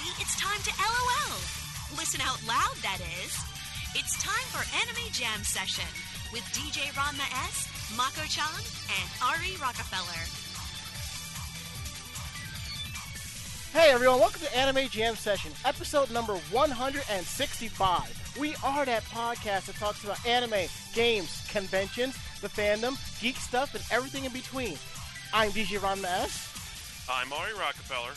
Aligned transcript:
everybody. 0.00 0.22
It's 0.22 0.36
time 0.40 0.60
to 0.62 0.70
LOL. 0.80 1.38
Listen 1.96 2.20
out 2.22 2.40
loud, 2.46 2.76
that 2.82 2.98
is. 3.22 3.36
It's 3.94 4.22
time 4.22 4.46
for 4.48 4.64
Anime 4.76 5.10
Jam 5.12 5.42
Session 5.42 5.84
with 6.32 6.42
DJ 6.52 6.90
Ranma 6.92 7.26
S, 7.48 7.68
Mako 7.96 8.22
Chan, 8.28 8.44
and 8.88 9.10
Ari 9.22 9.56
Rockefeller. 9.60 10.24
Hey 13.72 13.90
everyone, 13.92 14.18
welcome 14.18 14.40
to 14.40 14.56
Anime 14.56 14.88
Jam 14.88 15.14
Session, 15.14 15.52
episode 15.64 16.10
number 16.10 16.34
165. 16.34 18.36
We 18.38 18.54
are 18.64 18.84
that 18.84 19.04
podcast 19.04 19.66
that 19.66 19.76
talks 19.76 20.02
about 20.04 20.24
anime, 20.26 20.68
games, 20.94 21.44
conventions, 21.50 22.16
the 22.40 22.48
fandom, 22.48 22.96
geek 23.20 23.36
stuff, 23.36 23.74
and 23.74 23.84
everything 23.90 24.24
in 24.24 24.32
between. 24.32 24.76
I'm 25.32 25.50
DJ 25.50 25.78
Ranma 25.78 26.04
S. 26.22 27.06
I'm 27.10 27.32
Ari 27.32 27.54
Rockefeller. 27.54 28.12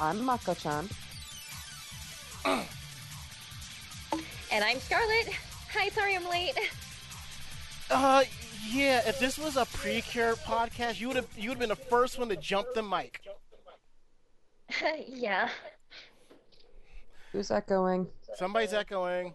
I'm 0.00 0.24
Mako-chan. 0.24 0.88
And 4.52 4.64
I'm 4.64 4.78
Scarlett. 4.78 5.28
Hi, 5.72 5.88
sorry 5.88 6.14
I'm 6.14 6.26
late. 6.28 6.56
Uh, 7.90 8.22
yeah, 8.70 9.02
if 9.06 9.18
this 9.18 9.38
was 9.38 9.56
a 9.56 9.66
Precure 9.66 10.34
podcast, 10.36 11.00
you 11.00 11.08
would 11.08 11.16
have 11.16 11.26
you 11.36 11.50
would 11.50 11.56
have 11.56 11.60
been 11.60 11.68
the 11.68 11.76
first 11.76 12.18
one 12.18 12.28
to 12.28 12.36
jump 12.36 12.68
the 12.74 12.82
mic. 12.82 13.20
yeah. 15.08 15.48
Who's 17.32 17.50
echoing? 17.50 18.06
Somebody's 18.36 18.72
echoing. 18.72 19.34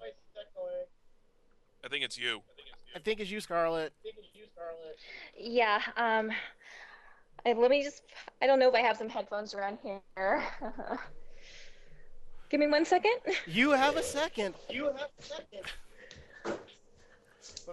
I 1.84 1.88
think 1.90 2.06
it's 2.06 2.18
you. 2.18 2.42
I 2.96 3.00
think 3.00 3.20
it's 3.20 3.30
you, 3.30 3.42
Scarlett. 3.42 3.94
Yeah, 5.38 5.82
um 5.98 6.32
I, 7.46 7.54
let 7.54 7.72
me 7.72 7.84
just 7.84 8.04
I 8.42 8.48
don't 8.48 8.60
know 8.60 8.70
if 8.70 8.76
I 8.76 8.82
have 8.82 8.98
some 8.98 9.10
headphones 9.10 9.54
around 9.54 9.78
here. 9.84 10.44
Give 12.50 12.60
me 12.60 12.68
one 12.68 12.86
second. 12.86 13.16
You 13.48 13.72
have 13.72 13.96
a 13.96 14.04
second. 14.04 14.56
You 14.70 14.86
have 14.86 15.10
a 15.20 15.24
second. 15.24 15.64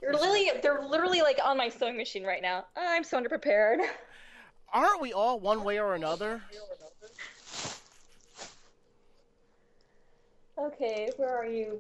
They're 0.01 0.13
literally 0.13 0.51
they're 0.63 0.83
literally 0.83 1.21
like 1.21 1.39
on 1.45 1.57
my 1.57 1.69
sewing 1.69 1.97
machine 1.97 2.25
right 2.25 2.43
now. 2.43 2.67
I'm 2.77 3.05
so 3.05 3.21
underprepared. 3.21 3.79
Aren't 4.73 5.01
we 5.01 5.13
all 5.13 5.41
one 5.41 5.65
way 5.65 5.79
or 5.79 5.95
another? 5.95 6.43
Okay, 10.59 11.09
where 11.17 11.37
are 11.37 11.47
you? 11.47 11.79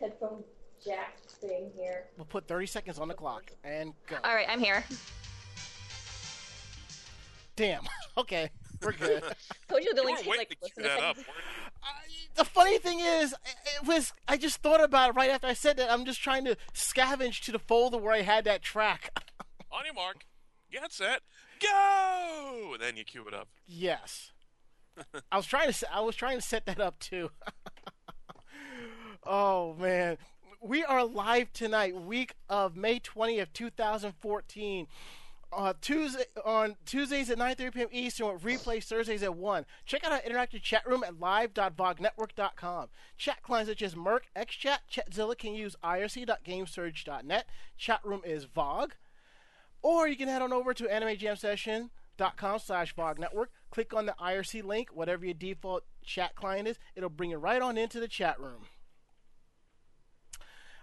Headphone 0.00 0.42
jack 0.84 1.18
thing 1.20 1.70
here. 1.76 2.04
We'll 2.16 2.24
put 2.24 2.46
30 2.46 2.66
seconds 2.66 2.98
on 2.98 3.08
the 3.08 3.14
clock 3.14 3.50
and 3.64 3.92
go. 4.06 4.16
All 4.24 4.34
right, 4.34 4.46
I'm 4.48 4.60
here. 4.60 4.84
Damn. 7.56 7.82
Okay, 8.14 8.50
we're 8.82 8.92
good. 8.92 9.22
Told 9.68 9.82
you 9.82 9.94
the 9.94 10.02
You 10.02 10.06
link 10.06 10.18
waiting 10.18 10.36
like 10.36 10.48
to 10.50 10.56
cue 10.56 10.68
listen 10.76 10.82
to 10.82 10.88
that 10.90 10.98
up. 11.02 11.16
things. 11.16 11.26
I, 11.82 11.88
the 12.34 12.44
funny 12.44 12.76
thing 12.76 13.00
is, 13.00 13.32
it 13.80 13.86
was 13.86 14.12
I 14.28 14.36
just 14.36 14.58
thought 14.58 14.84
about 14.84 15.08
it 15.08 15.16
right 15.16 15.30
after 15.30 15.46
I 15.46 15.54
said 15.54 15.78
that. 15.78 15.90
I'm 15.90 16.04
just 16.04 16.20
trying 16.22 16.44
to 16.44 16.58
scavenge 16.74 17.40
to 17.44 17.52
the 17.52 17.58
folder 17.58 17.96
where 17.96 18.12
I 18.12 18.20
had 18.20 18.44
that 18.44 18.60
track. 18.60 19.18
On 19.72 19.82
your 19.86 19.94
mark, 19.94 20.26
get 20.70 20.92
set, 20.92 21.22
go! 21.58 22.72
And 22.74 22.82
then 22.82 22.98
you 22.98 23.04
cue 23.04 23.26
it 23.26 23.32
up. 23.32 23.48
yes, 23.66 24.30
I 25.30 25.38
was 25.38 25.46
trying 25.46 25.72
to 25.72 25.94
I 25.94 26.00
was 26.00 26.14
trying 26.14 26.36
to 26.36 26.42
set 26.46 26.66
that 26.66 26.80
up 26.80 26.98
too. 26.98 27.30
oh 29.24 29.74
man, 29.78 30.18
we 30.60 30.84
are 30.84 31.02
live 31.04 31.50
tonight, 31.54 31.96
week 31.96 32.34
of 32.50 32.76
May 32.76 33.00
20th, 33.00 33.54
2014. 33.54 34.86
Uh, 35.54 35.74
Tuesday 35.82 36.24
on 36.46 36.76
Tuesdays 36.86 37.28
at 37.28 37.36
9:30 37.36 37.74
p.m. 37.74 37.88
Eastern 37.92 38.32
with 38.32 38.42
replays 38.42 38.84
Thursdays 38.84 39.22
at 39.22 39.36
1. 39.36 39.66
Check 39.84 40.02
out 40.02 40.12
our 40.12 40.20
interactive 40.20 40.62
chat 40.62 40.86
room 40.86 41.04
at 41.04 41.20
live.vognetwork.com. 41.20 42.88
Chat 43.18 43.42
clients 43.42 43.70
such 43.70 43.82
as 43.82 43.94
mIRC, 43.94 44.20
XChat, 44.34 44.78
Chatzilla 44.90 45.36
can 45.36 45.54
use 45.54 45.76
irc.gamesurge.net. 45.84 47.46
Chat 47.76 48.00
room 48.02 48.22
is 48.24 48.46
VOG. 48.46 48.92
Or 49.82 50.08
you 50.08 50.16
can 50.16 50.28
head 50.28 50.40
on 50.40 50.54
over 50.54 50.72
to 50.72 50.84
animejamsession.com 50.84 52.58
slash 52.58 52.94
VOG 52.94 53.18
network. 53.18 53.50
Click 53.70 53.92
on 53.92 54.06
the 54.06 54.14
IRC 54.18 54.64
link, 54.64 54.88
whatever 54.94 55.26
your 55.26 55.34
default 55.34 55.84
chat 56.02 56.34
client 56.34 56.66
is. 56.66 56.78
It'll 56.96 57.10
bring 57.10 57.30
you 57.30 57.38
right 57.38 57.60
on 57.60 57.76
into 57.76 58.00
the 58.00 58.08
chat 58.08 58.40
room. 58.40 58.66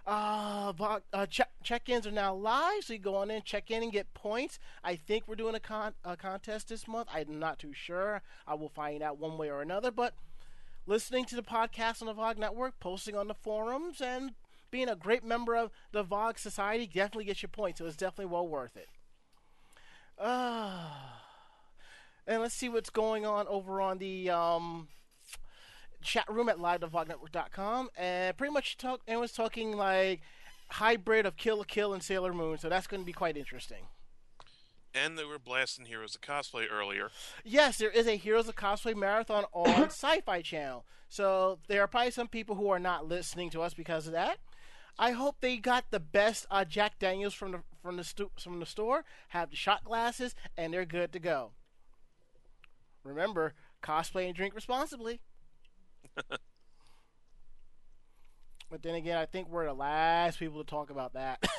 Uh, 0.06 0.72
uh, 1.12 1.26
check, 1.26 1.50
check-ins 1.62 2.06
are 2.06 2.10
now 2.10 2.34
live, 2.34 2.84
so 2.84 2.92
you 2.94 2.98
go 2.98 3.16
on 3.16 3.30
in, 3.30 3.42
check 3.42 3.70
in, 3.70 3.82
and 3.82 3.92
get 3.92 4.12
points. 4.14 4.58
I 4.82 4.96
think 4.96 5.24
we're 5.26 5.34
doing 5.36 5.54
a, 5.54 5.60
con- 5.60 5.94
a 6.04 6.16
contest 6.16 6.68
this 6.68 6.88
month. 6.88 7.08
I'm 7.12 7.38
not 7.38 7.58
too 7.58 7.72
sure. 7.72 8.22
I 8.46 8.54
will 8.54 8.68
find 8.68 9.02
out 9.02 9.18
one 9.18 9.38
way 9.38 9.50
or 9.50 9.62
another. 9.62 9.90
But 9.90 10.14
listening 10.86 11.26
to 11.26 11.36
the 11.36 11.42
podcast 11.42 12.00
on 12.02 12.06
the 12.06 12.14
VOG 12.14 12.38
network, 12.38 12.80
posting 12.80 13.16
on 13.16 13.28
the 13.28 13.34
forums, 13.34 14.00
and 14.00 14.32
being 14.70 14.88
a 14.88 14.96
great 14.96 15.24
member 15.24 15.54
of 15.56 15.70
the 15.92 16.04
VOG 16.04 16.38
Society 16.38 16.86
definitely 16.86 17.24
gets 17.24 17.42
your 17.42 17.50
points. 17.50 17.78
So 17.78 17.86
it's 17.86 17.96
definitely 17.96 18.32
well 18.32 18.48
worth 18.48 18.76
it. 18.76 18.88
Uh, 20.18 20.88
and 22.26 22.42
let's 22.42 22.54
see 22.54 22.68
what's 22.68 22.90
going 22.90 23.24
on 23.24 23.46
over 23.48 23.80
on 23.80 23.98
the 23.98 24.30
um, 24.30 24.88
chat 26.02 26.24
room 26.28 26.48
at 26.48 26.58
live.vognetwork.com. 26.60 27.90
And 27.96 28.36
pretty 28.36 28.52
much 28.52 28.76
talk, 28.76 29.00
and 29.06 29.20
was 29.20 29.32
talking 29.32 29.76
like 29.76 30.20
hybrid 30.68 31.26
of 31.26 31.36
Kill 31.36 31.58
la 31.58 31.64
Kill 31.64 31.92
and 31.92 32.02
Sailor 32.02 32.32
Moon. 32.32 32.58
So 32.58 32.68
that's 32.68 32.86
going 32.86 33.02
to 33.02 33.06
be 33.06 33.12
quite 33.12 33.36
interesting. 33.36 33.88
And 34.94 35.16
they 35.16 35.24
were 35.24 35.38
blasting 35.38 35.86
Heroes 35.86 36.16
of 36.16 36.20
Cosplay 36.20 36.66
earlier. 36.70 37.10
Yes, 37.44 37.78
there 37.78 37.90
is 37.90 38.08
a 38.08 38.16
Heroes 38.16 38.48
of 38.48 38.56
Cosplay 38.56 38.96
marathon 38.96 39.44
on 39.52 39.84
Sci-Fi 39.84 40.42
Channel. 40.42 40.84
So 41.08 41.58
there 41.68 41.82
are 41.82 41.86
probably 41.86 42.10
some 42.10 42.28
people 42.28 42.56
who 42.56 42.70
are 42.70 42.78
not 42.78 43.06
listening 43.06 43.50
to 43.50 43.62
us 43.62 43.74
because 43.74 44.06
of 44.06 44.12
that. 44.12 44.38
I 44.98 45.12
hope 45.12 45.36
they 45.40 45.56
got 45.56 45.90
the 45.90 46.00
best 46.00 46.46
uh, 46.50 46.64
Jack 46.64 46.98
Daniels 46.98 47.34
from 47.34 47.52
the 47.52 47.60
from 47.82 47.96
the 47.96 48.04
stu- 48.04 48.30
from 48.38 48.60
the 48.60 48.66
store, 48.66 49.04
have 49.28 49.50
the 49.50 49.56
shot 49.56 49.84
glasses, 49.84 50.34
and 50.56 50.74
they're 50.74 50.84
good 50.84 51.12
to 51.12 51.18
go. 51.18 51.52
Remember, 53.02 53.54
cosplay 53.82 54.26
and 54.26 54.34
drink 54.34 54.54
responsibly. 54.54 55.20
But 58.70 58.82
then 58.82 58.94
again, 58.94 59.16
I 59.18 59.26
think 59.26 59.48
we're 59.48 59.66
the 59.66 59.72
last 59.74 60.38
people 60.38 60.62
to 60.62 60.68
talk 60.68 60.90
about 60.90 61.14
that. 61.14 61.42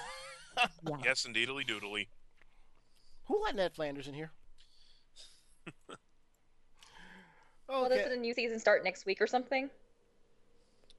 Yes, 1.05 1.23
indeedly 1.25 1.63
doodly. 1.63 2.07
Who 3.27 3.41
let 3.41 3.55
Ned 3.55 3.73
Flanders 3.73 4.07
in 4.09 4.13
here? 4.13 4.31
Well, 7.69 7.87
doesn't 7.87 8.09
the 8.09 8.17
new 8.17 8.33
season 8.33 8.59
start 8.59 8.83
next 8.83 9.05
week 9.05 9.21
or 9.21 9.27
something? 9.27 9.69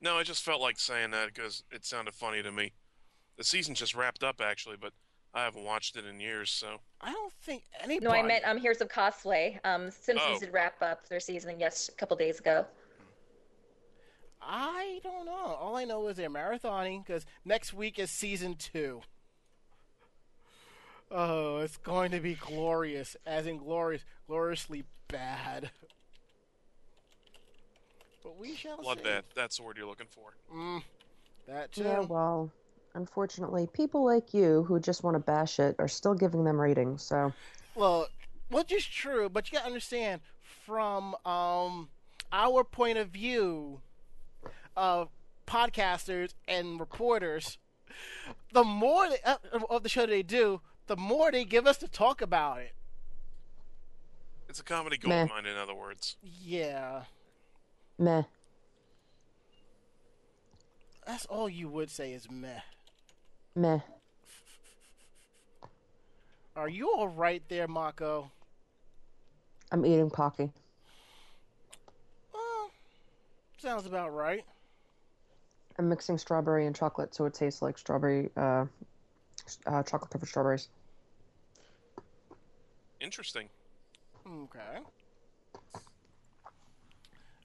No, 0.00 0.16
I 0.16 0.22
just 0.22 0.42
felt 0.42 0.62
like 0.62 0.78
saying 0.80 1.10
that 1.10 1.26
because 1.34 1.64
it 1.70 1.84
sounded 1.84 2.14
funny 2.14 2.42
to 2.42 2.50
me. 2.50 2.72
The 3.36 3.44
season 3.44 3.74
just 3.74 3.94
wrapped 3.94 4.24
up, 4.24 4.40
actually, 4.42 4.76
but 4.80 4.92
I 5.34 5.44
haven't 5.44 5.64
watched 5.64 5.96
it 5.96 6.06
in 6.06 6.18
years, 6.18 6.50
so. 6.50 6.78
I 7.02 7.12
don't 7.12 7.32
think 7.42 7.64
anybody. 7.82 8.06
No, 8.06 8.10
I 8.12 8.22
meant 8.22 8.46
um 8.46 8.56
here's 8.56 8.78
some 8.78 8.88
cosplay. 8.88 9.58
Um 9.64 9.90
Simpsons 9.90 10.36
Oh. 10.36 10.40
did 10.40 10.50
wrap 10.52 10.80
up 10.80 11.06
their 11.10 11.20
season 11.20 11.60
yes 11.60 11.90
a 11.90 11.92
couple 11.92 12.16
days 12.16 12.40
ago. 12.40 12.64
I 14.46 15.00
don't 15.02 15.26
know. 15.26 15.56
All 15.60 15.76
I 15.76 15.84
know 15.84 16.06
is 16.08 16.16
they're 16.16 16.30
marathoning 16.30 17.04
because 17.04 17.24
next 17.44 17.72
week 17.72 17.98
is 17.98 18.10
season 18.10 18.56
two. 18.56 19.02
Oh, 21.10 21.58
it's 21.58 21.76
going 21.76 22.10
to 22.12 22.20
be 22.20 22.34
glorious, 22.34 23.16
as 23.26 23.46
in 23.46 23.58
glorious, 23.58 24.02
gloriously 24.26 24.84
bad. 25.08 25.70
But 28.22 28.38
we 28.38 28.54
shall 28.54 28.82
see. 28.82 28.88
Bloodbath, 28.88 29.22
that's 29.34 29.58
the 29.58 29.62
word 29.62 29.76
you're 29.76 29.86
looking 29.86 30.06
for. 30.10 30.34
Mm, 30.54 30.82
that 31.46 31.72
too. 31.72 31.82
Yeah, 31.82 32.00
well, 32.00 32.50
unfortunately, 32.94 33.68
people 33.72 34.04
like 34.04 34.32
you 34.32 34.64
who 34.64 34.80
just 34.80 35.04
want 35.04 35.14
to 35.14 35.20
bash 35.20 35.60
it 35.60 35.76
are 35.78 35.88
still 35.88 36.14
giving 36.14 36.44
them 36.44 36.58
ratings. 36.58 37.02
So, 37.02 37.32
Well, 37.74 38.08
which 38.50 38.72
is 38.72 38.86
true, 38.86 39.28
but 39.28 39.50
you 39.50 39.58
gotta 39.58 39.66
understand 39.66 40.22
from 40.64 41.14
um, 41.26 41.88
our 42.32 42.64
point 42.64 42.96
of 42.96 43.08
view 43.08 43.82
of 44.76 45.08
podcasters 45.46 46.34
and 46.46 46.78
reporters, 46.80 47.58
the 48.52 48.64
more 48.64 49.08
they, 49.08 49.18
uh, 49.24 49.36
of 49.70 49.82
the 49.82 49.88
show 49.88 50.06
they 50.06 50.22
do, 50.22 50.60
the 50.86 50.96
more 50.96 51.30
they 51.30 51.44
give 51.44 51.66
us 51.66 51.76
to 51.78 51.88
talk 51.88 52.20
about 52.20 52.60
it. 52.60 52.72
It's 54.48 54.60
a 54.60 54.64
comedy 54.64 54.98
Meh. 55.04 55.26
gold 55.26 55.30
mine, 55.30 55.46
in 55.46 55.56
other 55.56 55.74
words. 55.74 56.16
Yeah, 56.22 57.04
meh. 57.98 58.22
that's 61.06 61.24
all 61.26 61.48
you 61.48 61.68
would 61.68 61.90
say 61.90 62.12
is 62.12 62.30
meh. 62.30 62.60
Meh. 63.54 63.80
Are 66.54 66.68
you 66.68 66.92
all 66.92 67.08
right 67.08 67.42
there, 67.48 67.66
Mako? 67.66 68.30
I'm 69.70 69.86
eating 69.86 70.10
Pocky. 70.10 70.52
Well, 72.34 72.70
sounds 73.56 73.86
about 73.86 74.14
right. 74.14 74.44
I'm 75.78 75.88
mixing 75.88 76.18
strawberry 76.18 76.66
and 76.66 76.76
chocolate 76.76 77.14
so 77.14 77.24
it 77.24 77.34
tastes 77.34 77.62
like 77.62 77.78
strawberry, 77.78 78.30
uh, 78.36 78.66
uh, 79.66 79.82
chocolate 79.82 80.10
covered 80.10 80.28
strawberries. 80.28 80.68
Interesting. 83.00 83.48
Okay. 84.26 84.78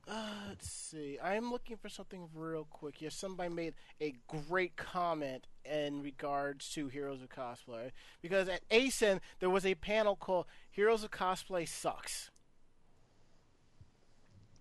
Uh, 0.08 0.30
let's 0.48 0.70
see. 0.70 1.18
I'm 1.22 1.52
looking 1.52 1.76
for 1.76 1.90
something 1.90 2.30
real 2.34 2.66
quick. 2.70 3.02
Yes, 3.02 3.16
somebody 3.16 3.50
made 3.50 3.74
a 4.00 4.16
great 4.28 4.78
comment 4.78 5.48
in 5.66 6.02
regards 6.02 6.70
to 6.74 6.88
Heroes 6.88 7.22
of 7.22 7.30
Cosplay 7.30 7.92
because 8.22 8.48
at 8.48 8.68
ASIN 8.70 9.20
there 9.40 9.50
was 9.50 9.66
a 9.66 9.76
panel 9.76 10.16
called 10.16 10.46
"Heroes 10.72 11.04
of 11.04 11.12
Cosplay 11.12 11.68
Sucks." 11.68 12.30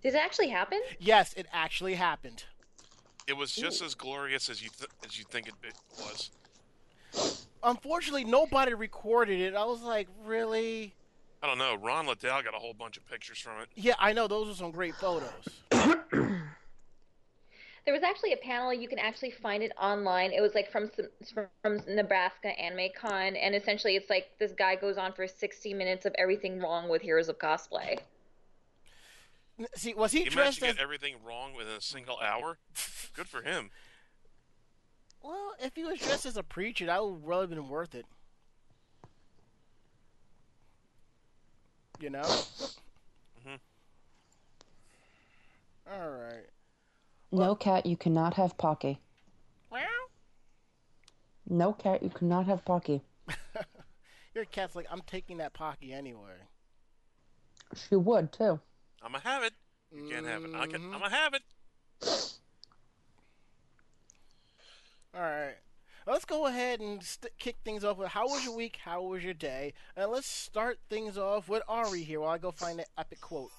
Did 0.03 0.15
it 0.15 0.19
actually 0.19 0.49
happen? 0.49 0.81
Yes, 0.99 1.33
it 1.35 1.47
actually 1.53 1.95
happened. 1.95 2.45
It 3.27 3.37
was 3.37 3.53
just 3.53 3.83
as 3.83 3.95
glorious 3.95 4.49
as 4.49 4.63
you 4.63 4.71
th- 4.79 4.91
as 5.05 5.19
you 5.19 5.25
think 5.25 5.49
it, 5.49 5.55
it 5.65 5.75
was. 5.99 6.31
Unfortunately, 7.63 8.25
nobody 8.25 8.75
recorded 8.75 9.41
it. 9.41 9.55
I 9.55 9.65
was 9.65 9.83
like, 9.83 10.07
really? 10.25 10.95
I 11.43 11.49
don't 11.49 11.59
know. 11.59 11.77
Ron 11.77 12.07
Liddell 12.07 12.43
got 12.43 12.55
a 12.55 12.59
whole 12.59 12.75
bunch 12.75 12.97
of 12.97 13.07
pictures 13.09 13.39
from 13.39 13.61
it. 13.61 13.69
Yeah, 13.75 13.95
I 13.99 14.13
know 14.13 14.29
those 14.29 14.49
are 14.49 14.55
some 14.55 14.71
great 14.71 14.95
photos. 14.95 15.31
There 17.85 17.95
was 17.95 18.03
actually 18.03 18.33
a 18.33 18.37
panel 18.39 18.75
you 18.75 18.89
can 18.89 18.99
actually 18.99 19.31
find 19.31 19.63
it 19.63 19.71
online. 19.81 20.33
It 20.33 20.41
was 20.41 20.57
like 20.57 20.73
from 20.73 20.91
from 21.63 21.81
Nebraska 21.87 22.49
Anime 22.49 22.89
Con, 23.01 23.37
and 23.37 23.55
essentially 23.55 23.95
it's 23.95 24.11
like 24.11 24.27
this 24.41 24.51
guy 24.51 24.75
goes 24.75 24.99
on 24.99 25.13
for 25.13 25.29
60 25.29 25.73
minutes 25.73 26.05
of 26.05 26.13
everything 26.19 26.59
wrong 26.59 26.89
with 26.89 27.01
Heroes 27.01 27.29
of 27.29 27.39
Cosplay. 27.39 28.01
N- 29.59 29.67
See, 29.75 29.95
was 29.95 30.13
he 30.13 30.25
He 30.25 30.31
dressed 30.31 30.37
managed 30.37 30.59
to 30.61 30.67
as? 30.69 30.75
get 30.75 30.83
everything 30.83 31.15
wrong 31.25 31.55
within 31.55 31.75
a 31.75 31.81
single 31.81 32.19
hour. 32.21 32.59
Good 33.15 33.29
for 33.29 33.43
him. 33.43 33.71
Well, 35.23 35.55
if 35.61 35.75
he 35.75 35.83
was 35.85 35.99
dressed 35.99 36.27
as 36.27 36.37
a 36.37 36.43
preacher, 36.43 36.87
that 36.87 37.03
would 37.05 37.27
really 37.27 37.43
have 37.43 37.51
been 37.51 37.69
worth 37.69 37.95
it. 37.95 38.07
You 41.99 42.11
know. 42.11 42.21
Mhm. 42.23 43.59
All 45.91 46.11
right. 46.11 46.47
No 47.33 47.55
cat, 47.55 47.87
you 47.87 47.97
cannot 47.97 48.35
have 48.35 48.57
Pocky. 48.59 49.01
Well 49.71 49.83
No 51.49 51.73
cat, 51.73 52.03
you 52.03 52.11
cannot 52.11 52.47
have 52.47 52.65
Pocky. 52.65 53.01
Your 54.35 54.45
cat's 54.45 54.77
like, 54.77 54.87
I'm 54.91 55.01
taking 55.07 55.39
that 55.39 55.55
pocky 55.55 55.93
anyway. 55.93 56.37
She 57.75 57.97
would 57.97 58.31
too. 58.33 58.61
I'm 59.03 59.13
gonna 59.13 59.25
have 59.25 59.43
it. 59.45 59.53
You 59.93 60.09
can't 60.09 60.27
have 60.27 60.45
it. 60.45 60.51
I 60.55 60.67
can. 60.67 60.81
Mhm. 60.83 60.95
I'm 60.95 61.01
gonna 61.01 61.11
have 61.11 61.35
it. 61.35 61.43
All 65.15 65.21
right. 65.23 65.57
Let's 66.07 66.25
go 66.25 66.47
ahead 66.47 66.81
and 66.81 67.03
st- 67.03 67.37
kick 67.39 67.57
things 67.65 67.83
off 67.85 67.97
with 67.97 68.09
how 68.09 68.29
was 68.29 68.45
your 68.45 68.55
week? 68.55 68.79
How 68.85 69.03
was 69.03 69.25
your 69.25 69.35
day? 69.35 69.73
And 69.97 70.11
let's 70.11 70.27
start 70.29 70.79
things 70.89 71.19
off 71.19 71.49
with 71.49 71.63
Ari 71.69 72.03
here 72.03 72.21
while 72.21 72.31
I 72.31 72.39
go 72.39 72.53
find 72.53 72.79
the 72.79 72.87
epic 72.99 73.21
quote. 73.21 73.51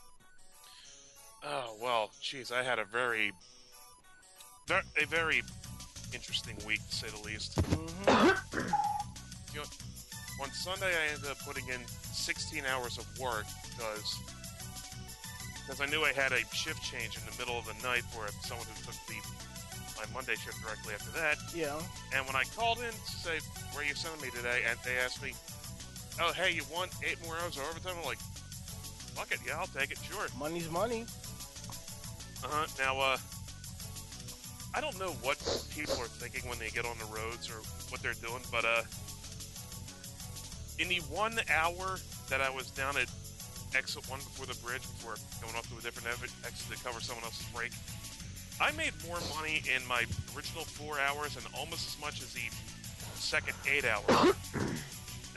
Oh 1.43 1.75
well, 1.81 2.11
geez, 2.21 2.51
I 2.51 2.63
had 2.63 2.79
a 2.79 2.85
very, 2.85 3.31
ver- 4.67 4.83
a 5.01 5.05
very 5.05 5.43
interesting 6.13 6.57
week 6.65 6.79
to 6.89 6.95
say 6.95 7.07
the 7.09 7.21
least. 7.21 7.55
Mhm. 7.57 8.73
You 9.53 9.59
know, 9.59 9.65
on 10.41 10.51
Sunday, 10.51 10.93
I 10.95 11.13
ended 11.13 11.29
up 11.31 11.39
putting 11.39 11.67
in 11.67 11.85
16 12.13 12.65
hours 12.65 12.97
of 12.97 13.05
work 13.19 13.45
because 13.69 14.19
because 15.67 15.81
I 15.81 15.85
knew 15.91 16.03
I 16.03 16.13
had 16.13 16.31
a 16.31 16.39
shift 16.55 16.81
change 16.81 17.17
in 17.17 17.23
the 17.29 17.35
middle 17.37 17.59
of 17.59 17.65
the 17.67 17.75
night 17.85 18.03
for 18.15 18.23
someone 18.47 18.65
who 18.71 18.85
took 18.85 18.95
the 19.11 19.19
my 19.97 20.05
Monday 20.13 20.35
shift 20.35 20.63
directly 20.63 20.93
after 20.93 21.11
that. 21.19 21.37
Yeah. 21.53 21.75
And 22.15 22.25
when 22.25 22.35
I 22.35 22.43
called 22.55 22.77
in 22.77 22.91
to 22.91 23.11
say 23.11 23.39
where 23.73 23.83
are 23.83 23.87
you 23.87 23.95
sending 23.95 24.21
me 24.21 24.29
today, 24.29 24.61
and 24.69 24.79
they 24.85 24.95
asked 24.97 25.21
me, 25.21 25.33
"Oh, 26.21 26.31
hey, 26.31 26.53
you 26.53 26.63
want 26.71 26.91
eight 27.03 27.17
more 27.25 27.35
hours 27.43 27.57
of 27.57 27.63
overtime?" 27.63 27.95
I'm 27.99 28.05
like, 28.05 28.19
"Fuck 29.15 29.31
it, 29.31 29.39
yeah, 29.45 29.59
I'll 29.59 29.67
take 29.67 29.91
it, 29.91 29.97
sure." 30.09 30.27
Money's 30.37 30.69
money. 30.69 31.05
Uh 32.43 32.47
huh. 32.47 32.67
Now, 32.77 32.99
uh, 32.99 33.17
I 34.73 34.79
don't 34.79 34.97
know 34.99 35.11
what 35.25 35.37
people 35.75 35.95
are 35.95 36.07
thinking 36.21 36.47
when 36.47 36.59
they 36.59 36.69
get 36.69 36.85
on 36.85 36.97
the 36.99 37.09
roads 37.13 37.49
or 37.49 37.59
what 37.89 38.01
they're 38.01 38.21
doing, 38.21 38.43
but 38.51 38.63
uh, 38.63 38.83
in 40.79 40.87
the 40.87 41.01
one 41.09 41.39
hour 41.49 41.97
that 42.29 42.39
I 42.39 42.51
was 42.51 42.69
down 42.71 42.97
at 42.97 43.09
exit 43.77 44.09
one 44.09 44.19
before 44.19 44.49
the 44.49 44.57
bridge, 44.65 44.81
before 44.81 45.15
going 45.41 45.53
off 45.55 45.69
to 45.69 45.77
a 45.77 45.81
different 45.85 46.09
ev- 46.09 46.25
exit 46.45 46.65
to 46.77 46.83
cover 46.83 46.99
someone 46.99 47.23
else's 47.23 47.45
break, 47.53 47.71
I 48.59 48.71
made 48.73 48.93
more 49.05 49.21
money 49.37 49.61
in 49.69 49.85
my 49.87 50.01
original 50.33 50.65
four 50.65 50.97
hours 50.99 51.37
and 51.37 51.45
almost 51.53 51.85
as 51.85 52.01
much 52.01 52.21
as 52.25 52.33
the 52.33 52.49
second 53.13 53.53
eight 53.69 53.85
hours 53.85 54.09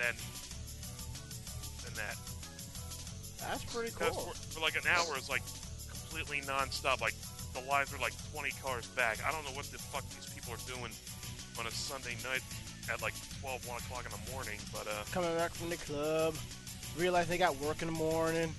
than 0.01 0.17
than 1.85 1.95
that. 2.01 2.17
That's 3.41 3.65
pretty 3.69 3.93
cool. 3.93 4.09
for, 4.13 4.35
for 4.35 4.61
like 4.61 4.77
an 4.77 4.89
hour, 4.89 5.13
it's 5.17 5.29
like 5.29 5.43
completely 5.89 6.41
nonstop. 6.49 7.01
Like 7.01 7.15
the 7.53 7.61
lines 7.69 7.93
are 7.93 8.01
like 8.01 8.17
20 8.33 8.51
cars 8.65 8.87
back. 8.97 9.19
I 9.27 9.31
don't 9.33 9.45
know 9.45 9.53
what 9.53 9.67
the 9.69 9.79
fuck 9.79 10.09
these 10.11 10.29
people 10.33 10.55
are 10.55 10.65
doing 10.65 10.93
on 11.59 11.67
a 11.67 11.71
Sunday 11.71 12.17
night 12.25 12.43
at 12.89 13.03
like 13.03 13.15
12, 13.41 13.69
1 13.69 13.79
o'clock 13.85 14.05
in 14.09 14.13
the 14.17 14.33
morning. 14.33 14.59
But 14.73 14.87
uh, 14.89 15.05
Coming 15.13 15.37
back 15.37 15.53
from 15.53 15.69
the 15.69 15.77
club, 15.77 16.35
realize 16.97 17.29
they 17.29 17.39
got 17.39 17.57
work 17.61 17.83
in 17.83 17.89
the 17.89 17.93
morning. 17.93 18.53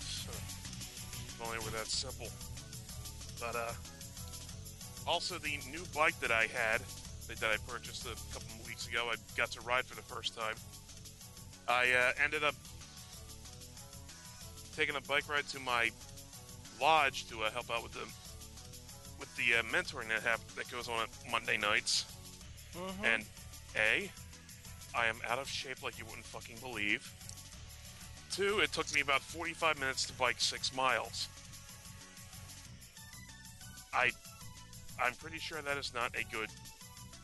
if 0.00 1.40
only 1.44 1.58
were 1.58 1.70
that 1.70 1.86
simple. 1.86 2.28
But 3.40 3.56
uh, 3.56 3.72
also 5.06 5.38
the 5.38 5.58
new 5.70 5.82
bike 5.94 6.18
that 6.20 6.30
I 6.30 6.46
had 6.52 6.80
that 7.28 7.42
I 7.50 7.56
purchased 7.70 8.04
a 8.06 8.14
couple 8.32 8.48
weeks 8.66 8.86
ago, 8.88 9.08
I 9.10 9.16
got 9.36 9.50
to 9.52 9.60
ride 9.62 9.84
for 9.86 9.96
the 9.96 10.02
first 10.02 10.36
time. 10.36 10.54
I 11.68 11.90
uh, 11.92 12.12
ended 12.22 12.44
up 12.44 12.54
taking 14.76 14.96
a 14.96 15.00
bike 15.02 15.28
ride 15.28 15.46
to 15.48 15.60
my 15.60 15.90
lodge 16.80 17.26
to 17.28 17.42
uh, 17.42 17.50
help 17.50 17.70
out 17.70 17.82
with 17.82 17.92
the 17.92 18.06
with 19.18 19.34
the 19.36 19.54
uh, 19.58 19.62
mentoring 19.72 20.08
that 20.08 20.22
hap- 20.22 20.46
that 20.56 20.68
goes 20.70 20.88
on 20.88 21.00
at 21.02 21.08
Monday 21.30 21.56
nights. 21.56 22.04
Mhm. 22.74 23.04
And 23.14 23.24
A, 23.76 24.10
I 24.94 25.06
am 25.06 25.16
out 25.28 25.38
of 25.38 25.48
shape 25.48 25.82
like 25.82 25.98
you 25.98 26.04
wouldn't 26.06 26.26
fucking 26.26 26.56
believe. 26.60 27.10
Two, 28.34 28.58
it 28.58 28.72
took 28.72 28.92
me 28.92 29.00
about 29.00 29.20
45 29.20 29.78
minutes 29.78 30.06
to 30.06 30.12
bike 30.14 30.40
six 30.40 30.74
miles. 30.74 31.28
I, 33.92 34.10
I'm 35.00 35.14
pretty 35.14 35.38
sure 35.38 35.62
that 35.62 35.78
is 35.78 35.94
not 35.94 36.10
a 36.18 36.24
good 36.34 36.48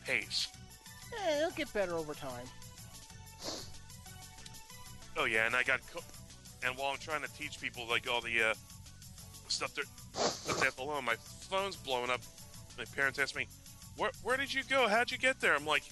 pace. 0.05 0.47
Yeah, 1.11 1.39
it'll 1.39 1.51
get 1.51 1.73
better 1.73 1.95
over 1.95 2.13
time. 2.13 2.45
Oh 5.17 5.25
yeah, 5.25 5.47
and 5.47 5.55
I 5.55 5.63
got, 5.63 5.81
co- 5.93 6.03
and 6.65 6.77
while 6.77 6.91
I'm 6.91 6.97
trying 6.97 7.23
to 7.23 7.33
teach 7.33 7.59
people 7.59 7.85
like 7.89 8.09
all 8.09 8.21
the 8.21 8.51
uh, 8.51 8.53
stuff 9.49 9.75
that 9.75 9.85
stuff 10.13 10.59
they 10.59 10.65
have 10.65 10.77
to 10.77 10.85
learn, 10.85 11.03
my 11.03 11.15
phone's 11.49 11.75
blowing 11.75 12.09
up. 12.09 12.21
My 12.77 12.85
parents 12.95 13.19
ask 13.19 13.35
me, 13.35 13.47
"Where 13.97 14.11
where 14.23 14.37
did 14.37 14.53
you 14.53 14.63
go? 14.63 14.87
How'd 14.87 15.11
you 15.11 15.17
get 15.17 15.41
there?" 15.41 15.53
I'm 15.53 15.65
like, 15.65 15.83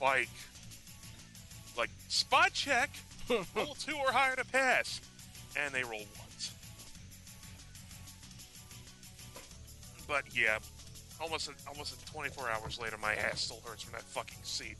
"Bike." 0.00 0.30
Like 1.76 1.90
spot 2.08 2.54
check, 2.54 2.90
roll 3.54 3.74
two 3.78 3.96
or 3.96 4.12
higher 4.12 4.36
to 4.36 4.44
pass, 4.44 5.00
and 5.56 5.74
they 5.74 5.82
roll 5.82 6.04
once. 6.18 6.52
But 10.06 10.24
yeah, 10.34 10.58
almost 11.20 11.50
almost 11.66 12.06
24 12.06 12.48
hours 12.48 12.78
later, 12.80 12.96
my 13.00 13.14
ass 13.14 13.42
still 13.42 13.60
hurts 13.64 13.82
from 13.82 13.92
that 13.92 14.02
fucking 14.02 14.38
seat. 14.42 14.76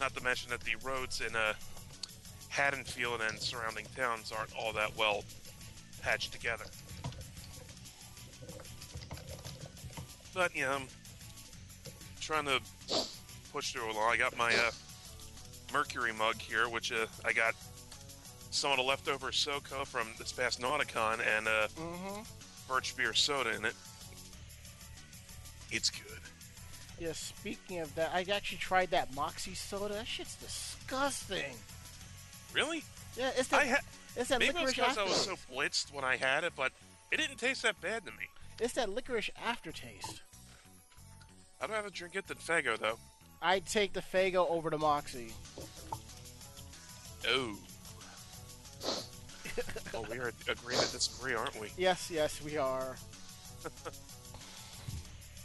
Not 0.00 0.14
to 0.16 0.22
mention 0.22 0.50
that 0.50 0.60
the 0.60 0.74
roads 0.82 1.20
in 1.20 1.34
uh, 1.34 1.54
Haddonfield 2.48 3.20
and 3.20 3.38
surrounding 3.38 3.86
towns 3.96 4.32
aren't 4.32 4.54
all 4.56 4.72
that 4.72 4.96
well 4.96 5.24
patched 6.02 6.32
together. 6.32 6.64
But 10.34 10.54
you 10.54 10.64
know, 10.64 10.72
I'm 10.72 10.88
trying 12.20 12.46
to 12.46 12.60
push 13.52 13.72
through 13.72 13.90
along. 13.90 14.10
I 14.10 14.16
got 14.16 14.36
my 14.36 14.52
uh, 14.52 14.70
Mercury 15.72 16.12
mug 16.12 16.36
here, 16.40 16.68
which 16.68 16.92
uh, 16.92 17.06
I 17.24 17.32
got 17.32 17.54
some 18.50 18.70
of 18.70 18.76
the 18.78 18.82
leftover 18.82 19.28
SoCo 19.28 19.86
from 19.86 20.08
this 20.18 20.32
past 20.32 20.60
Nauticon 20.60 21.20
and 21.36 21.46
uh, 21.46 21.68
Mm-hmm. 21.76 22.20
birch 22.68 22.96
beer 22.96 23.12
soda 23.14 23.54
in 23.54 23.64
it. 23.64 23.74
It's 25.70 25.90
good. 25.90 26.02
Yeah, 26.98 27.12
speaking 27.12 27.78
of 27.80 27.94
that, 27.94 28.10
I 28.12 28.24
actually 28.32 28.58
tried 28.58 28.90
that 28.90 29.14
Moxie 29.14 29.54
soda. 29.54 29.94
That 29.94 30.06
shit's 30.06 30.34
disgusting. 30.36 31.54
Really? 32.54 32.82
Yeah, 33.16 33.30
it's 33.36 33.52
I 33.52 33.64
that, 33.64 33.68
ha- 33.68 33.84
it's 34.16 34.28
that 34.30 34.38
maybe 34.40 34.54
licorice 34.54 34.74
because 34.74 34.98
I 34.98 35.04
was 35.04 35.16
so 35.20 35.34
blitzed 35.52 35.92
when 35.92 36.04
I 36.04 36.16
had 36.16 36.42
it, 36.44 36.54
but 36.56 36.72
it 37.12 37.18
didn't 37.18 37.36
taste 37.36 37.62
that 37.62 37.80
bad 37.80 38.04
to 38.06 38.10
me. 38.12 38.24
It's 38.60 38.72
that 38.74 38.88
licorice 38.90 39.30
aftertaste. 39.46 40.22
I'd 41.60 41.70
rather 41.70 41.90
drink 41.90 42.16
it 42.16 42.26
than 42.26 42.38
Faygo, 42.38 42.78
though. 42.78 42.98
I'd 43.40 43.66
take 43.66 43.92
the 43.92 44.00
Faygo 44.00 44.50
over 44.50 44.70
to 44.70 44.78
Moxie. 44.78 45.32
Oh. 47.28 47.56
well, 49.92 50.06
we 50.10 50.18
are 50.18 50.32
agreeing 50.48 50.80
to 50.80 50.92
disagree, 50.92 51.34
aren't 51.34 51.60
we? 51.60 51.68
Yes, 51.76 52.10
yes, 52.10 52.42
we 52.42 52.56
are. 52.56 52.96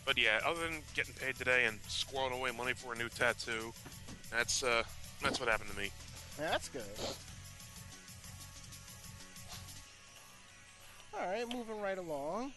But 0.06 0.18
yeah, 0.18 0.40
other 0.46 0.62
than 0.62 0.82
getting 0.96 1.14
paid 1.14 1.36
today 1.36 1.66
and 1.66 1.82
squirreling 1.84 2.34
away 2.34 2.52
money 2.52 2.74
for 2.74 2.94
a 2.94 2.98
new 2.98 3.10
tattoo, 3.10 3.74
that's 4.30 4.64
uh, 4.64 4.84
that's 5.22 5.40
what 5.40 5.48
happened 5.48 5.70
to 5.72 5.78
me. 5.78 5.92
Yeah, 6.40 6.50
that's 6.50 6.70
good. 6.70 6.82
All 11.14 11.26
right, 11.26 11.48
moving 11.54 11.80
right 11.80 11.98
along. 11.98 12.52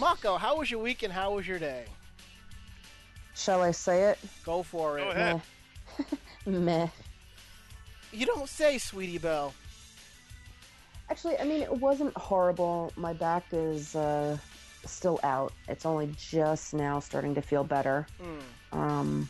Mako, 0.00 0.36
how 0.36 0.58
was 0.58 0.70
your 0.70 0.80
week 0.80 1.02
and 1.02 1.12
how 1.12 1.34
was 1.34 1.46
your 1.46 1.58
day? 1.58 1.84
Shall 3.34 3.62
I 3.62 3.70
say 3.70 4.04
it? 4.04 4.18
Go 4.44 4.62
for 4.62 4.96
Go 4.96 5.10
it. 5.10 5.16
ahead. 5.16 5.42
Meh. 6.46 6.58
Meh. 6.58 6.88
You 8.12 8.26
don't 8.26 8.48
say, 8.48 8.78
Sweetie 8.78 9.18
Belle. 9.18 9.52
Actually, 11.10 11.38
I 11.38 11.44
mean, 11.44 11.62
it 11.62 11.72
wasn't 11.72 12.16
horrible. 12.16 12.92
My 12.96 13.12
back 13.12 13.44
is 13.52 13.94
uh, 13.94 14.38
still 14.84 15.20
out. 15.22 15.52
It's 15.68 15.86
only 15.86 16.10
just 16.16 16.74
now 16.74 16.98
starting 16.98 17.34
to 17.34 17.42
feel 17.42 17.62
better. 17.62 18.06
Hmm. 18.72 18.78
Um, 18.78 19.28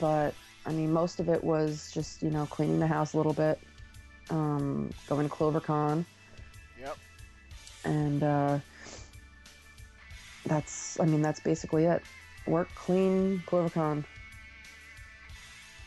but 0.00 0.34
I 0.66 0.72
mean, 0.72 0.92
most 0.92 1.20
of 1.20 1.28
it 1.28 1.42
was 1.42 1.90
just 1.94 2.22
you 2.22 2.30
know 2.30 2.44
cleaning 2.46 2.78
the 2.80 2.86
house 2.86 3.14
a 3.14 3.16
little 3.16 3.32
bit, 3.32 3.58
um, 4.30 4.90
going 5.08 5.28
to 5.28 5.34
CloverCon, 5.34 6.04
Yep. 6.78 6.96
and 7.84 8.22
uh, 8.22 8.58
that's 10.46 10.98
I 11.00 11.04
mean 11.04 11.22
that's 11.22 11.40
basically 11.40 11.84
it. 11.84 12.02
Work, 12.46 12.68
clean, 12.74 13.42
CloverCon. 13.46 14.04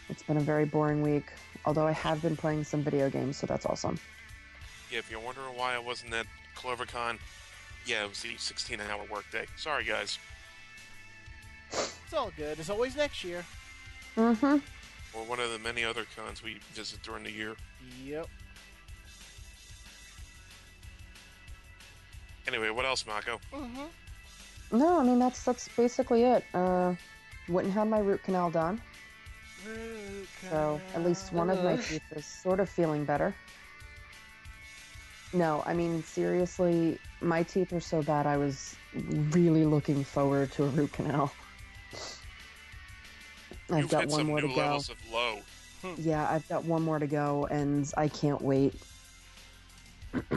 It's 0.09 0.23
been 0.23 0.37
a 0.37 0.41
very 0.41 0.65
boring 0.65 1.01
week. 1.01 1.25
Although 1.65 1.87
I 1.87 1.91
have 1.91 2.21
been 2.21 2.35
playing 2.35 2.63
some 2.63 2.83
video 2.83 3.09
games, 3.09 3.37
so 3.37 3.47
that's 3.47 3.65
awesome. 3.65 3.99
Yeah, 4.91 4.99
if 4.99 5.11
you're 5.11 5.19
wondering 5.19 5.55
why 5.55 5.75
I 5.75 5.79
wasn't 5.79 6.13
at 6.13 6.25
CloverCon, 6.57 7.19
yeah, 7.85 8.03
it 8.03 8.09
was 8.09 8.21
the 8.21 8.29
16-hour 8.29 9.01
workday. 9.11 9.45
Sorry, 9.55 9.83
guys. 9.83 10.17
It's 11.71 12.13
all 12.13 12.31
good. 12.35 12.57
It's 12.59 12.69
always 12.69 12.95
next 12.95 13.23
year. 13.23 13.45
Mm-hmm. 14.17 14.57
Or 15.13 15.23
one 15.25 15.39
of 15.39 15.51
the 15.51 15.59
many 15.59 15.83
other 15.83 16.05
cons 16.15 16.41
we 16.41 16.57
visit 16.73 17.03
during 17.03 17.23
the 17.23 17.31
year. 17.31 17.55
Yep. 18.03 18.27
Anyway, 22.47 22.69
what 22.71 22.85
else, 22.85 23.05
Mako? 23.05 23.39
Mm-hmm. 23.53 23.85
No, 24.71 24.99
I 24.99 25.03
mean 25.03 25.19
that's 25.19 25.43
that's 25.43 25.67
basically 25.69 26.23
it. 26.23 26.43
Uh, 26.53 26.93
and 27.47 27.71
had 27.71 27.87
my 27.87 27.99
root 27.99 28.21
canal 28.21 28.51
done, 28.51 28.79
so 30.49 30.79
at 30.93 31.03
least 31.03 31.33
one 31.33 31.49
of 31.49 31.63
my 31.63 31.75
teeth 31.77 32.03
is 32.15 32.25
sort 32.25 32.59
of 32.59 32.69
feeling 32.69 33.05
better. 33.05 33.33
No, 35.33 35.63
I 35.65 35.73
mean 35.73 36.03
seriously, 36.03 36.99
my 37.21 37.41
teeth 37.43 37.73
are 37.73 37.79
so 37.79 38.03
bad. 38.03 38.27
I 38.27 38.37
was 38.37 38.75
really 39.31 39.65
looking 39.65 40.03
forward 40.03 40.51
to 40.53 40.65
a 40.65 40.67
root 40.67 40.93
canal. 40.93 41.31
I've 43.71 43.81
You've 43.81 43.89
got 43.89 44.07
one 44.07 44.25
more 44.25 44.41
to 44.41 44.47
go. 44.47 44.53
levels 44.55 44.89
of 44.89 44.97
low. 45.11 45.39
Yeah, 45.97 46.29
I've 46.29 46.47
got 46.49 46.65
one 46.65 46.81
more 46.83 46.99
to 46.99 47.07
go, 47.07 47.47
and 47.49 47.91
I 47.97 48.07
can't 48.07 48.41
wait. 48.41 48.73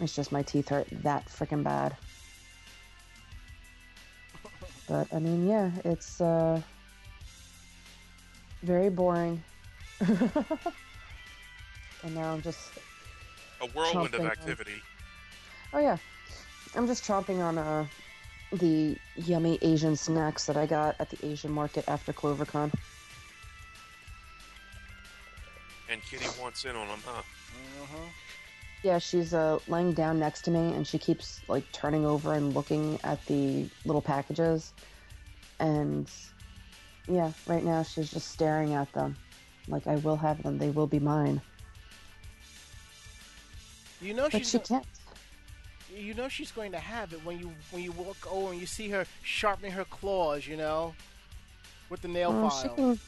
it's 0.00 0.14
just 0.14 0.32
my 0.32 0.42
teeth 0.42 0.68
hurt 0.68 0.86
that 1.02 1.26
freaking 1.26 1.62
bad. 1.62 1.96
But 4.90 5.06
I 5.14 5.20
mean, 5.20 5.46
yeah, 5.48 5.70
it's 5.84 6.20
uh, 6.20 6.60
very 8.64 8.90
boring. 8.90 9.40
and 10.00 10.18
now 12.12 12.32
I'm 12.32 12.42
just, 12.42 12.72
A 13.60 13.66
whirlwind 13.68 14.12
of 14.14 14.20
Chomping 14.20 14.24
on- 14.24 14.26
activity. 14.32 14.82
oh 15.72 15.78
yeah, 15.78 15.96
I'm 16.74 16.88
just 16.88 17.04
chomping 17.04 17.38
on 17.38 17.56
uh, 17.56 17.86
the 18.52 18.96
yummy 19.14 19.60
Asian 19.62 19.94
snacks 19.94 20.46
that 20.46 20.56
I 20.56 20.66
got 20.66 20.96
at 20.98 21.08
the 21.08 21.24
Asian 21.24 21.52
market 21.52 21.84
after 21.86 22.12
CloverCon. 22.12 22.72
And 25.88 26.02
Kitty 26.02 26.26
wants 26.40 26.64
in 26.64 26.74
on 26.74 26.88
them, 26.88 26.98
huh? 27.04 27.22
Uh-huh. 27.82 27.96
Yeah, 28.82 28.98
she's 28.98 29.34
uh, 29.34 29.58
laying 29.68 29.92
down 29.92 30.18
next 30.18 30.42
to 30.46 30.50
me, 30.50 30.72
and 30.72 30.86
she 30.86 30.98
keeps 30.98 31.40
like 31.48 31.70
turning 31.72 32.06
over 32.06 32.32
and 32.32 32.54
looking 32.54 32.98
at 33.04 33.24
the 33.26 33.68
little 33.84 34.00
packages. 34.00 34.72
And 35.58 36.10
yeah, 37.06 37.32
right 37.46 37.62
now 37.62 37.82
she's 37.82 38.10
just 38.10 38.28
staring 38.30 38.72
at 38.74 38.90
them, 38.94 39.16
like 39.68 39.86
I 39.86 39.96
will 39.96 40.16
have 40.16 40.42
them. 40.42 40.56
They 40.56 40.70
will 40.70 40.86
be 40.86 40.98
mine. 40.98 41.42
You 44.00 44.14
know 44.14 44.28
But 44.30 44.38
she's 44.38 44.50
she 44.50 44.58
can't. 44.60 44.86
you 45.94 46.14
know 46.14 46.28
she's 46.28 46.50
going 46.52 46.72
to 46.72 46.78
have 46.78 47.12
it 47.12 47.22
when 47.24 47.38
you 47.38 47.52
when 47.70 47.82
you 47.82 47.92
walk 47.92 48.16
over 48.32 48.52
and 48.52 48.60
you 48.60 48.66
see 48.66 48.88
her 48.88 49.04
sharpening 49.22 49.72
her 49.72 49.84
claws, 49.84 50.46
you 50.46 50.56
know, 50.56 50.94
with 51.90 52.00
the 52.00 52.08
nail 52.08 52.32
Well, 52.32 52.48
she 52.48 52.68
file. 52.68 52.76
can. 52.76 53.00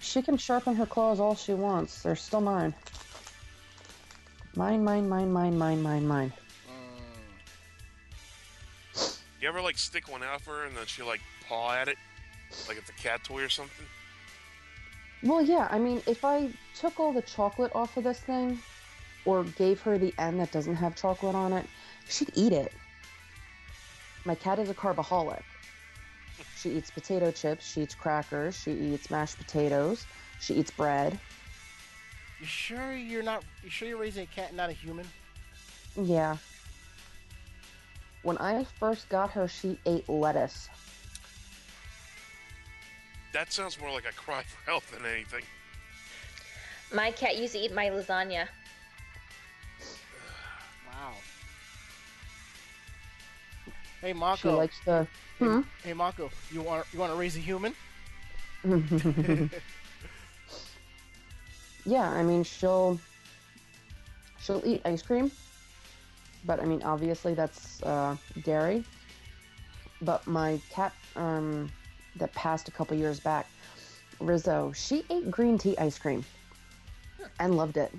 She 0.00 0.20
can 0.22 0.36
sharpen 0.36 0.74
her 0.74 0.86
claws 0.86 1.20
all 1.20 1.36
she 1.36 1.54
wants. 1.54 2.02
They're 2.02 2.16
still 2.16 2.40
mine. 2.40 2.74
Mine, 4.54 4.84
mine, 4.84 5.08
mine, 5.08 5.32
mine, 5.32 5.56
mine, 5.56 5.82
mine, 5.82 6.06
mine. 6.06 6.32
Mm. 8.94 9.18
You 9.40 9.48
ever 9.48 9.62
like 9.62 9.78
stick 9.78 10.10
one 10.10 10.22
out 10.22 10.42
for 10.42 10.58
her 10.58 10.64
and 10.64 10.76
then 10.76 10.84
she 10.86 11.02
like 11.02 11.20
paw 11.48 11.72
at 11.72 11.88
it, 11.88 11.96
like 12.68 12.76
it's 12.76 12.90
a 12.90 12.94
cat 12.94 13.24
toy 13.24 13.42
or 13.42 13.48
something? 13.48 13.86
Well, 15.22 15.40
yeah. 15.40 15.68
I 15.70 15.78
mean, 15.78 16.02
if 16.06 16.24
I 16.24 16.50
took 16.74 17.00
all 17.00 17.12
the 17.12 17.22
chocolate 17.22 17.72
off 17.74 17.96
of 17.96 18.04
this 18.04 18.20
thing, 18.20 18.58
or 19.24 19.44
gave 19.44 19.80
her 19.82 19.98
the 19.98 20.12
end 20.18 20.40
that 20.40 20.50
doesn't 20.50 20.74
have 20.74 20.96
chocolate 20.96 21.34
on 21.34 21.52
it, 21.52 21.66
she'd 22.08 22.30
eat 22.34 22.52
it. 22.52 22.72
My 24.24 24.34
cat 24.34 24.58
is 24.58 24.68
a 24.68 24.74
carbaholic. 24.74 25.42
She 26.56 26.70
eats 26.70 26.92
potato 26.92 27.32
chips. 27.32 27.72
She 27.72 27.82
eats 27.82 27.94
crackers. 27.94 28.56
She 28.56 28.70
eats 28.70 29.10
mashed 29.10 29.36
potatoes. 29.36 30.06
She 30.40 30.54
eats 30.54 30.70
bread. 30.70 31.18
You 32.42 32.48
sure 32.48 32.92
you're 32.92 33.22
not? 33.22 33.44
You 33.62 33.70
sure 33.70 33.86
you're 33.86 33.98
raising 33.98 34.24
a 34.24 34.26
cat, 34.26 34.52
not 34.52 34.68
a 34.68 34.72
human? 34.72 35.06
Yeah. 35.94 36.38
When 38.24 38.36
I 38.38 38.64
first 38.80 39.08
got 39.08 39.30
her, 39.30 39.46
she 39.46 39.78
ate 39.86 40.08
lettuce. 40.08 40.68
That 43.32 43.52
sounds 43.52 43.80
more 43.80 43.92
like 43.92 44.06
a 44.10 44.12
cry 44.14 44.42
for 44.42 44.58
help 44.68 44.84
than 44.88 45.06
anything. 45.06 45.44
My 46.92 47.12
cat 47.12 47.36
used 47.38 47.52
to 47.52 47.60
eat 47.60 47.72
my 47.72 47.90
lasagna. 47.90 48.48
Wow. 50.88 51.12
Hey 54.00 54.08
She 54.08 54.18
Mako. 54.18 54.56
likes 54.56 54.80
to. 54.86 55.06
hey, 55.38 55.44
Hmm? 55.46 55.60
hey 55.84 55.92
Mako, 55.92 56.28
you 56.50 56.60
want 56.62 56.86
you 56.92 56.98
want 56.98 57.12
to 57.12 57.16
raise 57.16 57.36
a 57.36 57.38
human? 57.38 57.72
yeah, 61.84 62.08
I 62.08 62.22
mean 62.22 62.42
she'll 62.42 62.98
she'll 64.40 64.62
eat 64.64 64.82
ice 64.84 65.02
cream, 65.02 65.30
but 66.44 66.60
I 66.60 66.64
mean 66.64 66.82
obviously 66.82 67.34
that's 67.34 67.82
uh, 67.82 68.16
dairy. 68.42 68.84
But 70.00 70.26
my 70.26 70.60
cat 70.70 70.92
um, 71.14 71.70
that 72.16 72.34
passed 72.34 72.68
a 72.68 72.70
couple 72.72 72.96
years 72.96 73.20
back, 73.20 73.48
Rizzo, 74.18 74.72
she 74.74 75.04
ate 75.10 75.30
green 75.30 75.58
tea 75.58 75.76
ice 75.78 75.98
cream 75.98 76.24
and 77.38 77.56
loved 77.56 77.76
it. 77.76 77.92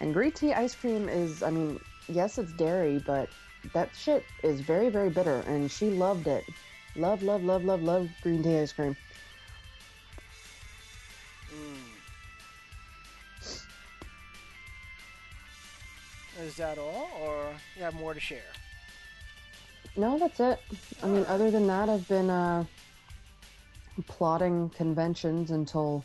And 0.00 0.14
green 0.14 0.32
tea 0.32 0.52
ice 0.52 0.74
cream 0.74 1.08
is, 1.08 1.42
I 1.42 1.50
mean, 1.50 1.78
yes, 2.08 2.38
it's 2.38 2.52
dairy, 2.52 3.02
but 3.04 3.28
that 3.72 3.90
shit 3.94 4.24
is 4.42 4.60
very, 4.60 4.88
very 4.88 5.10
bitter, 5.10 5.40
and 5.46 5.70
she 5.70 5.90
loved 5.90 6.26
it. 6.26 6.44
Love, 6.96 7.22
love, 7.22 7.44
love, 7.44 7.64
love, 7.64 7.82
love 7.82 8.10
green 8.22 8.42
tea 8.42 8.58
ice 8.58 8.72
cream. 8.72 8.96
Is 16.42 16.56
that 16.56 16.78
all, 16.78 17.10
or 17.22 17.52
you 17.76 17.82
have 17.82 17.94
more 17.94 18.14
to 18.14 18.20
share? 18.20 18.40
No, 19.96 20.18
that's 20.18 20.40
it. 20.40 20.58
I 21.02 21.06
mean, 21.06 21.26
other 21.28 21.50
than 21.50 21.66
that, 21.66 21.88
I've 21.88 22.06
been 22.08 22.30
uh, 22.30 22.64
plotting 24.06 24.70
conventions 24.70 25.50
until 25.50 26.04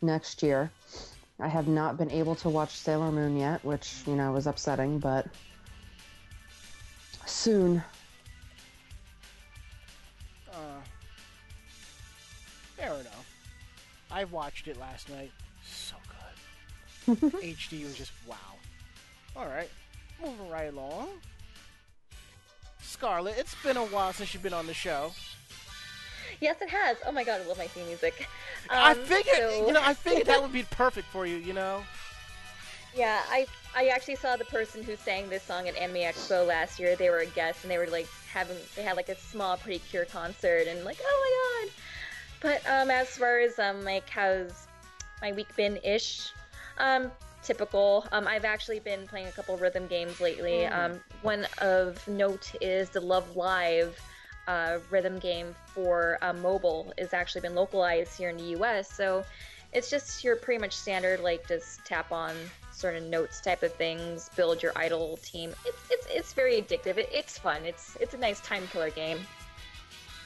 next 0.00 0.42
year. 0.42 0.70
I 1.40 1.48
have 1.48 1.66
not 1.66 1.96
been 1.96 2.10
able 2.10 2.36
to 2.36 2.48
watch 2.48 2.70
Sailor 2.70 3.10
Moon 3.10 3.36
yet, 3.36 3.64
which, 3.64 4.02
you 4.06 4.14
know, 4.14 4.30
was 4.30 4.46
upsetting, 4.46 5.00
but 5.00 5.26
soon. 7.26 7.82
Uh, 10.52 10.80
fair 12.76 12.92
enough. 12.94 13.26
I 14.12 14.24
watched 14.24 14.68
it 14.68 14.78
last 14.78 15.10
night. 15.10 15.32
So 15.66 15.96
good. 17.06 17.32
HD 17.42 17.84
was 17.84 17.96
just 17.96 18.12
wow. 18.28 18.36
All 19.36 19.46
right, 19.46 19.68
moving 20.22 20.48
right 20.48 20.72
along. 20.72 21.08
Scarlett, 22.80 23.36
it's 23.38 23.54
been 23.62 23.76
a 23.76 23.84
while 23.84 24.12
since 24.12 24.32
you've 24.34 24.42
been 24.42 24.52
on 24.54 24.66
the 24.66 24.74
show. 24.74 25.12
Yes, 26.40 26.60
it 26.60 26.68
has. 26.68 26.96
Oh 27.06 27.12
my 27.12 27.24
god, 27.24 27.40
I 27.42 27.44
love 27.48 27.58
my 27.58 27.66
theme 27.66 27.86
music. 27.86 28.28
I 28.70 28.92
Um, 28.92 28.98
figured, 29.04 29.36
so- 29.36 29.66
you 29.66 29.72
know, 29.72 29.80
I 29.82 29.94
figured 29.94 30.26
that 30.26 30.42
would 30.42 30.52
be 30.52 30.62
perfect 30.70 31.08
for 31.08 31.26
you. 31.26 31.36
You 31.36 31.52
know. 31.52 31.82
Yeah, 32.94 33.22
I 33.28 33.46
I 33.74 33.86
actually 33.88 34.16
saw 34.16 34.36
the 34.36 34.44
person 34.44 34.82
who 34.84 34.94
sang 34.94 35.28
this 35.28 35.42
song 35.42 35.66
at 35.68 35.76
Anime 35.76 35.96
Expo 36.02 36.46
last 36.46 36.78
year. 36.78 36.94
They 36.94 37.10
were 37.10 37.18
a 37.18 37.26
guest 37.26 37.64
and 37.64 37.70
they 37.70 37.78
were 37.78 37.88
like 37.88 38.06
having 38.32 38.56
they 38.76 38.82
had 38.82 38.96
like 38.96 39.08
a 39.08 39.16
small 39.16 39.56
Pretty 39.56 39.80
Cure 39.80 40.04
concert 40.04 40.68
and 40.68 40.84
like 40.84 40.98
oh 41.02 41.64
my 41.64 41.66
god. 41.66 41.72
But 42.40 42.70
um 42.70 42.90
as 42.90 43.08
far 43.16 43.40
as 43.40 43.58
um 43.58 43.82
like 43.84 44.08
how's 44.08 44.68
my 45.22 45.32
week 45.32 45.54
been 45.56 45.78
ish? 45.82 46.30
Um, 46.78 47.10
typical. 47.44 48.06
Um, 48.12 48.26
I've 48.26 48.44
actually 48.44 48.80
been 48.80 49.06
playing 49.06 49.26
a 49.28 49.32
couple 49.32 49.56
rhythm 49.56 49.86
games 49.86 50.20
lately. 50.20 50.66
Um, 50.66 51.00
one 51.22 51.46
of 51.58 52.06
note 52.08 52.52
is 52.60 52.90
the 52.90 53.00
Love 53.00 53.36
Live 53.36 54.00
uh, 54.48 54.78
rhythm 54.90 55.18
game 55.18 55.54
for 55.66 56.18
uh, 56.22 56.32
mobile 56.32 56.92
is 56.98 57.14
actually 57.14 57.40
been 57.42 57.54
localized 57.54 58.16
here 58.16 58.30
in 58.30 58.36
the 58.36 58.44
U.S. 58.58 58.90
So 58.92 59.24
it's 59.72 59.90
just 59.90 60.24
your 60.24 60.36
pretty 60.36 60.60
much 60.60 60.76
standard 60.76 61.20
like 61.20 61.46
just 61.48 61.84
tap 61.84 62.12
on 62.12 62.34
certain 62.72 63.08
notes 63.08 63.40
type 63.40 63.62
of 63.62 63.72
things, 63.74 64.30
build 64.36 64.62
your 64.62 64.72
idol 64.76 65.18
team. 65.22 65.54
It's 65.64 65.78
it's 65.90 66.06
it's 66.10 66.32
very 66.32 66.60
addictive. 66.60 66.98
It, 66.98 67.08
it's 67.12 67.38
fun. 67.38 67.64
It's 67.64 67.96
it's 68.00 68.14
a 68.14 68.18
nice 68.18 68.40
time 68.40 68.66
killer 68.72 68.90
game 68.90 69.18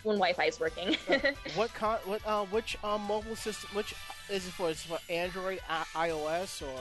when 0.09 0.17
Wi-Fi 0.17 0.45
is 0.47 0.59
working. 0.59 0.97
what 1.55 1.73
con? 1.75 1.99
What? 2.05 2.23
Uh, 2.27 2.45
which 2.47 2.77
um, 2.83 3.03
mobile 3.03 3.37
system? 3.37 3.69
Which 3.75 3.95
is 4.31 4.47
it 4.47 4.53
for? 4.53 4.71
Is 4.71 4.85
it 4.85 4.89
for 4.89 4.99
Android, 5.13 5.61
I- 5.69 6.09
iOS, 6.09 6.63
or? 6.63 6.81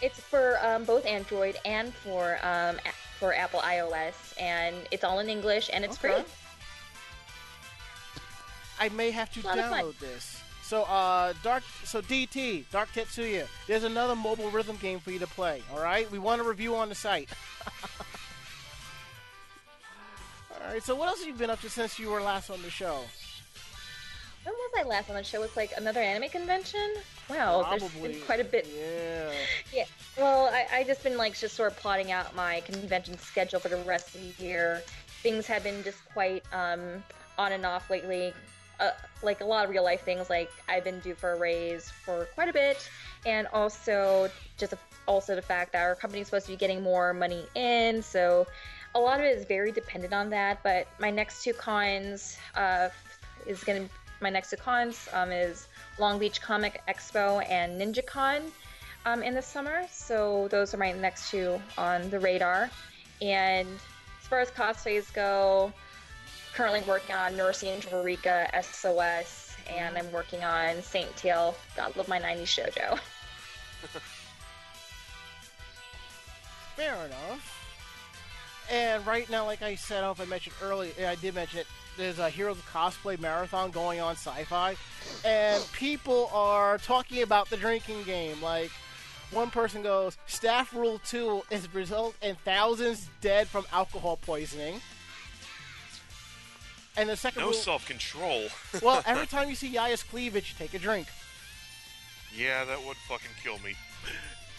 It's 0.00 0.20
for 0.20 0.58
um, 0.64 0.84
both 0.84 1.04
Android 1.06 1.56
and 1.64 1.92
for 1.92 2.34
um, 2.42 2.76
a- 2.86 2.92
for 3.18 3.34
Apple 3.34 3.60
iOS, 3.60 4.14
and 4.40 4.76
it's 4.92 5.02
all 5.04 5.18
in 5.18 5.28
English, 5.28 5.68
and 5.72 5.84
it's 5.84 5.98
Okay. 6.02 6.22
free. 6.22 6.24
I 8.78 8.88
may 8.90 9.10
have 9.10 9.32
to 9.32 9.40
A 9.40 9.42
lot 9.46 9.58
of 9.58 9.64
fun. 9.70 9.84
download 9.84 9.98
this. 9.98 10.40
So, 10.62 10.82
uh, 10.82 11.32
Dark. 11.42 11.62
So 11.84 12.00
DT, 12.02 12.64
Dark 12.70 12.88
Tetsuya. 12.94 13.46
There's 13.66 13.84
another 13.84 14.14
mobile 14.14 14.50
rhythm 14.50 14.76
game 14.76 15.00
for 15.00 15.10
you 15.10 15.18
to 15.18 15.26
play. 15.26 15.62
All 15.72 15.80
right, 15.82 16.10
we 16.10 16.18
want 16.18 16.40
a 16.40 16.44
review 16.44 16.76
on 16.76 16.88
the 16.88 16.94
site. 16.94 17.28
all 20.64 20.72
right. 20.72 20.82
So, 20.82 20.94
what 20.94 21.08
else 21.08 21.20
have 21.20 21.28
you 21.28 21.34
been 21.34 21.50
up 21.50 21.60
to 21.62 21.70
since 21.70 21.98
you 21.98 22.10
were 22.10 22.20
last 22.20 22.50
on 22.50 22.62
the 22.62 22.70
show? 22.70 23.00
When 24.44 24.54
was 24.54 24.70
I 24.78 24.88
last 24.88 25.10
on 25.10 25.16
the 25.16 25.24
show? 25.24 25.42
It's 25.42 25.56
like 25.56 25.72
another 25.76 26.00
anime 26.00 26.28
convention. 26.28 26.94
Wow, 27.28 27.66
there's 27.68 27.82
Probably 27.82 28.12
been 28.12 28.20
quite 28.22 28.40
a 28.40 28.44
bit. 28.44 28.68
Yeah. 28.72 29.32
Yeah. 29.72 29.84
Well, 30.16 30.46
I, 30.46 30.66
I 30.72 30.84
just 30.84 31.02
been 31.02 31.16
like 31.16 31.36
just 31.36 31.56
sort 31.56 31.72
of 31.72 31.78
plotting 31.78 32.12
out 32.12 32.34
my 32.36 32.60
convention 32.60 33.18
schedule 33.18 33.58
for 33.58 33.68
the 33.68 33.78
rest 33.78 34.14
of 34.14 34.20
the 34.20 34.44
year. 34.44 34.82
Things 35.22 35.46
have 35.46 35.64
been 35.64 35.82
just 35.82 35.98
quite 36.12 36.44
um, 36.52 37.02
on 37.38 37.52
and 37.52 37.66
off 37.66 37.90
lately. 37.90 38.32
Uh, 38.78 38.90
like 39.22 39.40
a 39.40 39.44
lot 39.44 39.64
of 39.64 39.70
real 39.70 39.82
life 39.82 40.02
things. 40.02 40.30
Like 40.30 40.52
I've 40.68 40.84
been 40.84 41.00
due 41.00 41.14
for 41.16 41.32
a 41.32 41.38
raise 41.38 41.90
for 41.90 42.26
quite 42.34 42.48
a 42.48 42.52
bit, 42.52 42.88
and 43.24 43.48
also 43.48 44.30
just 44.58 44.74
a, 44.74 44.78
also 45.06 45.34
the 45.34 45.42
fact 45.42 45.72
that 45.72 45.82
our 45.82 45.96
company 45.96 46.20
is 46.20 46.28
supposed 46.28 46.46
to 46.46 46.52
be 46.52 46.56
getting 46.56 46.82
more 46.82 47.12
money 47.12 47.46
in. 47.56 48.00
So 48.00 48.46
a 48.96 48.98
lot 48.98 49.20
of 49.20 49.26
it 49.26 49.36
is 49.36 49.44
very 49.44 49.70
dependent 49.70 50.14
on 50.14 50.30
that. 50.30 50.62
But 50.62 50.88
my 50.98 51.10
next 51.10 51.44
two 51.44 51.52
cons 51.52 52.38
uh, 52.54 52.88
is 53.46 53.62
going 53.62 53.86
to 53.86 53.94
my 54.22 54.30
next 54.30 54.48
two 54.48 54.56
cons 54.56 55.08
um, 55.12 55.30
is 55.30 55.68
Long 55.98 56.18
Beach 56.18 56.40
Comic 56.40 56.80
Expo 56.88 57.46
and 57.50 57.78
NinjaCon 57.78 58.50
um, 59.04 59.22
in 59.22 59.34
the 59.34 59.42
summer. 59.42 59.82
So 59.90 60.48
those 60.50 60.72
are 60.72 60.78
my 60.78 60.92
next 60.92 61.30
two 61.30 61.60
on 61.76 62.08
the 62.08 62.18
radar. 62.18 62.70
And 63.20 63.68
as 64.20 64.26
far 64.26 64.40
as 64.40 64.50
cosplays 64.50 65.12
go, 65.12 65.70
currently 66.54 66.80
working 66.88 67.14
on 67.14 67.36
Nursing 67.36 67.68
Angel 67.68 68.02
Rika 68.02 68.48
SOS, 68.62 69.54
and 69.68 69.98
I'm 69.98 70.10
working 70.10 70.42
on 70.42 70.80
Saint 70.82 71.14
Tail. 71.16 71.54
God 71.76 71.94
love 71.96 72.08
my 72.08 72.18
90s 72.18 72.44
shoujo. 72.44 72.98
Fair 76.76 76.94
enough. 77.04 77.55
And 78.70 79.06
right 79.06 79.28
now, 79.30 79.44
like 79.44 79.62
I 79.62 79.74
said, 79.76 79.98
I 79.98 80.00
don't 80.00 80.18
know 80.18 80.22
if 80.24 80.28
I 80.28 80.30
mentioned 80.30 80.56
earlier, 80.62 80.92
I 81.06 81.14
did 81.16 81.34
mention 81.34 81.60
it. 81.60 81.66
There's 81.96 82.18
a 82.18 82.28
Heroes 82.28 82.58
of 82.58 82.66
Cosplay 82.66 83.18
marathon 83.18 83.70
going 83.70 84.00
on 84.00 84.16
Sci-Fi, 84.16 84.76
and 85.24 85.72
people 85.72 86.28
are 86.32 86.76
talking 86.78 87.22
about 87.22 87.48
the 87.48 87.56
drinking 87.56 88.02
game. 88.02 88.42
Like, 88.42 88.70
one 89.30 89.50
person 89.50 89.82
goes, 89.82 90.18
"Staff 90.26 90.74
Rule 90.74 91.00
Two 91.06 91.42
is 91.50 91.72
result 91.72 92.14
in 92.20 92.36
thousands 92.44 93.08
dead 93.22 93.48
from 93.48 93.64
alcohol 93.72 94.18
poisoning." 94.18 94.82
And 96.98 97.08
the 97.08 97.16
second 97.16 97.42
No 97.42 97.52
self 97.52 97.86
control. 97.86 98.48
well, 98.82 99.02
every 99.06 99.26
time 99.26 99.48
you 99.48 99.54
see 99.54 99.72
Yaya's 99.72 100.02
cleavage, 100.02 100.54
take 100.58 100.74
a 100.74 100.78
drink. 100.78 101.06
yeah, 102.36 102.64
that 102.64 102.84
would 102.84 102.96
fucking 103.08 103.30
kill 103.42 103.58
me. 103.60 103.74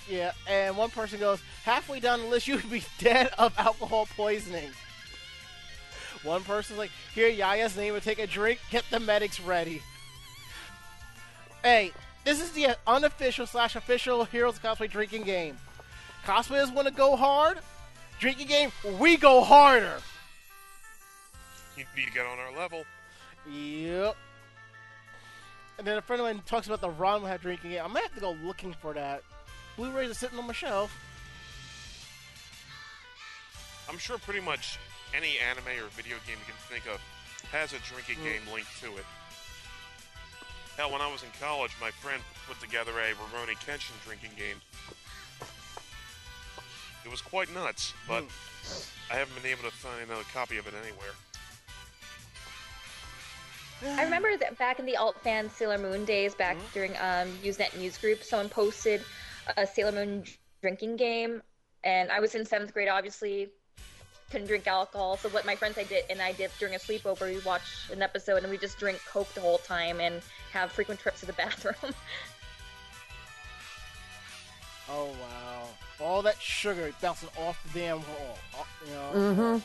Yeah, 0.10 0.32
and 0.48 0.78
one 0.78 0.90
person 0.90 1.20
goes, 1.20 1.42
halfway 1.64 2.00
down 2.00 2.22
the 2.22 2.28
list, 2.28 2.48
you 2.48 2.56
would 2.56 2.70
be 2.70 2.84
dead 3.00 3.30
of 3.38 3.54
alcohol 3.58 4.08
poisoning. 4.16 4.70
One 6.24 6.44
person's 6.44 6.80
like, 6.80 6.92
here, 7.14 7.30
Yaya's 7.30 7.76
name, 7.76 7.94
and 7.94 8.04
take 8.04 8.20
a 8.20 8.28
drink, 8.28 8.60
get 8.72 8.84
the 8.90 9.00
medics 9.00 9.40
ready. 9.40 9.82
Hey, 11.64 11.92
this 12.24 12.42
is 12.42 12.52
the 12.52 12.78
unofficial 12.86 13.46
slash 13.46 13.76
official 13.76 14.26
Heroes 14.26 14.58
of 14.58 14.64
Cosplay 14.64 14.90
drinking 14.90 15.24
game. 15.24 15.58
Cosplayers 16.26 16.74
want 16.74 16.88
to 16.88 16.94
go 16.94 17.16
hard? 17.16 17.60
Drinking 18.20 18.48
game, 18.48 18.72
we 19.00 19.18
go 19.18 19.44
harder. 19.44 20.00
You 21.78 21.84
need 21.96 22.08
to 22.08 22.12
get 22.12 22.26
on 22.26 22.40
our 22.40 22.58
level. 22.58 22.84
Yep. 23.50 24.16
And 25.78 25.86
then 25.86 25.98
a 25.98 26.02
friend 26.02 26.22
of 26.22 26.26
mine 26.26 26.42
talks 26.46 26.68
about 26.68 26.82
the 26.82 26.90
Ron 26.90 27.24
have 27.24 27.42
drinking 27.42 27.72
game. 27.72 27.82
I 27.84 27.88
might 27.88 28.04
have 28.04 28.16
to 28.16 28.20
go 28.20 28.32
looking 28.44 28.74
for 28.82 28.94
that. 28.94 29.22
Blu-rays 29.78 30.10
are 30.10 30.16
sitting 30.16 30.40
on 30.40 30.48
my 30.48 30.54
shelf. 30.54 30.92
I'm 33.88 33.98
sure 33.98 34.18
pretty 34.18 34.42
much 34.42 34.80
any 35.16 35.38
anime 35.38 35.84
or 35.84 35.88
video 35.96 36.18
game 36.28 36.36
you 36.38 36.46
can 36.46 36.60
think 36.68 36.94
of 36.94 37.00
has 37.52 37.72
a 37.72 37.80
drinking 37.80 38.18
mm. 38.18 38.26
game 38.26 38.42
linked 38.54 38.82
to 38.82 38.88
it. 38.98 39.06
Hell, 40.76 40.92
when 40.92 41.02
I 41.02 41.12
was 41.12 41.24
in 41.24 41.30
college, 41.40 41.72
my 41.80 41.92
friend 41.92 42.22
put 42.48 42.60
together 42.60 42.92
a 42.92 43.14
Rurouni 43.14 43.56
Kenshin 43.66 43.96
drinking 44.06 44.32
game. 44.38 44.58
It 47.06 47.12
was 47.12 47.22
quite 47.22 47.54
nuts, 47.54 47.94
but 48.08 48.24
mm. 48.24 48.92
I 49.10 49.16
haven't 49.16 49.42
been 49.42 49.50
able 49.50 49.64
to 49.64 49.76
find 49.76 50.10
a 50.12 50.24
copy 50.34 50.58
of 50.58 50.68
it 50.68 50.74
anywhere. 50.74 51.14
I 54.00 54.04
remember 54.04 54.36
that 54.38 54.58
back 54.58 54.80
in 54.80 54.86
the 54.86 54.98
alt 54.98 55.22
fan 55.22 55.50
Sailor 55.50 55.78
Moon 55.78 56.04
days, 56.04 56.36
back 56.36 56.58
mm-hmm. 56.58 56.74
during 56.74 56.92
um, 56.98 57.30
Usenet 57.44 57.78
News 57.78 57.98
Group, 57.98 58.24
someone 58.24 58.50
posted 58.50 59.02
a 59.56 59.66
Sailor 59.66 59.92
Moon 59.92 60.24
drinking 60.62 60.98
game, 60.98 61.42
and 61.84 62.12
I 62.12 62.20
was 62.20 62.36
in 62.36 62.46
seventh 62.46 62.74
grade, 62.74 62.90
obviously 62.90 63.50
couldn't 64.30 64.48
drink 64.48 64.68
alcohol. 64.68 65.18
So 65.18 65.30
what 65.30 65.46
my 65.46 65.56
friends 65.56 65.78
I 65.78 65.84
did 65.84 66.04
and 66.10 66.22
I 66.22 66.34
did 66.34 66.52
during 66.60 66.76
a 66.76 66.78
sleepover, 66.78 67.34
we 67.34 67.40
watched 67.46 67.90
an 67.92 68.02
episode 68.02 68.44
and 68.44 68.52
we 68.52 68.58
just 68.58 68.78
drink 68.78 69.00
Coke 69.08 69.34
the 69.34 69.40
whole 69.42 69.60
time 69.60 70.02
and 70.02 70.22
have 70.52 70.72
frequent 70.72 71.00
trips 71.00 71.22
to 71.22 71.26
the 71.26 71.34
bathroom. 71.44 71.94
Oh 74.90 75.08
wow! 75.22 75.68
All 76.00 76.22
that 76.22 76.40
sugar 76.42 76.94
bouncing 77.02 77.30
off 77.38 77.62
the 77.74 77.80
damn 77.80 77.98
wall. 77.98 78.38
Oh, 78.56 78.68
You 78.86 78.94
know. 78.94 79.12
Mm-hmm. 79.14 79.60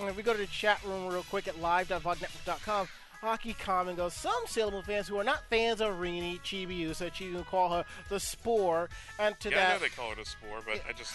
And 0.00 0.08
if 0.08 0.16
we 0.16 0.22
go 0.22 0.32
to 0.32 0.38
the 0.38 0.46
chat 0.46 0.80
room 0.84 1.08
real 1.08 1.24
quick 1.24 1.48
at 1.48 1.60
live.vognetwork.com, 1.60 2.88
Hockey 3.20 3.54
Common 3.54 3.96
goes, 3.96 4.14
some 4.14 4.44
Sailor 4.46 4.70
Moon 4.70 4.82
fans 4.82 5.08
who 5.08 5.18
are 5.18 5.24
not 5.24 5.42
fans 5.50 5.80
of 5.80 5.94
Rini 5.94 6.40
Chibiu, 6.40 6.94
so 6.94 7.06
you 7.06 7.32
can 7.32 7.44
call 7.44 7.70
her 7.70 7.84
the 8.08 8.20
Spore, 8.20 8.88
and 9.18 9.38
to 9.40 9.50
yeah, 9.50 9.70
I 9.70 9.72
know 9.74 9.78
they 9.80 9.88
call 9.88 10.10
her 10.10 10.16
the 10.16 10.24
spore, 10.24 10.60
but 10.64 10.80
I 10.88 10.92
just 10.92 11.14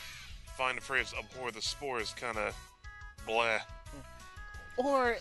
find 0.58 0.78
the 0.78 0.82
phrase 0.82 1.14
oh, 1.16 1.20
abhor 1.20 1.52
the 1.52 1.62
spore 1.62 2.00
is 2.02 2.12
kind 2.12 2.38
of 2.38 2.56
blah. 3.26 3.60
or 4.78 5.18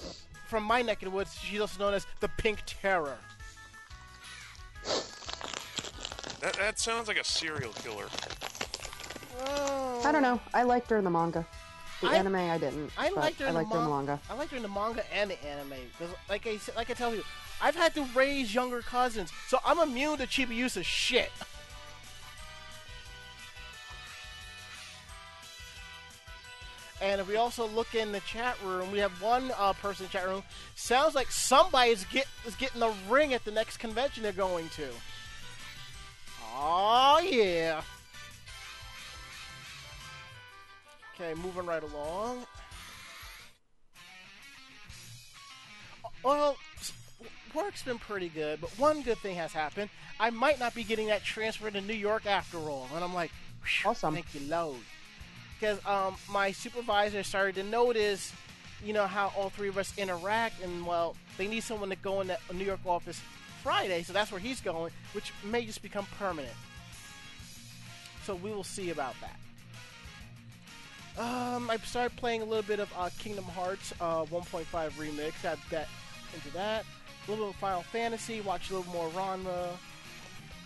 from 0.49 0.65
my 0.65 0.83
neck 0.83 1.03
of 1.03 1.07
the 1.07 1.11
woods, 1.11 1.35
she's 1.35 1.61
also 1.61 1.79
known 1.79 1.95
as 1.95 2.07
the 2.21 2.29
Pink 2.29 2.59
Terror. 2.67 3.17
That, 6.41 6.55
that 6.55 6.79
sounds 6.81 7.07
like 7.07 7.19
a 7.19 7.25
serial 7.25 7.73
killer. 7.73 8.07
Oh. 9.47 10.03
I 10.05 10.11
don't 10.11 10.23
know. 10.23 10.41
I 10.53 10.65
liked 10.65 10.91
her 10.91 10.99
in 10.99 11.05
the 11.05 11.11
manga. 11.11 11.47
The 12.03 12.09
I- 12.09 12.17
anime, 12.17 12.35
I 12.35 12.59
didn't. 12.59 12.91
I 12.99 13.11
liked 13.11 13.39
her 13.39 13.47
the 13.47 13.53
liked 13.53 13.73
her 13.73 13.79
in 13.79 13.85
the 13.85 13.91
manga. 13.91 14.21
I 14.29 14.35
liked 14.35 14.51
her 14.51 14.57
in 14.57 14.63
the 14.65 14.69
manga 14.69 15.05
and 15.15 15.31
the 15.31 15.45
anime 15.45 15.75
because, 15.97 16.13
like 16.29 16.47
I 16.49 16.59
like 16.77 16.91
I 16.91 16.95
tell 16.95 17.15
you, 17.15 17.23
I've 17.61 17.77
had 17.77 17.95
to 17.95 18.05
raise 18.13 18.53
younger 18.53 18.81
cousins, 18.81 19.31
so 19.47 19.59
I'm 19.65 19.79
immune 19.79 20.19
to 20.19 20.27
Chibiusa's 20.27 20.85
shit. 20.85 21.31
And 27.01 27.21
if 27.21 27.29
we 27.29 27.37
also 27.37 27.69
look 27.69 27.95
in 27.95 28.11
the 28.11 28.21
chat 28.21 28.57
room, 28.65 28.91
we 28.91 28.99
have 28.99 29.13
one 29.23 29.53
uh, 29.57 29.73
person 29.75 30.07
in 30.07 30.09
the 30.11 30.19
chat 30.19 30.27
room. 30.27 30.43
Sounds 30.75 31.15
like 31.15 31.31
somebody's 31.31 32.05
get 32.07 32.27
is 32.47 32.57
getting 32.57 32.81
the 32.81 32.93
ring 33.09 33.33
at 33.33 33.45
the 33.45 33.53
next 33.53 33.77
convention 33.77 34.25
they're 34.25 34.33
going 34.33 34.69
to. 34.71 34.89
Oh 36.57 37.21
yeah. 37.25 37.83
Okay, 41.23 41.41
moving 41.41 41.67
right 41.67 41.83
along. 41.83 42.45
Well, 46.25 46.57
work's 47.55 47.83
been 47.85 47.99
pretty 47.99 48.29
good, 48.29 48.61
but 48.61 48.71
one 48.79 49.03
good 49.03 49.19
thing 49.19 49.37
has 49.37 49.53
happened. 49.53 49.91
I 50.19 50.31
might 50.31 50.59
not 50.59 50.75
be 50.75 50.83
getting 50.83 51.07
that 51.09 51.23
transfer 51.23 51.71
to 51.71 51.81
New 51.81 51.95
York 51.95 52.27
after 52.27 52.59
all, 52.59 52.89
and 52.95 53.05
I'm 53.05 53.15
like, 53.15 53.31
"Phew, 53.63 53.91
Awesome. 53.91 54.15
Thank 54.15 54.35
you, 54.35 54.41
Lord. 54.49 54.77
Because 55.59 55.85
um, 55.87 56.17
my 56.29 56.51
supervisor 56.51 57.23
started 57.23 57.55
to 57.57 57.63
notice, 57.63 58.33
you 58.85 58.93
know, 58.93 59.07
how 59.07 59.33
all 59.37 59.51
three 59.51 59.69
of 59.69 59.79
us 59.79 59.97
interact, 59.97 60.61
and 60.61 60.85
well, 60.85 61.15
they 61.39 61.47
need 61.47 61.63
someone 61.63 61.91
to 61.91 61.97
go 61.97 62.21
in 62.21 62.27
that 62.29 62.41
New 62.53 62.65
York 62.65 62.81
office 62.85 63.21
Friday, 63.63 64.03
so 64.03 64.13
that's 64.13 64.33
where 64.33 64.41
he's 64.41 64.61
going, 64.61 64.93
which 65.13 65.33
may 65.45 65.65
just 65.65 65.83
become 65.83 66.07
permanent. 66.19 66.55
So 68.25 68.35
we 68.35 68.51
will 68.51 68.65
see 68.65 68.91
about 68.91 69.15
that. 69.21 69.37
Um, 71.19 71.69
I 71.69 71.77
started 71.85 72.17
playing 72.17 72.41
a 72.41 72.45
little 72.45 72.63
bit 72.63 72.81
of 72.81 72.91
uh, 72.99 73.11
Kingdom 73.19 73.45
Hearts 73.45 73.93
uh, 74.01 74.25
1.5 74.25 74.65
remix. 74.93 75.43
Got 75.43 75.59
that 75.71 75.89
into 76.35 76.51
that. 76.53 76.85
A 77.27 77.31
little 77.31 77.47
bit 77.47 77.55
of 77.55 77.61
Final 77.61 77.83
Fantasy. 77.83 78.41
Watch 78.41 78.71
a 78.71 78.77
little 78.77 78.93
more 78.93 79.09
Ranma. 79.11 79.69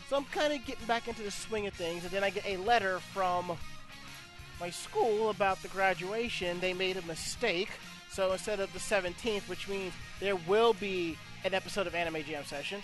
So 0.08 0.16
I'm 0.16 0.24
kind 0.26 0.52
of 0.52 0.64
getting 0.64 0.86
back 0.86 1.08
into 1.08 1.22
the 1.22 1.32
swing 1.32 1.66
of 1.66 1.74
things. 1.74 2.04
And 2.04 2.12
then 2.12 2.22
I 2.22 2.30
get 2.30 2.46
a 2.46 2.58
letter 2.58 3.00
from 3.12 3.56
my 4.60 4.70
school 4.70 5.30
about 5.30 5.60
the 5.62 5.68
graduation. 5.68 6.60
They 6.60 6.74
made 6.74 6.96
a 6.96 7.02
mistake. 7.02 7.70
So 8.10 8.32
instead 8.32 8.60
of 8.60 8.72
the 8.72 8.78
17th, 8.78 9.48
which 9.48 9.68
means 9.68 9.92
there 10.20 10.36
will 10.36 10.74
be 10.74 11.18
an 11.44 11.54
episode 11.54 11.88
of 11.88 11.94
Anime 11.96 12.22
Jam 12.22 12.44
Session, 12.44 12.80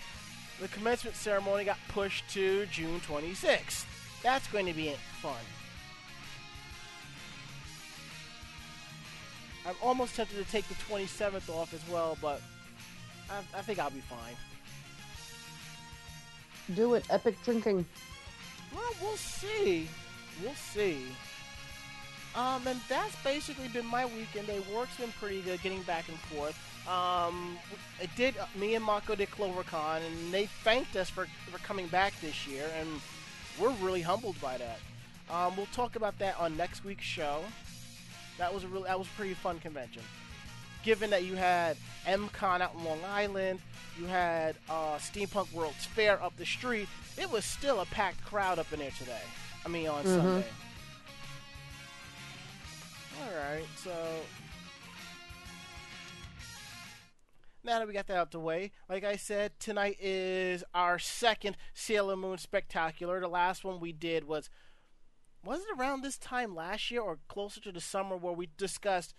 the 0.60 0.68
commencement 0.68 1.16
ceremony 1.16 1.64
got 1.64 1.78
pushed 1.88 2.28
to 2.30 2.66
June 2.66 3.00
26th. 3.00 3.84
That's 4.22 4.48
going 4.48 4.66
to 4.66 4.74
be 4.74 4.92
fun. 5.20 5.40
I'm 9.66 9.74
almost 9.82 10.16
tempted 10.16 10.44
to 10.44 10.50
take 10.50 10.66
the 10.68 10.74
27th 10.74 11.48
off 11.48 11.72
as 11.72 11.86
well, 11.88 12.18
but 12.20 12.40
I, 13.30 13.58
I 13.58 13.62
think 13.62 13.78
I'll 13.78 13.90
be 13.90 14.00
fine. 14.00 14.34
Do 16.74 16.94
it. 16.94 17.04
Epic 17.10 17.36
drinking. 17.44 17.84
Well, 18.74 18.92
we'll 19.00 19.16
see. 19.16 19.88
We'll 20.42 20.54
see. 20.54 21.04
Um, 22.34 22.66
and 22.66 22.80
that's 22.88 23.14
basically 23.22 23.68
been 23.68 23.86
my 23.86 24.06
weekend. 24.06 24.46
Day 24.46 24.62
work's 24.74 24.96
been 24.96 25.12
pretty 25.20 25.42
good, 25.42 25.62
getting 25.62 25.82
back 25.82 26.08
and 26.08 26.18
forth. 26.18 26.58
Um, 26.88 27.58
it 28.00 28.10
did. 28.16 28.34
Me 28.56 28.74
and 28.74 28.84
Mako 28.84 29.14
did 29.14 29.30
CloverCon, 29.30 29.98
and 29.98 30.32
they 30.32 30.46
thanked 30.64 30.96
us 30.96 31.10
for 31.10 31.26
for 31.50 31.58
coming 31.58 31.88
back 31.88 32.18
this 32.20 32.46
year, 32.46 32.64
and 32.78 32.88
we're 33.60 33.72
really 33.82 34.00
humbled 34.00 34.40
by 34.40 34.56
that. 34.56 34.78
Um, 35.30 35.56
we'll 35.56 35.66
talk 35.66 35.94
about 35.96 36.18
that 36.18 36.38
on 36.40 36.56
next 36.56 36.84
week's 36.84 37.04
show. 37.04 37.44
That 38.42 38.52
was 38.52 38.64
a 38.64 38.66
really 38.68 38.88
that 38.88 38.98
was 38.98 39.06
a 39.06 39.10
pretty 39.12 39.34
fun 39.34 39.60
convention. 39.60 40.02
Given 40.82 41.10
that 41.10 41.22
you 41.22 41.36
had 41.36 41.76
MCon 42.04 42.60
out 42.60 42.74
in 42.74 42.82
Long 42.82 42.98
Island, 43.04 43.60
you 43.96 44.06
had 44.06 44.56
uh, 44.68 44.96
Steampunk 44.96 45.52
World's 45.52 45.84
Fair 45.86 46.20
up 46.20 46.36
the 46.36 46.44
street, 46.44 46.88
it 47.16 47.30
was 47.30 47.44
still 47.44 47.78
a 47.78 47.86
packed 47.86 48.24
crowd 48.24 48.58
up 48.58 48.72
in 48.72 48.80
there 48.80 48.90
today. 48.98 49.20
I 49.64 49.68
mean 49.68 49.86
on 49.86 50.02
Mhm. 50.02 50.06
Sunday. 50.08 50.46
All 53.22 53.36
right, 53.38 53.64
so 53.76 53.92
now 57.62 57.78
that 57.78 57.86
we 57.86 57.94
got 57.94 58.08
that 58.08 58.16
out 58.16 58.32
the 58.32 58.40
way, 58.40 58.72
like 58.88 59.04
I 59.04 59.14
said, 59.14 59.52
tonight 59.60 59.98
is 60.00 60.64
our 60.74 60.98
second 60.98 61.56
Sailor 61.74 62.16
Moon 62.16 62.38
Spectacular. 62.38 63.20
The 63.20 63.28
last 63.28 63.62
one 63.62 63.78
we 63.78 63.92
did 63.92 64.24
was 64.24 64.50
was 65.44 65.60
it 65.60 65.78
around 65.78 66.02
this 66.02 66.18
time 66.18 66.54
last 66.54 66.90
year 66.90 67.00
or 67.00 67.18
closer 67.28 67.60
to 67.60 67.72
the 67.72 67.80
summer 67.80 68.16
where 68.16 68.32
we 68.32 68.48
discussed 68.56 69.14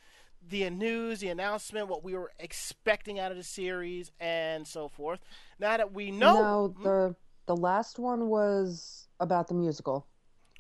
the 0.46 0.70
news, 0.70 1.22
the 1.22 1.30
announcement, 1.30 1.88
what 1.88 2.04
we 2.04 2.14
were 2.16 2.32
expecting 2.40 3.20
out 3.20 3.32
of 3.32 3.38
the 3.38 3.44
series, 3.44 4.12
and 4.20 4.68
so 4.68 4.88
forth. 4.90 5.20
Now 5.60 5.78
that 5.78 5.94
we 5.94 6.12
know, 6.12 6.42
No, 6.42 6.68
the 6.84 7.16
the 7.46 7.56
last 7.56 8.00
one 8.00 8.28
was 8.30 9.08
about 9.20 9.48
the 9.48 9.54
musical. 9.54 10.06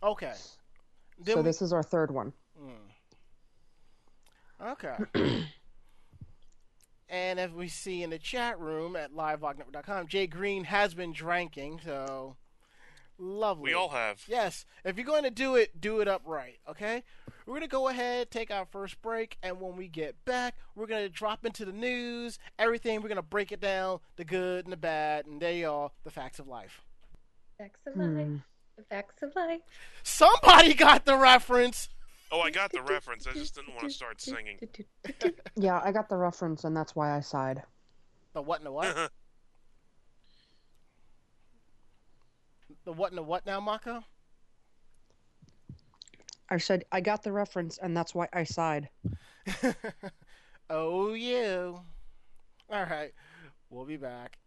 okay, 0.02 0.34
then 1.20 1.34
so 1.36 1.42
we- 1.42 1.44
this 1.44 1.62
is 1.62 1.74
our 1.74 1.84
third 1.84 2.12
one. 2.12 2.34
Hmm. 2.58 4.70
Okay. 4.70 4.96
and 7.10 7.40
as 7.40 7.52
we 7.52 7.68
see 7.68 8.04
in 8.04 8.10
the 8.10 8.20
chat 8.20 8.60
room 8.60 8.96
at 8.96 9.14
livevognetwork.com, 9.14 10.08
Jay 10.08 10.28
Green 10.28 10.64
has 10.66 10.94
been 10.94 11.12
drinking, 11.12 11.82
so 11.84 12.38
lovely. 13.18 13.72
We 13.72 13.74
all 13.74 13.90
have. 13.90 14.24
Yes, 14.28 14.66
if 14.84 14.98
you're 14.98 15.06
going 15.06 15.24
to 15.24 15.32
do 15.32 15.56
it, 15.56 15.80
do 15.80 16.00
it 16.00 16.08
upright, 16.08 16.60
okay? 16.70 17.04
We're 17.46 17.54
going 17.54 17.62
to 17.62 17.68
go 17.68 17.90
ahead, 17.90 18.32
take 18.32 18.52
our 18.52 18.66
first 18.66 19.02
break, 19.02 19.38
and 19.44 19.60
when 19.60 19.76
we 19.76 19.88
get 19.88 20.24
back, 20.26 20.56
we're 20.76 20.88
going 20.88 21.04
to 21.04 21.10
drop 21.10 21.46
into 21.46 21.66
the 21.66 21.74
news, 21.74 22.40
everything. 22.58 23.02
We're 23.02 23.10
going 23.10 23.16
to 23.18 23.22
break 23.22 23.52
it 23.52 23.60
down, 23.60 24.00
the 24.16 24.24
good 24.24 24.66
and 24.66 24.72
the 24.72 24.78
bad, 24.78 25.26
and 25.26 25.42
there 25.42 25.54
you 25.54 25.70
are, 25.70 25.92
the 26.04 26.12
facts 26.12 26.40
of 26.40 26.48
life. 26.48 26.82
Facts 27.58 27.82
of 27.86 27.98
life. 27.98 28.10
Hmm. 28.10 28.38
The 28.78 28.84
facts 28.84 29.22
of 29.22 29.36
life. 29.36 29.62
Somebody 30.04 30.74
got 30.74 31.06
the 31.06 31.18
reference! 31.18 31.90
Oh, 32.32 32.40
I 32.40 32.50
got 32.50 32.72
the 32.72 32.82
reference. 32.82 33.28
I 33.28 33.34
just 33.34 33.54
didn't 33.54 33.76
want 33.76 33.88
to 33.88 33.94
start 33.94 34.20
singing. 34.20 34.58
Yeah, 35.56 35.80
I 35.84 35.92
got 35.92 36.10
the 36.10 36.18
reference, 36.18 36.64
and 36.64 36.76
that's 36.76 36.96
why 36.96 37.16
I 37.16 37.20
sighed. 37.20 37.62
The 38.34 38.42
what 38.42 38.60
and 38.60 38.66
the 38.66 38.72
what? 38.72 39.12
the 42.86 42.94
what 42.94 43.12
and 43.12 43.18
the 43.18 43.24
what 43.24 43.46
now, 43.46 43.60
Mako? 43.60 44.04
I 46.50 46.58
said 46.58 46.84
I 46.92 47.02
got 47.02 47.24
the 47.24 47.32
reference, 47.32 47.78
and 47.78 47.96
that's 47.96 48.14
why 48.14 48.28
I 48.34 48.44
sighed. 48.44 48.90
oh, 50.70 51.14
you. 51.14 51.80
All 52.70 52.84
right. 52.84 53.14
We'll 53.70 53.86
be 53.86 53.98
back. 53.98 54.38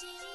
瞬 0.00 0.29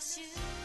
shoes 0.00 0.59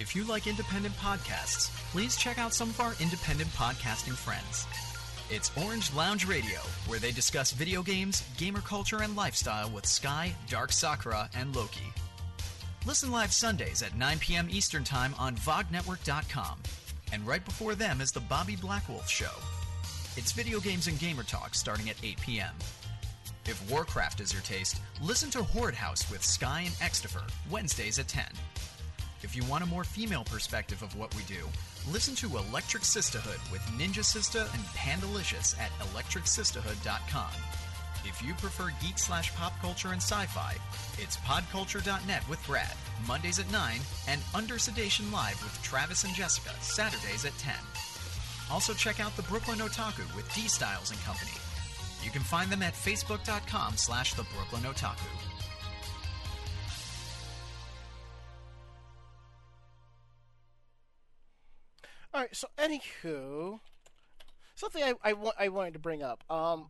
If 0.00 0.14
you 0.14 0.22
like 0.22 0.46
independent 0.46 0.94
podcasts, 0.96 1.70
please 1.90 2.16
check 2.16 2.38
out 2.38 2.54
some 2.54 2.70
of 2.70 2.80
our 2.80 2.92
independent 3.00 3.50
podcasting 3.50 4.14
friends. 4.14 4.64
It's 5.28 5.50
Orange 5.56 5.92
Lounge 5.92 6.24
Radio, 6.24 6.60
where 6.86 7.00
they 7.00 7.10
discuss 7.10 7.50
video 7.50 7.82
games, 7.82 8.22
gamer 8.36 8.60
culture, 8.60 9.02
and 9.02 9.16
lifestyle 9.16 9.68
with 9.70 9.86
Sky, 9.86 10.32
Dark 10.48 10.70
Sakura, 10.70 11.28
and 11.34 11.54
Loki. 11.54 11.92
Listen 12.86 13.10
live 13.10 13.32
Sundays 13.32 13.82
at 13.82 13.96
9 13.96 14.20
p.m. 14.20 14.46
Eastern 14.48 14.84
Time 14.84 15.14
on 15.18 15.34
VogNetwork.com. 15.34 16.62
And 17.12 17.26
right 17.26 17.44
before 17.44 17.74
them 17.74 18.00
is 18.00 18.12
the 18.12 18.20
Bobby 18.20 18.54
Blackwolf 18.54 19.08
Show. 19.08 19.34
It's 20.16 20.30
video 20.30 20.60
games 20.60 20.86
and 20.86 20.98
gamer 21.00 21.24
talk 21.24 21.56
starting 21.56 21.90
at 21.90 21.96
8 22.04 22.20
p.m. 22.20 22.54
If 23.46 23.68
Warcraft 23.68 24.20
is 24.20 24.32
your 24.32 24.42
taste, 24.42 24.80
listen 25.02 25.30
to 25.30 25.42
Horde 25.42 25.74
House 25.74 26.08
with 26.08 26.22
Sky 26.22 26.62
and 26.66 26.74
Extifer, 26.76 27.28
Wednesdays 27.50 27.98
at 27.98 28.06
10. 28.06 28.24
If 29.28 29.36
you 29.36 29.44
want 29.44 29.62
a 29.62 29.66
more 29.66 29.84
female 29.84 30.24
perspective 30.24 30.82
of 30.82 30.96
what 30.96 31.14
we 31.14 31.22
do, 31.24 31.46
listen 31.92 32.14
to 32.14 32.38
Electric 32.38 32.82
Sisterhood 32.82 33.38
with 33.52 33.60
Ninja 33.78 34.02
Sista 34.02 34.50
and 34.54 34.64
Pandalicious 34.74 35.54
at 35.60 35.70
electricsisterhood.com. 35.88 37.30
If 38.06 38.22
you 38.22 38.32
prefer 38.32 38.70
geek 38.82 38.96
slash 38.96 39.34
pop 39.34 39.52
culture 39.60 39.88
and 39.88 40.00
sci 40.00 40.24
fi, 40.24 40.54
it's 40.96 41.18
podculture.net 41.18 42.26
with 42.26 42.46
Brad, 42.46 42.72
Mondays 43.06 43.38
at 43.38 43.52
9, 43.52 43.80
and 44.08 44.22
Under 44.34 44.58
Sedation 44.58 45.12
Live 45.12 45.42
with 45.42 45.62
Travis 45.62 46.04
and 46.04 46.14
Jessica, 46.14 46.54
Saturdays 46.62 47.26
at 47.26 47.36
10. 47.36 47.52
Also 48.50 48.72
check 48.72 48.98
out 48.98 49.14
the 49.14 49.22
Brooklyn 49.24 49.58
Otaku 49.58 50.06
with 50.16 50.32
D 50.34 50.48
Styles 50.48 50.90
and 50.90 51.00
Company. 51.00 51.36
You 52.02 52.10
can 52.10 52.22
find 52.22 52.50
them 52.50 52.62
at 52.62 52.72
facebook.com 52.72 53.76
slash 53.76 54.14
the 54.14 54.24
Brooklyn 54.34 54.62
Otaku. 54.62 55.17
Anywho, 62.68 63.60
something 64.54 64.82
I, 64.82 64.94
I, 65.02 65.12
wa- 65.14 65.32
I 65.38 65.48
wanted 65.48 65.72
to 65.74 65.78
bring 65.78 66.02
up. 66.02 66.22
Um, 66.30 66.66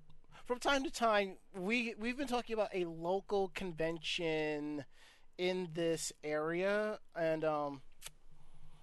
from 0.46 0.58
time 0.58 0.84
to 0.84 0.90
time, 0.90 1.34
we 1.54 1.94
we've 1.98 2.16
been 2.16 2.28
talking 2.28 2.54
about 2.54 2.70
a 2.74 2.84
local 2.84 3.48
convention 3.54 4.84
in 5.36 5.68
this 5.74 6.12
area, 6.24 6.98
and 7.14 7.44
um, 7.44 7.82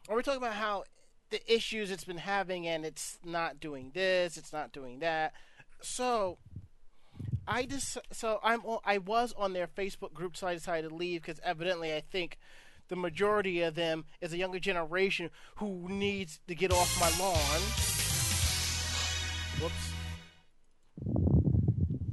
we're 0.09 0.21
talking 0.21 0.41
about 0.41 0.53
how 0.53 0.83
the 1.31 1.41
issues 1.51 1.89
it's 1.89 2.03
been 2.03 2.17
having, 2.17 2.67
and 2.67 2.85
it's 2.85 3.17
not 3.25 3.59
doing 3.59 3.91
this, 3.93 4.37
it's 4.37 4.53
not 4.53 4.71
doing 4.71 4.99
that. 4.99 5.33
So, 5.81 6.37
I 7.47 7.65
just 7.65 7.97
so 8.11 8.39
I'm 8.43 8.61
I 8.85 8.99
was 8.99 9.33
on 9.35 9.53
their 9.53 9.67
Facebook 9.67 10.13
group, 10.13 10.37
so 10.37 10.45
I 10.47 10.53
decided 10.53 10.89
to 10.89 10.95
leave 10.95 11.23
because 11.23 11.39
evidently 11.43 11.95
I 11.95 12.01
think 12.01 12.37
the 12.87 12.95
majority 12.95 13.61
of 13.61 13.75
them 13.75 14.05
is 14.21 14.33
a 14.33 14.37
younger 14.37 14.59
generation 14.59 15.29
who 15.57 15.87
needs 15.89 16.39
to 16.47 16.55
get 16.55 16.71
off 16.71 16.99
my 16.99 17.09
lawn. 17.23 17.61
Whoops. 19.61 19.91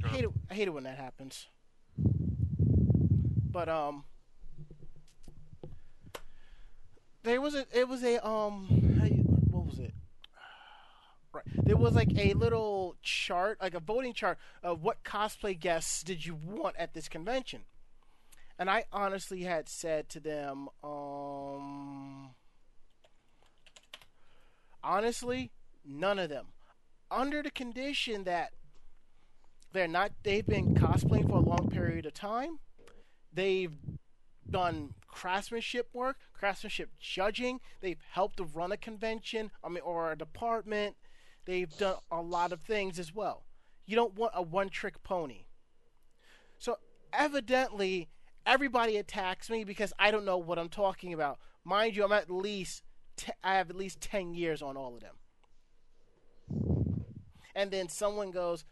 I 0.03 0.07
hate 0.07 0.25
it. 0.25 0.31
I 0.49 0.53
hate 0.53 0.67
it 0.67 0.73
when 0.73 0.83
that 0.83 0.97
happens. 0.97 1.47
But 3.51 3.69
um, 3.69 4.03
there 7.23 7.39
was 7.39 7.55
a. 7.55 7.65
It 7.73 7.87
was 7.87 8.03
a 8.03 8.25
um. 8.25 8.67
What 9.51 9.65
was 9.65 9.79
it? 9.79 9.93
Right. 11.31 11.43
There 11.65 11.77
was 11.77 11.93
like 11.93 12.09
a 12.17 12.33
little 12.33 12.95
chart, 13.01 13.59
like 13.61 13.73
a 13.73 13.79
voting 13.79 14.13
chart 14.13 14.37
of 14.61 14.83
what 14.83 15.03
cosplay 15.03 15.59
guests 15.59 16.03
did 16.03 16.25
you 16.25 16.35
want 16.35 16.75
at 16.77 16.93
this 16.93 17.07
convention. 17.07 17.61
And 18.63 18.69
I 18.69 18.85
honestly 18.93 19.41
had 19.41 19.67
said 19.67 20.07
to 20.07 20.21
them, 20.21 20.69
um, 20.85 22.29
honestly, 24.81 25.51
none 25.83 26.17
of 26.17 26.29
them. 26.29 26.45
Under 27.11 27.43
the 27.43 27.51
condition 27.51 28.23
that 28.23 28.53
they're 29.73 29.89
not, 29.89 30.13
they've 30.23 30.47
been 30.47 30.75
cosplaying 30.75 31.27
for 31.27 31.35
a 31.35 31.41
long 31.41 31.69
period 31.71 32.05
of 32.05 32.13
time. 32.13 32.59
They've 33.33 33.75
done 34.49 34.93
craftsmanship 35.09 35.89
work, 35.91 36.15
craftsmanship 36.31 36.91
judging. 37.01 37.59
They've 37.81 37.99
helped 38.11 38.37
to 38.37 38.45
run 38.45 38.71
a 38.71 38.77
convention, 38.77 39.51
I 39.61 39.67
mean, 39.67 39.83
or 39.83 40.13
a 40.13 40.17
department. 40.17 40.95
They've 41.43 41.77
done 41.77 41.97
a 42.09 42.21
lot 42.21 42.53
of 42.53 42.61
things 42.61 42.97
as 42.97 43.13
well. 43.13 43.43
You 43.85 43.97
don't 43.97 44.15
want 44.15 44.31
a 44.33 44.41
one-trick 44.41 45.03
pony. 45.03 45.47
So 46.57 46.77
evidently, 47.11 48.07
everybody 48.45 48.97
attacks 48.97 49.49
me 49.49 49.63
because 49.63 49.93
I 49.99 50.11
don't 50.11 50.25
know 50.25 50.37
what 50.37 50.59
I'm 50.59 50.69
talking 50.69 51.13
about. 51.13 51.39
Mind 51.63 51.95
you, 51.95 52.03
I'm 52.03 52.11
at 52.11 52.29
least 52.29 52.83
I 53.43 53.55
have 53.55 53.69
at 53.69 53.75
least 53.75 54.01
ten 54.01 54.33
years 54.33 54.61
on 54.61 54.75
all 54.75 54.95
of 54.95 55.01
them. 55.01 55.15
And 57.55 57.71
then 57.71 57.87
someone 57.87 58.31
goes, 58.31 58.65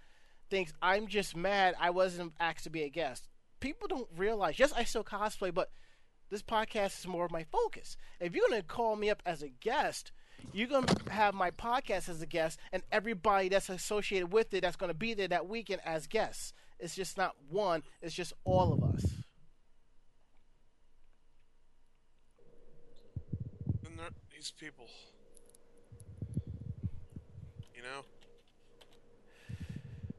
thinks 0.49 0.73
I'm 0.81 1.07
just 1.07 1.35
mad 1.35 1.75
I 1.79 1.91
wasn't 1.91 2.33
asked 2.39 2.63
to 2.65 2.69
be 2.69 2.83
a 2.83 2.89
guest. 2.89 3.27
People 3.59 3.87
don't 3.87 4.09
realize. 4.17 4.57
Yes, 4.59 4.73
I 4.73 4.83
still 4.83 5.03
cosplay, 5.03 5.53
but 5.53 5.69
this 6.29 6.41
podcast 6.41 6.99
is 6.99 7.07
more 7.07 7.25
of 7.25 7.31
my 7.31 7.43
focus. 7.43 7.97
If 8.19 8.35
you're 8.35 8.47
gonna 8.49 8.63
call 8.63 8.95
me 8.95 9.09
up 9.09 9.21
as 9.25 9.43
a 9.43 9.49
guest, 9.49 10.11
you're 10.51 10.67
gonna 10.67 10.93
have 11.09 11.33
my 11.35 11.51
podcast 11.51 12.09
as 12.09 12.21
a 12.21 12.25
guest, 12.25 12.59
and 12.71 12.81
everybody 12.91 13.49
that's 13.49 13.69
associated 13.69 14.31
with 14.31 14.53
it 14.53 14.61
that's 14.61 14.75
gonna 14.75 14.93
be 14.93 15.13
there 15.13 15.27
that 15.27 15.47
weekend 15.47 15.81
as 15.85 16.07
guests. 16.07 16.53
It's 16.79 16.95
just 16.95 17.17
not 17.17 17.35
one. 17.49 17.83
It's 18.01 18.15
just 18.15 18.33
all 18.43 18.73
of 18.73 18.83
us. 18.83 19.05
And 23.85 23.99
there, 23.99 24.09
these 24.41 24.51
people. 24.59 24.87
You 27.75 27.83
know? 27.83 28.01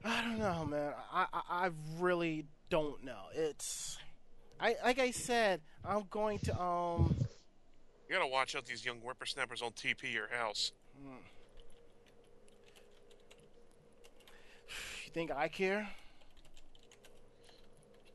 I 0.05 0.23
don't 0.23 0.39
know, 0.39 0.65
man. 0.65 0.93
I, 1.13 1.27
I 1.33 1.43
I 1.67 1.71
really 1.99 2.47
don't 2.71 3.03
know. 3.05 3.25
It's 3.35 3.99
I 4.61 4.77
like 4.85 5.01
I 5.01 5.11
said, 5.11 5.61
I'm 5.85 6.05
going 6.09 6.39
to 6.41 6.61
um 6.61 7.17
You 8.09 8.15
gotta 8.15 8.29
watch 8.29 8.55
out 8.55 8.65
these 8.65 8.85
young 8.85 8.99
whippersnappers 8.99 9.61
on 9.61 9.73
TP 9.73 10.13
your 10.13 10.29
house. 10.29 10.71
you 15.05 15.11
think 15.13 15.33
I 15.33 15.49
care? 15.49 15.89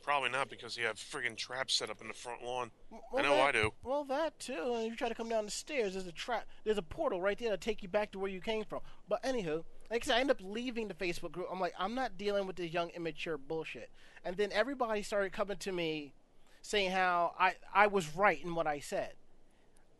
Probably 0.07 0.29
not 0.29 0.49
because 0.49 0.77
you 0.77 0.85
have 0.85 0.95
friggin' 0.95 1.35
traps 1.35 1.73
set 1.73 1.89
up 1.89 1.99
in 1.99 2.07
the 2.07 2.13
front 2.13 2.41
lawn. 2.41 2.71
I 2.93 2.99
Well, 3.11 3.23
know 3.25 3.41
I 3.41 3.51
do. 3.51 3.73
Well, 3.83 4.05
that 4.05 4.39
too. 4.39 4.71
And 4.73 4.85
if 4.85 4.91
you 4.91 4.95
try 4.95 5.09
to 5.09 5.15
come 5.15 5.27
down 5.27 5.43
the 5.43 5.51
stairs, 5.51 5.95
there's 5.95 6.07
a 6.07 6.13
trap. 6.13 6.45
There's 6.63 6.77
a 6.77 6.81
portal 6.81 7.19
right 7.19 7.37
there 7.37 7.51
to 7.51 7.57
take 7.57 7.83
you 7.83 7.89
back 7.89 8.13
to 8.13 8.19
where 8.19 8.31
you 8.31 8.39
came 8.39 8.63
from. 8.63 8.79
But 9.09 9.21
anywho, 9.23 9.65
like 9.91 10.03
I 10.03 10.05
said, 10.05 10.15
I 10.15 10.21
end 10.21 10.31
up 10.31 10.39
leaving 10.41 10.87
the 10.87 10.93
Facebook 10.93 11.33
group. 11.33 11.49
I'm 11.51 11.59
like, 11.59 11.73
I'm 11.77 11.93
not 11.93 12.17
dealing 12.17 12.47
with 12.47 12.55
this 12.55 12.71
young 12.71 12.89
immature 12.91 13.37
bullshit. 13.37 13.89
And 14.23 14.37
then 14.37 14.53
everybody 14.53 15.01
started 15.01 15.33
coming 15.33 15.57
to 15.57 15.73
me, 15.73 16.13
saying 16.61 16.91
how 16.91 17.33
I 17.37 17.55
I 17.75 17.87
was 17.87 18.15
right 18.15 18.41
in 18.41 18.55
what 18.55 18.65
I 18.65 18.79
said. 18.79 19.11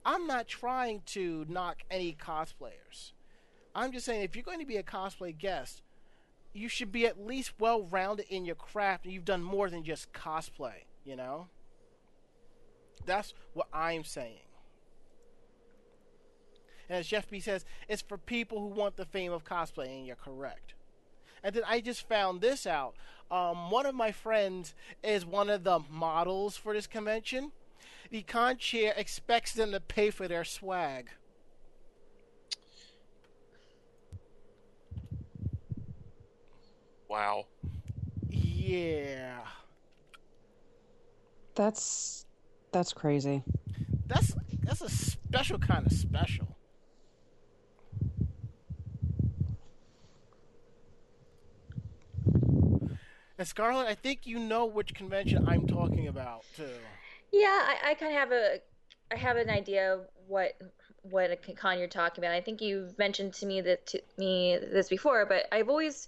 I'm 0.05 0.25
not 0.25 0.47
trying 0.47 1.01
to 1.07 1.45
knock 1.49 1.79
any 1.91 2.13
cosplayers. 2.13 3.11
I'm 3.75 3.91
just 3.91 4.05
saying 4.05 4.21
if 4.21 4.37
you're 4.37 4.43
going 4.43 4.61
to 4.61 4.65
be 4.65 4.77
a 4.77 4.83
cosplay 4.83 5.37
guest, 5.37 5.81
you 6.57 6.69
should 6.69 6.91
be 6.91 7.05
at 7.05 7.25
least 7.25 7.53
well 7.59 7.83
rounded 7.83 8.25
in 8.29 8.45
your 8.45 8.55
craft 8.55 9.05
and 9.05 9.13
you've 9.13 9.25
done 9.25 9.43
more 9.43 9.69
than 9.69 9.83
just 9.83 10.11
cosplay, 10.11 10.85
you 11.05 11.15
know? 11.15 11.47
That's 13.05 13.33
what 13.53 13.67
I'm 13.71 14.03
saying. 14.03 14.39
And 16.89 16.99
as 16.99 17.07
Jeff 17.07 17.29
B 17.29 17.39
says, 17.39 17.65
it's 17.87 18.01
for 18.01 18.17
people 18.17 18.59
who 18.59 18.67
want 18.67 18.95
the 18.95 19.05
fame 19.05 19.31
of 19.31 19.43
cosplay, 19.43 19.87
and 19.97 20.05
you're 20.05 20.15
correct. 20.15 20.73
And 21.43 21.53
then 21.53 21.63
I 21.67 21.81
just 21.81 22.07
found 22.07 22.41
this 22.41 22.65
out. 22.65 22.95
Um, 23.29 23.69
one 23.69 23.85
of 23.85 23.93
my 23.93 24.11
friends 24.11 24.73
is 25.03 25.25
one 25.25 25.49
of 25.49 25.63
the 25.63 25.81
models 25.89 26.55
for 26.57 26.73
this 26.73 26.87
convention. 26.87 27.51
The 28.09 28.23
con 28.23 28.57
chair 28.57 28.93
expects 28.95 29.53
them 29.53 29.71
to 29.71 29.81
pay 29.81 30.09
for 30.11 30.27
their 30.27 30.45
swag. 30.45 31.09
Wow. 37.09 37.45
Yeah. 38.29 39.39
That's 41.55 42.25
that's 42.71 42.93
crazy. 42.93 43.43
That's 44.07 44.35
that's 44.63 44.81
a 44.81 44.89
special 44.89 45.57
kind 45.57 45.85
of 45.85 45.91
special. 45.91 46.57
And 53.39 53.47
Scarlett, 53.47 53.87
I 53.87 53.93
think 53.93 54.25
you 54.25 54.39
know 54.39 54.65
which 54.65 54.93
convention 54.95 55.47
I'm 55.47 55.67
talking 55.67 56.07
about 56.07 56.43
too. 56.55 56.69
Yeah, 57.31 57.47
I, 57.47 57.91
I 57.91 57.93
kind 57.93 58.11
of 58.11 58.19
have 58.19 58.31
a, 58.31 58.57
I 59.11 59.15
have 59.15 59.37
an 59.37 59.49
idea 59.49 59.99
what 60.27 60.59
what 61.03 61.31
a 61.31 61.35
con 61.53 61.77
you're 61.77 61.87
talking 61.87 62.23
about. 62.23 62.33
I 62.33 62.41
think 62.41 62.61
you've 62.61 62.97
mentioned 62.97 63.33
to 63.35 63.45
me 63.45 63.61
that 63.61 63.85
to 63.87 64.01
me 64.17 64.57
this 64.57 64.89
before, 64.89 65.25
but 65.25 65.45
I've 65.51 65.69
always 65.69 66.07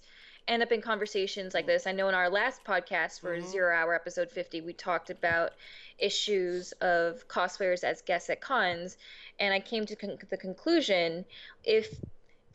end 0.50 0.64
up 0.64 0.72
in 0.72 0.82
conversations 0.82 1.54
like 1.54 1.64
mm. 1.66 1.68
this. 1.68 1.88
I 1.88 1.94
know 1.94 2.10
in 2.10 2.16
our 2.16 2.30
last 2.30 2.64
podcast 2.66 3.22
for 3.22 3.38
mm-hmm. 3.38 3.48
Zero 3.48 3.74
Hour 3.74 3.94
episode 3.94 4.30
50, 4.32 4.62
we 4.62 4.74
talked 4.74 5.10
about 5.10 5.52
issues 5.98 6.74
of 6.82 7.26
cosplayers 7.28 7.84
as 7.84 8.02
guests 8.02 8.30
at 8.30 8.42
cons, 8.42 8.98
and 9.40 9.54
I 9.54 9.60
came 9.60 9.86
to 9.86 9.96
con- 9.96 10.18
the 10.30 10.38
conclusion 10.38 11.24
if 11.64 11.96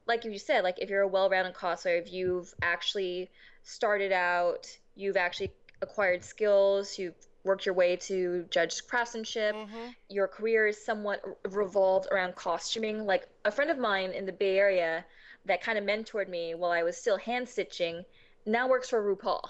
like 0.07 0.25
you 0.25 0.39
said, 0.39 0.65
like 0.65 0.79
if 0.79 0.91
you're 0.91 1.01
a 1.01 1.09
well-rounded 1.09 1.55
cosplayer, 1.55 1.99
if 1.99 2.13
you've 2.13 2.53
actually 2.61 3.31
started 3.63 4.13
out, 4.13 4.67
you've 4.97 5.17
actually 5.17 5.51
acquired 5.81 6.23
skills, 6.23 6.99
you've 6.99 7.15
worked 7.43 7.67
your 7.67 7.75
way 7.75 7.97
to 7.97 8.45
judge 8.51 8.87
craftsmanship, 8.87 9.55
mm-hmm. 9.55 9.89
your 10.09 10.29
career 10.29 10.67
is 10.67 10.85
somewhat 10.85 11.23
revolved 11.51 12.09
around 12.11 12.35
costuming. 12.35 13.07
Like 13.07 13.29
a 13.45 13.51
friend 13.51 13.71
of 13.71 13.79
mine 13.79 14.11
in 14.11 14.27
the 14.27 14.33
Bay 14.33 14.59
Area 14.59 15.05
that 15.47 15.63
kind 15.63 15.79
of 15.79 15.85
mentored 15.85 16.29
me 16.29 16.55
while 16.55 16.71
I 16.71 16.83
was 16.83 16.97
still 16.97 17.19
hand 17.19 17.49
stitching 17.49 18.05
now 18.47 18.69
works 18.69 18.89
for 18.89 19.03
RuPaul. 19.03 19.41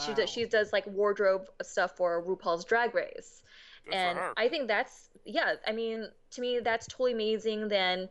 She 0.00 0.10
Wow. 0.10 0.14
does 0.14 0.30
she 0.30 0.44
does 0.44 0.72
like 0.72 0.86
wardrobe 0.86 1.48
stuff 1.62 1.96
for 1.96 2.22
RuPaul's 2.22 2.64
Drag 2.64 2.94
Race. 2.94 3.42
Good 3.84 3.94
and. 3.94 4.18
I 4.36 4.48
think 4.48 4.68
that's 4.68 5.08
yeah, 5.24 5.54
I 5.66 5.72
mean, 5.72 6.08
to 6.32 6.40
me 6.40 6.60
that's 6.60 6.86
totally 6.86 7.12
amazing 7.12 7.68
than 7.68 8.08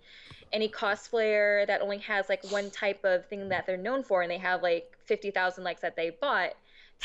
any 0.51 0.67
cosplayer 0.67 1.65
that 1.67 1.81
only 1.81 1.99
has 1.99 2.27
like 2.27 2.43
one 2.51 2.69
type 2.71 3.03
of 3.05 3.25
thing 3.27 3.49
that 3.49 3.65
they're 3.65 3.77
known 3.77 4.03
for 4.03 4.21
and 4.21 4.31
they 4.31 4.37
have 4.37 4.61
like 4.63 4.97
50,000 5.05 5.63
likes 5.63 5.81
that 5.81 5.95
they 5.95 6.09
bought. 6.09 6.53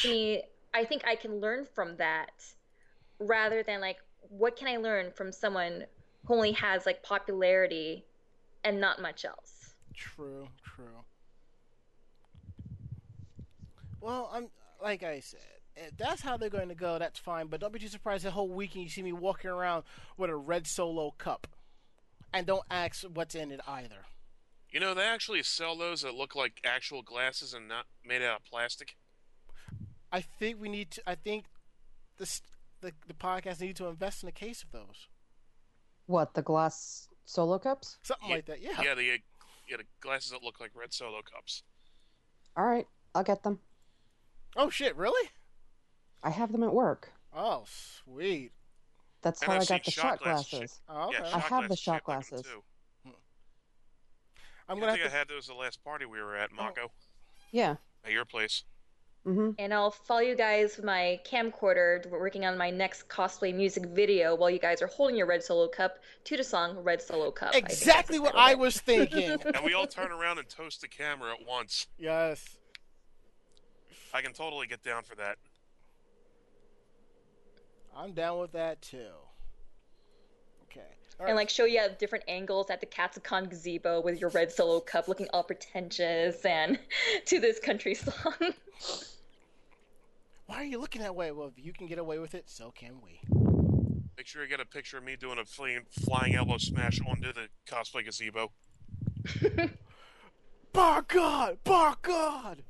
To 0.01 0.09
me, 0.09 0.43
I 0.73 0.85
think 0.85 1.07
I 1.07 1.15
can 1.15 1.41
learn 1.41 1.67
from 1.67 1.97
that 1.97 2.33
rather 3.21 3.63
than 3.63 3.81
like 3.81 3.99
what 4.29 4.57
can 4.57 4.67
I 4.67 4.79
learn 4.79 5.13
from 5.13 5.31
someone 5.31 5.85
who 6.25 6.35
only 6.35 6.53
has 6.53 6.85
like 6.87 7.03
popularity 7.03 8.05
and 8.65 8.81
not 8.81 9.01
much 9.01 9.25
else. 9.25 9.54
True, 9.95 10.49
true. 10.63 11.05
Well, 14.01 14.31
I'm 14.33 14.49
like 14.83 15.03
I 15.03 15.21
said, 15.21 15.41
if 15.77 15.97
that's 15.97 16.21
how 16.23 16.37
they're 16.37 16.51
going 16.51 16.69
to 16.69 16.75
go. 16.75 16.99
That's 16.99 17.19
fine, 17.19 17.47
but 17.47 17.61
don't 17.61 17.73
be 17.73 17.79
too 17.79 17.89
surprised 17.89 18.25
the 18.25 18.31
whole 18.31 18.49
weekend 18.49 18.85
you 18.85 18.91
see 18.91 19.03
me 19.03 19.13
walking 19.13 19.51
around 19.51 19.85
with 20.17 20.31
a 20.31 20.37
red 20.37 20.67
solo 20.67 21.13
cup, 21.17 21.47
and 22.33 22.47
don't 22.47 22.65
ask 22.71 23.03
what's 23.03 23.35
in 23.35 23.51
it 23.51 23.61
either. 23.67 24.07
You 24.71 24.81
know, 24.81 24.93
they 24.93 25.05
actually 25.05 25.43
sell 25.45 25.77
those 25.77 26.03
that 26.03 26.15
look 26.15 26.35
like 26.35 26.61
actual 26.65 27.03
glasses 27.03 27.55
and 27.55 27.69
not 27.69 27.87
made 28.05 28.23
out 28.23 28.41
of 28.41 28.45
plastic. 28.45 28.97
I 30.13 30.21
think 30.21 30.61
we 30.61 30.69
need 30.69 30.91
to. 30.93 31.03
I 31.07 31.15
think 31.15 31.47
this 32.19 32.43
the 32.81 32.93
the 33.07 33.15
podcast 33.15 33.61
need 33.61 33.77
to 33.77 33.87
invest 33.87 34.23
in 34.23 34.29
a 34.29 34.33
case 34.33 34.63
of 34.63 34.71
those, 34.73 35.09
What 36.07 36.35
the 36.35 36.43
glass 36.43 37.09
solo 37.25 37.59
cups? 37.59 37.99
something 38.03 38.29
Yeah, 38.29 38.35
like 38.35 38.47
that. 38.47 38.61
Yeah. 38.61 38.83
Yeah, 38.83 38.95
the, 38.95 39.19
yeah, 39.69 39.77
the 39.79 39.85
glasses 40.01 40.31
that 40.31 40.43
look 40.43 40.61
like 40.61 40.71
red 40.75 40.93
solo 40.93 41.21
cups. 41.23 41.63
All 42.57 42.65
right, 42.67 42.87
I'll 43.15 43.23
get 43.25 43.43
them. 43.43 43.61
Oh 44.57 44.71
shit! 44.71 44.97
Really? 44.97 45.31
I 46.23 46.31
have 46.31 46.53
them 46.53 46.63
at 46.63 46.73
work. 46.73 47.13
Oh 47.35 47.65
sweet. 47.67 48.53
That's 49.23 49.41
And 49.43 49.51
how 49.53 49.57
I've 49.57 49.63
I 49.63 49.65
got 49.65 49.85
the 49.85 49.91
shot 49.91 50.03
shot 50.03 50.21
glasses. 50.21 50.51
glasses. 50.51 50.81
Oh, 50.89 51.09
okay. 51.09 51.17
Yeah, 51.21 51.27
I 51.27 51.41
shot 51.41 51.43
have 51.63 51.69
the 51.69 51.77
shot 51.77 51.95
shaped 51.97 52.09
like 52.09 52.17
'em, 52.17 52.23
glasses. 52.31 52.43
too. 52.47 52.63
Hmm. 53.05 53.11
I'm 54.69 54.77
I 54.77 54.81
gonna 54.81 54.93
think 54.93 55.03
have 55.03 55.11
I 55.11 55.15
to. 55.15 55.19
had 55.19 55.29
those 55.29 55.49
at 55.49 55.55
the 55.55 55.61
last 55.61 55.83
party 55.83 56.05
we 56.05 56.21
were 56.21 56.37
at, 56.37 56.51
oh. 56.53 56.57
Mako, 56.57 56.91
Yeah. 57.51 57.77
at 58.05 58.13
your 58.13 58.25
place. 58.25 58.65
Mm-hmm. 59.27 59.53
And 59.59 59.73
I'll 59.73 59.91
follow 59.91 60.21
you 60.21 60.37
guys 60.37 60.77
with 60.77 60.85
my 60.85 61.19
camcorder, 61.27 62.09
working 62.11 62.45
on 62.45 62.59
my 62.59 62.69
next 62.69 63.09
cosplay 63.09 63.55
music 63.55 63.87
video 63.87 64.35
while 64.35 64.51
you 64.51 64.59
guys 64.59 64.83
are 64.83 64.87
holding 64.87 65.17
your 65.17 65.27
red 65.27 65.43
solo 65.43 65.67
cup 65.67 65.99
to 66.25 66.37
the 66.37 66.45
song 66.45 66.77
Red 66.81 67.01
Solo 67.01 67.31
Cup. 67.31 67.49
I 67.49 67.53
think 67.53 67.69
that's 67.69 67.79
Exactly 67.81 68.19
the 68.19 68.23
what 68.25 68.35
I 68.37 68.55
was 68.55 68.79
thinking. 68.79 69.31
And 69.55 69.65
we 69.65 69.73
all 69.73 69.87
turn 69.87 70.13
around 70.13 70.39
and 70.39 70.49
toast 70.49 70.83
the 70.83 70.89
camera 70.89 71.33
at 71.33 71.47
once. 71.47 71.87
yes. 71.99 72.45
I 74.13 74.21
can 74.23 74.33
totally 74.33 74.67
get 74.69 74.83
down 74.85 75.03
for 75.03 75.17
that. 75.17 75.39
I'm 77.97 78.13
down 78.13 78.39
with 78.41 78.53
that 78.53 78.81
too. 78.83 79.09
Okay. 80.71 80.81
All 81.19 81.27
And 81.27 81.29
right. 81.29 81.35
like 81.35 81.49
show 81.51 81.65
you 81.65 81.79
at 81.79 81.99
different 81.99 82.25
angles 82.29 82.71
at 82.71 82.81
the 82.81 82.87
Katsucon 82.87 83.49
gazebo 83.49 84.01
with 84.03 84.21
your 84.21 84.31
red 84.31 84.53
solo 84.53 84.81
cup 84.81 85.09
looking 85.09 85.29
all 85.33 85.43
pretentious 85.45 86.45
and 86.45 86.79
to 87.27 87.41
this 87.41 87.59
country 87.59 87.95
song. 87.95 88.35
Why 90.47 90.57
are 90.57 90.65
you 90.65 90.79
looking 90.79 91.03
that 91.03 91.15
way? 91.15 91.33
Well, 91.33 91.49
if 91.57 91.65
you 91.65 91.73
can 91.73 91.87
get 91.87 91.99
away 91.99 92.19
with 92.19 92.35
it, 92.35 92.45
so 92.49 92.71
can 92.71 93.01
we. 93.03 93.21
Make 94.17 94.27
sure 94.27 94.43
you 94.43 94.49
get 94.49 94.61
a 94.61 94.67
picture 94.67 94.99
of 94.99 95.05
me 95.05 95.17
doing 95.17 95.39
a 95.39 95.45
flying, 95.45 95.81
flying 96.05 96.35
elbow 96.35 96.59
smash 96.59 97.01
onto 97.07 97.33
the 97.33 97.49
cosplay 97.67 98.05
gazebo. 98.05 98.53
Bar 100.73 101.05
God! 101.09 101.59
Bar 101.65 101.97
God! 102.03 102.63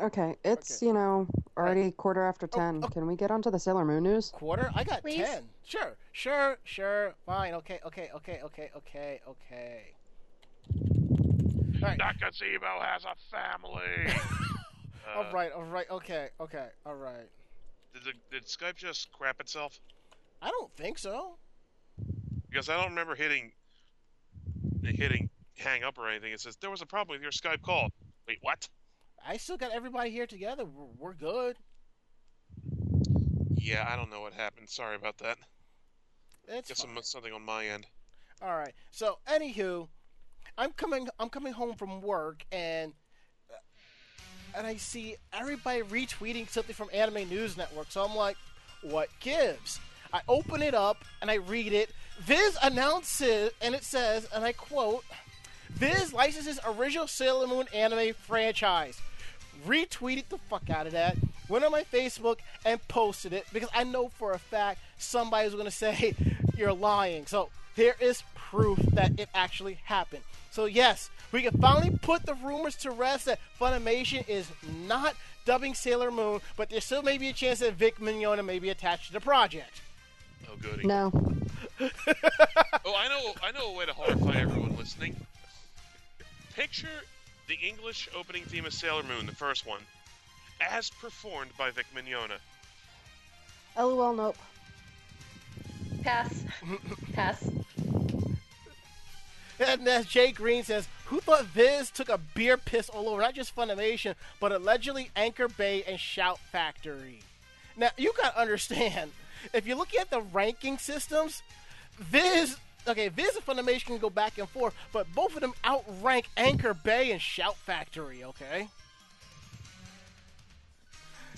Okay, 0.00 0.34
it's 0.44 0.82
Okay. 0.82 0.86
you 0.86 0.92
know 0.92 1.26
already 1.56 1.92
quarter 1.92 2.22
after 2.22 2.48
oh, 2.52 2.56
ten. 2.56 2.80
oh. 2.82 2.88
Can 2.88 3.06
we 3.06 3.14
get 3.14 3.30
onto 3.30 3.50
the 3.50 3.58
Sailor 3.58 3.84
Moon 3.84 4.02
news? 4.02 4.30
Quarter? 4.30 4.70
I 4.74 4.82
got 4.82 5.02
Please? 5.02 5.18
ten. 5.18 5.44
Sure, 5.64 5.96
sure, 6.12 6.58
sure. 6.64 7.14
Fine. 7.26 7.54
Okay, 7.54 7.78
okay, 7.86 8.10
okay, 8.14 8.40
okay, 8.44 8.70
okay, 8.76 9.20
okay. 9.28 9.94
All 11.82 11.88
right. 11.88 11.98
That 11.98 12.18
gazebo 12.18 12.80
has 12.80 13.04
a 13.04 13.14
family. 13.30 14.12
Uh, 15.06 15.18
all 15.18 15.32
right. 15.32 15.52
All 15.52 15.64
right. 15.64 15.90
Okay. 15.90 16.28
Okay. 16.40 16.66
All 16.86 16.94
right. 16.94 17.28
Did, 17.92 18.02
the, 18.04 18.12
did 18.30 18.46
Skype 18.46 18.76
just 18.76 19.12
crap 19.12 19.40
itself? 19.40 19.78
I 20.42 20.50
don't 20.50 20.72
think 20.76 20.98
so. 20.98 21.36
Because 22.50 22.68
I 22.68 22.76
don't 22.76 22.90
remember 22.90 23.14
hitting 23.14 23.52
hitting 24.82 25.30
hang 25.56 25.82
up 25.82 25.98
or 25.98 26.08
anything. 26.08 26.32
It 26.32 26.40
says 26.40 26.56
there 26.56 26.70
was 26.70 26.82
a 26.82 26.86
problem 26.86 27.14
with 27.14 27.22
your 27.22 27.30
Skype 27.30 27.62
call. 27.62 27.88
Wait, 28.28 28.38
what? 28.42 28.68
I 29.26 29.36
still 29.36 29.56
got 29.56 29.72
everybody 29.72 30.10
here 30.10 30.26
together. 30.26 30.64
We're, 30.64 30.86
we're 30.98 31.14
good. 31.14 31.56
Yeah, 33.56 33.86
I 33.90 33.96
don't 33.96 34.10
know 34.10 34.20
what 34.20 34.34
happened. 34.34 34.68
Sorry 34.68 34.96
about 34.96 35.18
that. 35.18 35.38
It's 36.46 36.68
Guess 36.68 36.82
fine. 36.84 37.02
Something 37.02 37.32
on 37.32 37.42
my 37.42 37.66
end. 37.66 37.86
All 38.42 38.56
right. 38.56 38.74
So, 38.90 39.18
anywho, 39.26 39.88
I'm 40.58 40.72
coming. 40.72 41.08
I'm 41.18 41.30
coming 41.30 41.54
home 41.54 41.74
from 41.74 42.02
work, 42.02 42.44
and 42.52 42.92
and 44.56 44.66
I 44.66 44.76
see 44.76 45.16
everybody 45.32 45.82
retweeting 45.82 46.48
something 46.48 46.74
from 46.74 46.88
Anime 46.92 47.28
News 47.28 47.56
Network. 47.56 47.90
So 47.90 48.04
I'm 48.04 48.16
like, 48.16 48.36
what 48.82 49.08
gives? 49.20 49.80
I 50.12 50.20
open 50.28 50.62
it 50.62 50.74
up 50.74 51.04
and 51.20 51.30
I 51.30 51.34
read 51.34 51.72
it. 51.72 51.90
Viz 52.20 52.56
announces, 52.62 53.50
and 53.60 53.74
it 53.74 53.82
says, 53.82 54.28
and 54.32 54.44
I 54.44 54.52
quote, 54.52 55.04
Viz 55.70 56.12
licenses 56.12 56.60
original 56.64 57.08
Sailor 57.08 57.48
Moon 57.48 57.66
anime 57.74 58.14
franchise. 58.14 59.00
Retweeted 59.66 60.28
the 60.28 60.38
fuck 60.38 60.70
out 60.70 60.86
of 60.86 60.92
that. 60.92 61.16
Went 61.48 61.64
on 61.64 61.72
my 61.72 61.82
Facebook 61.84 62.38
and 62.64 62.86
posted 62.86 63.32
it 63.32 63.44
because 63.52 63.68
I 63.74 63.84
know 63.84 64.08
for 64.08 64.32
a 64.32 64.38
fact 64.38 64.80
somebody's 64.98 65.54
to 65.54 65.70
say 65.70 66.14
you're 66.56 66.72
lying. 66.72 67.26
So 67.26 67.50
there 67.74 67.96
is 68.00 68.22
proof 68.34 68.78
that 68.92 69.18
it 69.18 69.28
actually 69.34 69.78
happened. 69.84 70.22
So 70.50 70.66
yes, 70.66 71.10
we 71.32 71.42
can 71.42 71.58
finally 71.60 71.90
put 72.02 72.26
the 72.26 72.34
rumors 72.34 72.76
to 72.76 72.90
rest 72.90 73.26
that 73.26 73.40
Funimation 73.60 74.28
is 74.28 74.48
not 74.86 75.14
dubbing 75.44 75.74
Sailor 75.74 76.10
Moon, 76.10 76.40
but 76.56 76.70
there 76.70 76.80
still 76.80 77.02
may 77.02 77.18
be 77.18 77.28
a 77.28 77.32
chance 77.32 77.58
that 77.58 77.74
Vic 77.74 77.98
Mignogna 77.98 78.44
may 78.44 78.58
be 78.58 78.70
attached 78.70 79.08
to 79.08 79.12
the 79.12 79.20
project. 79.20 79.82
Oh 80.50 80.56
goody. 80.56 80.86
No. 80.86 81.12
Oh, 82.86 82.94
I 82.94 83.08
know. 83.08 83.32
I 83.42 83.50
know 83.52 83.74
a 83.74 83.78
way 83.78 83.86
to 83.86 83.94
horrify 83.94 84.38
everyone 84.38 84.76
listening. 84.76 85.16
Picture 86.54 86.86
the 87.48 87.54
English 87.54 88.10
opening 88.14 88.44
theme 88.44 88.66
of 88.66 88.74
Sailor 88.74 89.02
Moon, 89.04 89.24
the 89.24 89.34
first 89.34 89.66
one, 89.66 89.80
as 90.60 90.90
performed 90.90 91.50
by 91.56 91.70
Vic 91.70 91.86
Mignogna. 91.96 92.36
LOL. 93.78 94.12
Nope. 94.12 94.36
Pass. 96.02 96.44
Pass. 97.14 97.48
And 99.58 99.86
as 99.88 100.06
Jay 100.06 100.32
Green 100.32 100.64
says, 100.64 100.88
who 101.06 101.20
thought 101.20 101.44
Viz 101.44 101.90
took 101.90 102.08
a 102.08 102.18
beer 102.18 102.56
piss 102.56 102.88
all 102.88 103.08
over 103.08 103.22
not 103.22 103.34
just 103.34 103.54
Funimation, 103.54 104.14
but 104.40 104.52
allegedly 104.52 105.10
Anchor 105.14 105.48
Bay 105.48 105.84
and 105.86 105.98
Shout 105.98 106.38
Factory? 106.50 107.20
Now, 107.76 107.90
you 107.96 108.12
gotta 108.16 108.40
understand, 108.40 109.12
if 109.52 109.66
you're 109.66 109.76
looking 109.76 110.00
at 110.00 110.10
the 110.10 110.22
ranking 110.22 110.78
systems, 110.78 111.42
Viz, 111.98 112.56
okay, 112.88 113.08
Viz 113.08 113.36
and 113.36 113.46
Funimation 113.46 113.86
can 113.86 113.98
go 113.98 114.10
back 114.10 114.38
and 114.38 114.48
forth, 114.48 114.74
but 114.92 115.06
both 115.14 115.34
of 115.34 115.40
them 115.40 115.54
outrank 115.64 116.28
Anchor 116.36 116.74
Bay 116.74 117.12
and 117.12 117.20
Shout 117.20 117.56
Factory, 117.56 118.24
okay? 118.24 118.68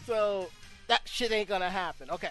So, 0.07 0.49
that 0.87 1.03
shit 1.05 1.33
ain't 1.33 1.49
gonna 1.49 1.71
happen, 1.71 2.11
okay. 2.11 2.31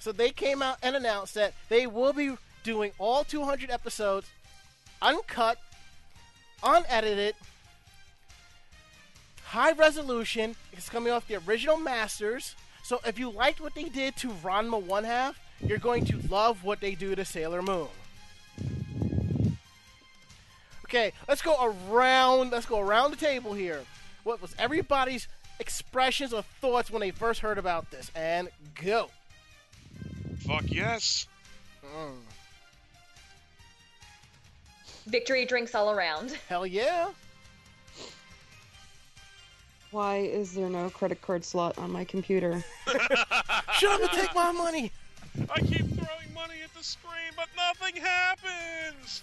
So 0.00 0.12
they 0.12 0.30
came 0.30 0.60
out 0.60 0.76
and 0.82 0.94
announced 0.96 1.32
that 1.34 1.54
they 1.70 1.86
will 1.86 2.12
be 2.12 2.36
doing 2.64 2.90
all 2.98 3.22
200 3.22 3.70
episodes 3.70 4.26
uncut, 5.00 5.58
unedited, 6.62 7.36
high 9.44 9.72
resolution. 9.72 10.56
It's 10.72 10.88
coming 10.88 11.12
off 11.12 11.28
the 11.28 11.36
original 11.46 11.76
masters. 11.76 12.56
So 12.82 13.00
if 13.06 13.18
you 13.18 13.30
liked 13.30 13.60
what 13.60 13.74
they 13.74 13.84
did 13.84 14.16
to 14.16 14.28
Ranma 14.28 14.82
one 14.82 15.04
half, 15.04 15.38
you're 15.60 15.78
going 15.78 16.04
to 16.06 16.18
love 16.28 16.64
what 16.64 16.80
they 16.80 16.94
do 16.94 17.14
to 17.14 17.24
Sailor 17.24 17.62
Moon. 17.62 17.88
Okay, 20.84 21.12
let's 21.28 21.42
go 21.42 21.72
around. 21.90 22.50
Let's 22.52 22.66
go 22.66 22.80
around 22.80 23.10
the 23.10 23.16
table 23.16 23.52
here. 23.52 23.80
What 24.22 24.40
was 24.40 24.54
everybody's 24.58 25.28
expressions 25.60 26.32
or 26.32 26.42
thoughts 26.60 26.90
when 26.90 27.00
they 27.00 27.10
first 27.10 27.40
heard 27.40 27.58
about 27.58 27.90
this? 27.90 28.10
And 28.14 28.48
go. 28.74 29.10
Fuck 30.46 30.64
yes. 30.66 31.26
Mm, 31.84 32.16
Victory 35.06 35.44
drinks 35.44 35.74
all 35.74 35.90
around. 35.90 36.32
hell 36.48 36.66
yeah. 36.66 37.10
Why 39.90 40.16
is 40.16 40.54
there 40.54 40.68
no 40.68 40.90
credit 40.90 41.22
card 41.22 41.44
slot 41.44 41.78
on 41.78 41.92
my 41.92 42.04
computer? 42.04 42.64
Shut 42.86 44.00
up 44.00 44.00
and 44.00 44.10
take 44.10 44.34
my 44.34 44.50
money. 44.50 44.90
I 45.50 45.60
keep 45.60 45.86
throwing 45.86 46.34
money 46.34 46.54
at 46.64 46.74
the 46.76 46.82
screen, 46.82 47.32
but 47.36 47.48
nothing 47.56 48.00
happens. 48.02 49.22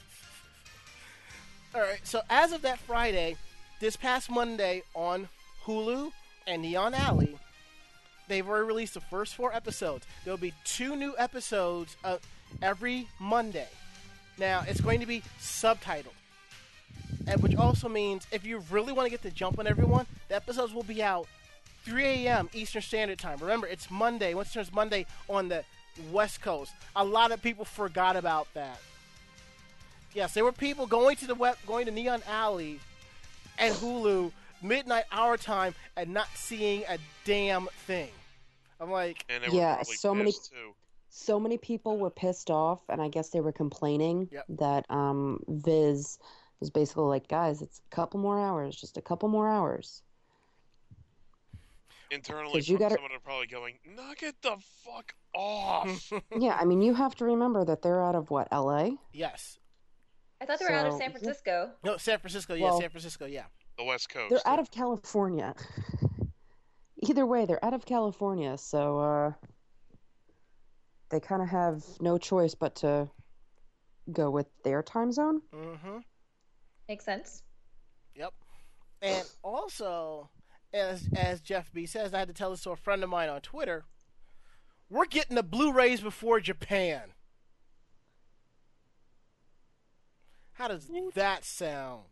All 1.76 1.82
right. 1.82 2.00
So 2.04 2.22
as 2.30 2.54
of 2.54 2.62
that 2.62 2.80
Friday, 2.80 3.36
this 3.80 3.98
past 3.98 4.30
Monday 4.30 4.84
on 4.94 5.28
Hulu, 5.66 6.12
and 6.48 6.62
Neon 6.62 6.94
Alley, 6.94 7.38
they've 8.28 8.48
already 8.48 8.68
released 8.68 8.94
the 8.94 9.02
first 9.02 9.36
four 9.36 9.54
episodes. 9.54 10.06
There'll 10.24 10.38
be 10.38 10.54
two 10.64 10.96
new 10.96 11.16
episodes 11.18 11.96
uh, 12.04 12.18
every 12.62 13.08
Monday. 13.20 13.68
Now, 14.38 14.64
it's 14.68 14.82
going 14.82 15.00
to 15.02 15.06
be 15.06 15.22
subtitled, 15.40 16.14
and 17.28 17.42
which 17.44 17.56
also 17.56 17.88
means 17.90 18.26
if 18.32 18.46
you 18.46 18.64
really 18.72 18.94
want 18.94 19.06
to 19.06 19.10
get 19.12 19.22
the 19.22 19.30
jump 19.32 19.60
on 19.60 19.68
everyone, 19.68 20.08
the 20.30 20.36
episodes 20.36 20.74
will 20.74 20.84
be 20.84 21.04
out 21.04 21.28
3 21.84 22.04
a.m. 22.06 22.50
Eastern 22.54 22.82
Standard 22.82 23.20
Time. 23.20 23.38
Remember, 23.40 23.68
it's 23.68 23.90
Monday. 23.92 24.34
Once 24.34 24.50
it 24.50 24.54
turns 24.54 24.74
Monday 24.74 25.06
on 25.30 25.48
the 25.50 25.64
West 26.12 26.42
Coast, 26.42 26.72
a 26.96 27.04
lot 27.04 27.32
of 27.32 27.42
people 27.42 27.66
forgot 27.66 28.16
about 28.16 28.48
that. 28.54 28.80
Yes, 30.14 30.34
there 30.34 30.44
were 30.44 30.52
people 30.52 30.88
going 30.88 31.16
to 31.18 31.28
the 31.28 31.36
web, 31.36 31.56
going 31.68 31.86
to 31.86 31.92
Neon 31.92 32.22
Alley 32.28 32.80
and 33.58 33.74
Hulu 33.76 34.32
midnight 34.62 35.06
our 35.12 35.38
time 35.38 35.74
and 35.96 36.14
not 36.14 36.28
seeing 36.36 36.84
a 36.90 36.98
damn 37.26 37.68
thing. 37.88 38.10
I'm 38.80 38.92
like, 38.92 39.24
And 39.30 39.44
they 39.44 39.56
Yeah, 39.56 39.76
probably 39.76 39.96
so 39.96 40.14
many- 40.16 40.32
too. 40.32 40.74
So 41.14 41.38
many 41.42 41.58
people 41.58 41.98
were 41.98 42.10
pissed 42.10 42.50
off, 42.50 42.80
and 42.88 43.02
I 43.02 43.10
guess 43.10 43.30
they 43.32 43.42
were 43.42 43.52
complaining 43.52 44.30
Yep. 44.32 44.46
that 44.60 44.86
um, 44.90 45.44
Viz 45.50 46.18
was 46.62 46.70
basically 46.70 47.04
like, 47.04 47.28
guys, 47.28 47.62
it's 47.62 47.82
a 47.92 47.96
couple 47.96 48.20
more 48.22 48.40
hours, 48.40 48.78
just 48.80 48.96
a 48.96 49.02
couple 49.02 49.28
more 49.28 49.50
hours. 49.50 50.04
Internally, 52.12 52.54
'Cause 52.54 52.68
you 52.70 52.78
gotta- 52.78 52.96
someone 52.96 53.12
are 53.12 53.20
probably 53.20 53.48
going, 53.48 53.78
knock 53.86 54.24
it 54.24 54.36
the 54.42 54.58
fuck 54.86 55.14
off. 55.34 56.12
yeah, 56.38 56.58
I 56.60 56.66
mean, 56.66 56.82
you 56.82 56.94
have 56.94 57.16
to 57.16 57.26
remember 57.26 57.64
that 57.66 57.82
they're 57.82 58.02
out 58.04 58.16
of 58.16 58.30
what, 58.32 58.48
LA? 58.52 58.92
yes. 59.14 59.58
I 60.42 60.46
thought 60.46 60.60
they 60.60 60.66
were 60.66 60.72
out 60.72 60.88
of 60.88 60.94
San 60.96 61.12
Francisco. 61.12 61.72
No, 61.84 61.98
San 61.98 62.18
Francisco. 62.20 62.54
Yeah, 62.56 62.64
Well- 62.72 62.80
San 62.80 62.90
Francisco. 62.90 63.26
Yeah. 63.28 63.46
the 63.78 63.84
West 63.84 64.10
Coast. 64.10 64.30
They're 64.30 64.48
out 64.48 64.60
of 64.60 64.72
California. 64.72 65.54
Either 67.04 67.26
way, 67.26 67.46
they're 67.46 67.64
out 67.64 67.74
of 67.74 67.86
California, 67.86 68.58
so 68.58 69.00
uh, 69.00 69.34
they 71.12 71.20
kind 71.20 71.42
of 71.42 71.50
have 71.50 71.84
no 72.00 72.18
choice 72.18 72.56
but 72.56 72.76
to 72.78 73.10
go 74.12 74.32
with 74.32 74.48
their 74.64 74.82
time 74.82 75.12
zone. 75.12 75.42
Mm-hmm. 75.54 75.98
Makes 76.90 77.06
sense. 77.06 77.44
Yep. 78.16 78.34
And 79.02 79.28
also, 79.44 80.30
as 80.74 81.08
as 81.16 81.42
Jeff 81.42 81.72
B 81.72 81.86
says, 81.86 82.14
I 82.14 82.20
had 82.20 82.28
to 82.28 82.34
tell 82.34 82.52
this 82.52 82.64
to 82.64 82.72
a 82.72 82.76
friend 82.76 83.04
of 83.04 83.10
mine 83.10 83.30
on 83.30 83.42
Twitter. 83.42 83.86
We're 84.90 85.06
getting 85.06 85.36
the 85.36 85.44
Blu-rays 85.44 86.02
before 86.02 86.42
Japan. 86.42 87.14
How 90.54 90.68
does 90.68 90.90
that 91.16 91.46
sound? 91.46 92.04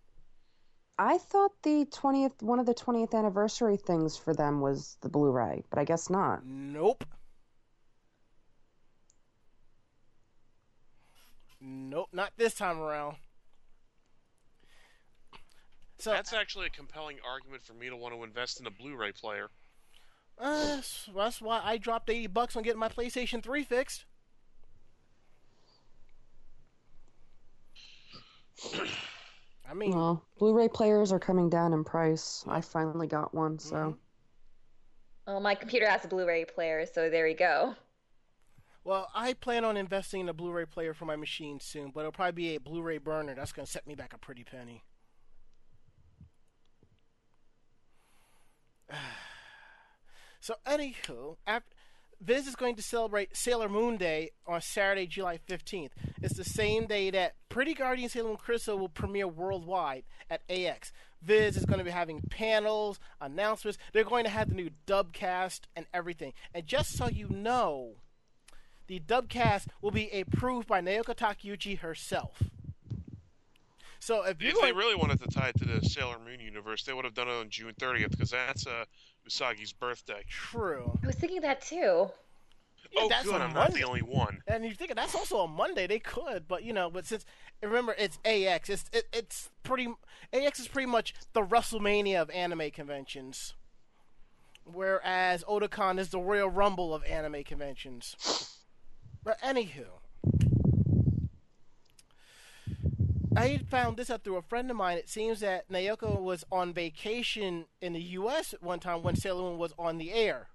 I 0.97 1.17
thought 1.17 1.51
the 1.63 1.85
20th, 1.85 2.41
one 2.41 2.59
of 2.59 2.65
the 2.65 2.73
20th 2.73 3.13
anniversary 3.13 3.77
things 3.77 4.17
for 4.17 4.33
them 4.33 4.61
was 4.61 4.97
the 5.01 5.09
Blu-ray, 5.09 5.63
but 5.69 5.77
I 5.77 5.83
guess 5.83 6.09
not. 6.09 6.45
Nope. 6.45 7.03
Nope, 11.61 12.07
not 12.13 12.31
this 12.37 12.53
time 12.53 12.79
around. 12.79 13.17
So 15.97 16.11
That's 16.11 16.31
actually 16.31 16.67
a 16.67 16.69
compelling 16.69 17.17
argument 17.27 17.63
for 17.63 17.73
me 17.73 17.89
to 17.89 17.95
want 17.97 18.15
to 18.15 18.23
invest 18.23 18.59
in 18.61 18.65
a 18.67 18.71
Blu-ray 18.71 19.11
player. 19.11 19.49
uh, 20.37 20.65
that's- 20.67 21.09
that's 21.13 21.41
why 21.41 21.59
I 21.61 21.77
dropped 21.77 22.09
eighty 22.09 22.27
bucks 22.27 22.55
on 22.55 22.63
getting 22.63 22.79
my 22.79 22.87
PlayStation 22.87 23.43
Three 23.43 23.65
fixed. 23.65 24.05
I 29.69 29.73
mean, 29.73 29.91
Well, 29.95 30.25
Blu-ray 30.37 30.69
players 30.69 31.11
are 31.11 31.19
coming 31.19 31.49
down 31.49 31.73
in 31.73 31.83
price. 31.83 32.43
I 32.47 32.61
finally 32.61 33.07
got 33.07 33.33
one, 33.33 33.59
so 33.59 33.75
Mhm. 33.75 33.99
Well, 35.27 35.39
my 35.41 35.53
computer 35.55 35.87
has 35.87 36.03
a 36.05 36.07
Blu-ray 36.07 36.45
player, 36.45 36.85
so 36.85 37.09
there 37.09 37.27
you 37.27 37.35
go. 37.35 37.75
Well, 38.89 39.07
I 39.13 39.33
plan 39.33 39.65
on 39.65 39.77
investing 39.77 40.21
in 40.21 40.29
a 40.29 40.33
Blu-ray 40.33 40.65
player 40.65 40.95
for 40.95 41.05
my 41.05 41.15
machine 41.15 41.59
soon, 41.59 41.91
but 41.91 41.99
it'll 41.99 42.11
probably 42.11 42.31
be 42.31 42.55
a 42.55 42.59
Blu-ray 42.59 42.97
burner. 42.97 43.35
That's 43.35 43.51
gonna 43.51 43.67
set 43.67 43.85
me 43.85 43.93
back 43.93 44.13
a 44.13 44.17
pretty 44.17 44.43
penny. 44.43 44.83
So, 50.41 50.55
anywho, 50.65 51.35
after, 51.45 51.75
Viz 52.21 52.47
is 52.47 52.55
going 52.55 52.77
to 52.77 52.81
celebrate 52.81 53.35
Sailor 53.35 53.67
Moon 53.67 53.97
Day 53.97 54.29
on 54.47 54.61
Saturday, 54.61 55.05
July 55.05 55.37
15th. 55.37 55.91
It's 56.21 56.37
the 56.37 56.45
same 56.45 56.87
day 56.87 57.11
that 57.11 57.35
Pretty 57.49 57.73
Guardian 57.73 58.07
Sailor 58.07 58.29
Moon 58.29 58.37
Crystal 58.37 58.79
will 58.79 58.87
premiere 58.87 59.27
worldwide 59.27 60.05
at 60.29 60.49
AX. 60.49 60.93
Viz 61.21 61.57
is 61.57 61.65
going 61.65 61.79
to 61.79 61.83
be 61.83 61.91
having 61.91 62.21
panels, 62.29 63.01
announcements. 63.19 63.77
They're 63.91 64.05
going 64.05 64.23
to 64.23 64.29
have 64.29 64.47
the 64.47 64.55
new 64.55 64.69
dubcast 64.87 65.63
and 65.75 65.85
everything. 65.93 66.31
And 66.53 66.65
just 66.65 66.95
so 66.95 67.09
you 67.09 67.27
know, 67.27 67.97
the 68.89 68.99
dubcast 68.99 69.67
will 69.81 69.91
be 69.91 70.09
approved 70.09 70.67
by 70.67 70.81
Naoko 70.81 71.15
Takeuchi 71.15 71.77
herself. 71.77 72.41
So 73.99 74.23
if 74.23 74.41
you 74.41 74.49
If 74.49 74.61
they 74.61 74.71
really 74.71 74.95
wanted 74.95 75.21
to 75.21 75.27
tie 75.27 75.49
it 75.49 75.59
to 75.59 75.65
the 75.65 75.87
Sailor 75.87 76.17
Moon 76.25 76.39
universe, 76.39 76.83
they 76.83 76.93
would 76.93 77.05
have 77.05 77.13
done 77.13 77.27
it 77.27 77.33
on 77.33 77.49
June 77.49 77.73
30th 77.79 78.11
because 78.11 78.31
that's 78.31 78.65
uh, 78.65 78.85
Usagi's 79.29 79.73
birthday. 79.73 80.23
true, 80.27 80.97
I 81.03 81.07
was 81.07 81.15
thinking 81.15 81.41
that 81.41 81.61
too. 81.61 82.09
Yeah, 82.91 83.01
oh, 83.01 83.09
that's 83.09 83.25
good, 83.25 83.39
I'm 83.39 83.53
not 83.53 83.73
the 83.73 83.83
only 83.83 84.01
one. 84.01 84.41
And 84.47 84.65
you 84.65 84.71
think 84.71 84.95
that's 84.95 85.13
also 85.13 85.41
a 85.41 85.47
Monday, 85.47 85.85
they 85.85 85.99
could, 85.99 86.47
but 86.47 86.63
you 86.63 86.73
know, 86.73 86.89
but 86.89 87.05
since 87.05 87.25
remember 87.61 87.93
it's 87.99 88.17
AX, 88.25 88.69
it's 88.69 88.85
it, 88.91 89.03
it's 89.13 89.51
pretty 89.61 89.89
AX 90.33 90.59
is 90.59 90.67
pretty 90.67 90.87
much 90.87 91.13
the 91.33 91.43
WrestleMania 91.43 92.19
of 92.19 92.31
anime 92.31 92.71
conventions, 92.71 93.53
whereas 94.63 95.43
Otakon 95.43 95.99
is 95.99 96.09
the 96.09 96.19
Royal 96.19 96.49
Rumble 96.49 96.95
of 96.95 97.03
anime 97.03 97.43
conventions. 97.43 98.55
But 99.23 99.39
anywho, 99.41 99.85
I 103.35 103.57
found 103.69 103.97
this 103.97 104.09
out 104.09 104.23
through 104.23 104.37
a 104.37 104.41
friend 104.41 104.69
of 104.71 104.77
mine. 104.77 104.97
It 104.97 105.09
seems 105.09 105.39
that 105.41 105.69
Naoko 105.69 106.19
was 106.21 106.43
on 106.51 106.73
vacation 106.73 107.65
in 107.81 107.93
the 107.93 108.01
U.S. 108.01 108.53
at 108.53 108.63
one 108.63 108.79
time 108.79 109.03
when 109.03 109.15
Sailor 109.15 109.43
Moon 109.43 109.57
was 109.57 109.73
on 109.77 109.97
the 109.97 110.11
air. 110.11 110.47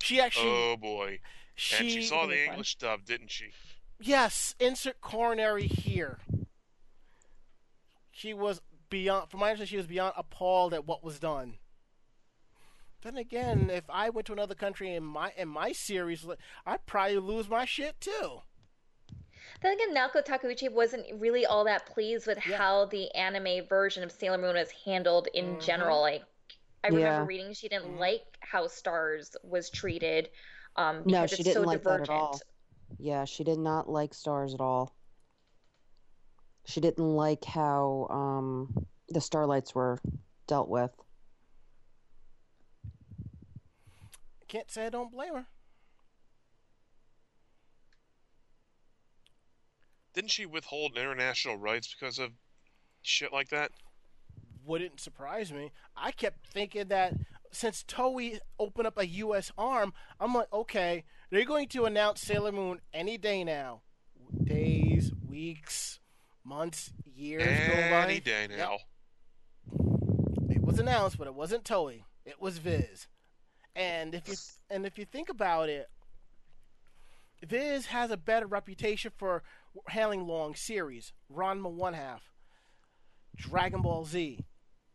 She 0.00 0.20
actually 0.20 0.50
Oh 0.50 0.76
boy. 0.76 1.20
she, 1.54 1.76
and 1.84 1.90
she 1.90 2.02
saw 2.02 2.22
It'll 2.22 2.28
the 2.28 2.36
fun. 2.44 2.52
English 2.54 2.76
dub, 2.76 3.04
didn't 3.04 3.30
she? 3.30 3.46
Yes, 4.00 4.54
insert 4.58 5.00
coronary 5.00 5.66
here. 5.66 6.18
She 8.10 8.32
was 8.32 8.60
beyond, 8.90 9.30
from 9.30 9.40
my 9.40 9.48
understanding, 9.50 9.70
she 9.70 9.76
was 9.76 9.86
beyond 9.86 10.14
appalled 10.16 10.72
at 10.72 10.86
what 10.86 11.04
was 11.04 11.18
done. 11.18 11.54
Then 13.02 13.16
again, 13.16 13.70
if 13.70 13.84
I 13.88 14.10
went 14.10 14.26
to 14.26 14.32
another 14.32 14.54
country 14.54 14.94
in 14.94 15.04
my 15.04 15.32
in 15.36 15.48
my 15.48 15.72
series, 15.72 16.26
I'd 16.66 16.84
probably 16.86 17.18
lose 17.18 17.48
my 17.48 17.64
shit 17.64 18.00
too. 18.00 18.42
Then 19.62 19.72
again, 19.74 19.94
Naoko 19.94 20.24
Takeuchi 20.24 20.70
wasn't 20.70 21.06
really 21.20 21.46
all 21.46 21.64
that 21.64 21.86
pleased 21.86 22.26
with 22.26 22.38
Yeah. 22.46 22.56
how 22.58 22.86
the 22.86 23.10
anime 23.14 23.66
version 23.66 24.02
of 24.02 24.10
Sailor 24.12 24.38
Moon 24.38 24.54
was 24.56 24.70
handled 24.84 25.28
in 25.32 25.56
Mhm. 25.56 25.60
general. 25.60 26.00
Like, 26.00 26.24
I 26.84 26.88
remember 26.88 27.08
Yeah. 27.08 27.26
reading 27.26 27.52
she 27.52 27.68
didn't 27.68 27.94
Mhm. 27.94 27.98
like 27.98 28.36
how 28.40 28.66
Stars 28.66 29.36
was 29.42 29.70
treated 29.70 30.30
um, 30.76 30.98
No, 31.06 31.22
because 31.22 31.30
she 31.30 31.34
it's 31.36 31.44
didn't 31.44 31.62
so 31.64 31.66
like 31.68 31.82
that 31.82 31.90
at 32.02 32.06
divergent. 32.06 32.18
all. 32.18 32.40
yeah, 32.98 33.24
she 33.24 33.42
did 33.42 33.58
not 33.58 33.88
like 33.88 34.14
stars 34.14 34.54
at 34.54 34.60
all. 34.60 34.94
She 36.66 36.80
didn't 36.80 37.16
like 37.16 37.44
how 37.44 38.06
um, 38.10 38.86
the 39.08 39.20
starlights 39.20 39.74
were 39.74 39.98
dealt 40.46 40.68
with. 40.68 40.92
Can't 44.48 44.70
say 44.70 44.86
I 44.86 44.90
don't 44.90 45.12
blame 45.12 45.34
her. 45.34 45.46
Didn't 50.14 50.30
she 50.30 50.46
withhold 50.46 50.96
international 50.96 51.56
rights 51.58 51.94
because 51.94 52.18
of 52.18 52.30
shit 53.02 53.32
like 53.32 53.50
that? 53.50 53.70
Wouldn't 54.64 55.00
surprise 55.00 55.52
me. 55.52 55.70
I 55.96 56.10
kept 56.12 56.46
thinking 56.46 56.88
that 56.88 57.14
since 57.52 57.84
Toei 57.84 58.38
opened 58.58 58.86
up 58.86 58.98
a 58.98 59.06
U.S. 59.06 59.52
arm, 59.56 59.92
I'm 60.18 60.34
like, 60.34 60.52
okay, 60.52 61.04
they're 61.30 61.44
going 61.44 61.68
to 61.68 61.84
announce 61.84 62.20
Sailor 62.20 62.52
Moon 62.52 62.80
any 62.92 63.16
day 63.16 63.44
now. 63.44 63.82
Days, 64.44 65.12
weeks, 65.28 66.00
months, 66.44 66.90
years. 67.04 67.42
Any 67.46 68.20
day 68.20 68.46
Yep. 68.50 68.58
now. 68.58 68.78
It 70.50 70.62
was 70.62 70.78
announced, 70.78 71.16
but 71.16 71.26
it 71.26 71.34
wasn't 71.34 71.64
Toei. 71.64 72.02
It 72.26 72.40
was 72.40 72.58
Viz. 72.58 73.06
And 73.78 74.12
if 74.12 74.28
you 74.28 74.34
and 74.70 74.84
if 74.84 74.98
you 74.98 75.04
think 75.04 75.28
about 75.28 75.68
it, 75.68 75.88
Viz 77.46 77.86
has 77.86 78.10
a 78.10 78.16
better 78.16 78.46
reputation 78.46 79.12
for 79.16 79.44
handling 79.86 80.26
long 80.26 80.56
series. 80.56 81.12
Ranma 81.32 81.70
One 81.70 81.94
Half, 81.94 82.32
Dragon 83.36 83.80
Ball 83.80 84.04
Z, 84.04 84.44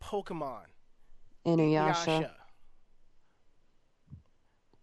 Pokemon, 0.02 0.66
Inuyasha. 1.46 2.06
Yasha, 2.06 2.36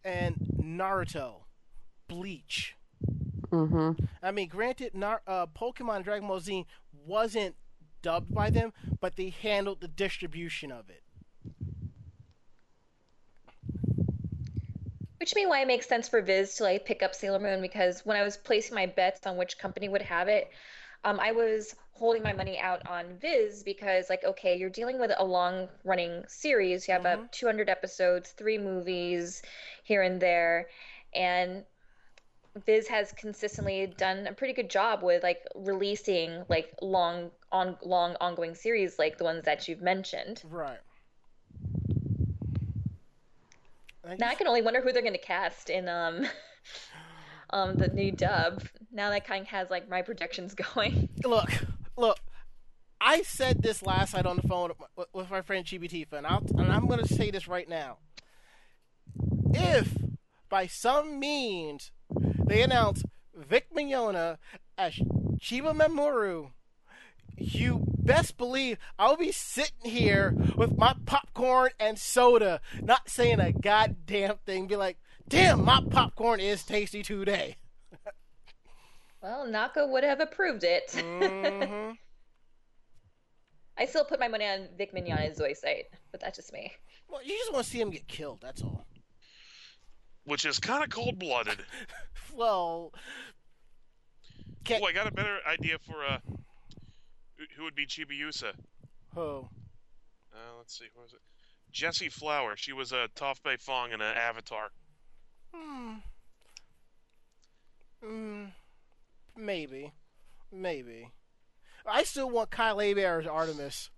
and 0.04 0.36
Naruto, 0.60 1.44
Bleach. 2.08 2.76
Mm-hmm. 3.52 4.04
I 4.24 4.32
mean, 4.32 4.48
granted, 4.48 4.96
Nar- 4.96 5.22
uh, 5.28 5.46
Pokemon 5.46 6.04
Dragon 6.04 6.28
Ball 6.28 6.40
Z 6.40 6.66
wasn't 7.06 7.56
dubbed 8.02 8.34
by 8.34 8.50
them, 8.50 8.74
but 9.00 9.16
they 9.16 9.30
handled 9.30 9.82
the 9.82 9.88
distribution 9.88 10.72
of 10.72 10.90
it. 10.90 11.04
Which 15.22 15.36
may 15.36 15.46
why 15.46 15.62
it 15.62 15.68
makes 15.68 15.88
sense 15.88 16.10
for 16.10 16.22
Viz 16.24 16.56
to 16.56 16.64
like 16.64 16.84
pick 16.84 17.04
up 17.04 17.14
Sailor 17.14 17.38
Moon 17.38 17.62
because 17.62 18.04
when 18.04 18.18
I 18.18 18.24
was 18.24 18.38
placing 18.38 18.74
my 18.74 18.88
bets 18.88 19.28
on 19.28 19.38
which 19.38 19.60
company 19.60 19.88
would 19.88 20.02
have 20.02 20.28
it, 20.28 20.50
um, 21.04 21.20
I 21.20 21.32
was 21.32 21.76
holding 21.92 22.24
my 22.24 22.34
money 22.34 22.58
out 22.58 22.82
on 22.88 23.20
Viz 23.20 23.62
because 23.62 24.10
like 24.10 24.24
okay, 24.24 24.58
you're 24.58 24.72
dealing 24.72 25.00
with 25.00 25.12
a 25.16 25.24
long 25.24 25.70
running 25.84 26.26
series. 26.28 26.88
You 26.88 26.94
have 26.94 27.04
Mhm. 27.04 27.06
about 27.06 27.32
200 27.34 27.70
episodes, 27.70 28.32
three 28.32 28.58
movies 28.58 29.44
here 29.84 30.02
and 30.02 30.20
there, 30.20 30.70
and 31.14 31.66
Viz 32.66 32.88
has 32.88 33.12
consistently 33.12 33.86
done 33.86 34.26
a 34.26 34.34
pretty 34.34 34.54
good 34.54 34.72
job 34.72 35.04
with 35.04 35.22
like 35.22 35.46
releasing 35.54 36.46
like 36.50 36.74
long 36.82 37.32
on 37.52 37.78
long 37.84 38.16
ongoing 38.20 38.56
series 38.56 38.98
like 38.98 39.20
the 39.20 39.24
ones 39.24 39.46
that 39.46 39.68
you've 39.68 39.82
mentioned. 39.84 40.44
Right. 40.44 40.80
Now 44.20 44.30
I 44.30 44.36
can 44.36 44.48
only 44.48 44.62
wonder 44.62 44.82
who 44.82 44.92
they're 44.92 45.02
going 45.02 45.14
to 45.14 45.20
cast 45.20 45.70
in 45.70 45.88
um 45.88 46.28
um 47.52 47.76
the 47.76 47.88
new 47.88 48.12
dub. 48.12 48.64
Now 48.92 49.10
that 49.10 49.26
kind 49.26 49.44
of 49.44 49.48
has 49.50 49.70
like 49.70 49.90
my 49.90 50.02
projections 50.02 50.54
going. 50.74 51.10
look, 51.24 51.50
look. 51.98 52.20
I 53.04 53.24
said 53.24 53.64
this 53.64 53.82
last 53.82 54.14
night 54.14 54.28
on 54.28 54.36
the 54.36 54.48
phone 54.48 54.74
with, 54.96 55.32
my 55.32 55.42
friend 55.42 55.66
GBT, 55.66 56.06
and, 56.12 56.28
I'll, 56.28 56.46
and 56.56 56.72
I'm 56.72 56.86
going 56.86 57.00
to 57.00 57.12
say 57.12 57.32
this 57.32 57.48
right 57.48 57.68
now. 57.68 57.98
If 59.56 59.98
by 60.50 60.68
some 60.68 61.20
means 61.20 61.92
they 62.46 62.62
announce 62.62 63.04
Vic 63.34 63.74
Mignogna 63.76 64.38
as 64.78 64.94
Chiba 65.40 65.76
Mamoru, 65.76 66.52
you 67.38 67.84
best 67.86 68.38
believe 68.38 68.78
I'll 69.00 69.18
be 69.18 69.32
sitting 69.32 69.90
here 69.92 70.36
with 70.56 70.78
my 70.78 70.96
popcorn 71.06 71.72
and 71.80 71.98
soda, 71.98 72.62
not 72.82 73.10
saying 73.10 73.40
a 73.40 73.52
goddamn 73.52 74.38
thing. 74.46 74.68
Be 74.68 74.76
like, 74.76 74.98
damn, 75.28 75.64
my 75.66 75.82
popcorn 75.90 76.40
is 76.40 76.64
tasty 76.64 77.04
today. 77.04 77.58
Well, 79.22 79.46
Naka 79.48 79.86
would 79.86 80.04
have 80.04 80.20
approved 80.20 80.64
it. 80.64 80.92
hmm 80.92 81.92
I 83.78 83.86
still 83.86 84.04
put 84.04 84.20
my 84.20 84.28
money 84.28 84.46
on 84.46 84.68
Vic 84.78 84.94
Mignogna's 84.94 85.38
voice 85.40 85.62
site, 85.62 85.86
but 86.12 86.20
that's 86.20 86.38
just 86.38 86.52
me. 86.54 86.72
Well, 87.10 87.24
you 87.24 87.36
just 87.38 87.52
want 87.54 87.66
to 87.66 87.72
see 87.72 87.80
him 87.82 87.90
get 87.90 88.08
killed. 88.08 88.40
That's 88.42 88.62
all. 88.62 88.86
which 90.26 90.46
is 90.46 90.60
kind 90.60 90.84
of 90.84 90.90
cold 90.90 91.18
blooded. 91.20 91.60
Well, 92.34 92.94
can't. 94.64 94.82
Oh, 94.82 94.88
I 94.88 94.94
got 94.94 95.06
a 95.06 95.12
better 95.12 95.40
idea 95.46 95.78
for 95.80 96.06
uh, 96.06 96.20
who- 97.42 97.56
who 97.56 97.64
would 97.64 97.76
be 97.76 97.86
Chibiusa. 97.86 98.54
Oh, 99.16 99.50
Uh, 100.34 100.56
let's 100.58 100.78
see, 100.78 100.86
who 100.96 101.02
was 101.02 101.14
it? 101.14 101.22
Jessie 101.72 102.08
Flower. 102.10 102.56
She 102.56 102.72
was 102.74 102.92
a 102.92 103.00
uh, 103.02 103.08
Toph 103.16 103.42
Beifong 103.42 103.94
in 103.94 104.02
uh, 104.02 104.06
Avatar. 104.06 104.72
hmm. 105.54 105.96
Mm, 108.04 108.52
maybe, 109.38 109.94
maybe. 110.52 111.12
I 111.86 112.04
still 112.04 112.30
want 112.30 112.50
Kyle 112.50 112.80
Hebert 112.80 113.22
as 113.24 113.28
Artemis. 113.28 113.90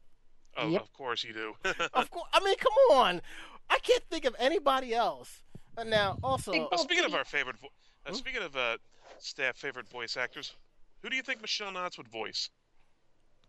Oh, 0.57 0.67
Yep. 0.69 0.81
of 0.81 0.93
course 0.93 1.23
you 1.23 1.33
do. 1.33 1.55
Of 1.93 2.09
course. 2.11 2.29
I 2.33 2.39
mean, 2.43 2.55
come 2.57 2.73
on. 2.91 3.21
I 3.69 3.79
can't 3.79 4.03
think 4.09 4.25
of 4.25 4.35
anybody 4.39 4.93
else. 4.93 5.41
And 5.77 5.89
now, 5.89 6.17
also, 6.23 6.51
Big 6.51 6.61
Well, 6.61 6.69
Well, 6.71 6.79
speaking 6.83 7.05
of 7.05 7.13
our 7.15 7.25
favorite, 7.25 7.57
vo- 7.59 7.69
uh, 8.05 8.09
Hmm? 8.09 8.15
speaking 8.15 8.43
of 8.43 8.55
uh, 8.55 8.77
staff 9.19 9.57
favorite 9.57 9.87
voice 9.87 10.17
actors, 10.17 10.53
who 11.01 11.09
do 11.09 11.15
you 11.15 11.21
think 11.23 11.41
Michelle 11.41 11.71
Knotz 11.71 11.97
would 11.97 12.07
voice? 12.09 12.49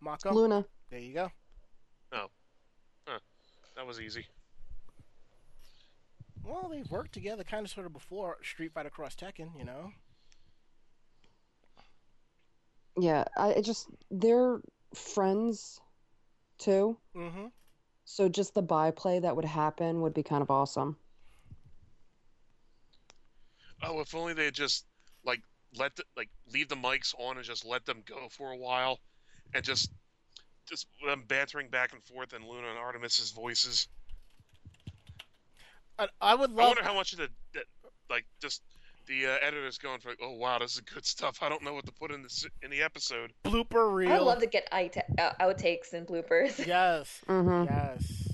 Mako. 0.00 0.32
Luna. 0.32 0.64
There 0.90 1.00
you 1.00 1.14
go. 1.14 1.30
Oh. 2.12 2.26
Huh. 3.06 3.18
That 3.76 3.86
was 3.86 4.00
easy. 4.00 4.26
Well, 6.44 6.68
they've 6.70 6.90
worked 6.90 7.12
together 7.12 7.42
kind 7.42 7.64
of 7.64 7.72
sort 7.72 7.86
of 7.86 7.92
before 7.92 8.36
Street 8.42 8.72
Fighter 8.72 8.90
Cross 8.90 9.16
Tekken, 9.16 9.58
you 9.58 9.64
know? 9.64 9.92
Yeah, 12.96 13.24
I 13.36 13.50
it 13.50 13.62
just 13.62 13.88
they're 14.10 14.60
friends 14.94 15.80
too. 16.58 16.96
Mm-hmm. 17.16 17.46
So 18.04 18.28
just 18.28 18.54
the 18.54 18.62
byplay 18.62 19.20
that 19.20 19.34
would 19.34 19.44
happen 19.44 20.02
would 20.02 20.14
be 20.14 20.22
kind 20.22 20.42
of 20.42 20.50
awesome. 20.50 20.96
Oh, 23.82 24.00
if 24.00 24.14
only 24.14 24.34
they 24.34 24.44
had 24.44 24.54
just 24.54 24.86
like 25.24 25.40
let 25.76 25.96
the, 25.96 26.04
like 26.16 26.28
leave 26.52 26.68
the 26.68 26.76
mics 26.76 27.14
on 27.18 27.36
and 27.36 27.44
just 27.44 27.64
let 27.64 27.84
them 27.84 28.02
go 28.06 28.28
for 28.30 28.52
a 28.52 28.56
while, 28.56 29.00
and 29.54 29.64
just 29.64 29.90
just 30.68 30.86
them 31.06 31.24
bantering 31.28 31.68
back 31.68 31.92
and 31.92 32.02
forth 32.02 32.32
and 32.32 32.44
Luna 32.44 32.68
and 32.68 32.78
Artemis's 32.78 33.30
voices. 33.30 33.88
I, 35.98 36.08
I 36.20 36.34
would 36.34 36.50
love. 36.50 36.64
I 36.64 36.68
wonder 36.68 36.82
how 36.82 36.94
much 36.94 37.12
of 37.12 37.18
the 37.20 37.28
that, 37.54 37.64
like 38.10 38.24
just 38.40 38.62
the 39.06 39.26
uh, 39.26 39.36
editors 39.42 39.78
going 39.78 40.00
for 40.00 40.08
like, 40.10 40.20
oh 40.22 40.32
wow, 40.32 40.58
this 40.58 40.74
is 40.74 40.80
good 40.80 41.04
stuff. 41.06 41.38
I 41.42 41.48
don't 41.48 41.62
know 41.62 41.74
what 41.74 41.86
to 41.86 41.92
put 41.92 42.10
in 42.10 42.22
this 42.22 42.46
in 42.62 42.70
the 42.70 42.82
episode. 42.82 43.32
blooper 43.44 43.92
reel. 43.94 44.10
I 44.10 44.18
would 44.18 44.24
love 44.24 44.40
to 44.40 44.46
get 44.46 44.66
out- 44.72 44.96
uh, 45.18 45.32
outtakes 45.40 45.92
and 45.92 46.06
bloopers. 46.06 46.66
Yes. 46.66 47.20
Mm-hmm. 47.28 47.64
Yes. 47.72 48.28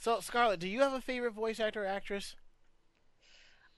So, 0.00 0.20
Scarlett, 0.20 0.60
do 0.60 0.68
you 0.68 0.80
have 0.80 0.92
a 0.92 1.00
favorite 1.00 1.32
voice 1.34 1.58
actor 1.60 1.84
or 1.84 1.86
actress? 1.86 2.34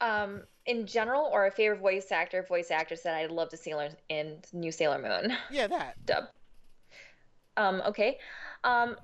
Um, 0.03 0.43
in 0.67 0.87
general, 0.87 1.29
or 1.33 1.47
a 1.47 1.51
favorite 1.51 1.81
voice 1.81 2.11
actor, 2.11 2.43
voice 2.49 2.71
actress 2.71 3.03
that 3.03 3.15
I'd 3.15 3.31
love 3.31 3.51
to 3.51 3.57
see 3.59 3.71
in- 3.73 3.97
in 4.09 4.39
New 4.53 4.73
Sailor 4.73 4.99
Moon 4.99 5.37
Yeah, 5.51 5.67
that. 5.67 6.05
dub. 6.07 6.25
Um, 7.61 7.83
okay. 7.87 8.19
Um, 8.65 8.97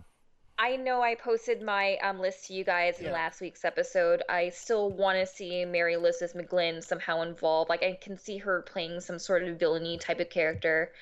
I 0.59 0.77
know 0.77 1.03
I 1.03 1.15
posted 1.17 1.61
my 1.61 1.97
um, 1.99 2.19
list 2.19 2.47
to 2.47 2.55
you 2.55 2.65
guys 2.65 2.99
in 2.99 3.07
Yeah. 3.07 3.13
last 3.13 3.41
week's 3.43 3.65
episode. 3.65 4.23
I 4.29 4.49
still 4.51 4.91
want 4.91 5.19
to 5.19 5.27
see 5.27 5.65
Mary 5.67 5.95
Elizabeth 5.95 6.35
McGlynn 6.35 6.83
somehow 6.83 7.23
involved. 7.23 7.69
Like 7.69 7.83
I 7.83 7.99
can 8.01 8.17
see 8.17 8.39
her 8.39 8.63
playing 8.63 9.01
some 9.01 9.19
sort 9.19 9.43
of 9.43 9.59
villainy 9.59 9.99
type 9.99 10.21
of 10.21 10.31
character. 10.31 10.93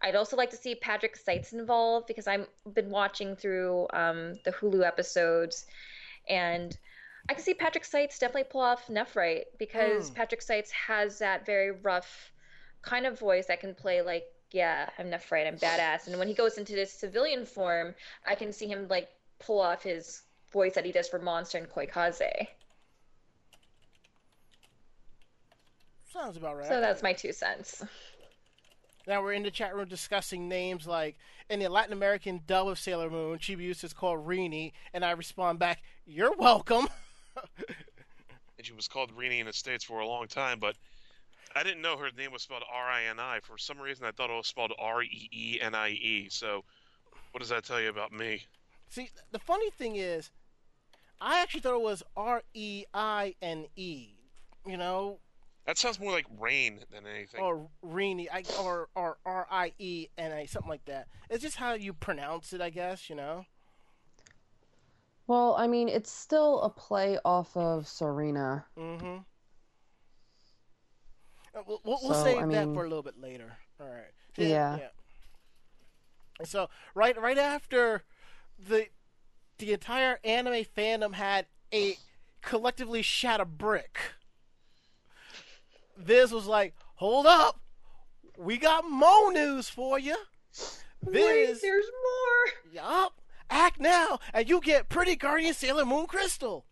I'd 0.00 0.16
also 0.16 0.36
like 0.36 0.50
to 0.50 0.56
see 0.56 0.74
Patrick 0.74 1.16
Seitz 1.16 1.52
involved 1.52 2.06
because 2.06 2.26
I've 2.26 2.46
been 2.72 2.90
watching 2.90 3.36
through 3.36 3.86
um, 3.92 4.34
the 4.44 4.50
Hulu 4.52 4.82
episodes, 4.84 5.66
and 6.28 6.76
I 7.28 7.34
can 7.34 7.44
see 7.44 7.54
Patrick 7.54 7.84
Seitz 7.84 8.18
definitely 8.18 8.50
pull 8.50 8.62
off 8.62 8.88
Nephrite 8.88 9.44
because 9.58 10.10
Mm. 10.10 10.14
Patrick 10.14 10.42
Seitz 10.42 10.70
has 10.72 11.18
that 11.18 11.46
very 11.46 11.70
rough 11.70 12.32
kind 12.82 13.06
of 13.06 13.18
voice 13.18 13.46
that 13.46 13.60
can 13.60 13.74
play 13.74 14.02
like, 14.02 14.24
yeah, 14.52 14.88
I'm 14.98 15.06
Nephrite, 15.06 15.46
I'm 15.46 15.56
badass. 15.56 16.06
And 16.06 16.18
when 16.18 16.28
he 16.28 16.34
goes 16.34 16.58
into 16.58 16.74
this 16.74 16.92
civilian 16.92 17.44
form, 17.44 17.94
I 18.26 18.34
can 18.34 18.52
see 18.52 18.66
him 18.66 18.86
like 18.88 19.08
pull 19.38 19.60
off 19.60 19.82
his 19.82 20.22
voice 20.52 20.74
that 20.74 20.84
he 20.84 20.92
does 20.92 21.08
for 21.08 21.18
Monster 21.18 21.58
and 21.58 21.68
Koikaze. 21.68 22.46
Sounds 26.12 26.36
about 26.36 26.58
right. 26.58 26.68
So 26.68 26.80
that's 26.80 27.02
my 27.02 27.14
two 27.14 27.32
cents. 27.32 27.82
Now 29.06 29.22
we're 29.22 29.32
in 29.32 29.42
the 29.42 29.50
chat 29.50 29.74
room 29.74 29.88
discussing 29.88 30.48
names 30.48 30.86
like 30.86 31.16
in 31.48 31.58
the 31.58 31.68
Latin 31.68 31.92
American 31.92 32.42
dub 32.46 32.68
of 32.68 32.78
Sailor 32.78 33.10
Moon, 33.10 33.38
Chibiusa 33.38 33.84
is 33.84 33.92
called 33.92 34.26
Rini, 34.26 34.72
and 34.92 35.04
I 35.04 35.12
respond 35.12 35.58
back, 35.58 35.82
"You're 36.06 36.36
welcome." 36.36 36.86
And 37.56 37.66
she 38.62 38.72
was 38.72 38.86
called 38.86 39.16
Rini 39.16 39.40
in 39.40 39.46
the 39.46 39.52
states 39.52 39.82
for 39.82 40.00
a 40.00 40.06
long 40.06 40.28
time, 40.28 40.58
but 40.60 40.76
I 41.54 41.62
didn't 41.62 41.82
know 41.82 41.96
her 41.96 42.10
name 42.16 42.32
was 42.32 42.42
spelled 42.42 42.64
R-I-N-I. 42.72 43.40
For 43.42 43.58
some 43.58 43.78
reason, 43.78 44.04
I 44.06 44.10
thought 44.12 44.30
it 44.30 44.34
was 44.36 44.46
spelled 44.46 44.72
R-E-E-N-I-E. 44.78 46.28
So, 46.30 46.64
what 47.32 47.40
does 47.40 47.48
that 47.50 47.64
tell 47.64 47.80
you 47.80 47.88
about 47.88 48.12
me? 48.12 48.42
See, 48.88 49.10
the 49.30 49.38
funny 49.38 49.70
thing 49.70 49.96
is, 49.96 50.30
I 51.20 51.40
actually 51.40 51.60
thought 51.60 51.74
it 51.74 51.80
was 51.82 52.02
R 52.16 52.42
E 52.54 52.84
I 52.92 53.34
N 53.40 53.66
E. 53.76 54.08
You 54.66 54.76
know, 54.76 55.18
That 55.66 55.78
sounds 55.78 55.98
more 55.98 56.12
like 56.12 56.26
rain 56.38 56.80
than 56.92 57.06
anything. 57.06 57.40
or 57.40 57.68
Rini, 57.84 58.26
I, 58.32 58.42
or 58.60 58.88
or 58.94 59.18
R 59.24 59.46
I 59.50 59.72
E 59.78 60.08
N 60.18 60.32
A, 60.32 60.46
something 60.46 60.70
like 60.70 60.84
that. 60.86 61.08
It's 61.30 61.42
just 61.42 61.56
how 61.56 61.72
you 61.74 61.92
pronounce 61.92 62.52
it, 62.52 62.60
I 62.60 62.70
guess. 62.70 63.08
You 63.08 63.16
know. 63.16 63.46
Well, 65.26 65.54
I 65.56 65.66
mean, 65.68 65.88
it's 65.88 66.10
still 66.10 66.60
a 66.62 66.68
play 66.68 67.18
off 67.24 67.56
of 67.56 67.86
Serena. 67.88 68.66
Mm-hmm. 68.78 69.18
Uh, 71.54 71.60
We'll, 71.66 71.80
we'll, 71.84 71.98
we'll 72.02 72.14
So, 72.14 72.24
save 72.24 72.38
I 72.38 72.46
that 72.46 72.72
for 72.72 72.84
a 72.84 72.88
little 72.88 73.02
bit 73.02 73.20
later. 73.20 73.52
All 73.80 73.86
right. 73.86 74.12
Yeah. 74.36 74.78
And 76.38 76.48
So 76.48 76.68
right, 76.94 77.20
right 77.20 77.38
after 77.38 78.02
the 78.58 78.86
the 79.58 79.72
entire 79.72 80.18
anime 80.24 80.64
fandom 80.76 81.14
had 81.14 81.46
a 81.72 81.96
collectively 82.40 83.02
shat 83.02 83.40
a 83.40 83.44
brick. 83.44 83.98
This 85.96 86.32
was 86.32 86.46
like, 86.46 86.74
"Hold 86.96 87.26
up, 87.26 87.60
we 88.36 88.56
got 88.56 88.88
more 88.88 89.32
news 89.32 89.68
for 89.68 89.98
you." 89.98 90.16
Wait, 91.04 91.60
there's 91.60 91.84
more. 91.84 92.72
yup, 92.72 93.20
act 93.50 93.78
now, 93.80 94.18
and 94.32 94.48
you 94.48 94.60
get 94.60 94.88
Pretty 94.88 95.16
Guardian 95.16 95.52
Sailor 95.54 95.84
Moon 95.84 96.06
Crystal. 96.06 96.64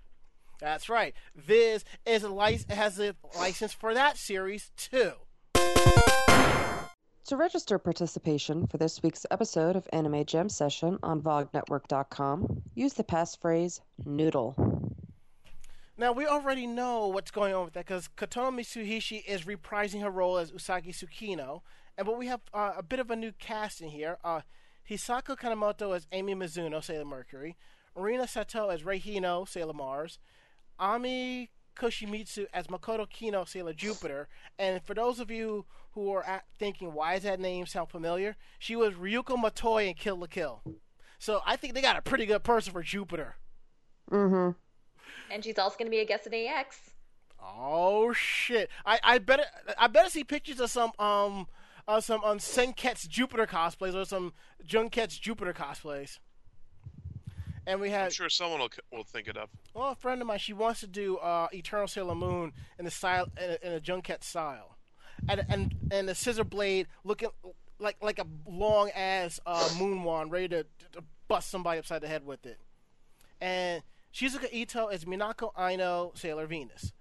That's 0.60 0.88
right. 0.88 1.14
Viz 1.34 1.84
is 2.06 2.22
a 2.22 2.28
lic- 2.28 2.70
has 2.70 2.98
a 3.00 3.14
license 3.38 3.72
for 3.72 3.94
that 3.94 4.16
series 4.16 4.70
too. 4.76 5.12
To 7.26 7.36
register 7.36 7.78
participation 7.78 8.66
for 8.66 8.76
this 8.76 9.02
week's 9.02 9.24
episode 9.30 9.76
of 9.76 9.88
Anime 9.92 10.24
Gem 10.24 10.48
Session 10.48 10.98
on 11.02 11.22
VogNetwork.com, 11.22 12.62
use 12.74 12.94
the 12.94 13.04
passphrase 13.04 13.80
noodle. 14.04 14.56
Now 15.96 16.12
we 16.12 16.26
already 16.26 16.66
know 16.66 17.06
what's 17.08 17.30
going 17.30 17.54
on 17.54 17.66
with 17.66 17.74
that 17.74 17.86
because 17.86 18.08
Kotono 18.16 18.50
Mitsuishi 18.50 19.24
is 19.26 19.42
reprising 19.42 20.00
her 20.02 20.10
role 20.10 20.38
as 20.38 20.50
Usagi 20.50 20.88
Tsukino, 20.88 21.60
and 21.96 22.06
but 22.06 22.18
we 22.18 22.26
have 22.26 22.40
uh, 22.52 22.72
a 22.76 22.82
bit 22.82 22.98
of 22.98 23.10
a 23.10 23.16
new 23.16 23.32
cast 23.32 23.80
in 23.80 23.90
here. 23.90 24.18
Uh, 24.24 24.40
Hisako 24.88 25.36
Kanemoto 25.36 25.94
as 25.94 26.08
Amy 26.10 26.34
Mizuno, 26.34 26.82
Sailor 26.82 27.04
Mercury, 27.04 27.56
Marina 27.96 28.26
Sato 28.26 28.70
as 28.70 28.82
Rei 28.82 28.98
Hino, 28.98 29.46
Sailor 29.46 29.74
Mars, 29.74 30.18
Ami 30.80 31.50
Koshimizu 31.76 32.46
as 32.52 32.66
Makoto 32.66 33.08
Kino, 33.08 33.44
Sailor 33.44 33.74
Jupiter, 33.74 34.28
and 34.58 34.82
for 34.82 34.94
those 34.94 35.20
of 35.20 35.30
you 35.30 35.66
who 35.92 36.10
are 36.12 36.24
at 36.24 36.44
thinking 36.58 36.92
why 36.92 37.14
does 37.14 37.24
that 37.24 37.38
name 37.38 37.66
sound 37.66 37.90
familiar, 37.90 38.36
she 38.58 38.74
was 38.74 38.94
Ryuko 38.94 39.36
Matoi 39.36 39.88
in 39.88 39.94
Kill 39.94 40.16
la 40.16 40.26
Kill. 40.26 40.62
So 41.18 41.40
I 41.46 41.56
think 41.56 41.74
they 41.74 41.82
got 41.82 41.98
a 41.98 42.02
pretty 42.02 42.26
good 42.26 42.42
person 42.42 42.72
for 42.72 42.82
Jupiter. 42.82 43.36
Mm-hmm. 44.10 44.58
And 45.30 45.44
she's 45.44 45.58
also 45.58 45.76
going 45.76 45.86
to 45.86 45.90
be 45.90 46.00
a 46.00 46.06
guest 46.06 46.26
at 46.26 46.34
AX. 46.34 46.90
Oh 47.42 48.12
shit! 48.12 48.68
I 48.84 48.98
I 49.02 49.18
better 49.18 49.44
I 49.78 49.86
better 49.86 50.10
see 50.10 50.24
pictures 50.24 50.60
of 50.60 50.70
some 50.70 50.92
um 50.98 51.46
of 51.88 52.04
some 52.04 52.22
um 52.22 52.38
Senketsu 52.38 53.08
Jupiter 53.08 53.46
cosplays 53.46 53.94
or 53.94 54.04
some 54.04 54.32
Junketsu 54.66 55.20
Jupiter 55.20 55.52
cosplays. 55.52 56.18
And 57.70 57.80
we 57.80 57.94
I'm 57.94 58.10
sure 58.10 58.28
someone 58.28 58.58
will, 58.58 58.70
will 58.92 59.04
think 59.04 59.28
it 59.28 59.36
up. 59.36 59.48
well 59.74 59.90
a 59.90 59.94
friend 59.94 60.20
of 60.20 60.26
mine. 60.26 60.40
She 60.40 60.52
wants 60.52 60.80
to 60.80 60.88
do 60.88 61.18
uh, 61.18 61.46
Eternal 61.52 61.86
Sailor 61.86 62.16
Moon 62.16 62.52
in 62.80 62.84
the 62.84 62.90
style 62.90 63.28
in 63.40 63.50
a, 63.50 63.66
in 63.68 63.72
a 63.74 63.80
Junket 63.80 64.24
style, 64.24 64.76
and 65.28 65.44
and 65.48 65.76
and 65.92 66.08
the 66.08 66.16
scissor 66.16 66.42
blade 66.42 66.88
looking 67.04 67.28
like 67.78 67.96
like 68.02 68.18
a 68.18 68.26
long 68.44 68.90
ass 68.90 69.38
uh, 69.46 69.68
moon 69.78 70.02
wand 70.02 70.32
ready 70.32 70.48
to, 70.48 70.64
to 70.92 71.04
bust 71.28 71.48
somebody 71.48 71.78
upside 71.78 72.02
the 72.02 72.08
head 72.08 72.26
with 72.26 72.44
it. 72.44 72.58
And 73.40 73.84
Shizuka 74.12 74.52
Ito 74.52 74.88
is 74.88 75.04
Minako 75.04 75.52
Aino 75.56 76.10
Sailor 76.16 76.46
Venus. 76.46 76.92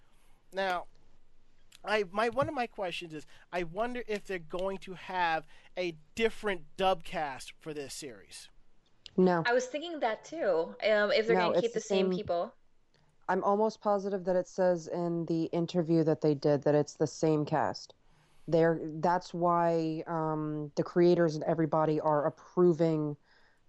Now, 0.53 0.85
I 1.83 2.03
my 2.11 2.29
one 2.29 2.47
of 2.47 2.53
my 2.53 2.67
questions 2.67 3.11
is 3.11 3.25
I 3.51 3.63
wonder 3.63 4.03
if 4.07 4.23
they're 4.23 4.37
going 4.37 4.77
to 4.79 4.93
have 4.93 5.47
a 5.75 5.95
different 6.13 6.61
dub 6.77 7.03
cast 7.03 7.53
for 7.59 7.73
this 7.73 7.95
series. 7.95 8.49
No, 9.19 9.43
I 9.45 9.53
was 9.53 9.65
thinking 9.65 9.99
that 9.99 10.23
too. 10.23 10.73
Um, 10.89 11.11
if 11.11 11.27
they're 11.27 11.35
No, 11.35 11.49
going 11.49 11.55
to 11.55 11.61
keep 11.61 11.73
the 11.73 11.79
the 11.79 11.85
same 11.85 12.05
same- 12.07 12.17
people. 12.17 12.53
I'm 13.27 13.43
almost 13.43 13.81
positive 13.81 14.23
that 14.25 14.35
it 14.35 14.47
says 14.47 14.87
in 14.87 15.25
the 15.25 15.43
interview 15.45 16.03
that 16.05 16.21
they 16.21 16.33
did 16.33 16.63
that 16.63 16.73
it's 16.73 16.95
the 16.95 17.05
same 17.05 17.45
cast. 17.45 17.93
They're 18.47 18.79
that's 18.95 19.33
why 19.33 20.03
um, 20.07 20.71
the 20.75 20.83
creators 20.83 21.35
and 21.35 21.43
everybody 21.43 21.99
are 21.99 22.25
approving 22.25 23.15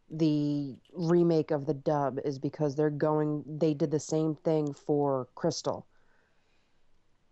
the 0.08 0.76
remake 0.92 1.50
of 1.50 1.66
the 1.66 1.74
dub 1.74 2.18
is 2.24 2.38
because 2.38 2.74
they're 2.76 2.88
going. 2.88 3.44
They 3.46 3.74
did 3.74 3.90
the 3.90 4.00
same 4.00 4.34
thing 4.36 4.72
for 4.72 5.28
Crystal. 5.34 5.86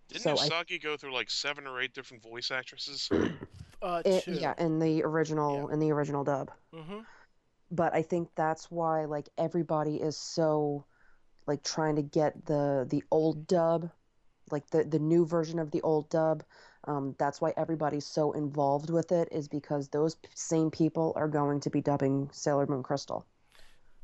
Didn't 0.09 0.23
So 0.23 0.37
I- 0.39 0.79
go 0.83 0.97
through 0.97 1.15
like 1.15 1.31
seven 1.31 1.67
or 1.67 1.81
eight 1.81 1.95
different 1.95 2.23
voice 2.23 2.51
actresses? 2.51 3.09
Uh, 3.81 4.03
It, 4.05 4.27
yeah, 4.27 4.55
in 4.59 4.81
the 4.81 5.05
original 5.05 5.69
in 5.69 5.79
the 5.79 5.93
original 5.93 6.25
dub. 6.25 6.51
hmm 6.75 6.99
but 7.71 7.95
I 7.95 8.03
think 8.03 8.29
that's 8.35 8.71
why 8.71 9.05
like 9.05 9.29
everybody 9.37 9.97
is 9.97 10.17
so 10.17 10.85
like 11.47 11.63
trying 11.63 11.97
to 11.97 12.03
get 12.03 12.47
the 12.47 12.87
the 12.89 13.03
old 13.11 13.47
dub, 13.47 13.91
like 14.51 14.69
the 14.71 14.85
the 14.85 14.99
new 14.99 15.27
version 15.27 15.59
of 15.59 15.71
the 15.71 15.81
old 15.83 16.09
dub. 16.11 16.45
Um, 16.85 17.15
that's 17.19 17.41
why 17.41 17.53
everybody's 17.57 18.07
so 18.07 18.33
involved 18.33 18.89
with 18.89 19.13
it 19.13 19.29
is 19.33 19.49
because 19.49 19.89
those 19.89 20.15
p- 20.15 20.29
same 20.35 20.71
people 20.71 21.13
are 21.17 21.29
going 21.29 21.61
to 21.61 21.71
be 21.71 21.81
dubbing 21.81 22.31
Sailor 22.33 22.67
Moon 22.67 22.83
Crystal. 22.83 23.27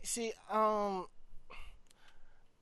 See, 0.03 0.33
um, 0.51 1.07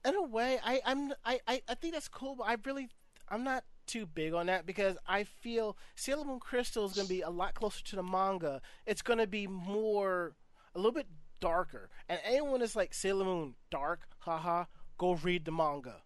in 0.04 0.14
a 0.14 0.22
way, 0.22 0.60
I 0.64 0.80
I'm 0.84 1.12
I, 1.24 1.40
I 1.48 1.62
I 1.68 1.74
think 1.74 1.94
that's 1.94 2.08
cool, 2.08 2.36
but 2.36 2.44
I 2.44 2.56
really 2.64 2.90
I'm 3.28 3.42
not 3.42 3.64
too 3.86 4.06
big 4.06 4.32
on 4.34 4.46
that 4.46 4.66
because 4.66 4.96
I 5.06 5.24
feel 5.24 5.76
Sailor 5.96 6.24
Moon 6.24 6.40
Crystal 6.40 6.84
is 6.84 6.92
going 6.92 7.06
to 7.06 7.12
be 7.12 7.22
a 7.22 7.30
lot 7.30 7.54
closer 7.54 7.82
to 7.84 7.96
the 7.96 8.02
manga. 8.02 8.60
It's 8.86 9.02
going 9.02 9.18
to 9.18 9.26
be 9.26 9.46
more 9.46 10.34
a 10.74 10.78
little 10.78 10.92
bit 10.92 11.06
darker, 11.40 11.90
and 12.08 12.18
anyone 12.24 12.60
that's 12.60 12.76
like 12.76 12.94
Sailor 12.94 13.24
Moon 13.24 13.54
dark, 13.70 14.02
haha, 14.18 14.64
go 14.98 15.14
read 15.14 15.44
the 15.44 15.52
manga. 15.52 15.96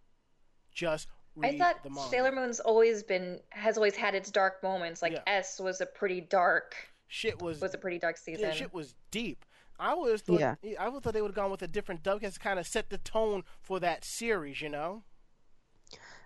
Just 0.72 1.08
read 1.34 1.54
I 1.54 1.58
thought 1.58 1.82
the 1.82 1.90
manga. 1.90 2.10
Sailor 2.10 2.32
Moon's 2.32 2.60
always 2.60 3.02
been 3.02 3.40
has 3.50 3.76
always 3.76 3.96
had 3.96 4.14
its 4.14 4.30
dark 4.30 4.62
moments. 4.62 5.02
Like 5.02 5.12
Yeah. 5.12 5.22
S 5.26 5.60
was 5.60 5.80
a 5.80 5.86
pretty 5.86 6.20
dark 6.20 6.74
shit 7.08 7.40
was 7.40 7.60
was 7.60 7.74
a 7.74 7.78
pretty 7.78 7.98
dark 7.98 8.16
season. 8.16 8.46
yeah, 8.46 8.52
shit 8.52 8.74
was 8.74 8.94
deep. 9.10 9.44
I 9.78 9.94
was 9.94 10.22
thought 10.22 10.40
Yeah. 10.40 10.54
I 10.80 10.86
always 10.86 11.02
thought 11.02 11.12
they 11.12 11.22
would 11.22 11.28
have 11.28 11.36
gone 11.36 11.50
with 11.50 11.62
a 11.62 11.68
different 11.68 12.02
dub 12.02 12.20
cast 12.20 12.34
to 12.34 12.40
kind 12.40 12.58
of 12.58 12.66
set 12.66 12.90
the 12.90 12.98
tone 12.98 13.44
for 13.60 13.78
that 13.80 14.04
series, 14.04 14.60
you 14.60 14.70
know. 14.70 15.04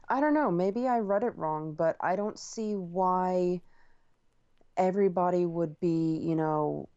I 0.09 0.21
don't 0.21 0.35
know, 0.35 0.51
maybe 0.51 0.89
I 0.89 0.99
read 0.99 1.23
it 1.23 1.37
wrong, 1.37 1.75
but 1.75 1.97
I 2.01 2.17
don't 2.17 2.39
see 2.39 2.75
why 2.75 3.61
everybody 4.77 5.47
would 5.47 5.79
be, 5.79 6.19
you 6.23 6.35
know, 6.35 6.89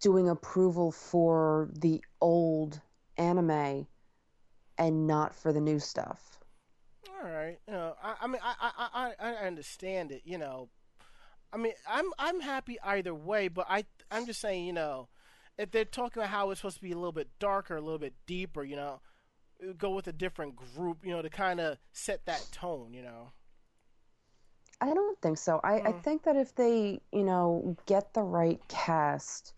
doing 0.00 0.28
approval 0.28 0.92
for 0.92 1.70
the 1.72 2.02
old 2.20 2.80
anime 3.16 3.86
and 4.78 5.06
not 5.06 5.34
for 5.34 5.52
the 5.52 5.60
new 5.60 5.78
stuff. 5.78 6.40
All 7.22 7.30
right, 7.30 7.58
you 7.66 7.72
know, 7.72 7.94
I, 8.02 8.14
I 8.22 8.26
mean, 8.26 8.40
I, 8.42 8.54
I, 8.60 9.14
I, 9.20 9.30
I 9.30 9.46
understand 9.46 10.12
it, 10.12 10.22
you 10.24 10.38
know. 10.38 10.68
I 11.52 11.56
mean, 11.56 11.72
I'm, 11.88 12.06
I'm 12.18 12.40
happy 12.40 12.78
either 12.82 13.14
way, 13.14 13.48
but 13.48 13.66
I, 13.68 13.84
I'm 14.10 14.26
just 14.26 14.40
saying, 14.40 14.66
you 14.66 14.72
know, 14.72 15.08
if 15.56 15.70
they're 15.70 15.84
talking 15.84 16.22
about 16.22 16.30
how 16.30 16.50
it's 16.50 16.60
supposed 16.60 16.76
to 16.76 16.82
be 16.82 16.92
a 16.92 16.96
little 16.96 17.12
bit 17.12 17.28
darker, 17.38 17.76
a 17.76 17.80
little 17.80 17.98
bit 17.98 18.14
deeper, 18.26 18.62
you 18.64 18.76
know, 18.76 19.00
go 19.78 19.90
with 19.90 20.06
a 20.06 20.12
different 20.12 20.56
group, 20.56 20.98
you 21.04 21.12
know, 21.12 21.22
to 21.22 21.30
kind 21.30 21.60
of 21.60 21.78
set 21.92 22.26
that 22.26 22.42
tone, 22.52 22.92
you 22.92 23.02
know. 23.02 23.32
I 24.80 24.92
don't 24.92 25.20
think 25.22 25.38
so. 25.38 25.60
I, 25.64 25.80
I 25.86 25.92
Mm. 25.92 26.02
think 26.02 26.22
that 26.24 26.36
if 26.36 26.54
they, 26.54 27.00
you 27.12 27.24
know, 27.24 27.76
get 27.86 28.12
the 28.12 28.22
right 28.22 28.60
cast 28.68 29.54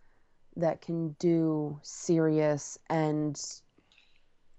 that 0.59 0.81
can 0.81 1.11
do 1.19 1.79
serious 1.83 2.79
and 2.91 3.41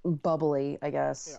bubbly, 0.04 0.78
I 0.82 0.90
guess, 0.90 1.30
Yeah. 1.32 1.38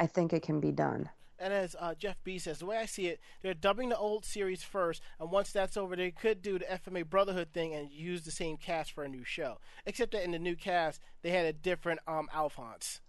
I 0.00 0.06
think 0.06 0.32
it 0.32 0.42
can 0.42 0.60
be 0.60 0.72
done. 0.72 1.08
And 1.38 1.52
as 1.52 1.76
uh, 1.78 1.94
Jeff 1.94 2.16
B 2.24 2.38
says, 2.38 2.58
the 2.58 2.66
way 2.66 2.76
I 2.78 2.86
see 2.86 3.06
it, 3.06 3.20
they're 3.42 3.54
dubbing 3.54 3.88
the 3.88 3.96
old 3.98 4.24
series 4.24 4.62
first, 4.62 5.02
and 5.18 5.30
once 5.30 5.52
that's 5.52 5.76
over, 5.76 5.96
they 5.96 6.10
could 6.10 6.42
do 6.42 6.58
the 6.58 6.64
FMA 6.64 7.08
Brotherhood 7.08 7.48
thing 7.52 7.74
and 7.74 7.90
use 7.90 8.22
the 8.22 8.30
same 8.30 8.56
cast 8.56 8.92
for 8.92 9.04
a 9.04 9.08
new 9.08 9.24
show. 9.24 9.58
Except 9.84 10.12
that 10.12 10.24
in 10.24 10.30
the 10.30 10.38
new 10.38 10.56
cast, 10.56 11.00
they 11.22 11.30
had 11.30 11.44
a 11.46 11.52
different 11.52 12.00
um, 12.06 12.28
Alphonse. 12.32 13.00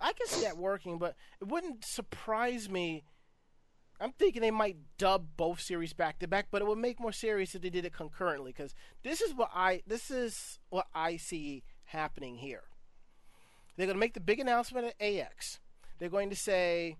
I 0.00 0.12
can 0.12 0.26
see 0.26 0.42
that 0.42 0.56
working, 0.56 0.98
but 0.98 1.14
it 1.40 1.48
wouldn't 1.48 1.84
surprise 1.84 2.68
me. 2.70 3.04
I'm 4.00 4.12
thinking 4.12 4.40
they 4.40 4.50
might 4.50 4.78
dub 4.96 5.26
both 5.36 5.60
series 5.60 5.92
back 5.92 6.18
to 6.20 6.28
back, 6.28 6.46
but 6.50 6.62
it 6.62 6.66
would 6.66 6.78
make 6.78 6.98
more 6.98 7.12
serious 7.12 7.54
if 7.54 7.60
they 7.60 7.68
did 7.68 7.84
it 7.84 7.92
concurrently. 7.92 8.52
Because 8.52 8.74
this 9.02 9.20
is 9.20 9.34
what 9.34 9.50
I 9.54 9.82
this 9.86 10.10
is 10.10 10.58
what 10.70 10.86
I 10.94 11.16
see 11.16 11.64
happening 11.84 12.38
here. 12.38 12.62
They're 13.76 13.86
going 13.86 13.96
to 13.96 14.00
make 14.00 14.14
the 14.14 14.20
big 14.20 14.40
announcement 14.40 14.86
at 14.86 15.06
AX. 15.06 15.60
They're 15.98 16.08
going 16.08 16.30
to 16.30 16.36
say 16.36 16.96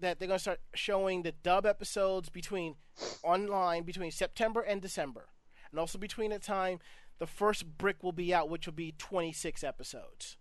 that 0.00 0.18
they're 0.18 0.28
going 0.28 0.38
to 0.38 0.42
start 0.42 0.60
showing 0.74 1.22
the 1.22 1.32
dub 1.32 1.66
episodes 1.66 2.28
between 2.28 2.76
online 3.22 3.82
between 3.82 4.10
September 4.10 4.60
and 4.60 4.80
December, 4.80 5.28
and 5.70 5.80
also 5.80 5.98
between 5.98 6.30
the 6.30 6.38
time 6.38 6.78
the 7.18 7.26
first 7.26 7.76
brick 7.76 8.02
will 8.02 8.12
be 8.12 8.32
out, 8.32 8.48
which 8.48 8.66
will 8.66 8.72
be 8.72 8.94
26 8.96 9.62
episodes. 9.64 10.36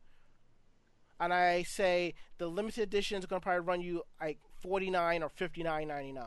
And 1.20 1.34
I 1.34 1.64
say 1.64 2.14
the 2.38 2.48
limited 2.48 2.84
edition 2.84 3.18
is 3.18 3.26
going 3.26 3.42
to 3.42 3.44
probably 3.44 3.66
run 3.66 3.82
you 3.82 4.04
like 4.22 4.40
49 4.62 5.24
or 5.24 5.30
59.99. 5.30 6.26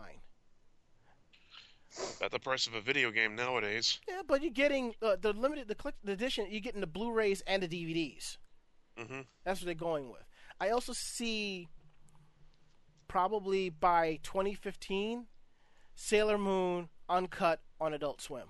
At 2.23 2.31
the 2.31 2.39
price 2.39 2.67
of 2.67 2.75
a 2.75 2.81
video 2.81 3.11
game 3.11 3.37
nowadays. 3.37 4.01
Yeah, 4.09 4.23
but 4.27 4.43
you're 4.43 4.51
getting 4.51 4.95
uh, 5.03 5.17
the 5.21 5.33
limited 5.35 5.69
the 5.69 5.75
collected 5.75 6.09
edition. 6.09 6.47
You're 6.51 6.61
getting 6.61 6.81
the 6.81 6.87
Blu-rays 6.87 7.43
and 7.47 7.63
the 7.63 7.69
DVDs. 7.69 8.39
Mm-hmm. 8.99 9.21
That's 9.45 9.61
what 9.61 9.67
they're 9.67 9.75
going 9.75 10.11
with. 10.11 10.25
I 10.59 10.71
also 10.71 10.93
see 10.95 11.69
probably 13.09 13.69
by 13.69 14.21
2015 14.23 15.27
Sailor 15.95 16.39
Moon 16.39 16.89
uncut 17.09 17.61
on 17.79 17.93
Adult 17.93 18.23
Swim. 18.23 18.49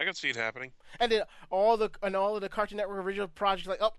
I 0.00 0.04
can 0.04 0.14
see 0.14 0.30
it 0.30 0.36
happening. 0.36 0.72
And 1.00 1.10
then 1.10 1.22
all 1.50 1.76
the 1.76 1.90
and 2.02 2.16
all 2.16 2.34
of 2.34 2.42
the 2.42 2.48
Cartoon 2.48 2.78
Network 2.78 3.04
original 3.04 3.28
projects 3.28 3.68
like, 3.68 3.80
"Oh, 3.80 3.94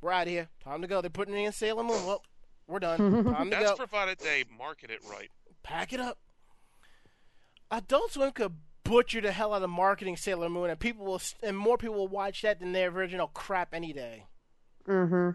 we're 0.00 0.12
out 0.12 0.26
of 0.26 0.28
here. 0.28 0.48
Time 0.62 0.82
to 0.82 0.88
go." 0.88 1.00
They're 1.00 1.10
putting 1.10 1.34
in 1.34 1.52
Sailor 1.52 1.82
Moon. 1.82 2.06
Well, 2.06 2.22
we're 2.72 2.80
done. 2.80 3.24
Time 3.24 3.50
to 3.50 3.56
That's 3.56 3.70
go. 3.70 3.76
provided 3.76 4.18
they 4.18 4.44
market 4.56 4.90
it 4.90 5.00
right. 5.08 5.30
Pack 5.62 5.92
it 5.92 6.00
up. 6.00 6.18
Adult 7.70 8.12
Swim 8.12 8.32
could 8.32 8.52
butcher 8.84 9.20
the 9.20 9.32
hell 9.32 9.54
out 9.54 9.62
of 9.62 9.70
marketing 9.70 10.16
Sailor 10.16 10.48
Moon, 10.48 10.70
and 10.70 10.78
people 10.78 11.06
will 11.06 11.22
and 11.42 11.56
more 11.56 11.78
people 11.78 11.96
will 11.96 12.08
watch 12.08 12.42
that 12.42 12.60
than 12.60 12.72
their 12.72 12.88
original 12.90 13.28
crap 13.28 13.72
any 13.72 13.92
day. 13.92 14.26
Mm-hmm. 14.88 15.30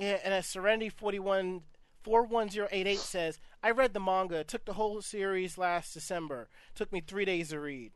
Yeah, 0.00 0.18
and 0.24 0.34
as 0.34 0.46
Serenity 0.46 0.90
41 0.90 1.62
41088 2.04 2.98
says, 2.98 3.38
I 3.62 3.70
read 3.70 3.92
the 3.92 4.00
manga. 4.00 4.36
It 4.36 4.48
took 4.48 4.64
the 4.64 4.74
whole 4.74 5.02
series 5.02 5.58
last 5.58 5.92
December. 5.92 6.48
took 6.74 6.92
me 6.92 7.00
three 7.00 7.24
days 7.24 7.50
to 7.50 7.60
read. 7.60 7.92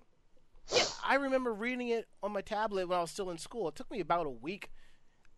Yeah, 0.73 0.85
I 1.05 1.15
remember 1.15 1.53
reading 1.53 1.89
it 1.89 2.09
on 2.23 2.33
my 2.33 2.41
tablet 2.41 2.89
when 2.89 2.99
I 2.99 3.03
was 3.03 3.11
still 3.11 3.31
in 3.31 3.39
school. 3.39 3.69
It 3.69 3.77
took 3.77 3.91
me 3.91 4.01
about 4.01 4.27
a 4.27 4.31
week, 4.31 4.71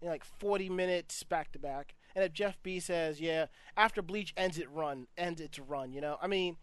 you 0.05 0.09
know, 0.11 0.13
like 0.13 0.25
40 0.25 0.69
minutes 0.69 1.23
back 1.23 1.51
to 1.53 1.59
back. 1.59 1.95
And 2.15 2.23
if 2.23 2.35
Jeff 2.35 2.63
B 2.63 2.79
says, 2.79 3.23
"Yeah, 3.23 3.47
after 3.75 4.03
Bleach 4.03 4.35
ends 4.37 4.59
it 4.59 4.71
run, 4.71 5.07
ends 5.17 5.41
its 5.41 5.59
run," 5.59 5.95
you 5.95 6.03
know, 6.03 6.19
I 6.21 6.27
mean, 6.27 6.59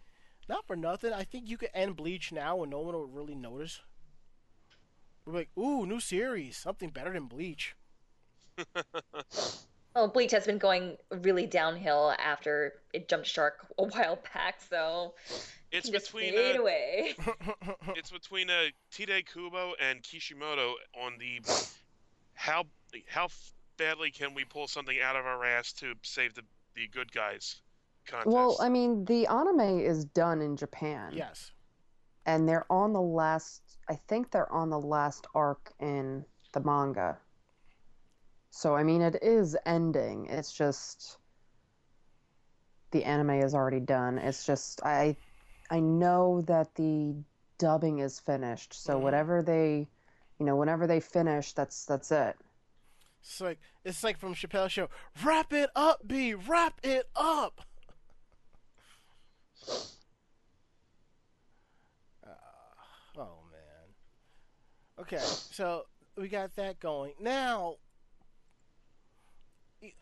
not 0.48 0.68
for 0.68 0.76
nothing. 0.76 1.12
I 1.12 1.24
think 1.24 1.50
you 1.50 1.58
could 1.58 1.72
end 1.74 1.96
Bleach 1.96 2.32
now 2.32 2.62
and 2.62 2.70
no 2.70 2.82
one 2.82 2.94
will 2.94 3.08
really 3.08 3.34
notice. 3.34 3.82
We're 5.26 5.34
like, 5.34 5.50
"Ooh, 5.58 5.88
new 5.88 6.00
series, 6.00 6.56
something 6.56 6.92
better 6.92 7.14
than 7.14 7.26
Bleach." 7.26 7.76
Well, 9.94 10.08
Bleach 10.08 10.32
has 10.32 10.46
been 10.46 10.58
going 10.58 10.96
really 11.10 11.46
downhill 11.46 12.16
after 12.18 12.76
it 12.94 13.10
jumped 13.10 13.28
shark 13.28 13.68
a 13.78 13.84
while 13.84 14.20
back, 14.34 14.62
so 14.70 15.16
It's 15.70 15.90
between 15.90 16.32
fade 16.32 16.56
uh, 16.56 16.62
away. 16.62 17.16
it's 17.98 18.10
between 18.10 18.50
uh, 18.50 18.68
Tite 18.90 19.26
Kubo 19.26 19.74
and 19.82 20.02
Kishimoto 20.02 20.76
on 20.96 21.18
the 21.20 21.42
how 22.36 22.68
how 23.08 23.28
badly 23.78 24.12
can 24.12 24.34
we 24.34 24.44
pull 24.46 24.68
something 24.68 25.00
out 25.02 25.16
of 25.16 25.26
our 25.26 25.44
ass 25.46 25.72
to 25.74 25.94
save 26.04 26.34
the 26.34 26.44
the 26.76 26.88
good 26.88 27.12
guys 27.12 27.62
contest. 28.06 28.34
Well, 28.34 28.58
I 28.62 28.70
mean, 28.70 29.04
the 29.06 29.28
anime 29.28 29.80
is 29.80 30.06
done 30.06 30.42
in 30.42 30.56
Japan. 30.56 31.12
yes. 31.14 31.52
and 32.26 32.48
they're 32.48 32.72
on 32.72 32.94
the 32.94 33.02
last 33.02 33.62
i 33.90 33.96
think 34.08 34.30
they're 34.30 34.52
on 34.54 34.70
the 34.70 34.80
last 34.80 35.26
arc 35.34 35.74
in 35.80 36.24
the 36.54 36.60
manga 36.60 37.18
so 38.52 38.76
i 38.76 38.84
mean 38.84 39.02
it 39.02 39.18
is 39.24 39.58
ending 39.66 40.28
it's 40.28 40.54
just 40.54 41.18
the 42.92 43.04
anime 43.04 43.32
is 43.32 43.56
already 43.56 43.80
done 43.80 44.18
it's 44.20 44.46
just 44.46 44.82
i 44.86 45.16
i 45.72 45.80
know 45.80 46.42
that 46.46 46.74
the 46.76 47.16
dubbing 47.58 48.00
is 48.00 48.20
finished 48.20 48.74
so 48.74 49.00
Mhm. 49.00 49.02
whatever 49.02 49.42
they 49.42 49.88
you 50.40 50.46
know 50.46 50.56
whenever 50.56 50.86
they 50.88 51.00
finish 51.00 51.54
that's 51.54 51.86
that's 51.86 52.12
it 52.12 52.36
It's 53.22 53.40
like 53.40 53.60
it's 53.86 54.04
like 54.04 54.18
from 54.18 54.34
Chappelle's 54.34 54.72
show. 54.72 54.90
Wrap 55.24 55.54
it 55.54 55.70
up, 55.76 56.08
B. 56.08 56.34
Wrap 56.34 56.80
it 56.84 57.08
up. 57.16 57.62
Uh, 62.26 62.30
oh 63.18 63.38
man. 63.52 63.94
Okay, 65.00 65.20
so 65.20 65.86
we 66.18 66.28
got 66.28 66.56
that 66.56 66.80
going. 66.80 67.14
Now, 67.20 67.76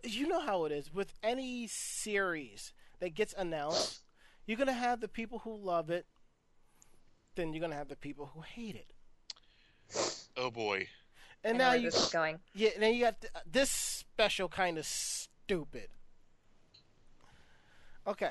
you 0.03 0.27
know 0.27 0.39
how 0.39 0.65
it 0.65 0.71
is 0.71 0.93
with 0.93 1.13
any 1.21 1.67
series 1.67 2.73
that 2.99 3.15
gets 3.15 3.33
announced. 3.37 4.01
You're 4.45 4.57
gonna 4.57 4.73
have 4.73 5.01
the 5.01 5.07
people 5.07 5.39
who 5.39 5.55
love 5.55 5.89
it. 5.89 6.05
Then 7.35 7.53
you're 7.53 7.61
gonna 7.61 7.75
have 7.75 7.89
the 7.89 7.95
people 7.95 8.31
who 8.33 8.41
hate 8.41 8.75
it. 8.75 8.93
oh 10.37 10.51
boy, 10.51 10.87
And 11.43 11.57
now 11.57 11.73
you 11.73 11.89
this 11.89 12.05
is 12.05 12.09
going. 12.09 12.39
yeah, 12.53 12.69
then 12.77 12.93
you 12.93 13.01
got 13.05 13.21
th- 13.21 13.31
uh, 13.33 13.39
this 13.49 13.69
special 13.69 14.49
kind 14.49 14.77
of 14.77 14.85
stupid. 14.85 15.87
Okay. 18.05 18.29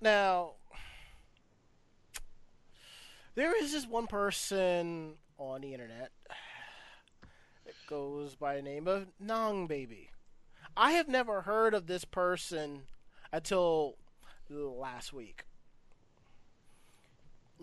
Now, 0.00 0.52
there 3.34 3.56
is 3.62 3.72
this 3.72 3.86
one 3.86 4.06
person 4.06 5.14
on 5.38 5.60
the 5.60 5.72
internet 5.72 6.10
that 7.64 7.74
goes 7.88 8.34
by 8.34 8.56
the 8.56 8.62
name 8.62 8.88
of 8.88 9.06
Nong 9.20 9.66
Baby. 9.66 10.10
I 10.76 10.92
have 10.92 11.08
never 11.08 11.42
heard 11.42 11.74
of 11.74 11.86
this 11.86 12.04
person 12.04 12.82
until 13.32 13.96
last 14.48 15.12
week. 15.12 15.44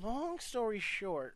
Long 0.01 0.39
story 0.39 0.79
short, 0.79 1.35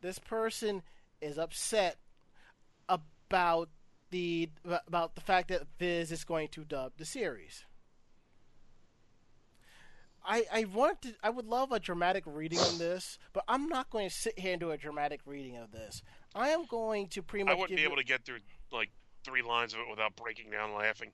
this 0.00 0.18
person 0.18 0.82
is 1.20 1.38
upset 1.38 1.96
about 2.88 3.68
the 4.10 4.48
about 4.64 5.14
the 5.14 5.20
fact 5.20 5.48
that 5.48 5.62
Viz 5.78 6.10
is 6.12 6.24
going 6.24 6.48
to 6.48 6.64
dub 6.64 6.92
the 6.96 7.04
series. 7.04 7.64
I 10.24 10.44
I 10.52 10.64
want 10.64 11.02
to 11.02 11.14
I 11.22 11.30
would 11.30 11.46
love 11.46 11.72
a 11.72 11.80
dramatic 11.80 12.24
reading 12.26 12.58
on 12.58 12.78
this, 12.78 13.18
but 13.32 13.44
I'm 13.48 13.68
not 13.68 13.90
going 13.90 14.08
to 14.08 14.14
sit 14.14 14.38
here 14.38 14.52
and 14.52 14.60
do 14.60 14.70
a 14.70 14.76
dramatic 14.76 15.20
reading 15.26 15.56
of 15.56 15.70
this. 15.72 16.02
I 16.34 16.50
am 16.50 16.64
going 16.66 17.08
to 17.08 17.22
pretty 17.22 17.44
much 17.44 17.52
I 17.52 17.54
wouldn't 17.54 17.70
give 17.70 17.76
be 17.76 17.82
you- 17.82 17.88
able 17.88 17.96
to 17.96 18.04
get 18.04 18.24
through 18.24 18.38
like 18.72 18.90
three 19.24 19.42
lines 19.42 19.74
of 19.74 19.80
it 19.80 19.86
without 19.90 20.14
breaking 20.16 20.50
down 20.50 20.74
laughing. 20.74 21.10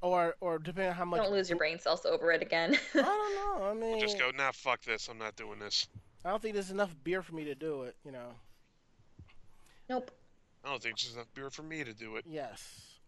or 0.00 0.34
or 0.40 0.58
depending 0.58 0.90
on 0.90 0.96
how 0.96 1.04
much 1.04 1.22
Don't 1.22 1.32
lose 1.32 1.48
your 1.48 1.58
brain 1.58 1.78
cells 1.78 2.04
over 2.06 2.30
it 2.32 2.42
again. 2.42 2.76
I 2.94 3.02
don't 3.02 3.60
know. 3.60 3.66
I 3.66 3.74
mean, 3.74 4.00
Just 4.00 4.18
go, 4.18 4.30
nah, 4.36 4.52
fuck 4.52 4.82
this. 4.82 5.08
I'm 5.08 5.18
not 5.18 5.36
doing 5.36 5.58
this. 5.58 5.88
I 6.24 6.30
don't 6.30 6.40
think 6.40 6.54
there's 6.54 6.70
enough 6.70 6.94
beer 7.02 7.22
for 7.22 7.34
me 7.34 7.44
to 7.44 7.54
do 7.54 7.82
it. 7.82 7.96
You 8.04 8.12
know. 8.12 8.34
nope. 9.88 10.10
I 10.64 10.68
don't 10.70 10.82
think 10.82 10.98
there's 10.98 11.14
enough 11.14 11.32
beer 11.34 11.50
for 11.50 11.62
me 11.62 11.82
to 11.82 11.92
do 11.92 12.16
it. 12.16 12.24
Yes. 12.28 13.00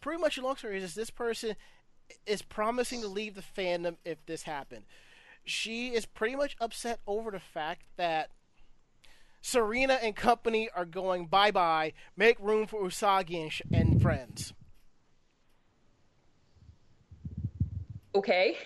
Pretty 0.00 0.20
much, 0.20 0.36
the 0.36 0.42
long 0.42 0.56
story 0.56 0.82
is 0.82 0.94
this 0.94 1.10
person 1.10 1.54
is 2.26 2.42
promising 2.42 3.00
to 3.02 3.06
leave 3.06 3.34
the 3.36 3.42
fandom 3.42 3.96
if 4.04 4.24
this 4.26 4.42
happened. 4.42 4.84
She 5.44 5.88
is 5.88 6.06
pretty 6.06 6.34
much 6.34 6.56
upset 6.60 7.00
over 7.06 7.30
the 7.30 7.40
fact 7.40 7.82
that 7.96 8.30
Serena 9.40 9.94
and 9.94 10.16
company 10.16 10.68
are 10.74 10.84
going 10.84 11.26
bye 11.26 11.50
bye. 11.50 11.92
Make 12.16 12.38
room 12.40 12.66
for 12.66 12.82
Usagi 12.82 13.40
and, 13.42 13.52
sh- 13.52 13.62
and 13.72 14.02
friends. 14.02 14.52
Okay. 18.14 18.56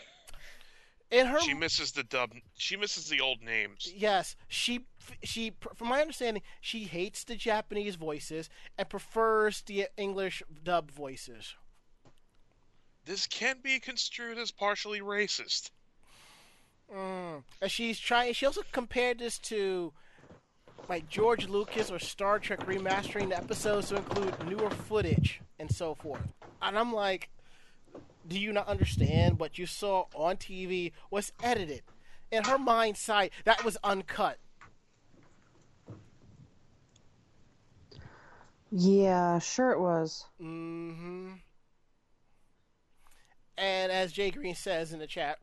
In 1.11 1.27
her, 1.27 1.41
She 1.41 1.55
misses 1.55 1.93
the 1.93 2.03
dub. 2.03 2.31
She 2.57 2.77
misses 2.77 3.09
the 3.09 3.21
old 3.21 3.43
names. 3.43 3.93
yes, 3.97 4.37
she 4.49 4.87
she 5.23 5.53
from 5.75 5.89
my 5.89 6.01
understanding, 6.01 6.43
she 6.61 6.85
hates 6.85 7.25
the 7.25 7.35
Japanese 7.35 7.97
voices 7.97 8.49
and 8.79 8.89
prefers 8.89 9.63
the 9.63 9.89
English 9.97 10.43
dub 10.63 10.91
voices. 10.91 11.55
This 13.05 13.27
can 13.27 13.57
be 13.63 13.81
construed 13.81 14.39
as 14.39 14.51
partially 14.51 15.01
racist. 15.01 15.71
Mm. 16.93 17.43
And 17.61 17.71
she's 17.71 17.99
trying. 17.99 18.33
She 18.35 18.47
also 18.47 18.63
compared 18.73 19.19
this 19.19 19.39
to 19.41 19.93
like 20.89 21.09
George 21.09 21.49
Lucas 21.49 21.91
or 21.91 21.99
Star 21.99 22.39
Trek 22.39 22.61
remastering 22.67 23.31
the 23.31 23.37
episodes 23.37 23.89
to 23.89 23.97
include 23.97 24.47
newer 24.47 24.71
footage 24.71 25.41
and 25.59 25.71
so 25.71 25.95
forth. 25.95 26.23
And 26.63 26.79
I'm 26.79 26.93
like, 26.93 27.31
do 28.27 28.39
you 28.39 28.53
not 28.53 28.69
understand 28.69 29.39
what 29.39 29.59
you 29.59 29.67
saw 29.67 30.07
on 30.15 30.37
TV 30.37 30.93
was 31.11 31.33
edited? 31.43 31.83
In 32.35 32.45
her 32.45 32.59
mind's 32.59 33.01
sight, 33.01 33.33
that 33.45 33.65
was 33.65 33.77
uncut. 33.85 34.39
yeah 38.77 39.39
sure 39.39 39.71
it 39.71 39.79
was 39.79 40.25
Mm-hmm. 40.43 41.35
And 43.57 43.93
as 43.93 44.13
Jay 44.13 44.33
Green 44.33 44.57
says 44.57 44.93
in 44.93 44.99
the 44.99 45.07
chat, 45.07 45.39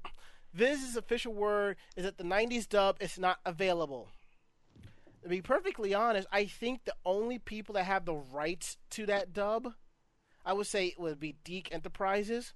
Viz's 0.54 0.98
official 0.98 1.34
word 1.34 1.78
is 1.96 2.04
that 2.04 2.18
the 2.18 2.26
90s 2.26 2.68
dub 2.68 2.98
is 3.00 3.18
not 3.18 3.40
available. 3.46 4.10
To 5.24 5.30
be 5.30 5.42
perfectly 5.42 5.94
honest, 5.94 6.28
I 6.30 6.44
think 6.44 6.84
the 6.84 6.94
only 7.06 7.40
people 7.40 7.74
that 7.74 7.86
have 7.86 8.04
the 8.04 8.16
rights 8.16 8.76
to 8.92 9.06
that 9.06 9.34
dub, 9.34 9.74
I 10.46 10.52
would 10.52 10.68
say 10.68 10.88
it 10.88 11.00
would 11.00 11.22
be 11.22 11.36
DiC 11.46 11.70
Enterprises. 11.72 12.54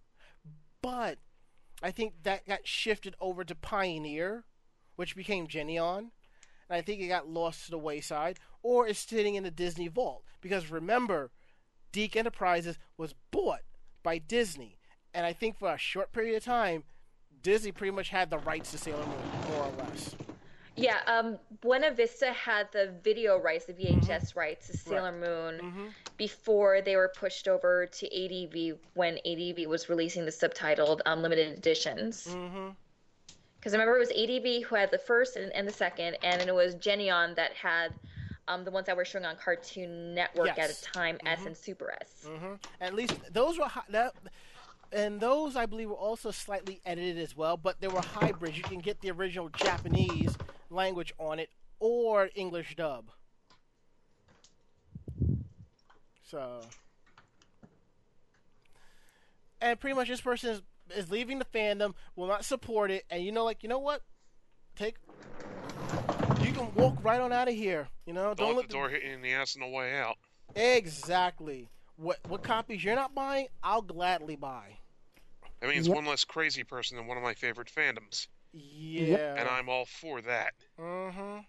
But 0.82 1.20
I 1.84 1.92
think 1.92 2.14
that 2.24 2.48
got 2.48 2.68
shifted 2.68 3.16
over 3.20 3.44
to 3.44 3.56
Pioneer, 3.56 4.46
which 4.96 5.16
became 5.16 5.48
Geneon. 5.48 6.10
And 6.68 6.78
I 6.78 6.82
think 6.82 7.02
it 7.02 7.08
got 7.08 7.30
lost 7.30 7.66
to 7.66 7.72
the 7.72 7.78
wayside, 7.78 8.40
or 8.64 8.88
it's 8.88 9.00
sitting 9.00 9.36
in 9.36 9.44
the 9.44 9.52
Disney 9.52 9.88
vault. 9.88 10.24
Because 10.42 10.72
remember, 10.72 11.32
DiC 11.92 12.16
Enterprises 12.16 12.78
was 12.98 13.14
bought 13.32 13.62
by 14.04 14.18
Disney, 14.18 14.78
and 15.14 15.26
I 15.26 15.34
think 15.34 15.58
for 15.58 15.74
a 15.74 15.78
short 15.78 16.12
period 16.12 16.36
of 16.36 16.44
time, 16.44 16.84
Disney 17.42 17.72
pretty 17.72 17.92
much 17.92 18.10
had 18.10 18.30
the 18.30 18.40
rights 18.40 18.72
to 18.72 18.78
Sailor 18.78 19.06
Moon, 19.06 19.52
more 19.52 19.66
or 19.66 19.72
less. 19.78 20.16
Yeah, 20.78 21.00
um, 21.08 21.38
Buena 21.62 21.92
Vista 21.92 22.32
had 22.34 22.68
the 22.74 22.94
video 23.04 23.40
rights, 23.40 23.66
the 23.66 23.74
VHS 23.74 24.36
rights 24.36 24.68
to 24.68 24.78
Sailor 24.78 25.12
Moon 25.14 25.60
Mm-hmm. 25.62 25.86
before 26.18 26.82
they 26.82 26.96
were 26.96 27.12
pushed 27.16 27.48
over 27.48 27.86
to 27.86 28.06
ADV 28.08 28.78
when 28.94 29.18
ADV 29.26 29.68
was 29.68 29.88
releasing 29.90 30.26
the 30.26 30.32
subtitled 30.32 31.00
um, 31.06 31.22
limited 31.22 31.58
editions. 31.58 32.28
Mm-hmm. 32.30 32.70
Because 33.58 33.74
I 33.74 33.78
remember 33.78 33.96
it 33.98 34.00
was 34.00 34.12
ADV 34.12 34.68
who 34.70 34.76
had 34.76 34.92
the 34.92 34.98
first 35.00 35.38
and, 35.38 35.52
and 35.54 35.68
the 35.68 35.72
second, 35.74 36.18
and 36.24 36.40
then 36.40 36.48
it 36.50 36.54
was 36.54 36.76
Geneon 36.76 37.36
that 37.36 37.54
had 37.54 37.94
um, 38.48 38.64
the 38.64 38.70
ones 38.72 38.86
that 38.86 38.96
were 38.98 39.06
showing 39.06 39.26
on 39.26 39.36
Cartoon 39.38 40.14
Network 40.14 40.50
at 40.50 40.58
Yes. 40.58 40.82
the 40.82 40.88
time, 40.88 41.18
S 41.26 41.46
and 41.46 41.56
Super 41.58 41.94
S. 42.02 42.26
Mm-hmm. 42.28 42.54
At 42.82 42.94
least 42.94 43.16
those 43.34 43.58
were 43.58 43.68
that, 43.90 44.14
and 44.92 45.20
those 45.20 45.56
I 45.56 45.66
believe 45.66 45.90
were 45.90 45.96
also 45.96 46.30
slightly 46.32 46.80
edited 46.86 47.18
as 47.18 47.36
well. 47.36 47.58
But 47.58 47.82
they 47.82 47.88
were 47.88 48.02
hybrids. 48.02 48.56
You 48.58 48.64
can 48.64 48.80
get 48.80 49.02
the 49.02 49.10
original 49.10 49.50
Japanese 49.50 50.38
language 50.70 51.14
on 51.20 51.40
it 51.40 51.50
or 51.80 52.30
English 52.36 52.76
dub. 52.76 53.12
So, 56.24 56.62
and 59.62 59.80
pretty 59.80 59.96
much 59.96 60.08
this 60.08 60.22
person 60.22 60.52
is 60.52 60.62
is 60.96 61.10
leaving 61.10 61.40
the 61.40 61.46
fandom, 61.46 61.94
will 62.16 62.28
not 62.28 62.46
support 62.46 62.92
it, 62.92 63.06
and 63.10 63.24
you 63.24 63.32
know, 63.32 63.44
like 63.44 63.64
you 63.64 63.70
know 63.70 63.80
what, 63.80 64.02
take 64.76 64.96
you 66.44 66.52
can 66.52 66.74
walk 66.76 66.98
right 67.04 67.20
on 67.20 67.32
out 67.32 67.48
of 67.48 67.56
here. 67.56 67.88
You 68.06 68.14
know, 68.14 68.34
Don't, 68.34 68.38
don't, 68.38 68.48
let 68.50 68.56
let 68.58 68.68
the 68.68 68.74
door 68.74 68.90
hit 68.90 69.04
you 69.04 69.12
in 69.12 69.22
the 69.22 69.34
ass 69.34 69.56
on 69.56 69.62
the 69.62 69.68
way 69.68 69.98
out. 69.98 70.18
Exactly. 70.56 71.70
What 71.98 72.20
what 72.28 72.44
copies 72.44 72.84
you're 72.84 72.96
not 72.96 73.16
buying, 73.16 73.48
I'll 73.64 73.82
gladly 73.82 74.36
buy. 74.36 74.78
That 75.62 75.70
means 75.70 75.88
Yep. 75.88 75.96
one 75.96 76.06
less 76.06 76.24
crazy 76.26 76.64
person 76.64 76.98
in 76.98 77.08
one 77.08 77.18
of 77.18 77.24
my 77.24 77.34
favorite 77.34 77.72
fandoms, 77.76 78.28
Yeah. 78.58 79.36
and 79.38 79.50
I'm 79.50 79.70
all 79.70 79.86
for 79.86 80.22
that. 80.22 80.54
Mm-hmm. 80.80 81.40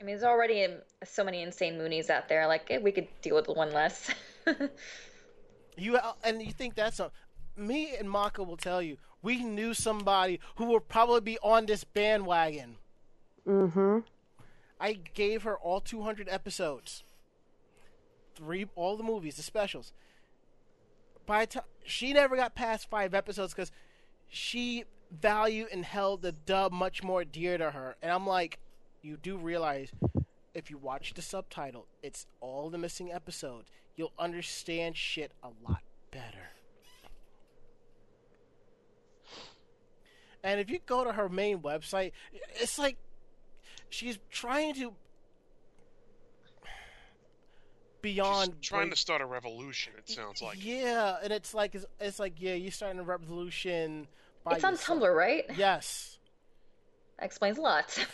I 0.00 0.04
mean, 0.04 0.16
there's 0.16 0.22
already 0.22 0.64
um, 0.64 0.72
so 1.04 1.24
many 1.24 1.42
insane 1.42 1.74
Moonies 1.74 2.10
out 2.10 2.28
there. 2.28 2.46
Like, 2.46 2.70
eh, 2.70 2.78
we 2.78 2.92
could 2.92 3.08
deal 3.22 3.36
with 3.36 3.48
one 3.48 3.72
less. 3.72 4.10
You 5.80 5.98
and 6.22 6.42
you 6.42 6.52
think 6.52 6.74
that's 6.74 7.00
a 7.00 7.10
me 7.56 7.94
and 7.96 8.10
Maka 8.10 8.42
will 8.42 8.56
tell 8.56 8.82
you 8.82 8.98
we 9.22 9.42
knew 9.42 9.72
somebody 9.72 10.38
who 10.56 10.66
will 10.66 10.80
probably 10.80 11.20
be 11.20 11.38
on 11.42 11.66
this 11.66 11.84
bandwagon. 11.84 12.76
Mm-hmm. 13.46 13.98
I 14.78 14.98
gave 15.14 15.42
her 15.42 15.56
all 15.56 15.80
200 15.80 16.28
episodes, 16.28 17.02
three 18.34 18.66
all 18.74 18.96
the 18.96 19.02
movies, 19.02 19.36
the 19.36 19.42
specials. 19.42 19.92
By 21.26 21.44
the 21.46 21.52
time 21.54 21.64
she 21.84 22.12
never 22.12 22.36
got 22.36 22.54
past 22.54 22.90
five 22.90 23.14
episodes 23.14 23.54
because 23.54 23.72
she 24.30 24.84
valued 25.10 25.68
and 25.72 25.84
held 25.84 26.22
the 26.22 26.32
dub 26.32 26.72
much 26.72 27.02
more 27.02 27.24
dear 27.24 27.58
to 27.58 27.72
her. 27.72 27.96
And 28.00 28.10
I'm 28.10 28.26
like, 28.26 28.58
you 29.02 29.16
do 29.16 29.36
realize 29.36 29.90
if 30.54 30.70
you 30.70 30.78
watch 30.78 31.12
the 31.14 31.22
subtitle, 31.22 31.86
it's 32.02 32.26
all 32.40 32.70
the 32.70 32.78
missing 32.78 33.12
episodes. 33.12 33.68
You'll 33.96 34.12
understand 34.18 34.96
shit 34.96 35.32
a 35.42 35.48
lot 35.68 35.82
better. 36.10 36.50
And 40.42 40.58
if 40.60 40.70
you 40.70 40.78
go 40.86 41.04
to 41.04 41.12
her 41.12 41.28
main 41.28 41.58
website, 41.58 42.12
it's 42.54 42.78
like 42.78 42.96
she's 43.90 44.18
trying 44.30 44.74
to 44.76 44.92
beyond 48.00 48.54
She's 48.60 48.68
trying 48.68 48.82
break- 48.84 48.94
to 48.94 48.98
start 49.00 49.20
a 49.20 49.26
revolution. 49.26 49.92
It 49.98 50.08
sounds 50.08 50.40
like. 50.40 50.64
yeah, 50.64 51.16
and 51.22 51.30
it's 51.32 51.52
like 51.52 51.74
it's, 51.74 51.84
it's 52.00 52.18
like 52.18 52.34
yeah, 52.38 52.54
you're 52.54 52.70
starting 52.72 52.98
a 53.00 53.04
revolution. 53.04 54.06
By 54.44 54.54
it's 54.56 54.64
on 54.64 54.72
yourself. 54.72 55.00
Tumblr, 55.00 55.14
right? 55.16 55.44
Yes. 55.56 56.18
That 57.18 57.26
explains 57.26 57.58
a 57.58 57.62
lot. 57.62 58.06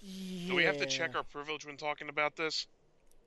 Yeah. 0.00 0.48
Do 0.48 0.54
we 0.56 0.64
have 0.64 0.76
to 0.78 0.86
check 0.86 1.16
our 1.16 1.22
privilege 1.22 1.64
when 1.64 1.76
talking 1.78 2.08
about 2.10 2.36
this? 2.36 2.66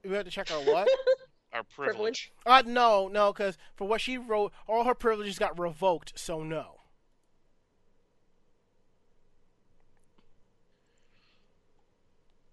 We 0.03 0.13
have 0.15 0.25
to 0.25 0.31
check 0.31 0.51
our 0.51 0.59
what? 0.61 0.87
Our 1.53 1.63
Privilege? 1.63 2.29
privilege. 2.43 2.67
uh, 2.67 2.69
no, 2.69 3.07
no, 3.07 3.31
because 3.31 3.57
for 3.77 3.87
what 3.87 4.01
she 4.01 4.17
wrote, 4.17 4.51
all 4.67 4.83
her 4.83 4.93
privileges 4.93 5.39
got 5.39 5.57
revoked. 5.57 6.11
So 6.19 6.43
no. 6.43 6.81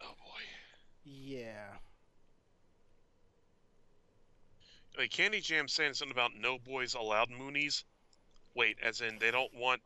Oh 0.01 0.15
boy. 0.25 0.41
Yeah. 1.05 1.67
Like 4.97 5.11
Candy 5.11 5.41
Jam 5.41 5.67
saying 5.69 5.95
something 5.95 6.13
about 6.13 6.31
no 6.39 6.59
boys 6.59 6.95
allowed 6.95 7.31
Moonies. 7.31 7.83
Wait, 8.55 8.77
as 8.83 9.01
in 9.01 9.19
they 9.19 9.31
don't 9.31 9.55
want 9.55 9.81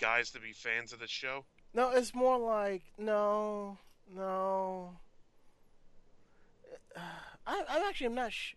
guys 0.00 0.30
to 0.30 0.40
be 0.40 0.52
fans 0.52 0.92
of 0.92 1.00
the 1.00 1.06
show? 1.06 1.44
No, 1.74 1.90
it's 1.90 2.14
more 2.14 2.38
like 2.38 2.82
no, 2.98 3.78
no. 4.14 4.90
I, 7.46 7.62
I'm 7.68 7.82
actually 7.88 8.08
I'm 8.08 8.14
not. 8.14 8.32
Sh- 8.32 8.54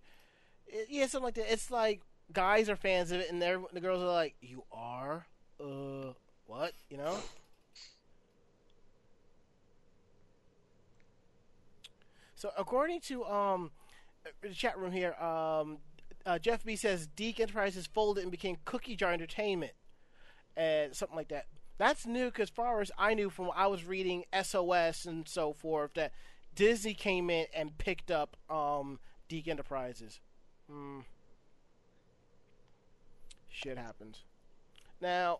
yeah, 0.89 1.08
something 1.08 1.26
like 1.26 1.36
that. 1.36 1.51
It's 1.51 1.72
like 1.72 2.01
guys 2.34 2.70
are 2.70 2.76
fans 2.76 3.12
of 3.12 3.22
it, 3.22 3.32
and 3.32 3.41
the 3.41 3.80
girls 3.80 4.03
are 4.03 4.12
like, 4.12 4.36
"You 4.41 4.64
are? 4.72 5.26
Uh, 5.60 6.14
what? 6.47 6.74
You 6.89 6.97
know?" 6.97 7.18
So 12.36 12.51
according 12.58 12.99
to 13.01 13.24
um 13.26 13.72
the 14.41 14.49
chat 14.49 14.78
room 14.78 14.91
here, 14.91 15.14
um, 15.14 15.78
uh, 16.26 16.39
Jeff 16.39 16.63
B 16.63 16.76
says 16.76 17.07
DiC 17.15 17.39
Enterprises 17.39 17.88
folded 17.88 18.23
and 18.23 18.32
became 18.32 18.57
Cookie 18.65 18.95
Jar 18.95 19.11
Entertainment, 19.11 19.73
and 20.57 20.95
something 20.95 21.15
like 21.15 21.30
that. 21.30 21.45
That's 21.78 22.05
new 22.05 22.26
because 22.26 22.49
as 22.49 22.55
far 22.55 22.82
as 22.82 22.91
I 22.97 23.13
knew 23.13 23.30
from 23.30 23.51
I 23.55 23.67
was 23.67 23.86
reading 23.86 24.23
SOS 24.41 25.05
and 25.05 25.28
so 25.28 25.53
forth 25.53 25.93
that 25.95 26.13
Disney 26.55 26.93
came 26.93 27.30
in 27.30 27.47
and 27.53 27.78
picked 27.78 28.09
up 28.09 28.38
um, 28.49 28.99
DiC 29.28 29.49
Enterprises. 29.49 30.19
Hmm. 30.69 30.99
Shit 33.49 33.78
happens. 33.78 34.23
Now, 35.01 35.39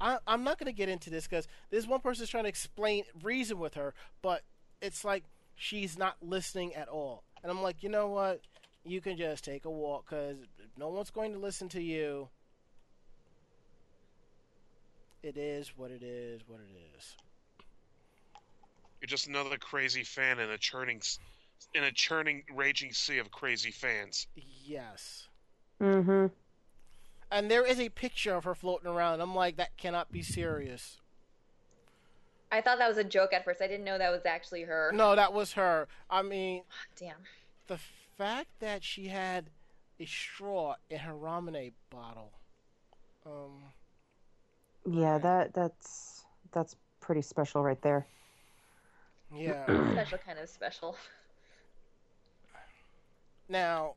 I, 0.00 0.18
I'm 0.26 0.44
not 0.44 0.58
going 0.58 0.66
to 0.66 0.76
get 0.76 0.88
into 0.88 1.10
this 1.10 1.26
because 1.26 1.46
this 1.70 1.86
one 1.86 2.00
person 2.00 2.24
is 2.24 2.30
trying 2.30 2.44
to 2.44 2.48
explain 2.48 3.04
reason 3.22 3.58
with 3.58 3.74
her, 3.74 3.94
but 4.22 4.42
it's 4.80 5.04
like 5.04 5.24
she's 5.56 5.98
not 5.98 6.16
listening 6.22 6.74
at 6.74 6.88
all. 6.88 7.24
And 7.42 7.50
I'm 7.50 7.62
like, 7.62 7.82
you 7.82 7.88
know 7.88 8.08
what? 8.08 8.40
You 8.88 9.02
can 9.02 9.18
just 9.18 9.44
take 9.44 9.66
a 9.66 9.70
walk 9.70 10.06
because 10.08 10.36
no 10.78 10.88
one's 10.88 11.10
going 11.10 11.32
to 11.34 11.38
listen 11.38 11.68
to 11.70 11.82
you. 11.82 12.28
It 15.22 15.36
is 15.36 15.72
what 15.76 15.90
it 15.90 16.02
is, 16.02 16.40
what 16.46 16.60
it 16.60 16.96
is. 16.96 17.16
You're 19.00 19.08
just 19.08 19.26
another 19.26 19.58
crazy 19.58 20.04
fan 20.04 20.38
in 20.38 20.48
a 20.48 20.56
churning, 20.56 21.02
in 21.74 21.84
a 21.84 21.92
churning, 21.92 22.44
raging 22.54 22.92
sea 22.92 23.18
of 23.18 23.30
crazy 23.30 23.70
fans. 23.70 24.26
Yes. 24.64 25.28
Mm-hmm. 25.82 26.26
And 27.30 27.50
there 27.50 27.66
is 27.66 27.78
a 27.78 27.90
picture 27.90 28.34
of 28.34 28.44
her 28.44 28.54
floating 28.54 28.88
around. 28.88 29.20
I'm 29.20 29.34
like, 29.34 29.56
that 29.56 29.76
cannot 29.76 30.10
be 30.10 30.22
serious. 30.22 30.96
I 32.50 32.62
thought 32.62 32.78
that 32.78 32.88
was 32.88 32.96
a 32.96 33.04
joke 33.04 33.34
at 33.34 33.44
first. 33.44 33.60
I 33.60 33.66
didn't 33.66 33.84
know 33.84 33.98
that 33.98 34.10
was 34.10 34.24
actually 34.24 34.62
her. 34.62 34.90
No, 34.94 35.14
that 35.14 35.34
was 35.34 35.52
her. 35.52 35.88
I 36.08 36.22
mean, 36.22 36.62
Damn. 36.98 37.16
the 37.66 37.78
fact 38.18 38.48
that 38.58 38.82
she 38.82 39.06
had 39.06 39.48
a 40.00 40.04
straw 40.04 40.74
in 40.90 40.98
her 40.98 41.14
ramen 41.14 41.72
bottle. 41.88 42.32
Um, 43.24 43.62
Yeah, 44.84 45.18
that 45.18 45.54
that's 45.54 46.24
that's 46.52 46.76
pretty 47.00 47.22
special 47.22 47.62
right 47.62 47.80
there. 47.80 48.06
yeah. 49.34 49.64
Special 49.92 50.18
kind 50.18 50.38
of 50.38 50.48
special. 50.48 50.96
now, 53.48 53.94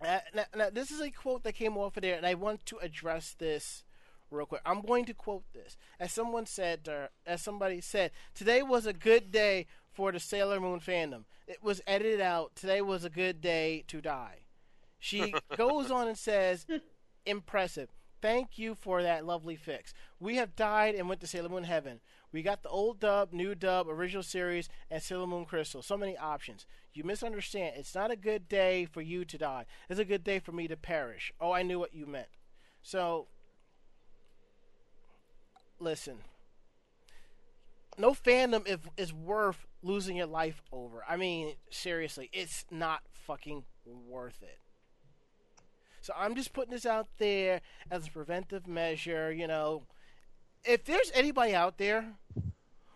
uh, 0.00 0.18
now, 0.34 0.44
now, 0.56 0.70
this 0.70 0.90
is 0.90 1.00
a 1.00 1.10
quote 1.10 1.42
that 1.44 1.54
came 1.54 1.76
off 1.76 1.96
of 1.96 2.02
there, 2.02 2.16
and 2.16 2.26
I 2.26 2.34
want 2.34 2.64
to 2.66 2.78
address 2.78 3.34
this 3.38 3.84
real 4.30 4.46
quick. 4.46 4.60
I'm 4.64 4.82
going 4.82 5.04
to 5.06 5.14
quote 5.14 5.44
this. 5.54 5.76
As 5.98 6.12
someone 6.12 6.46
said, 6.46 6.88
uh, 6.88 7.08
as 7.26 7.42
somebody 7.42 7.80
said, 7.80 8.12
today 8.34 8.62
was 8.62 8.86
a 8.86 8.92
good 8.92 9.32
day 9.32 9.66
for 9.98 10.12
the 10.12 10.20
Sailor 10.20 10.60
Moon 10.60 10.78
fandom. 10.78 11.24
It 11.48 11.60
was 11.60 11.82
edited 11.84 12.20
out. 12.20 12.54
Today 12.54 12.80
was 12.80 13.04
a 13.04 13.10
good 13.10 13.40
day 13.40 13.82
to 13.88 14.00
die. 14.00 14.42
She 15.00 15.34
goes 15.56 15.90
on 15.90 16.06
and 16.06 16.16
says, 16.16 16.68
impressive. 17.26 17.88
Thank 18.22 18.58
you 18.58 18.76
for 18.76 19.02
that 19.02 19.26
lovely 19.26 19.56
fix. 19.56 19.92
We 20.20 20.36
have 20.36 20.54
died 20.54 20.94
and 20.94 21.08
went 21.08 21.20
to 21.22 21.26
Sailor 21.26 21.48
Moon 21.48 21.64
Heaven. 21.64 21.98
We 22.30 22.42
got 22.42 22.62
the 22.62 22.68
old 22.68 23.00
dub, 23.00 23.32
new 23.32 23.56
dub, 23.56 23.88
original 23.88 24.22
series, 24.22 24.68
and 24.88 25.02
Sailor 25.02 25.26
Moon 25.26 25.44
Crystal. 25.44 25.82
So 25.82 25.96
many 25.96 26.16
options. 26.16 26.64
You 26.94 27.02
misunderstand. 27.02 27.74
It's 27.76 27.96
not 27.96 28.12
a 28.12 28.16
good 28.16 28.48
day 28.48 28.84
for 28.84 29.02
you 29.02 29.24
to 29.24 29.36
die. 29.36 29.66
It's 29.88 29.98
a 29.98 30.04
good 30.04 30.22
day 30.22 30.38
for 30.38 30.52
me 30.52 30.68
to 30.68 30.76
perish. 30.76 31.32
Oh, 31.40 31.50
I 31.50 31.64
knew 31.64 31.80
what 31.80 31.92
you 31.92 32.06
meant. 32.06 32.28
So, 32.82 33.26
listen. 35.80 36.18
No 37.98 38.12
fandom 38.12 38.66
if, 38.66 38.80
is 38.96 39.12
worth 39.12 39.66
losing 39.82 40.16
your 40.16 40.26
life 40.26 40.62
over. 40.72 41.04
I 41.08 41.16
mean, 41.16 41.54
seriously, 41.68 42.30
it's 42.32 42.64
not 42.70 43.02
fucking 43.12 43.64
worth 43.84 44.42
it. 44.42 44.58
So 46.00 46.12
I'm 46.16 46.36
just 46.36 46.52
putting 46.52 46.72
this 46.72 46.86
out 46.86 47.08
there 47.18 47.60
as 47.90 48.06
a 48.06 48.10
preventive 48.10 48.66
measure. 48.66 49.32
You 49.32 49.48
know, 49.48 49.82
if 50.64 50.84
there's 50.84 51.10
anybody 51.12 51.54
out 51.54 51.78
there 51.78 52.14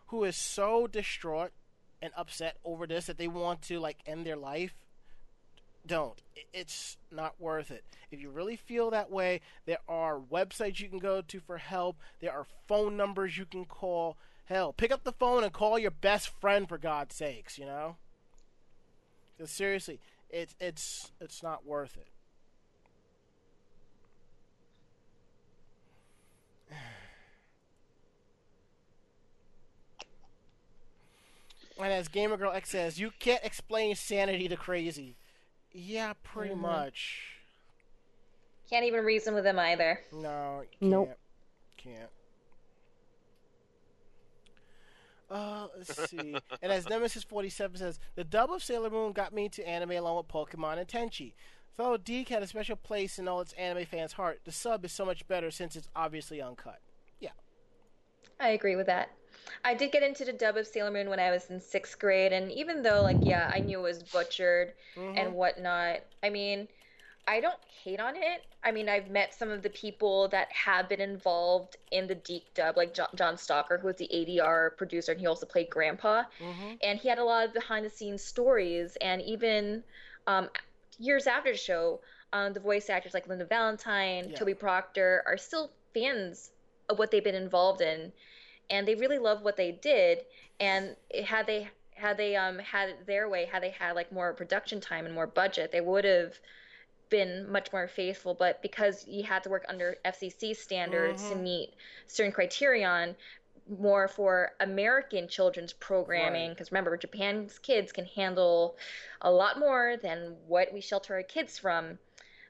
who 0.06 0.24
is 0.24 0.36
so 0.36 0.86
distraught 0.86 1.50
and 2.00 2.12
upset 2.16 2.56
over 2.64 2.86
this 2.86 3.06
that 3.06 3.18
they 3.18 3.28
want 3.28 3.62
to 3.62 3.80
like 3.80 3.98
end 4.06 4.24
their 4.24 4.36
life, 4.36 4.74
don't. 5.84 6.22
It's 6.52 6.96
not 7.10 7.40
worth 7.40 7.70
it. 7.70 7.84
If 8.10 8.20
you 8.20 8.30
really 8.30 8.56
feel 8.56 8.90
that 8.90 9.10
way, 9.10 9.40
there 9.66 9.80
are 9.88 10.20
websites 10.20 10.80
you 10.80 10.88
can 10.88 10.98
go 10.98 11.22
to 11.22 11.40
for 11.40 11.58
help. 11.58 11.96
There 12.20 12.32
are 12.32 12.46
phone 12.68 12.96
numbers 12.96 13.36
you 13.36 13.46
can 13.46 13.64
call. 13.64 14.16
Hell, 14.46 14.72
pick 14.72 14.90
up 14.90 15.04
the 15.04 15.12
phone 15.12 15.44
and 15.44 15.52
call 15.52 15.78
your 15.78 15.90
best 15.90 16.28
friend 16.40 16.68
for 16.68 16.78
God's 16.78 17.14
sakes. 17.14 17.58
You 17.58 17.66
know. 17.66 17.96
'Cause 19.38 19.50
seriously, 19.50 19.98
it's 20.30 20.54
it's 20.60 21.10
it's 21.20 21.42
not 21.42 21.64
worth 21.64 21.96
it. 21.96 22.08
And 31.78 31.92
as 31.92 32.08
Gamer 32.08 32.36
Girl 32.36 32.52
X 32.52 32.70
says, 32.70 33.00
you 33.00 33.10
can't 33.18 33.42
explain 33.44 33.94
sanity 33.96 34.46
to 34.48 34.56
crazy. 34.56 35.16
Yeah, 35.72 36.12
pretty 36.22 36.54
Mhm. 36.54 36.58
much. 36.58 37.38
Can't 38.68 38.84
even 38.84 39.04
reason 39.04 39.34
with 39.34 39.44
them 39.44 39.58
either. 39.58 40.04
No, 40.12 40.60
you 40.60 40.68
can't. 40.68 40.82
Nope. 40.82 41.18
can't. 41.76 42.10
Uh, 45.32 45.66
let's 45.76 46.10
see. 46.10 46.34
and 46.62 46.70
as 46.72 46.84
Nemesis47 46.86 47.78
says, 47.78 47.98
the 48.16 48.24
dub 48.24 48.50
of 48.52 48.62
Sailor 48.62 48.90
Moon 48.90 49.12
got 49.12 49.32
me 49.32 49.46
into 49.46 49.66
anime 49.66 49.92
along 49.92 50.16
with 50.18 50.28
Pokemon 50.28 50.78
and 50.78 50.86
Tenchi. 50.86 51.32
Though 51.78 51.96
DiC 51.96 52.28
had 52.28 52.42
a 52.42 52.46
special 52.46 52.76
place 52.76 53.18
in 53.18 53.26
all 53.28 53.40
its 53.40 53.54
anime 53.54 53.86
fans' 53.86 54.12
heart, 54.12 54.40
the 54.44 54.52
sub 54.52 54.84
is 54.84 54.92
so 54.92 55.06
much 55.06 55.26
better 55.26 55.50
since 55.50 55.74
it's 55.74 55.88
obviously 55.96 56.42
uncut. 56.42 56.80
Yeah. 57.18 57.30
I 58.38 58.50
agree 58.50 58.76
with 58.76 58.86
that. 58.88 59.10
I 59.64 59.72
did 59.74 59.90
get 59.90 60.02
into 60.02 60.24
the 60.26 60.32
dub 60.34 60.56
of 60.58 60.66
Sailor 60.66 60.90
Moon 60.90 61.08
when 61.08 61.18
I 61.18 61.30
was 61.30 61.48
in 61.50 61.60
sixth 61.60 61.98
grade, 61.98 62.32
and 62.34 62.52
even 62.52 62.82
though, 62.82 63.00
like, 63.02 63.16
yeah, 63.22 63.50
I 63.54 63.60
knew 63.60 63.78
it 63.78 63.82
was 63.82 64.02
butchered 64.02 64.74
Mhm. 64.96 65.18
and 65.18 65.34
whatnot, 65.34 66.00
I 66.22 66.28
mean, 66.28 66.68
I 67.26 67.40
don't 67.40 67.58
hate 67.84 68.00
on 68.00 68.16
it. 68.16 68.44
I 68.64 68.72
mean, 68.72 68.88
I've 68.88 69.08
met 69.10 69.32
some 69.32 69.50
of 69.50 69.62
the 69.62 69.70
people 69.70 70.28
that 70.28 70.50
have 70.52 70.88
been 70.88 71.00
involved 71.00 71.76
in 71.90 72.06
the 72.08 72.14
DiC 72.16 72.42
dub, 72.54 72.76
like 72.76 72.94
John, 72.94 73.08
John 73.14 73.36
Stocker, 73.36 73.80
who 73.80 73.86
was 73.86 73.96
the 73.96 74.08
ADR 74.12 74.76
producer, 74.76 75.12
and 75.12 75.20
he 75.20 75.26
also 75.26 75.46
played 75.46 75.70
Grandpa. 75.70 76.24
Mhm. 76.40 76.78
And 76.82 76.98
he 76.98 77.08
had 77.08 77.18
a 77.18 77.24
lot 77.24 77.46
of 77.46 77.52
behind 77.54 77.84
the 77.86 77.90
scenes 77.90 78.22
stories, 78.24 78.96
and 79.00 79.22
even 79.22 79.84
um, 80.26 80.50
years 80.98 81.26
after 81.26 81.52
the 81.52 81.58
show, 81.58 82.00
um, 82.32 82.52
the 82.52 82.60
voice 82.60 82.88
actors 82.90 83.14
like 83.14 83.26
Linda 83.28 83.44
Ballantyne, 83.44 84.30
Yeah. 84.30 84.36
Toby 84.36 84.54
Proctor 84.54 85.22
are 85.26 85.36
still 85.36 85.70
fans 85.94 86.50
of 86.88 86.98
what 86.98 87.10
they've 87.10 87.24
been 87.24 87.34
involved 87.34 87.80
in, 87.80 88.12
and 88.70 88.86
they 88.86 88.94
really 88.94 89.18
love 89.18 89.42
what 89.42 89.56
they 89.56 89.72
did. 89.72 90.24
And 90.60 90.96
had 91.24 91.46
they 91.46 91.70
had 91.94 92.16
they 92.16 92.34
um 92.36 92.58
had 92.58 92.88
it 92.90 93.06
their 93.06 93.28
way, 93.28 93.44
had 93.44 93.62
they 93.62 93.70
had 93.70 93.94
like 93.94 94.10
more 94.12 94.32
production 94.32 94.80
time 94.80 95.06
and 95.06 95.14
more 95.14 95.26
budget, 95.26 95.70
they 95.72 95.80
would 95.80 96.04
have 96.04 96.38
been 97.12 97.50
much 97.52 97.72
more 97.72 97.86
faithful. 97.86 98.34
But 98.34 98.62
because 98.62 99.06
you 99.06 99.22
had 99.22 99.44
to 99.44 99.50
work 99.50 99.64
under 99.68 99.96
FCC 100.04 100.54
standards 100.54 101.28
to 101.28 101.34
Mhm. 101.34 101.42
meet 101.42 101.74
certain 102.08 102.32
criterion, 102.32 103.14
more 103.68 104.08
for 104.08 104.52
American 104.58 105.28
children's 105.28 105.72
programming. 105.72 106.48
Right. 106.48 106.56
Because 106.56 106.72
remember, 106.72 106.96
Japan's 106.96 107.58
kids 107.60 107.92
can 107.92 108.06
handle 108.06 108.76
a 109.20 109.30
lot 109.30 109.58
more 109.58 109.96
than 110.02 110.36
what 110.48 110.72
we 110.72 110.80
shelter 110.80 111.14
our 111.14 111.22
kids 111.22 111.58
from. 111.58 111.98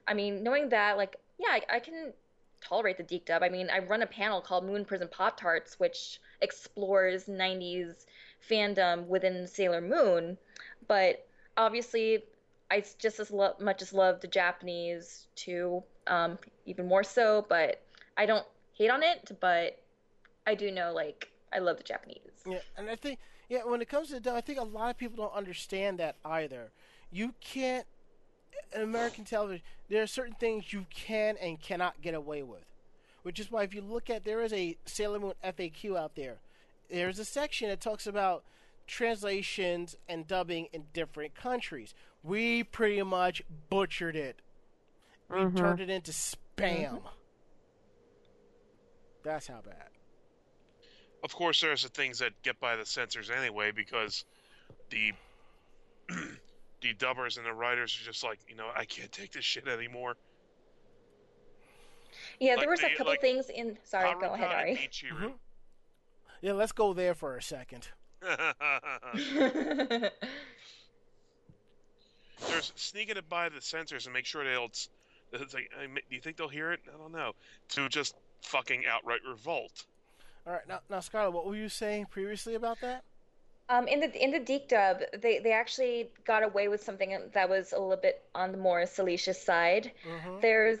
I 0.07 0.13
mean, 0.15 0.41
knowing 0.43 0.69
that, 0.69 0.97
like, 0.97 1.17
yeah, 1.37 1.49
I, 1.51 1.61
I 1.75 1.79
can 1.79 2.13
tolerate 2.61 2.97
the 2.97 3.03
DiC 3.03 3.25
dub. 3.25 3.43
I 3.43 3.49
mean, 3.49 3.69
I 3.69 3.79
run 3.79 4.01
a 4.01 4.07
panel 4.07 4.41
called 4.41 4.65
Moon 4.65 4.85
Prison 4.85 5.07
Pop 5.07 5.37
Tarts, 5.39 5.79
which 5.79 6.19
explores 6.41 7.27
90s 7.27 8.07
fandom 8.49 9.07
within 9.07 9.45
Sailor 9.47 9.81
Moon. 9.81 10.37
But 10.87 11.25
obviously, 11.57 12.23
I 12.73 12.83
just 12.97 13.19
as 13.19 13.29
lo- 13.29 13.53
much 13.59 13.83
as 13.83 13.93
love 13.93 14.19
the 14.19 14.27
Japanese 14.27 15.27
too, 15.35 15.83
um, 16.07 16.39
even 16.65 16.87
more 16.87 17.03
so. 17.03 17.45
But 17.47 17.83
I 18.17 18.25
don't 18.25 18.45
hate 18.75 18.89
on 18.89 19.03
it, 19.03 19.37
but 19.39 19.79
I 20.47 20.55
do 20.55 20.71
know, 20.71 20.91
like, 20.91 21.29
I 21.53 21.59
love 21.59 21.77
the 21.77 21.83
Japanese. 21.83 22.17
Yeah, 22.47 22.59
and 22.75 22.89
I 22.89 22.95
think 22.95 23.19
yeah, 23.47 23.59
when 23.63 23.79
it 23.79 23.89
comes 23.89 24.09
to 24.09 24.19
dub, 24.19 24.35
I 24.35 24.41
think 24.41 24.59
a 24.59 24.63
lot 24.63 24.89
of 24.89 24.97
people 24.97 25.23
don't 25.23 25.35
understand 25.35 25.99
that 25.99 26.15
either. 26.25 26.71
You 27.11 27.35
can't 27.41 27.85
in 28.73 28.81
American 28.81 29.23
television. 29.23 29.61
There 29.87 30.01
are 30.01 30.07
certain 30.07 30.33
things 30.33 30.73
you 30.73 30.87
can 30.89 31.37
and 31.37 31.61
cannot 31.61 32.01
get 32.01 32.15
away 32.15 32.41
with, 32.41 32.65
which 33.21 33.39
is 33.39 33.51
why 33.51 33.61
if 33.61 33.75
you 33.75 33.81
look 33.81 34.09
at 34.09 34.23
there 34.23 34.41
is 34.41 34.51
a 34.51 34.77
Sailor 34.85 35.19
Moon 35.19 35.33
FAQ 35.43 35.95
out 35.95 36.15
there. 36.15 36.37
There's 36.89 37.19
a 37.19 37.25
section 37.25 37.69
that 37.69 37.81
talks 37.81 38.07
about 38.07 38.43
translations 38.87 39.95
and 40.09 40.27
dubbing 40.27 40.69
in 40.73 40.85
different 40.91 41.35
countries. 41.35 41.93
We 42.23 42.63
pretty 42.63 43.01
much 43.03 43.43
butchered 43.69 44.15
it. 44.15 44.41
We 45.29 45.37
Mhm. 45.37 45.57
turned 45.57 45.81
it 45.81 45.89
into 45.89 46.11
spam. 46.11 47.03
That's 49.23 49.47
how 49.47 49.61
bad. 49.61 49.89
Of 51.23 51.33
course, 51.35 51.61
there's 51.61 51.83
the 51.83 51.89
things 51.89 52.19
that 52.19 52.41
get 52.41 52.59
by 52.59 52.75
the 52.75 52.85
censors 52.85 53.29
anyway 53.29 53.71
because 53.71 54.25
the 54.89 55.13
the 56.81 56.93
dubbers 56.97 57.37
and 57.37 57.45
the 57.45 57.53
writers 57.53 57.97
are 57.99 58.03
just 58.03 58.23
like, 58.23 58.39
you 58.49 58.55
know, 58.55 58.69
I 58.75 58.83
can't 58.85 59.11
take 59.11 59.31
this 59.31 59.45
shit 59.45 59.67
anymore. 59.67 60.17
Yeah, 62.39 62.51
Like 62.51 62.59
there 62.61 62.69
was 62.69 62.83
a 62.83 62.89
couple 62.89 63.05
like 63.13 63.21
things 63.21 63.49
in. 63.49 63.77
Sorry, 63.83 64.13
go 64.19 64.33
ahead, 64.33 64.51
Ari. 64.51 64.75
Michiru. 64.75 65.11
Mhm. 65.13 65.39
Yeah, 66.41 66.53
let's 66.53 66.73
go 66.73 66.93
there 66.93 67.13
for 67.15 67.37
a 67.37 67.41
second. 67.41 67.87
There's 72.49 72.71
sneaking 72.75 73.17
it 73.17 73.29
by 73.29 73.49
the 73.49 73.59
sensors 73.59 74.05
and 74.05 74.13
make 74.13 74.25
sure 74.25 74.43
they'll. 74.43 74.69
It's 75.33 75.53
like, 75.53 75.69
do 76.09 76.15
you 76.15 76.21
think 76.21 76.37
they'll 76.37 76.47
hear 76.47 76.71
it? 76.71 76.81
I 76.93 76.97
don't 76.97 77.11
know. 77.11 77.33
To 77.69 77.89
just 77.89 78.15
fucking 78.43 78.83
outright 78.89 79.21
revolt. 79.27 79.85
All 80.45 80.53
right, 80.53 80.67
now, 80.67 80.81
now, 80.89 80.99
Scarlett, 80.99 81.33
what 81.33 81.45
were 81.45 81.55
you 81.55 81.69
saying 81.69 82.07
previously 82.11 82.55
about 82.55 82.81
that? 82.81 83.03
Um, 83.69 83.87
in 83.87 84.01
the 84.01 84.23
in 84.23 84.31
the 84.31 84.39
DiC 84.39 84.67
dub, 84.67 84.97
they 85.21 85.39
they 85.39 85.53
actually 85.53 86.09
got 86.25 86.43
away 86.43 86.67
with 86.67 86.83
something 86.83 87.17
that 87.33 87.49
was 87.49 87.71
a 87.71 87.79
little 87.79 87.95
bit 87.95 88.21
on 88.35 88.51
the 88.51 88.57
more 88.57 88.85
salacious 88.85 89.41
side. 89.41 89.91
Mm-hmm. 90.05 90.41
There's 90.41 90.79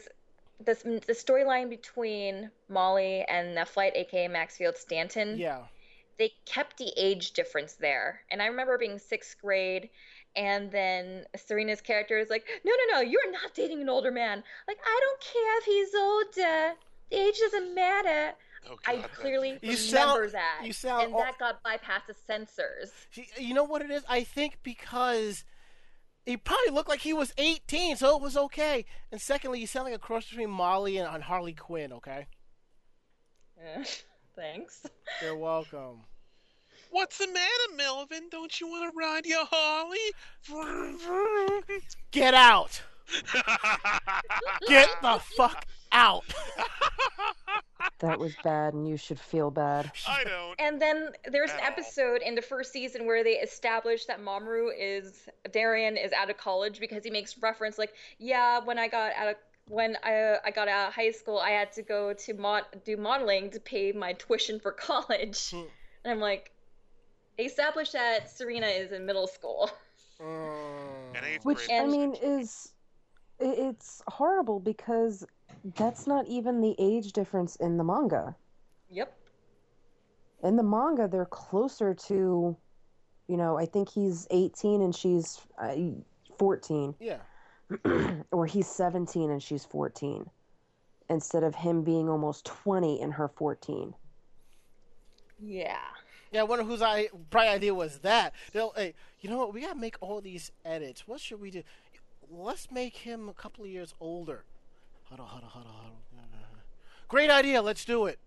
this 0.63 0.83
the 0.83 1.13
storyline 1.13 1.69
between 1.69 2.51
Molly 2.67 3.23
and 3.29 3.57
Nephlite, 3.57 3.95
aka 3.95 4.27
Maxfield 4.27 4.75
Stanton. 4.75 5.37
Yeah. 5.37 5.59
They 6.19 6.33
kept 6.45 6.77
the 6.77 6.91
age 6.97 7.31
difference 7.31 7.73
there, 7.73 8.21
and 8.29 8.41
I 8.41 8.47
remember 8.47 8.77
being 8.77 8.99
sixth 8.99 9.37
grade, 9.41 9.89
and 10.35 10.71
then 10.71 11.25
Serena's 11.35 11.81
character 11.81 12.17
is 12.17 12.29
like, 12.29 12.45
"No, 12.63 12.71
no, 12.71 12.95
no, 12.95 13.01
you're 13.01 13.31
not 13.31 13.53
dating 13.53 13.81
an 13.81 13.89
older 13.89 14.11
man. 14.11 14.43
Like, 14.67 14.79
I 14.85 14.99
don't 15.01 15.21
care 15.21 15.57
if 15.59 15.63
he's 15.65 15.95
older. 15.95 16.73
The 17.09 17.17
age 17.21 17.39
doesn't 17.39 17.73
matter." 17.75 18.33
Oh, 18.69 18.77
I 18.87 18.95
God, 18.95 19.03
that- 19.03 19.13
clearly 19.13 19.49
You 19.61 19.71
remember 19.75 20.29
sound- 20.29 20.31
that, 20.31 20.61
you 20.63 20.71
sound 20.73 21.03
and 21.03 21.13
al- 21.13 21.19
that 21.19 21.37
got 21.37 21.61
bypassed 21.63 22.07
the 22.07 22.13
censors. 22.13 22.91
You 23.37 23.53
know 23.53 23.65
what 23.65 23.81
it 23.81 23.91
is? 23.91 24.03
I 24.07 24.23
think 24.23 24.59
because 24.63 25.43
he 26.25 26.37
probably 26.37 26.71
looked 26.71 26.87
like 26.87 27.01
he 27.01 27.11
was 27.11 27.33
18, 27.37 27.97
so 27.97 28.15
it 28.15 28.21
was 28.21 28.37
okay. 28.37 28.85
And 29.11 29.19
secondly, 29.19 29.59
you 29.59 29.67
sound 29.67 29.85
like 29.87 29.95
a 29.95 29.99
cross 29.99 30.29
between 30.29 30.49
Molly 30.49 30.97
and, 30.97 31.13
and 31.13 31.21
Harley 31.23 31.51
Quinn. 31.53 31.91
Okay. 31.91 32.27
Eh, 33.61 33.83
Thanks. 34.35 34.85
You're 35.21 35.35
welcome. 35.35 36.01
What's 36.93 37.17
the 37.17 37.25
matter, 37.25 37.75
Melvin? 37.75 38.29
Don't 38.29 38.61
you 38.61 38.67
want 38.67 38.91
to 38.91 38.95
ride 38.95 39.25
your 39.25 39.45
Harley? 39.49 39.97
Vroom, 40.43 40.97
vroom. 41.67 41.81
Get 42.11 42.35
out. 42.35 42.83
Get 44.67 44.89
the 45.01 45.19
fuck 45.35 45.65
out. 45.91 46.23
That 47.99 48.19
was 48.19 48.33
bad, 48.43 48.73
and 48.73 48.87
you 48.87 48.97
should 48.97 49.19
feel 49.19 49.49
bad. 49.49 49.89
I 50.07 50.23
don't. 50.25 50.59
And 50.59 50.81
then 50.81 51.09
there's 51.31 51.51
an 51.51 51.59
episode 51.61 52.21
in 52.21 52.35
the 52.35 52.41
first 52.41 52.73
season 52.73 53.05
where 53.05 53.23
they 53.23 53.35
establish 53.35 54.05
that 54.05 54.21
Mamoru 54.21 54.71
is 54.77 55.27
Darien 55.51 55.95
is 55.95 56.11
out 56.11 56.29
of 56.29 56.35
college 56.37 56.81
because 56.81 57.05
he 57.05 57.11
makes 57.11 57.37
reference 57.41 57.77
like, 57.77 57.93
yeah, 58.19 58.59
when 58.59 58.77
I 58.77 58.89
got 58.89 59.13
out 59.15 59.29
of 59.29 59.35
when 59.69 59.97
I 60.03 60.37
I 60.43 60.51
got 60.51 60.67
out 60.67 60.89
of 60.89 60.93
high 60.93 61.11
school, 61.11 61.39
I 61.39 61.51
had 61.51 61.71
to 61.73 61.81
go 61.81 62.13
to 62.13 62.33
mod 62.33 62.63
do 62.83 62.97
modeling 62.97 63.51
to 63.51 63.59
pay 63.59 63.93
my 63.93 64.13
tuition 64.13 64.59
for 64.59 64.71
college. 64.71 65.51
Hmm. 65.51 65.63
And 66.03 66.11
I'm 66.11 66.19
like, 66.19 66.51
they 67.37 67.45
established 67.45 67.93
that 67.93 68.29
Serena 68.29 68.67
is 68.67 68.91
in 68.91 69.05
middle 69.05 69.27
school. 69.27 69.69
Mm. 70.21 71.43
Which. 71.43 71.69
I 71.71 71.85
mean 71.85 72.13
is 72.21 72.73
it's 73.39 74.01
horrible 74.07 74.59
because 74.59 75.25
that's 75.75 76.07
not 76.07 76.27
even 76.27 76.61
the 76.61 76.75
age 76.79 77.13
difference 77.13 77.55
in 77.57 77.77
the 77.77 77.83
manga. 77.83 78.35
Yep. 78.89 79.13
In 80.43 80.55
the 80.55 80.63
manga, 80.63 81.07
they're 81.07 81.25
closer 81.25 81.93
to, 81.93 82.55
you 83.27 83.37
know, 83.37 83.57
I 83.57 83.65
think 83.65 83.89
he's 83.89 84.27
18 84.29 84.81
and 84.81 84.95
she's 84.95 85.41
uh, 85.57 85.75
14, 86.37 86.95
Yeah. 86.99 87.17
or 88.31 88.45
he's 88.45 88.67
17 88.67 89.31
and 89.31 89.41
she's 89.41 89.63
14, 89.65 90.29
instead 91.09 91.43
of 91.43 91.55
him 91.55 91.83
being 91.83 92.09
almost 92.09 92.45
20 92.45 93.01
and 93.01 93.13
her 93.13 93.29
14. 93.29 93.93
Yeah. 95.39 95.77
Yeah, 96.33 96.41
I 96.41 96.43
wonder 96.43 96.65
whose 96.65 96.81
I 96.81 97.09
probably 97.29 97.49
idea 97.49 97.75
was 97.75 97.99
that. 97.99 98.33
They'll, 98.51 98.73
hey, 98.75 98.95
you 99.21 99.29
know 99.29 99.37
what? 99.37 99.53
We 99.53 99.61
gotta 99.61 99.79
make 99.79 99.95
all 100.01 100.19
these 100.19 100.51
edits. 100.65 101.07
What 101.07 101.21
should 101.21 101.39
we 101.39 101.51
do? 101.51 101.61
Let's 102.31 102.71
make 102.71 102.97
him 102.97 103.29
a 103.29 103.33
couple 103.33 103.63
of 103.63 103.69
years 103.69 103.93
older. 103.99 104.43
Huddle, 105.03 105.25
huddle, 105.25 105.49
huddle, 105.49 105.71
huddle. 105.71 105.93
Great 107.07 107.29
idea. 107.29 107.61
Let's 107.61 107.85
do 107.85 108.07
it. 108.07 108.17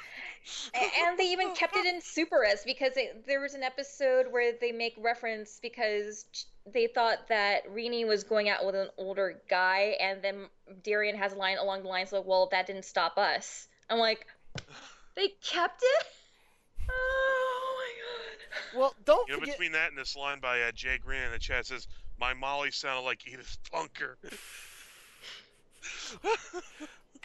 A- 0.73 1.07
and 1.07 1.17
they 1.17 1.31
even 1.31 1.53
kept 1.55 1.75
it 1.75 1.85
in 1.85 2.01
Super 2.01 2.43
S 2.43 2.63
because 2.65 2.93
it, 2.95 3.25
there 3.27 3.39
was 3.41 3.53
an 3.53 3.63
episode 3.63 4.27
where 4.31 4.53
they 4.59 4.71
make 4.71 4.95
reference 4.97 5.59
because 5.61 6.25
they 6.71 6.87
thought 6.87 7.27
that 7.29 7.67
Rini 7.67 8.05
was 8.07 8.23
going 8.23 8.49
out 8.49 8.65
with 8.65 8.75
an 8.75 8.89
older 8.97 9.41
guy, 9.49 9.95
and 9.99 10.21
then 10.21 10.45
Darien 10.83 11.15
has 11.17 11.33
a 11.33 11.35
line 11.35 11.57
along 11.57 11.83
the 11.83 11.89
lines 11.89 12.13
of, 12.13 12.25
"Well, 12.25 12.47
that 12.51 12.67
didn't 12.67 12.85
stop 12.85 13.17
us." 13.17 13.67
I'm 13.89 13.99
like, 13.99 14.25
they 15.15 15.29
kept 15.43 15.81
it. 15.83 16.05
Oh 16.89 17.75
my 17.77 17.91
god. 18.01 18.79
Well, 18.79 18.95
don't 19.05 19.27
You 19.27 19.33
know, 19.35 19.39
forget. 19.39 19.55
between 19.57 19.71
that 19.73 19.89
and 19.89 19.97
this 19.97 20.15
line 20.15 20.39
by 20.39 20.61
uh, 20.61 20.71
Jay 20.71 20.97
Green 20.97 21.21
in 21.21 21.31
the 21.31 21.39
chat 21.39 21.65
says, 21.65 21.87
"My 22.19 22.33
Molly 22.33 22.71
sounded 22.71 23.01
like 23.05 23.27
Edith 23.27 23.57
Bunker." 23.71 24.17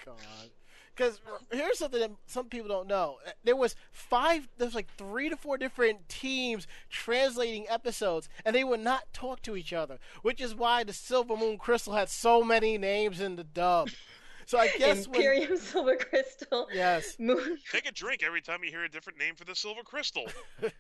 God. 0.05 0.51
Because 0.97 1.21
here's 1.53 1.79
something 1.79 2.01
that 2.01 2.11
some 2.27 2.47
people 2.47 2.69
don't 2.69 2.89
know. 2.89 3.17
There 3.45 3.57
was 3.57 3.75
five, 3.93 4.49
there's 4.57 4.75
like 4.75 4.89
three 4.97 5.29
to 5.29 5.37
four 5.37 5.59
different 5.59 6.09
teams 6.09 6.67
translating 6.89 7.67
episodes, 7.69 8.29
and 8.45 8.57
they 8.57 8.65
would 8.65 8.81
not 8.81 9.13
talk 9.13 9.43
to 9.43 9.57
each 9.57 9.73
other, 9.75 9.99
which 10.23 10.41
is 10.41 10.55
why 10.55 10.85
the 10.85 10.95
Silver 10.95 11.37
Moon 11.37 11.59
Crystal 11.59 11.93
had 11.93 12.09
so 12.09 12.43
many 12.43 12.79
names 12.79 13.21
in 13.21 13.37
the 13.37 13.45
dub. 13.45 13.91
So 14.47 14.59
I 14.59 14.69
guess 14.69 15.09
when, 15.09 15.17
Imperium 15.17 15.57
Silver 15.59 15.97
Crystal. 15.97 16.69
yes, 16.73 17.17
Moon. 17.19 17.59
Take 17.73 17.89
a 17.89 17.93
drink 17.93 18.23
every 18.25 18.41
time 18.41 18.61
you 18.63 18.71
hear 18.71 18.85
a 18.85 18.89
different 18.89 19.19
name 19.19 19.35
for 19.35 19.45
the 19.45 19.55
silver 19.55 19.83
crystal. 19.83 20.27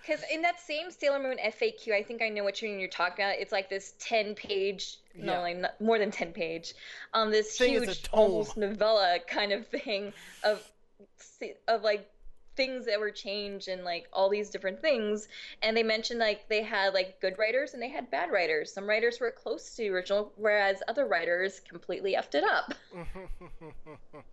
Because 0.00 0.24
in 0.32 0.42
that 0.42 0.58
same 0.60 0.90
Sailor 0.90 1.20
Moon 1.20 1.36
FAQ, 1.38 1.92
I 1.92 2.02
think 2.02 2.22
I 2.22 2.28
know 2.28 2.42
what 2.42 2.60
you're, 2.60 2.76
you're 2.76 2.88
talking 2.88 3.24
about. 3.24 3.36
It's 3.38 3.52
like 3.52 3.70
this 3.70 3.94
10 4.00 4.34
page, 4.34 4.96
no, 5.14 5.40
like 5.40 5.58
not, 5.58 5.80
more 5.80 5.96
than 5.96 6.10
10 6.10 6.32
page, 6.32 6.74
um, 7.14 7.30
this 7.30 7.56
Thing 7.56 7.74
huge, 7.74 8.08
almost 8.10 8.56
novella 8.56 9.18
kind 9.28 9.52
of 9.52 9.66
thing 9.68 10.12
of, 10.42 10.60
of 11.68 11.82
like 11.82 12.11
things 12.56 12.86
that 12.86 13.00
were 13.00 13.10
changed 13.10 13.68
and 13.68 13.84
like 13.84 14.08
all 14.12 14.28
these 14.28 14.50
different 14.50 14.80
things. 14.80 15.28
And 15.62 15.76
they 15.76 15.82
mentioned 15.82 16.20
like 16.20 16.48
they 16.48 16.62
had 16.62 16.94
like 16.94 17.20
good 17.20 17.38
writers 17.38 17.74
and 17.74 17.82
they 17.82 17.88
had 17.88 18.10
bad 18.10 18.30
writers. 18.30 18.72
Some 18.72 18.88
writers 18.88 19.20
were 19.20 19.30
close 19.30 19.70
to 19.70 19.76
the 19.82 19.88
original, 19.90 20.32
whereas 20.36 20.82
other 20.88 21.06
writers 21.06 21.60
completely 21.60 22.14
effed 22.14 22.34
it 22.34 22.44
up. 22.44 22.74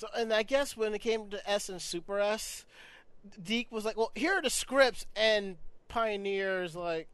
So, 0.00 0.06
and 0.16 0.32
I 0.32 0.44
guess 0.44 0.78
when 0.78 0.94
it 0.94 1.00
came 1.00 1.28
to 1.28 1.50
S 1.50 1.68
and 1.68 1.80
Super 1.80 2.20
S, 2.20 2.64
DiC 3.42 3.70
was 3.70 3.84
like, 3.84 3.98
"Well, 3.98 4.12
here 4.14 4.32
are 4.32 4.40
the 4.40 4.48
scripts," 4.48 5.04
and 5.14 5.58
Pioneer's 5.88 6.74
like, 6.74 7.06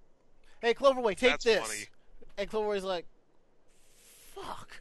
"Hey, 0.60 0.72
Cloverway, 0.72 1.16
take 1.16 1.32
That's 1.32 1.44
this." 1.44 1.66
funny. 1.66 1.86
And 2.38 2.48
Cloverway's 2.48 2.84
like, 2.84 3.06
"Fuck." 4.36 4.80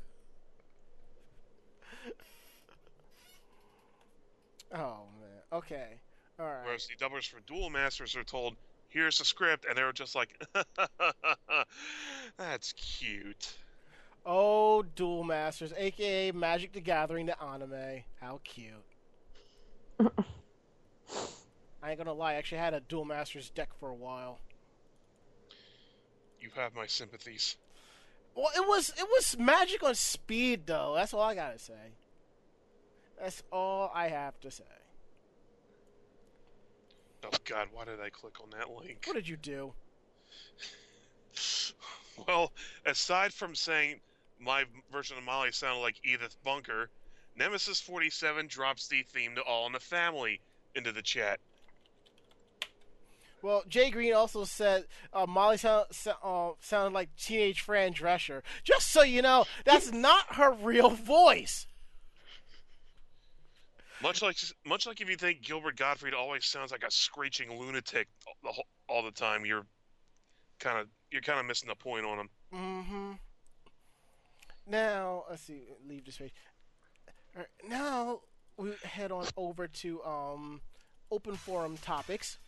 oh 4.74 5.08
man. 5.20 5.42
Okay. 5.52 6.00
All 6.40 6.46
right. 6.46 6.66
Whereas 6.66 6.88
the 6.88 6.96
dubbers 6.96 7.26
for 7.26 7.40
Duel 7.48 7.70
Masters 7.70 8.16
are 8.16 8.24
told, 8.24 8.56
"Here's 8.90 9.18
the 9.18 9.26
script," 9.26 9.66
and 9.68 9.78
they're 9.78 9.92
just 9.92 10.16
like, 10.16 10.30
"That's 12.38 12.74
cute." 12.74 13.56
Oh, 14.26 14.82
Duel 14.82 15.24
Masters, 15.24 15.72
aka 15.78 16.32
Magic 16.32 16.74
the 16.74 16.82
Gathering, 16.82 17.28
the 17.28 17.42
anime. 17.42 18.04
How 18.20 18.42
cute. 18.44 18.74
I 21.84 21.90
ain't 21.92 22.00
gonna 22.00 22.14
lie, 22.14 22.34
I 22.34 22.36
actually 22.36 22.58
had 22.58 22.74
a 22.74 22.80
Duel 22.80 23.06
Masters 23.06 23.52
deck 23.52 23.70
for 23.80 23.90
a 23.90 23.96
while. 23.96 24.40
You 26.42 26.50
have 26.56 26.74
my 26.74 26.88
sympathies. 26.88 27.58
Well, 28.36 28.50
it 28.56 28.68
was 28.68 28.90
it 28.90 29.08
was 29.08 29.38
magic 29.40 29.82
on 29.82 29.96
speed 29.96 30.68
though. 30.68 30.94
That's 30.96 31.14
all 31.14 31.22
I 31.22 31.36
gotta 31.36 31.58
say. 31.58 31.94
That's 33.20 33.42
all 33.52 33.92
I 33.94 34.10
have 34.10 34.40
to 34.42 34.52
say. 34.52 34.64
Oh 37.24 37.30
God, 37.46 37.70
why 37.72 37.86
did 37.86 38.02
I 38.02 38.10
click 38.10 38.42
on 38.44 38.50
that 38.52 38.70
link? 38.70 39.04
What 39.06 39.16
did 39.16 39.28
you 39.28 39.38
do? 39.38 39.74
Well, 42.28 42.54
aside 42.86 43.34
from 43.34 43.56
saying 43.56 44.00
my 44.40 44.64
version 44.90 45.18
of 45.18 45.26
Molly 45.26 45.52
sounded 45.52 45.82
like 45.82 46.00
Edith 46.02 46.38
Bunker, 46.46 46.90
Nemesis 47.36 47.82
47 47.82 48.48
drops 48.48 48.88
the 48.88 49.04
theme 49.04 49.36
to 49.36 49.42
All 49.42 49.68
in 49.68 49.74
the 49.74 49.82
Family 49.82 50.40
into 50.76 50.94
the 50.94 51.02
chat. 51.02 51.42
Well, 53.46 53.64
Jay 53.68 53.92
Green 53.92 54.12
also 54.12 54.44
said 54.44 54.86
uh, 55.14 55.28
Molly 55.28 55.58
sound, 55.58 55.86
so, 55.92 56.14
uh, 56.24 56.54
sounded 56.62 56.96
like 56.96 57.16
teenage 57.16 57.62
Fran 57.62 57.94
Drescher. 57.94 58.42
Just 58.64 58.92
so 58.92 59.04
you 59.04 59.22
know, 59.22 59.46
that's 59.66 59.92
not 59.92 60.38
her 60.38 60.52
real 60.52 60.90
voice. 60.90 61.68
Much 64.02 64.24
like 64.24 64.38
much 64.66 64.88
like 64.88 65.00
if 65.00 65.08
you 65.08 65.16
think 65.16 65.44
Gilbert 65.44 65.78
Gottfried 65.78 66.16
always 66.16 66.44
sounds 66.44 66.72
like 66.72 66.84
a 66.84 66.90
screeching 66.90 67.56
lunatic 67.60 68.08
all 68.44 68.64
all 68.90 69.04
the 69.04 69.12
time, 69.12 69.46
you're 69.46 69.68
kind 70.60 70.80
of 70.80 70.88
you're 71.12 71.22
kind 71.22 71.40
of 71.40 71.46
missing 71.46 71.70
the 71.70 71.76
point 71.76 72.04
on 72.04 72.18
him. 72.18 72.30
Mm-hmm. 72.52 73.12
Now, 74.66 75.26
let's 75.30 75.44
see. 75.44 75.68
Leave 75.88 76.04
this 76.04 76.18
page. 76.18 76.34
All 77.36 77.44
right, 77.44 77.70
now 77.70 78.22
we 78.58 78.72
head 78.84 79.12
on 79.12 79.28
over 79.38 79.68
to 79.68 80.04
um, 80.04 80.62
open 81.12 81.36
forum 81.36 81.78
topics. 81.78 82.40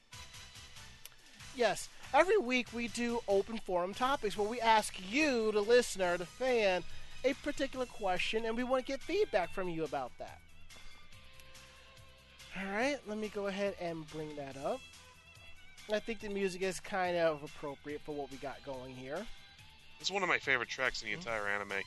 Yes, 1.57 1.89
every 2.13 2.37
week 2.37 2.67
we 2.71 2.87
do 2.87 3.19
open 3.27 3.57
forum 3.57 3.95
topics 3.95 4.37
where 4.37 4.47
we 4.47 4.61
ask 4.61 4.93
you, 5.09 5.51
the 5.51 5.59
listener, 5.59 6.15
the 6.15 6.27
fan, 6.27 6.83
a 7.25 7.33
particular 7.33 7.87
question, 7.87 8.45
and 8.45 8.55
we 8.55 8.63
want 8.63 8.85
to 8.85 8.91
get 8.91 9.01
feedback 9.01 9.51
from 9.51 9.67
you 9.67 9.83
about 9.83 10.11
that. 10.19 10.39
All 12.55 12.71
right, 12.71 12.99
let 13.07 13.17
me 13.17 13.29
go 13.29 13.47
ahead 13.47 13.75
and 13.81 14.07
bring 14.11 14.35
that 14.35 14.55
up. 14.63 14.79
I 15.91 15.97
think 15.97 16.19
the 16.19 16.29
music 16.29 16.61
is 16.61 16.79
kind 16.79 17.17
of 17.17 17.41
appropriate 17.41 18.01
for 18.01 18.13
what 18.13 18.29
we 18.29 18.37
got 18.37 18.63
going 18.63 18.95
here. 18.95 19.25
It's 19.99 20.11
one 20.11 20.21
of 20.21 20.29
my 20.29 20.37
favorite 20.37 20.69
tracks 20.69 21.01
in 21.01 21.09
the 21.09 21.15
mm-hmm. 21.15 21.27
entire 21.27 21.47
anime. 21.47 21.81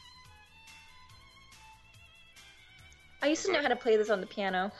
I 3.22 3.28
used 3.28 3.46
to 3.46 3.52
know 3.52 3.62
how 3.62 3.68
to 3.68 3.76
play 3.76 3.96
this 3.96 4.10
on 4.10 4.20
the 4.20 4.26
piano. 4.26 4.72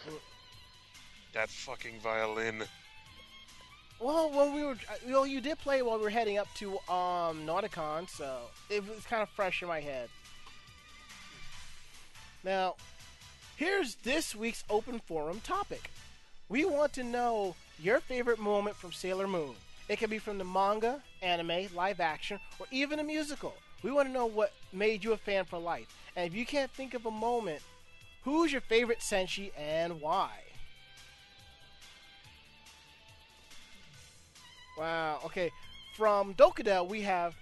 That 1.32 1.48
fucking 1.48 2.00
violin. 2.00 2.64
Well, 4.00 4.30
when 4.30 4.54
we 4.54 4.64
were, 4.64 4.76
well, 5.06 5.26
you 5.26 5.42
did 5.42 5.58
play 5.58 5.82
while 5.82 5.98
we 5.98 6.04
were 6.04 6.10
heading 6.10 6.38
up 6.38 6.48
to 6.54 6.72
um 6.90 7.46
Nauticon, 7.46 8.08
so 8.08 8.38
it 8.70 8.86
was 8.88 9.04
kind 9.04 9.22
of 9.22 9.28
fresh 9.28 9.60
in 9.60 9.68
my 9.68 9.80
head. 9.80 10.08
Now, 12.42 12.76
here's 13.56 13.96
this 13.96 14.34
week's 14.34 14.64
open 14.70 15.00
forum 15.00 15.40
topic. 15.44 15.90
We 16.48 16.64
want 16.64 16.94
to 16.94 17.04
know 17.04 17.54
your 17.78 18.00
favorite 18.00 18.38
moment 18.38 18.76
from 18.76 18.92
Sailor 18.92 19.28
Moon. 19.28 19.54
It 19.90 19.98
can 19.98 20.08
be 20.08 20.18
from 20.18 20.38
the 20.38 20.44
manga, 20.44 21.02
anime, 21.20 21.66
live 21.74 22.00
action, 22.00 22.40
or 22.58 22.66
even 22.70 23.00
a 23.00 23.04
musical. 23.04 23.54
We 23.82 23.90
want 23.90 24.08
to 24.08 24.12
know 24.12 24.26
what 24.26 24.54
made 24.72 25.04
you 25.04 25.12
a 25.12 25.18
fan 25.18 25.44
for 25.44 25.58
life. 25.58 25.94
And 26.16 26.26
if 26.26 26.34
you 26.34 26.46
can't 26.46 26.70
think 26.70 26.94
of 26.94 27.04
a 27.04 27.10
moment, 27.10 27.60
who's 28.24 28.50
your 28.50 28.62
favorite 28.62 29.00
Senshi 29.00 29.50
and 29.58 30.00
why? 30.00 30.30
Wow. 34.80 35.20
Okay. 35.26 35.50
From 35.94 36.32
Dokudel, 36.34 36.88
we 36.88 37.02
have. 37.02 37.36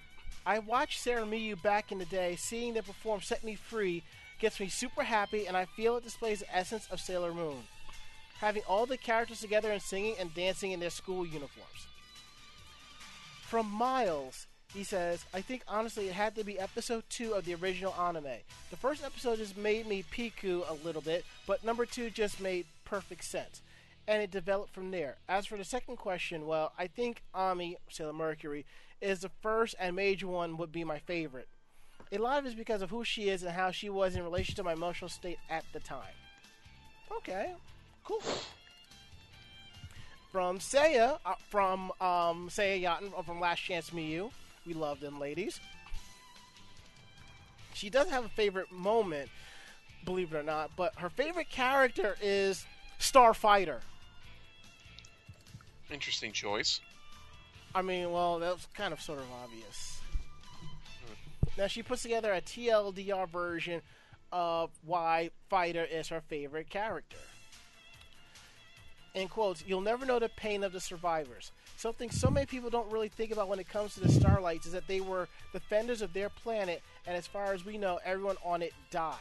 I 0.45 0.59
watched 0.59 1.01
Sera 1.01 1.25
Myu 1.25 1.55
back 1.63 1.93
in 1.93 1.99
the 1.99 2.05
day. 2.07 2.35
Seeing 2.35 2.75
them 2.75 2.83
perform 2.83 3.21
"Set 3.21 3.45
Me 3.45 3.55
Free" 3.55 4.03
gets 4.41 4.59
me 4.59 4.69
super 4.69 5.05
happy, 5.05 5.47
and 5.47 5.57
I 5.57 5.65
feel 5.65 5.97
it 5.97 6.03
displays 6.03 6.41
the 6.41 6.57
essence 6.57 6.89
of 6.91 7.01
Sailor 7.01 7.33
Moon. 7.33 7.63
Having 8.41 8.63
all 8.69 8.87
the 8.87 8.97
characters 8.97 9.41
together 9.41 9.71
and 9.71 9.81
singing 9.81 10.17
and 10.19 10.35
dancing 10.35 10.73
in 10.73 10.81
their 10.81 10.91
school 10.91 11.25
uniforms. 11.25 11.87
From 13.43 13.71
Miles, 13.71 14.47
he 14.75 14.83
says, 14.83 15.25
I 15.33 15.41
think 15.41 15.63
honestly 15.69 16.09
it 16.09 16.15
had 16.15 16.35
to 16.37 16.45
be 16.45 16.59
episode 16.59 17.05
2 17.09 17.33
of 17.33 17.45
the 17.45 17.55
original 17.55 17.95
anime. 17.95 18.43
The 18.71 18.77
first 18.77 19.05
episode 19.05 19.39
just 19.39 19.57
made 19.57 19.87
me 19.87 20.05
piku 20.13 20.69
a 20.69 20.75
little 20.85 21.03
bit, 21.03 21.25
but 21.47 21.65
number 21.65 21.87
2 21.87 22.11
just 22.11 22.41
made 22.41 22.67
perfect 22.85 23.25
sense. 23.25 23.63
And 24.09 24.23
it 24.23 24.31
developed 24.31 24.73
from 24.73 24.91
there. 24.91 25.19
As 25.29 25.45
for 25.45 25.59
the 25.59 25.65
second 25.65 25.97
question, 25.99 26.47
well, 26.47 26.73
I 26.79 26.87
think 26.87 27.23
Ami, 27.35 27.77
Sailor 27.91 28.15
Mercury, 28.15 28.65
is 29.03 29.21
the 29.21 29.31
first 29.43 29.75
and 29.79 29.95
major 29.95 30.27
one 30.27 30.57
would 30.57 30.73
be 30.73 30.83
my 30.83 30.99
favorite. 30.99 31.47
A 32.11 32.17
lot 32.17 32.39
of 32.39 32.47
it 32.47 32.49
is 32.49 32.55
because 32.55 32.81
of 32.81 32.89
who 32.89 33.05
she 33.05 33.29
is 33.29 33.43
and 33.43 33.53
how 33.53 33.71
she 33.71 33.91
was 33.91 34.17
in 34.17 34.23
relation 34.23 34.55
to 34.55 34.65
my 34.65 34.73
emotional 34.73 35.11
state 35.11 35.39
at 35.51 35.65
the 35.75 35.81
time. 35.81 36.15
Okay, 37.19 37.53
cool. 38.03 38.23
From 40.33 40.59
Seiya, 40.59 41.19
uh, 41.27 41.35
from 41.51 41.91
um, 42.01 42.49
Seiya 42.49 42.83
Yachten 42.83 43.13
uh, 43.17 43.23
from 43.23 43.41
Last 43.41 43.61
Chance 43.61 43.91
Miyu. 43.91 44.31
We 44.67 44.73
love 44.73 45.01
them 45.01 45.21
ladies. 45.21 45.61
She 47.75 47.91
doesn't 47.91 48.13
have 48.13 48.25
a 48.25 48.31
favorite 48.31 48.73
moment, 48.73 49.29
believe 50.05 50.33
it 50.33 50.39
or 50.39 50.43
not, 50.43 50.71
but 50.77 50.99
her 50.99 51.11
favorite 51.11 51.51
character 51.51 52.17
is 52.23 52.65
Starfighter. 52.99 53.81
Interesting 55.91 56.33
choice. 56.33 56.81
I 57.75 57.83
mean, 57.83 58.11
well, 58.13 58.39
that's 58.39 58.67
kind 58.75 58.93
of 58.93 59.01
sort 59.01 59.21
of 59.21 59.27
obvious. 59.43 60.01
Hmm. 60.61 61.45
Now 61.57 61.67
she 61.67 61.83
puts 61.83 62.03
together 62.03 62.33
a 62.33 62.41
TLDR 62.41 63.29
version 63.29 63.83
of 64.33 64.71
why 64.85 65.31
Fighter 65.49 65.85
is 65.85 66.09
her 66.09 66.21
favorite 66.21 66.69
character. 66.69 67.17
In 69.15 69.29
quotes, 69.29 69.65
you'll 69.67 69.81
never 69.81 70.05
know 70.05 70.19
the 70.19 70.29
pain 70.29 70.63
of 70.63 70.73
the 70.73 70.81
survivors. 70.81 71.51
Something 71.77 72.11
so 72.11 72.31
many 72.31 72.47
people 72.47 72.71
don't 72.71 72.91
really 72.93 73.09
think 73.09 73.33
about 73.33 73.49
when 73.49 73.59
it 73.59 73.69
comes 73.69 73.95
to 73.95 74.01
the 74.01 74.09
Starlights 74.09 74.67
is 74.67 74.73
that 74.73 74.87
they 74.87 75.01
were 75.01 75.29
defenders 75.53 76.03
of 76.03 76.13
their 76.13 76.29
planet, 76.29 76.83
and 77.07 77.17
as 77.17 77.27
far 77.27 77.53
as 77.55 77.65
we 77.65 77.79
know, 77.79 77.99
everyone 78.05 78.37
on 78.45 78.63
it 78.63 78.75
died. 78.91 79.15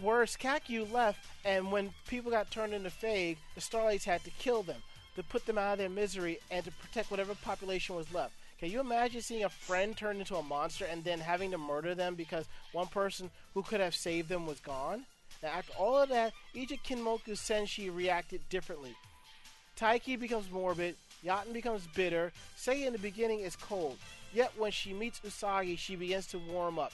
Worse, 0.00 0.36
Kakyu 0.36 0.90
left, 0.90 1.20
and 1.44 1.70
when 1.70 1.92
people 2.08 2.30
got 2.30 2.50
turned 2.50 2.72
into 2.72 2.90
Phage, 2.90 3.36
the 3.54 3.60
Starlights 3.60 4.04
had 4.04 4.24
to 4.24 4.30
kill 4.30 4.62
them 4.62 4.82
to 5.16 5.22
put 5.22 5.44
them 5.44 5.58
out 5.58 5.72
of 5.72 5.78
their 5.78 5.88
misery 5.88 6.38
and 6.50 6.64
to 6.64 6.72
protect 6.72 7.10
whatever 7.10 7.34
population 7.34 7.94
was 7.94 8.12
left. 8.12 8.32
Can 8.58 8.70
you 8.70 8.80
imagine 8.80 9.20
seeing 9.20 9.44
a 9.44 9.48
friend 9.48 9.96
turned 9.96 10.20
into 10.20 10.36
a 10.36 10.42
monster 10.42 10.86
and 10.86 11.04
then 11.04 11.18
having 11.18 11.50
to 11.50 11.58
murder 11.58 11.94
them 11.94 12.14
because 12.14 12.46
one 12.72 12.86
person 12.86 13.30
who 13.54 13.62
could 13.62 13.80
have 13.80 13.94
saved 13.94 14.28
them 14.28 14.46
was 14.46 14.60
gone? 14.60 15.04
Now, 15.42 15.50
after 15.50 15.72
all 15.74 15.98
of 15.98 16.08
that, 16.10 16.32
each 16.54 16.70
of 16.70 16.82
Kinmoku 16.82 17.32
Senshi 17.32 17.94
reacted 17.94 18.48
differently. 18.48 18.94
Taiki 19.76 20.18
becomes 20.18 20.50
morbid, 20.50 20.96
Yaten 21.24 21.52
becomes 21.52 21.86
bitter, 21.94 22.32
Seiya 22.56 22.86
in 22.86 22.92
the 22.92 22.98
beginning 22.98 23.40
is 23.40 23.56
cold. 23.56 23.98
Yet 24.32 24.52
when 24.56 24.70
she 24.70 24.92
meets 24.92 25.20
Usagi, 25.20 25.76
she 25.76 25.96
begins 25.96 26.26
to 26.28 26.38
warm 26.38 26.78
up, 26.78 26.92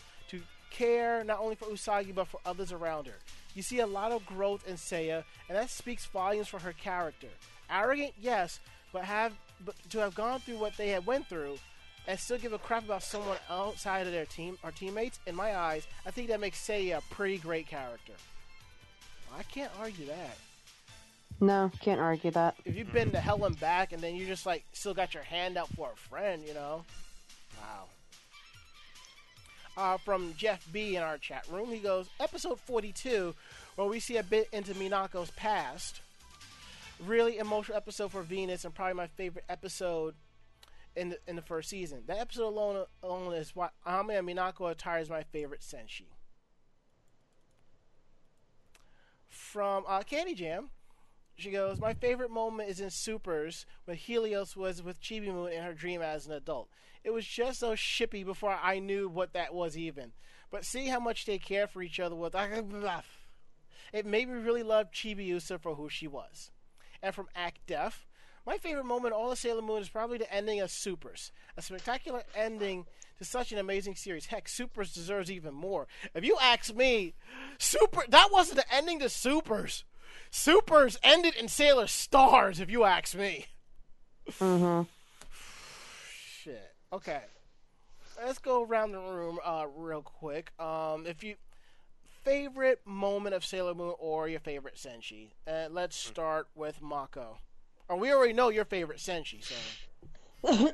care 0.70 1.24
not 1.24 1.40
only 1.40 1.54
for 1.54 1.66
Usagi 1.66 2.14
but 2.14 2.28
for 2.28 2.40
others 2.46 2.72
around 2.72 3.06
her. 3.06 3.18
You 3.54 3.62
see 3.62 3.80
a 3.80 3.86
lot 3.86 4.12
of 4.12 4.24
growth 4.26 4.66
in 4.68 4.76
Seiya, 4.76 5.24
and 5.48 5.56
that 5.56 5.70
speaks 5.70 6.06
volumes 6.06 6.48
for 6.48 6.60
her 6.60 6.72
character. 6.72 7.28
Arrogant, 7.70 8.12
yes, 8.20 8.60
but 8.92 9.04
have 9.04 9.32
but 9.64 9.74
to 9.90 9.98
have 9.98 10.14
gone 10.14 10.40
through 10.40 10.58
what 10.58 10.76
they 10.76 10.90
had 10.90 11.06
went 11.06 11.26
through 11.26 11.58
and 12.06 12.18
still 12.18 12.38
give 12.38 12.52
a 12.52 12.58
crap 12.58 12.84
about 12.84 13.02
someone 13.02 13.36
outside 13.50 14.06
of 14.06 14.12
their 14.12 14.24
team 14.24 14.56
or 14.62 14.70
teammates, 14.70 15.20
in 15.26 15.34
my 15.34 15.56
eyes, 15.56 15.86
I 16.06 16.10
think 16.10 16.28
that 16.28 16.40
makes 16.40 16.58
Seiya 16.66 16.98
a 16.98 17.14
pretty 17.14 17.38
great 17.38 17.66
character. 17.66 18.14
I 19.36 19.42
can't 19.42 19.72
argue 19.78 20.06
that. 20.06 20.38
No, 21.40 21.70
can't 21.80 22.00
argue 22.00 22.30
that. 22.32 22.56
If 22.64 22.76
you've 22.76 22.92
been 22.92 23.10
to 23.12 23.20
hell 23.20 23.44
and 23.44 23.58
back 23.60 23.92
and 23.92 24.02
then 24.02 24.16
you 24.16 24.26
just 24.26 24.46
like 24.46 24.64
still 24.72 24.94
got 24.94 25.14
your 25.14 25.22
hand 25.22 25.56
out 25.56 25.68
for 25.68 25.90
a 25.92 25.96
friend, 25.96 26.42
you 26.46 26.54
know. 26.54 26.84
Wow. 27.60 27.84
Uh, 29.78 29.96
from 29.96 30.34
Jeff 30.36 30.66
B 30.72 30.96
in 30.96 31.04
our 31.04 31.18
chat 31.18 31.46
room, 31.48 31.70
he 31.70 31.78
goes, 31.78 32.08
episode 32.18 32.58
42, 32.58 33.32
where 33.76 33.86
we 33.86 34.00
see 34.00 34.16
a 34.16 34.24
bit 34.24 34.48
into 34.52 34.74
Minako's 34.74 35.30
past. 35.30 36.00
Really 37.06 37.38
emotional 37.38 37.76
episode 37.76 38.10
for 38.10 38.22
Venus, 38.22 38.64
and 38.64 38.74
probably 38.74 38.94
my 38.94 39.06
favorite 39.06 39.44
episode 39.48 40.16
in 40.96 41.10
the 41.10 41.18
in 41.28 41.36
the 41.36 41.42
first 41.42 41.68
season. 41.70 42.02
That 42.08 42.18
episode 42.18 42.48
alone 42.48 42.86
alone 43.04 43.34
is 43.34 43.54
why 43.54 43.68
Ame 43.86 44.10
and 44.10 44.28
Minako 44.28 44.68
attire 44.68 44.98
is 44.98 45.08
my 45.08 45.22
favorite 45.22 45.60
senshi. 45.60 46.06
From 49.28 49.84
uh, 49.86 50.02
Candy 50.02 50.34
Jam, 50.34 50.70
she 51.36 51.52
goes, 51.52 51.78
My 51.78 51.94
favorite 51.94 52.32
moment 52.32 52.68
is 52.68 52.80
in 52.80 52.90
Supers 52.90 53.64
when 53.84 53.96
Helios 53.96 54.56
was 54.56 54.82
with 54.82 55.00
Chibi 55.00 55.32
Moon 55.32 55.52
in 55.52 55.62
her 55.62 55.72
dream 55.72 56.02
as 56.02 56.26
an 56.26 56.32
adult. 56.32 56.68
It 57.04 57.10
was 57.10 57.26
just 57.26 57.60
so 57.60 57.72
shippy 57.72 58.24
before 58.24 58.58
I 58.62 58.78
knew 58.78 59.08
what 59.08 59.32
that 59.32 59.54
was 59.54 59.76
even. 59.76 60.12
But 60.50 60.64
see 60.64 60.88
how 60.88 61.00
much 61.00 61.26
they 61.26 61.38
care 61.38 61.66
for 61.66 61.82
each 61.82 62.00
other 62.00 62.14
with 62.14 62.34
it 63.92 64.06
made 64.06 64.28
me 64.28 64.34
really 64.34 64.62
love 64.62 64.92
Chibiusa 64.92 65.60
for 65.60 65.74
who 65.74 65.88
she 65.88 66.06
was. 66.06 66.50
And 67.02 67.14
from 67.14 67.28
Act 67.34 67.66
Def, 67.66 68.06
my 68.46 68.58
favorite 68.58 68.86
moment 68.86 69.14
all 69.14 69.30
of 69.30 69.38
Sailor 69.38 69.62
Moon 69.62 69.82
is 69.82 69.88
probably 69.88 70.18
the 70.18 70.32
ending 70.32 70.60
of 70.60 70.70
Supers. 70.70 71.32
A 71.56 71.62
spectacular 71.62 72.22
ending 72.34 72.86
to 73.18 73.24
such 73.24 73.52
an 73.52 73.58
amazing 73.58 73.94
series. 73.94 74.26
Heck, 74.26 74.48
Supers 74.48 74.92
deserves 74.92 75.30
even 75.30 75.54
more. 75.54 75.86
If 76.14 76.24
you 76.24 76.36
ask 76.40 76.74
me, 76.74 77.14
Super 77.58 78.04
that 78.08 78.30
wasn't 78.32 78.58
the 78.58 78.74
ending 78.74 79.00
to 79.00 79.08
Supers. 79.08 79.84
Supers 80.30 80.98
ended 81.02 81.34
in 81.34 81.48
Sailor 81.48 81.86
Stars, 81.86 82.60
if 82.60 82.70
you 82.70 82.84
ask 82.84 83.14
me. 83.14 83.46
Mm-hmm. 84.40 84.82
Shit. 86.92 86.96
Okay. 86.96 87.20
Let's 88.24 88.38
go 88.38 88.64
around 88.64 88.92
the 88.92 89.00
room 89.00 89.38
uh, 89.44 89.66
real 89.76 90.02
quick. 90.02 90.52
Um, 90.60 91.06
if 91.06 91.22
you 91.22 91.36
favorite 92.24 92.80
moment 92.84 93.34
of 93.34 93.44
Sailor 93.44 93.74
Moon 93.74 93.94
or 93.98 94.28
your 94.28 94.40
favorite 94.40 94.76
Senshi. 94.76 95.30
Uh, 95.46 95.68
let's 95.70 95.96
start 95.96 96.48
with 96.54 96.82
Mako. 96.82 97.38
Or 97.88 97.96
we 97.96 98.12
already 98.12 98.34
know 98.34 98.50
your 98.50 98.66
favorite 98.66 98.98
Senshi, 98.98 99.42
so 99.42 100.72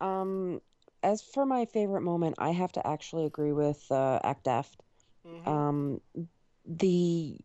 um, 0.00 0.60
as 1.02 1.22
for 1.22 1.44
my 1.44 1.66
favorite 1.66 2.00
moment, 2.00 2.36
I 2.38 2.50
have 2.50 2.72
to 2.72 2.86
actually 2.86 3.26
agree 3.26 3.52
with 3.52 3.84
uh, 3.90 4.18
Act 4.24 4.44
Deft. 4.44 4.82
mhm. 5.26 5.46
Um, 5.46 6.00
the 6.64 7.38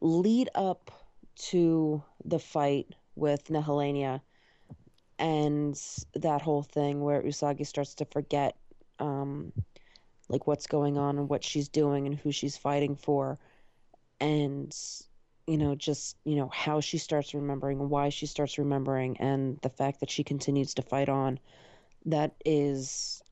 lead 0.00 0.48
up 0.54 0.90
to 1.50 2.02
the 2.24 2.38
fight 2.38 2.86
with 3.16 3.48
Nehellenia 3.48 4.20
and 5.18 5.80
that 6.14 6.42
whole 6.42 6.62
thing 6.62 7.02
where 7.02 7.22
Usagi 7.22 7.66
starts 7.66 7.94
to 7.96 8.04
forget 8.06 8.56
um, 8.98 9.52
like 10.28 10.46
what's 10.46 10.66
going 10.66 10.98
on 10.98 11.18
and 11.18 11.28
what 11.28 11.44
she's 11.44 11.68
doing 11.68 12.06
and 12.06 12.16
who 12.16 12.32
she's 12.32 12.56
fighting 12.56 12.96
for 12.96 13.38
and 14.20 14.76
you 15.46 15.58
know 15.58 15.74
just 15.74 16.16
you 16.24 16.36
know 16.36 16.48
how 16.52 16.80
she 16.80 16.98
starts 16.98 17.34
remembering 17.34 17.88
why 17.88 18.08
she 18.08 18.26
starts 18.26 18.58
remembering 18.58 19.16
and 19.18 19.58
the 19.62 19.68
fact 19.68 20.00
that 20.00 20.10
she 20.10 20.22
continues 20.22 20.74
to 20.74 20.82
fight 20.82 21.08
on 21.08 21.38
that 22.06 22.34
is 22.44 23.22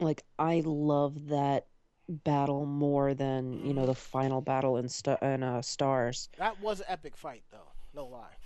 like 0.00 0.24
I 0.38 0.62
love 0.64 1.28
that 1.28 1.66
battle 2.08 2.66
more 2.66 3.14
than 3.14 3.64
you 3.64 3.72
know 3.72 3.86
the 3.86 3.94
final 3.94 4.40
battle 4.40 4.76
in 4.76 4.88
sta- 4.88 5.18
in 5.22 5.42
uh, 5.42 5.62
stars 5.62 6.28
that 6.38 6.60
was 6.60 6.80
an 6.80 6.86
epic 6.88 7.16
fight, 7.16 7.44
though. 7.50 7.72
No 7.94 8.06
lie. 8.06 8.36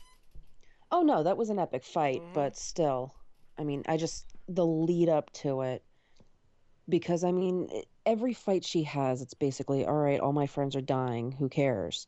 Oh 0.90 1.02
no, 1.02 1.22
that 1.22 1.36
was 1.36 1.50
an 1.50 1.58
epic 1.58 1.84
fight, 1.84 2.22
Mhm. 2.22 2.32
but 2.34 2.56
still, 2.56 3.14
I 3.58 3.64
mean, 3.64 3.82
I 3.86 3.96
just 3.96 4.26
the 4.48 4.66
lead 4.66 5.08
up 5.08 5.30
to 5.32 5.60
it 5.60 5.84
because 6.88 7.24
I 7.24 7.32
mean, 7.32 7.68
every 8.06 8.32
fight 8.32 8.64
she 8.64 8.84
has, 8.84 9.20
it's 9.20 9.34
basically 9.34 9.84
all 9.84 9.96
right. 9.96 10.20
All 10.20 10.32
my 10.32 10.46
friends 10.46 10.74
are 10.76 10.80
dying. 10.80 11.32
Who 11.32 11.48
cares? 11.48 12.06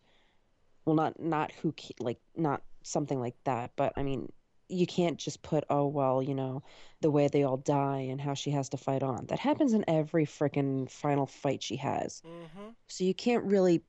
Well, 0.85 0.97
not 0.97 1.21
not 1.21 1.53
who 1.53 1.75
like 1.99 2.21
not 2.35 2.63
something 2.83 3.21
like 3.21 3.37
that, 3.45 3.73
but 3.77 3.93
I 3.97 4.03
mean, 4.03 4.33
you 4.69 4.87
can't 4.87 5.19
just 5.19 5.43
put 5.43 5.65
oh 5.69 5.87
well, 5.87 6.23
you 6.23 6.35
know, 6.35 6.63
the 7.03 7.11
way 7.11 7.29
they 7.29 7.43
all 7.43 7.59
die 7.59 8.07
and 8.11 8.21
how 8.21 8.33
she 8.35 8.53
has 8.53 8.71
to 8.71 8.79
fight 8.79 9.03
on. 9.03 9.27
That 9.27 9.39
happens 9.39 9.75
in 9.75 9.85
every 9.89 10.25
freaking 10.25 10.91
final 10.91 11.27
fight 11.27 11.63
she 11.63 11.77
has. 11.77 12.23
Mm-hmm. 12.25 12.71
So 12.89 13.05
you 13.05 13.15
can't 13.15 13.45
really 13.45 13.83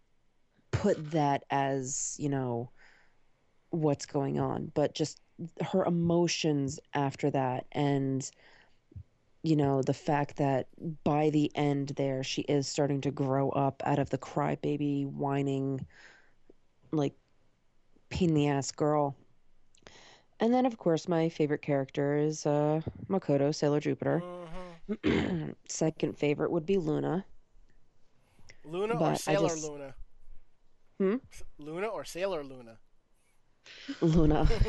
put 0.72 1.12
that 1.12 1.44
as, 1.50 2.16
you 2.20 2.30
know, 2.30 2.72
what's 3.72 4.06
going 4.06 4.40
on, 4.40 4.72
but 4.76 4.94
just 4.94 5.20
her 5.72 5.84
emotions 5.86 6.80
after 6.94 7.30
that 7.32 7.66
and 7.72 8.30
you 9.44 9.56
know, 9.56 9.82
the 9.82 9.94
fact 9.94 10.38
that 10.38 10.68
by 11.04 11.32
the 11.32 11.52
end 11.56 11.94
there 11.98 12.24
she 12.24 12.44
is 12.44 12.68
starting 12.68 13.02
to 13.02 13.10
grow 13.10 13.50
up 13.50 13.82
out 13.86 13.98
of 13.98 14.12
the 14.12 14.18
crybaby 14.20 15.08
whining 15.08 15.84
like 16.92 17.16
pain 18.10 18.30
in 18.30 18.36
the 18.36 18.48
ass 18.50 18.72
girl. 18.72 19.16
And 20.40 20.54
then 20.54 20.68
of 20.68 20.78
course 20.78 21.08
my 21.08 21.28
favorite 21.30 21.64
character 21.64 22.18
is 22.18 22.46
uh 22.46 22.82
Makoto, 23.10 23.54
Sailor 23.56 23.80
Jupiter. 23.80 24.22
Mm-hmm. 24.92 25.52
Second 25.68 26.18
favorite 26.20 26.52
would 26.52 26.66
be 26.68 26.78
Luna. 26.78 27.26
Luna 28.64 28.94
or 28.94 29.00
But 29.00 29.12
I 29.12 29.16
Sailor 29.16 29.48
just- 29.50 29.68
Luna? 29.68 29.94
Hmm? 31.00 31.16
Luna 31.58 31.88
or 31.88 32.06
Sailor 32.06 32.44
Luna? 32.44 32.78
Luna. 34.02 34.48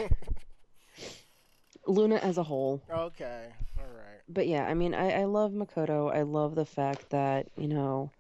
Luna 1.87 2.17
as 2.17 2.39
a 2.39 2.43
whole. 2.43 2.83
Okay. 2.91 3.47
All 3.79 3.85
right. 3.85 4.21
But 4.29 4.47
yeah, 4.47 4.67
I 4.67 4.75
mean, 4.75 4.95
I, 4.95 5.23
I 5.23 5.25
love 5.25 5.53
Makoto. 5.53 6.15
I 6.15 6.23
love 6.23 6.55
the 6.55 6.65
fact 6.65 7.11
that, 7.11 7.49
you 7.57 7.69
know, 7.69 8.11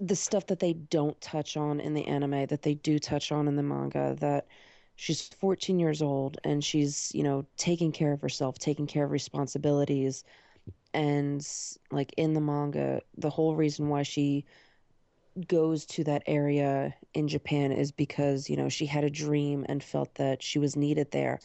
the 0.00 0.16
stuff 0.16 0.46
that 0.48 0.58
they 0.58 0.72
don't 0.72 1.20
touch 1.20 1.56
on 1.56 1.80
in 1.80 1.94
the 1.94 2.06
anime, 2.06 2.46
that 2.46 2.62
they 2.62 2.74
do 2.74 2.98
touch 2.98 3.30
on 3.30 3.46
in 3.46 3.56
the 3.56 3.62
manga, 3.62 4.16
that 4.18 4.46
she's 4.96 5.28
14 5.28 5.78
years 5.78 6.02
old 6.02 6.38
and 6.44 6.64
she's, 6.64 7.12
you 7.14 7.22
know, 7.22 7.46
taking 7.56 7.92
care 7.92 8.12
of 8.12 8.20
herself, 8.20 8.58
taking 8.58 8.86
care 8.86 9.04
of 9.04 9.12
responsibilities. 9.12 10.24
And, 10.92 11.46
like, 11.90 12.12
in 12.16 12.34
the 12.34 12.40
manga, 12.40 13.00
the 13.16 13.30
whole 13.30 13.56
reason 13.56 13.88
why 13.88 14.02
she 14.02 14.44
goes 15.46 15.86
to 15.86 16.04
that 16.04 16.22
area 16.26 16.94
in 17.14 17.28
Japan 17.28 17.72
is 17.72 17.90
because, 17.92 18.50
you 18.50 18.56
know, 18.56 18.68
she 18.68 18.86
had 18.86 19.04
a 19.04 19.10
dream 19.10 19.64
and 19.68 19.82
felt 19.82 20.14
that 20.16 20.42
she 20.42 20.58
was 20.58 20.76
needed 20.76 21.10
there. 21.10 21.40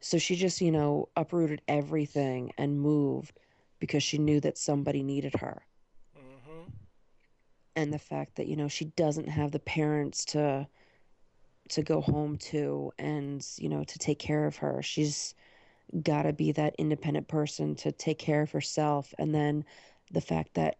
So 0.00 0.18
she 0.18 0.34
just, 0.34 0.60
you 0.60 0.72
know, 0.72 1.08
uprooted 1.16 1.62
everything 1.68 2.52
and 2.58 2.80
moved 2.80 3.38
because 3.78 4.02
she 4.02 4.18
knew 4.18 4.40
that 4.40 4.58
somebody 4.58 5.02
needed 5.02 5.34
her. 5.36 5.62
Mm-hmm. 6.18 6.70
And 7.76 7.92
the 7.92 7.98
fact 7.98 8.36
that, 8.36 8.46
you 8.46 8.56
know, 8.56 8.68
she 8.68 8.86
doesn't 8.86 9.28
have 9.28 9.52
the 9.52 9.60
parents 9.60 10.24
to 10.26 10.66
to 11.68 11.82
go 11.82 12.00
home 12.00 12.36
to 12.36 12.92
and, 12.98 13.46
you 13.56 13.68
know, 13.68 13.84
to 13.84 13.98
take 13.98 14.18
care 14.18 14.44
of 14.44 14.56
her. 14.56 14.82
She's 14.82 15.34
got 16.02 16.22
to 16.22 16.32
be 16.32 16.50
that 16.52 16.74
independent 16.78 17.28
person 17.28 17.76
to 17.76 17.92
take 17.92 18.18
care 18.18 18.42
of 18.42 18.50
herself 18.50 19.14
and 19.18 19.32
then 19.32 19.64
the 20.10 20.20
fact 20.20 20.54
that 20.54 20.76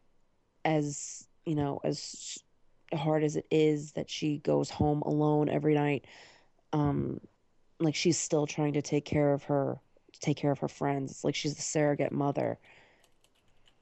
as, 0.65 1.29
you 1.45 1.55
know, 1.55 1.81
as 1.85 2.39
hard 2.93 3.23
as 3.25 3.37
it 3.37 3.47
is 3.51 3.93
that 3.93 4.11
she 4.11 4.39
goes 4.39 4.71
home 4.71 5.03
alone 5.03 5.49
every 5.49 5.75
night, 5.75 6.05
um 6.73 7.21
like 7.79 7.95
she's 7.95 8.19
still 8.19 8.47
trying 8.47 8.75
to 8.75 8.83
take 8.83 9.05
care 9.05 9.33
of 9.33 9.45
her 9.45 9.79
take 10.21 10.37
care 10.37 10.51
of 10.53 10.59
her 10.59 10.69
friends 10.69 11.11
it's 11.11 11.25
like 11.25 11.35
she's 11.35 11.55
the 11.57 11.63
surrogate 11.63 12.13
mother 12.13 12.59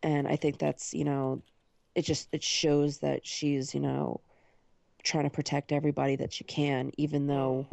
and 0.05 0.29
i 0.29 0.37
think 0.37 0.57
that's 0.59 0.95
you 0.95 1.05
know 1.05 1.43
it 1.97 2.03
just 2.03 2.29
it 2.33 2.43
shows 2.43 2.99
that 2.99 3.27
she's 3.27 3.75
you 3.75 3.81
know 3.81 4.21
trying 5.03 5.25
to 5.25 5.31
protect 5.31 5.73
everybody 5.73 6.17
that 6.17 6.33
she 6.33 6.45
can, 6.45 6.91
even 6.97 7.27
though 7.27 7.67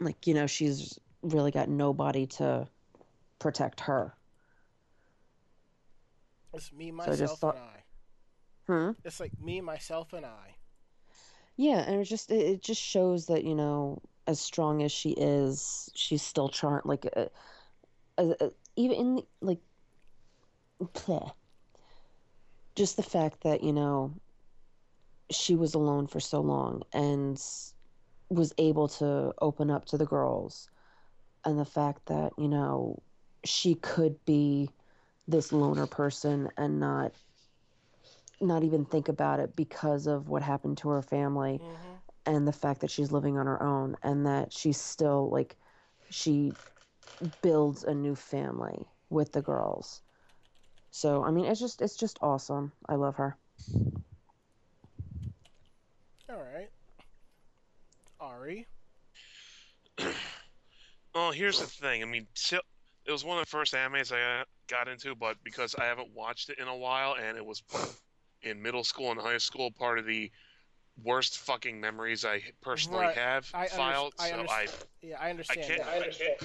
like 0.00 0.26
you 0.26 0.34
know 0.34 0.46
she's 0.46 0.98
really 1.22 1.50
got 1.50 1.68
nobody 1.68 2.26
to 2.26 2.66
protect 3.38 3.80
her. 3.80 4.14
It's 6.54 6.72
me, 6.72 6.90
I 6.90 6.90
just 6.90 7.20
myself, 7.20 7.40
thought- 7.40 7.54
and 7.56 7.64
I. 7.64 7.81
Hmm. 8.66 8.90
It's 9.04 9.20
like 9.20 9.32
me, 9.40 9.60
myself, 9.60 10.12
and 10.12 10.24
I. 10.24 10.56
Yeah, 11.56 11.78
and 11.78 12.00
it 12.00 12.04
just 12.04 12.30
it, 12.30 12.62
just 12.62 12.80
shows 12.80 13.26
that 13.26 13.44
you 13.44 13.54
know 13.54 14.00
as 14.26 14.40
strong 14.40 14.82
as 14.82 14.92
she 14.92 15.10
is, 15.10 15.90
she's 15.94 16.22
still 16.22 16.48
trying 16.48 16.82
like 16.84 17.06
uh, 17.16 17.26
uh, 18.18 18.34
uh, 18.40 18.50
even 18.76 18.96
in 18.96 19.14
the, 19.16 19.26
like 19.40 19.60
bleh. 20.80 21.32
just 22.74 22.96
the 22.96 23.02
fact 23.02 23.42
that 23.42 23.62
you 23.62 23.72
know 23.72 24.14
she 25.30 25.54
was 25.56 25.74
alone 25.74 26.06
for 26.06 26.20
so 26.20 26.40
long 26.40 26.82
and 26.92 27.42
was 28.28 28.52
able 28.58 28.88
to 28.88 29.32
open 29.40 29.70
up 29.70 29.84
to 29.86 29.98
the 29.98 30.06
girls 30.06 30.68
and 31.44 31.58
the 31.58 31.64
fact 31.64 32.06
that 32.06 32.32
you 32.38 32.48
know 32.48 33.02
she 33.44 33.74
could 33.74 34.24
be 34.24 34.70
this 35.28 35.52
loner 35.52 35.86
person 35.86 36.48
and 36.56 36.80
not 36.80 37.12
not 38.42 38.64
even 38.64 38.84
think 38.84 39.08
about 39.08 39.40
it 39.40 39.56
because 39.56 40.06
of 40.06 40.28
what 40.28 40.42
happened 40.42 40.78
to 40.78 40.88
her 40.90 41.02
family 41.02 41.60
hmm 41.60 41.96
and 42.26 42.46
the 42.46 42.52
fact 42.52 42.80
that 42.80 42.90
she's 42.90 43.12
living 43.12 43.38
on 43.38 43.46
her 43.46 43.62
own 43.62 43.96
and 44.02 44.26
that 44.26 44.52
she's 44.52 44.80
still 44.80 45.30
like 45.30 45.56
she 46.10 46.56
builds 47.42 47.84
a 47.84 47.94
new 47.94 48.14
family 48.14 48.88
with 49.10 49.32
the 49.32 49.42
girls 49.42 50.02
so 50.90 51.24
i 51.24 51.30
mean 51.30 51.44
it's 51.46 51.60
just 51.60 51.80
it's 51.82 51.96
just 51.96 52.18
awesome 52.22 52.72
i 52.88 52.94
love 52.94 53.16
her 53.16 53.36
All 56.28 56.36
right. 56.42 56.70
Ari. 58.20 58.66
Well, 61.14 61.32
here's 61.32 61.58
the 61.58 61.66
thing. 61.66 62.02
I 62.02 62.06
mean, 62.06 62.26
Sil- 62.36 62.64
it 63.06 63.12
was 63.12 63.24
one 63.24 63.38
of 63.38 63.44
the 63.44 63.50
first 63.50 63.74
animes 63.74 64.12
I 64.12 64.40
uh, 64.40 64.44
got 64.68 64.88
into, 64.88 65.14
but 65.14 65.42
because 65.44 65.74
I 65.74 65.84
haven't 65.86 66.12
watched 66.14 66.48
it 66.50 66.58
in 66.58 66.68
a 66.68 66.76
while, 66.76 67.14
and 67.16 67.36
it 67.36 67.44
was 67.44 67.62
in 68.42 68.62
middle 68.62 68.84
school 68.84 69.10
and 69.10 69.20
high 69.20 69.38
school, 69.38 69.70
part 69.70 69.98
of 69.98 70.06
the 70.06 70.30
worst 71.02 71.38
fucking 71.38 71.80
memories 71.80 72.24
I 72.24 72.42
personally 72.62 73.08
Right. 73.08 73.14
have 73.14 73.54
I 73.54 73.66
filed. 73.66 74.14
I 74.18 74.30
so 74.30 74.44
I, 74.48 74.68
understand. 74.68 74.72
Yeah, 75.02 75.18
I 75.20 75.30
I 75.48 75.56
understand. 75.56 75.56
can't, 75.56 75.82
that. 75.84 75.88
I 76.00 76.08
can't, 76.08 76.38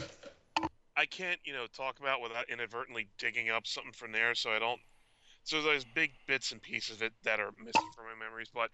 I 0.95 1.05
can't, 1.05 1.39
you 1.45 1.53
know, 1.53 1.67
talk 1.67 1.99
about 1.99 2.21
without 2.21 2.49
inadvertently 2.49 3.09
digging 3.17 3.49
up 3.49 3.67
something 3.67 3.93
from 3.93 4.11
there. 4.11 4.33
So 4.35 4.51
I 4.51 4.59
don't. 4.59 4.81
So 5.43 5.61
there's 5.61 5.85
big 5.85 6.13
bits 6.27 6.51
and 6.51 6.61
pieces 6.61 6.97
of 6.97 7.03
it 7.03 7.13
that 7.23 7.39
are 7.39 7.51
missing 7.57 7.91
from 7.91 8.05
my 8.05 8.15
memories, 8.15 8.49
but 8.53 8.71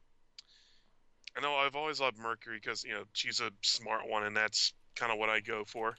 I 1.35 1.41
know 1.41 1.55
I've 1.55 1.75
always 1.75 1.99
loved 1.99 2.17
Mercury 2.17 2.57
because 2.57 2.83
you 2.83 2.93
know 2.93 3.05
she's 3.13 3.39
a 3.39 3.51
smart 3.61 4.07
one, 4.07 4.23
and 4.23 4.35
that's 4.35 4.73
kind 4.95 5.11
of 5.11 5.17
what 5.19 5.29
I 5.29 5.39
go 5.39 5.63
for. 5.65 5.97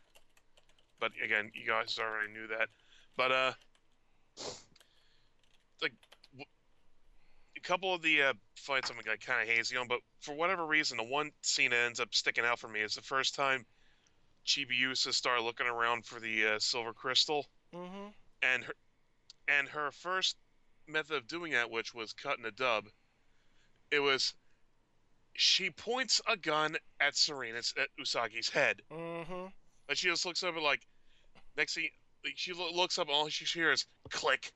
But 0.98 1.12
again, 1.22 1.50
you 1.54 1.66
guys 1.66 1.98
already 1.98 2.32
knew 2.32 2.46
that. 2.48 2.68
But 3.16 3.32
uh, 3.32 3.52
like 5.82 5.92
w- 5.92 6.10
a 6.12 6.13
couple 7.64 7.94
of 7.94 8.02
the 8.02 8.22
uh, 8.22 8.32
fights 8.56 8.90
I'm 8.90 8.96
like 8.96 9.20
kind 9.20 9.42
of 9.42 9.54
hazy 9.54 9.76
on, 9.76 9.88
but 9.88 9.98
for 10.20 10.34
whatever 10.34 10.64
reason, 10.66 10.96
the 10.96 11.04
one 11.04 11.30
scene 11.42 11.70
that 11.70 11.84
ends 11.86 11.98
up 12.00 12.14
sticking 12.14 12.44
out 12.44 12.58
for 12.58 12.68
me 12.68 12.80
is 12.80 12.94
the 12.94 13.02
first 13.02 13.34
time 13.34 13.64
Chibiusa 14.46 15.12
started 15.12 15.42
looking 15.42 15.66
around 15.66 16.04
for 16.04 16.20
the 16.20 16.46
uh, 16.46 16.58
silver 16.58 16.92
crystal, 16.92 17.46
Mm-hmm. 17.74 18.08
and 18.42 18.62
her 18.64 18.74
and 19.48 19.68
her 19.68 19.90
first 19.90 20.36
method 20.86 21.16
of 21.16 21.26
doing 21.26 21.52
that, 21.52 21.70
which 21.70 21.92
was 21.92 22.12
cutting 22.12 22.44
a 22.44 22.50
dub, 22.52 22.84
it 23.90 23.98
was 23.98 24.32
she 25.34 25.70
points 25.70 26.20
a 26.28 26.36
gun 26.36 26.76
at 27.00 27.16
Serena's 27.16 27.74
at 27.80 27.88
Usagi's 28.00 28.48
head. 28.48 28.80
Mm-hmm. 28.92 29.46
And 29.88 29.98
she 29.98 30.08
just 30.08 30.24
looks 30.24 30.44
over 30.44 30.60
like 30.60 30.82
next 31.56 31.74
thing 31.74 31.88
like, 32.24 32.34
she 32.36 32.52
lo- 32.52 32.70
looks 32.72 32.98
up 32.98 33.08
and 33.08 33.16
all 33.16 33.28
she 33.28 33.44
hears 33.44 33.86
click. 34.10 34.52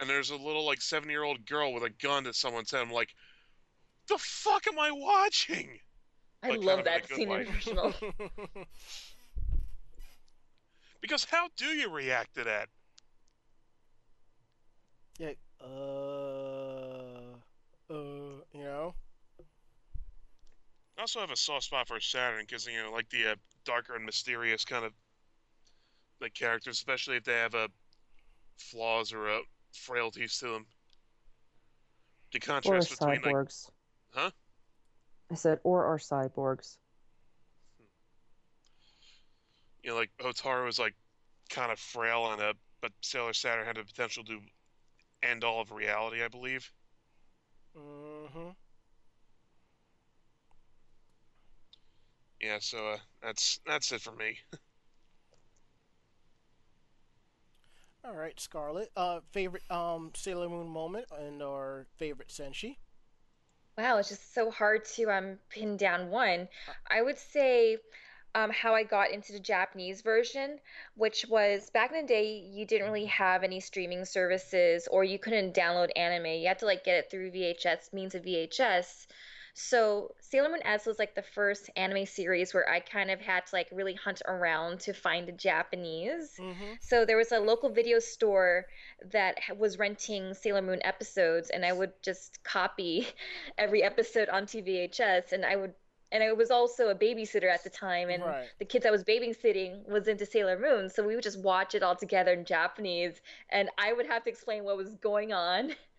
And 0.00 0.10
there's 0.10 0.30
a 0.30 0.36
little 0.36 0.66
like 0.66 0.82
seven 0.82 1.10
year 1.10 1.22
old 1.22 1.46
girl 1.46 1.72
with 1.72 1.84
a 1.84 1.90
gun 1.90 2.26
at 2.26 2.34
someone's 2.34 2.72
head. 2.72 2.82
I'm 2.82 2.90
like, 2.90 3.14
the 4.08 4.18
fuck 4.18 4.66
am 4.68 4.78
I 4.78 4.90
watching? 4.92 5.80
I 6.42 6.50
Like, 6.50 6.62
love 6.62 6.80
of 6.80 6.84
in 6.86 6.86
that 6.86 7.06
scene 7.08 7.30
in 7.32 7.46
original. 7.48 7.94
Because 11.02 11.24
how 11.24 11.48
do 11.56 11.66
you 11.66 11.90
react 11.90 12.34
to 12.36 12.44
that? 12.44 12.70
yeah. 15.18 15.32
Uh. 15.60 17.36
Uh. 17.90 18.42
You 18.52 18.64
know. 18.64 18.94
I 20.98 21.02
also 21.02 21.20
have 21.20 21.30
a 21.30 21.36
soft 21.36 21.64
spot 21.64 21.88
for 21.88 22.00
Saturn 22.00 22.44
because 22.44 22.66
you 22.66 22.80
know, 22.82 22.92
like 22.92 23.08
the 23.10 23.32
uh, 23.32 23.36
darker 23.64 23.96
and 23.96 24.04
mysterious 24.04 24.64
kind 24.64 24.84
of 24.84 24.92
like 26.20 26.34
characters, 26.34 26.76
especially 26.76 27.16
if 27.16 27.24
they 27.24 27.34
have 27.34 27.54
uh, 27.54 27.68
flaws 28.58 29.12
or 29.12 29.28
uh, 29.28 29.40
frailties 29.72 30.38
to 30.38 30.48
them. 30.48 30.66
The 32.32 32.38
or 32.38 32.40
contrast 32.40 32.90
between 32.90 33.22
like 33.22 33.24
cyborgs 33.24 33.70
Huh? 34.12 34.30
i 35.30 35.34
said 35.34 35.58
or 35.64 35.84
are 35.84 35.98
cyborgs 35.98 36.76
you 39.82 39.90
know, 39.90 39.96
like 39.96 40.10
Hotaru 40.20 40.66
was 40.66 40.78
like 40.78 40.94
kind 41.48 41.72
of 41.72 41.78
frail 41.78 42.32
and 42.32 42.40
uh, 42.40 42.52
but 42.80 42.92
Sailor 43.02 43.32
Saturn 43.32 43.66
had 43.66 43.76
the 43.76 43.84
potential 43.84 44.24
to 44.24 44.40
end 45.22 45.44
all 45.44 45.60
of 45.60 45.70
reality, 45.70 46.22
I 46.22 46.28
believe. 46.28 46.70
Mm-hmm. 47.76 48.50
Yeah, 52.40 52.58
so 52.60 52.88
uh, 52.88 52.96
that's 53.22 53.60
that's 53.66 53.92
it 53.92 54.00
for 54.00 54.12
me. 54.12 54.38
All 58.10 58.16
right, 58.16 58.40
Scarlet. 58.40 58.90
Uh, 58.96 59.20
favorite 59.30 59.62
um 59.70 60.10
Sailor 60.16 60.48
Moon 60.48 60.68
moment 60.68 61.06
and 61.16 61.40
our 61.44 61.86
favorite 61.96 62.26
Senshi. 62.26 62.78
Wow, 63.78 63.98
it's 63.98 64.08
just 64.08 64.34
so 64.34 64.50
hard 64.50 64.84
to 64.96 65.04
um 65.12 65.38
pin 65.48 65.76
down 65.76 66.10
one. 66.10 66.48
I 66.90 67.02
would 67.02 67.18
say 67.18 67.76
um 68.34 68.50
how 68.50 68.74
I 68.74 68.82
got 68.82 69.12
into 69.12 69.32
the 69.32 69.38
Japanese 69.38 70.02
version, 70.02 70.58
which 70.96 71.24
was 71.28 71.70
back 71.70 71.92
in 71.92 72.00
the 72.00 72.08
day 72.08 72.32
you 72.52 72.66
didn't 72.66 72.88
really 72.88 73.06
have 73.06 73.44
any 73.44 73.60
streaming 73.60 74.04
services 74.04 74.88
or 74.90 75.04
you 75.04 75.20
couldn't 75.20 75.54
download 75.54 75.90
anime. 75.94 76.26
You 76.26 76.48
had 76.48 76.58
to 76.58 76.66
like 76.66 76.82
get 76.82 76.96
it 76.96 77.12
through 77.12 77.30
VHS 77.30 77.92
means 77.92 78.16
of 78.16 78.24
VHS. 78.24 79.06
So 79.62 80.14
Sailor 80.20 80.48
Moon 80.48 80.60
S 80.64 80.86
was 80.86 80.98
like 80.98 81.14
the 81.14 81.22
first 81.22 81.68
anime 81.76 82.06
series 82.06 82.54
where 82.54 82.68
I 82.68 82.80
kind 82.80 83.10
of 83.10 83.20
had 83.20 83.46
to 83.46 83.54
like 83.54 83.68
really 83.70 83.94
hunt 83.94 84.22
around 84.26 84.80
to 84.80 84.94
find 84.94 85.28
the 85.28 85.32
Japanese. 85.32 86.36
Mm-hmm. 86.38 86.74
So 86.80 87.04
there 87.04 87.16
was 87.16 87.30
a 87.30 87.38
local 87.38 87.68
video 87.68 87.98
store 87.98 88.66
that 89.12 89.36
was 89.58 89.78
renting 89.78 90.32
Sailor 90.34 90.62
Moon 90.62 90.80
episodes, 90.82 91.50
and 91.50 91.64
I 91.64 91.72
would 91.72 91.92
just 92.02 92.42
copy 92.42 93.06
every 93.58 93.82
episode 93.82 94.28
onto 94.30 94.62
VHS, 94.62 95.32
and 95.32 95.44
I 95.44 95.56
would. 95.56 95.74
And 96.12 96.24
I 96.24 96.32
was 96.32 96.50
also 96.50 96.88
a 96.88 96.94
babysitter 96.94 97.48
at 97.48 97.62
the 97.62 97.70
time, 97.70 98.10
and 98.10 98.24
Right. 98.24 98.48
the 98.58 98.64
kids 98.64 98.84
I 98.84 98.90
was 98.90 99.04
babysitting 99.04 99.86
was 99.88 100.08
into 100.08 100.26
Sailor 100.26 100.58
Moon, 100.58 100.88
so 100.90 101.06
we 101.06 101.14
would 101.14 101.22
just 101.22 101.38
watch 101.38 101.76
it 101.76 101.84
all 101.84 101.94
together 101.94 102.32
in 102.32 102.44
Japanese, 102.44 103.20
and 103.50 103.68
I 103.78 103.92
would 103.92 104.06
have 104.06 104.24
to 104.24 104.30
explain 104.30 104.64
what 104.64 104.76
was 104.76 104.96
going 104.96 105.32
on 105.32 105.76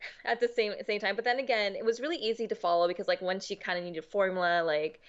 at 0.24 0.40
the 0.40 0.48
same 0.48 0.72
same 0.86 1.00
time. 1.00 1.16
But 1.16 1.24
then 1.24 1.38
again, 1.38 1.74
it 1.74 1.84
was 1.84 2.00
really 2.00 2.16
easy 2.16 2.46
to 2.48 2.54
follow 2.54 2.88
because 2.88 3.08
like 3.08 3.20
once 3.20 3.50
you 3.50 3.56
kind 3.56 3.78
of 3.78 3.84
need 3.84 3.96
a 3.96 4.02
formula, 4.02 4.62
like 4.64 5.00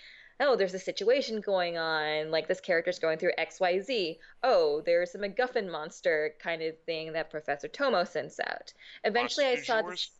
oh, 0.41 0.56
there's 0.56 0.74
a 0.74 0.80
situation 0.80 1.41
going 1.41 1.78
on, 1.78 2.32
like 2.32 2.48
this 2.48 2.61
character's 2.61 2.99
going 2.99 3.18
through 3.18 3.34
X 3.38 3.60
Y 3.60 3.80
Z. 3.80 4.20
Oh, 4.44 4.82
there's 4.86 5.16
a 5.16 5.20
MacGuffin 5.20 5.70
monster 5.70 6.34
kind 6.40 6.61
of 6.61 6.78
thing 6.86 7.14
that 7.14 7.30
Professor 7.30 7.68
Tomoe 7.68 8.07
sends 8.07 8.40
out. 8.40 8.74
Eventually, 9.03 9.48
I 9.48 9.56
saw 9.57 9.82
this. 9.82 10.11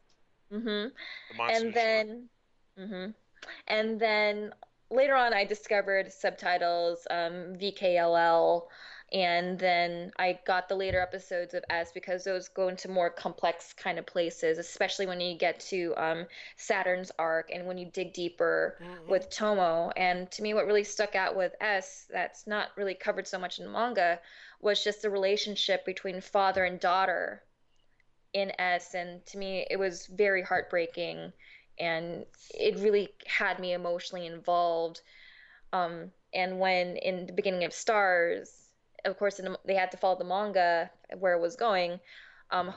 hmm 0.52 0.58
The 0.58 0.94
and 1.40 1.74
then 1.74 2.30
mm-hmm. 2.78 3.12
and 3.68 4.00
then 4.00 4.54
later 4.92 5.16
on 5.16 5.34
i 5.34 5.46
discovered 5.46 6.12
subtitles 6.12 7.06
um, 7.12 7.56
vkll 7.62 8.64
and 9.12 9.58
then 9.60 10.12
i 10.18 10.38
got 10.46 10.68
the 10.70 10.76
later 10.76 11.00
episodes 11.00 11.54
of 11.54 11.64
s 11.70 11.92
because 11.94 12.24
those 12.24 12.48
go 12.50 12.68
into 12.68 12.88
more 12.90 13.10
complex 13.10 13.74
kind 13.74 13.98
of 14.00 14.06
places 14.06 14.58
especially 14.58 15.06
when 15.08 15.20
you 15.22 15.38
get 15.38 15.60
to 15.60 15.94
um, 15.98 16.26
saturn's 16.58 17.12
arc 17.18 17.50
and 17.52 17.66
when 17.68 17.78
you 17.78 17.86
dig 17.92 18.14
deeper 18.14 18.78
Mhm. 18.80 19.08
with 19.08 19.30
tomoe 19.30 19.92
and 19.98 20.30
to 20.32 20.42
me 20.44 20.54
what 20.54 20.66
really 20.66 20.84
stuck 20.84 21.16
out 21.16 21.36
with 21.36 21.54
s 21.62 22.06
that's 22.12 22.46
not 22.48 22.70
really 22.78 22.94
covered 22.96 23.28
so 23.28 23.40
much 23.40 23.60
in 23.60 23.66
the 23.66 23.72
manga 23.72 24.20
was 24.62 24.84
just 24.84 25.02
the 25.02 25.10
relationship 25.10 25.86
between 25.86 26.22
father 26.22 26.64
and 26.64 26.80
daughter 26.80 27.44
in 28.34 28.52
S, 28.60 28.94
and 28.94 29.26
to 29.28 29.38
me, 29.38 29.66
it 29.70 29.78
was 29.78 30.06
very 30.08 30.42
heartbreaking, 30.44 31.34
and 31.80 32.26
it 32.54 32.78
really 32.80 33.10
had 33.26 33.60
me 33.60 33.74
emotionally 33.74 34.26
involved. 34.28 35.02
Um, 35.74 36.12
and 36.34 36.60
when 36.60 36.98
in 36.98 37.26
the 37.26 37.34
beginning 37.34 37.64
of 37.64 37.74
Stars, 37.74 38.59
of 39.06 39.18
course, 39.18 39.40
in 39.40 39.46
the, 39.46 39.60
they 39.66 39.76
had 39.76 39.92
to 39.92 39.98
follow 39.98 40.18
the 40.18 40.26
manga 40.26 40.90
where 41.18 41.34
it 41.34 41.42
was 41.42 41.56
going. 41.56 42.00
Um, 42.52 42.74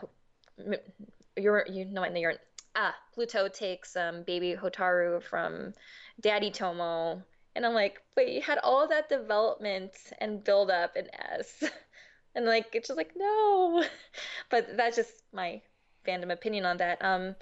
you're 1.37 1.67
you 1.69 1.85
know 1.87 2.03
what 2.03 2.17
you're 2.19 2.35
ah 2.77 2.95
Pluto 3.15 3.49
takes 3.49 3.97
um 3.97 4.23
baby 4.23 4.55
Hotaru 4.55 5.23
from 5.23 5.73
Daddy 6.21 6.51
Tomoe, 6.51 7.23
and 7.55 7.67
I'm 7.67 7.75
like, 7.75 8.03
wait, 8.17 8.31
you 8.31 8.41
had 8.41 8.59
all 8.59 8.87
that 8.89 9.09
development 9.09 9.93
and 10.19 10.45
build 10.45 10.71
up 10.71 10.97
in 10.97 11.09
S, 11.15 11.65
and 12.35 12.45
like 12.47 12.67
it's 12.75 12.89
just 12.89 12.97
like 12.97 13.13
no, 13.17 13.85
but 14.51 14.77
that's 14.77 14.97
just 14.97 15.23
my 15.33 15.61
fandom 16.07 16.33
opinion 16.33 16.67
on 16.67 16.79
that. 16.79 17.03
Um, 17.05 17.35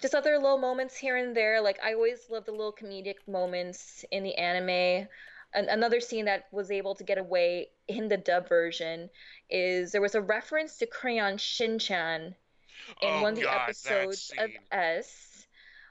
just 0.00 0.14
other 0.14 0.38
little 0.38 0.58
moments 0.58 0.96
here 0.96 1.16
and 1.16 1.36
there. 1.36 1.60
Like 1.60 1.78
I 1.84 1.94
always 1.94 2.30
love 2.30 2.46
the 2.46 2.52
little 2.52 2.72
comedic 2.72 3.16
moments 3.28 4.04
in 4.10 4.22
the 4.22 4.34
anime. 4.36 5.08
An- 5.56 5.68
another 5.68 6.00
scene 6.00 6.26
that 6.26 6.44
was 6.52 6.70
able 6.70 6.94
to 6.94 7.02
get 7.04 7.18
away 7.18 7.70
in 7.88 8.08
the 8.08 8.16
dub 8.16 8.48
version 8.48 9.10
is 9.50 9.90
there 9.90 10.00
was 10.02 10.14
a 10.14 10.20
reference 10.20 10.76
to 10.78 10.86
Crayon 10.86 11.38
Shin-chan 11.38 12.36
in 13.02 13.08
Oh, 13.10 13.22
one 13.22 13.32
of 13.32 13.38
the 13.38 13.44
God, 13.46 13.62
episodes 13.70 14.30
of. 14.38 14.50
S, 14.70 15.46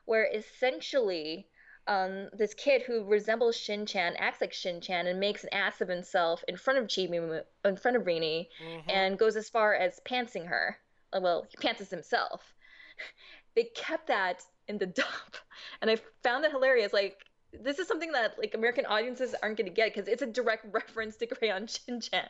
where 0.06 0.30
essentially 0.34 1.48
um, 1.88 2.30
this 2.34 2.54
kid 2.54 2.84
who 2.84 3.04
resembles 3.06 3.56
Shin-chan 3.58 4.16
acts 4.18 4.42
like 4.42 4.54
Shin-chan 4.54 5.08
and 5.08 5.20
makes 5.20 5.44
an 5.44 5.54
ass 5.54 5.82
of 5.82 5.88
himself 5.88 6.44
in 6.48 6.58
front 6.58 6.80
of 6.80 6.86
Chibi, 6.88 7.44
in 7.64 7.76
front 7.78 7.98
of 7.98 8.04
Rini, 8.04 8.48
Mhm. 8.64 8.84
and 8.88 9.20
goes 9.20 9.36
as 9.36 9.50
far 9.50 9.74
as 9.76 10.00
pantsing 10.06 10.48
her. 10.48 10.80
Uh, 11.14 11.20
Well, 11.22 11.48
he 11.50 11.58
pantses 11.58 11.90
himself. 11.90 12.54
They 13.56 13.64
kept 13.76 14.08
that 14.08 14.44
in 14.68 14.78
the 14.80 14.86
dub, 15.02 15.36
and 15.82 15.90
I 15.90 15.96
found 16.24 16.44
that 16.44 16.52
hilarious. 16.52 16.92
Like, 16.92 17.25
this 17.64 17.80
is 17.80 17.88
something 17.88 18.12
that 18.12 18.38
like 18.38 18.54
American 18.54 18.86
audiences 18.86 19.36
aren't 19.42 19.58
going 19.58 19.68
to 19.70 19.74
get 19.74 19.94
because 19.94 20.08
it's 20.08 20.22
a 20.22 20.28
direct 20.28 20.66
reference 20.74 21.16
to 21.18 21.28
Crayon 21.28 21.68
Shin-chan. 21.68 22.28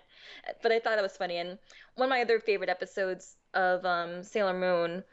But 0.62 0.72
I 0.72 0.80
thought 0.80 0.96
that 0.96 1.02
was 1.02 1.18
funny. 1.18 1.38
And 1.38 1.58
one 1.96 2.08
of 2.08 2.10
my 2.10 2.22
other 2.22 2.40
favorite 2.40 2.70
episodes 2.70 3.36
of 3.54 3.86
um, 3.86 4.24
Sailor 4.24 4.54
Moon 4.54 5.04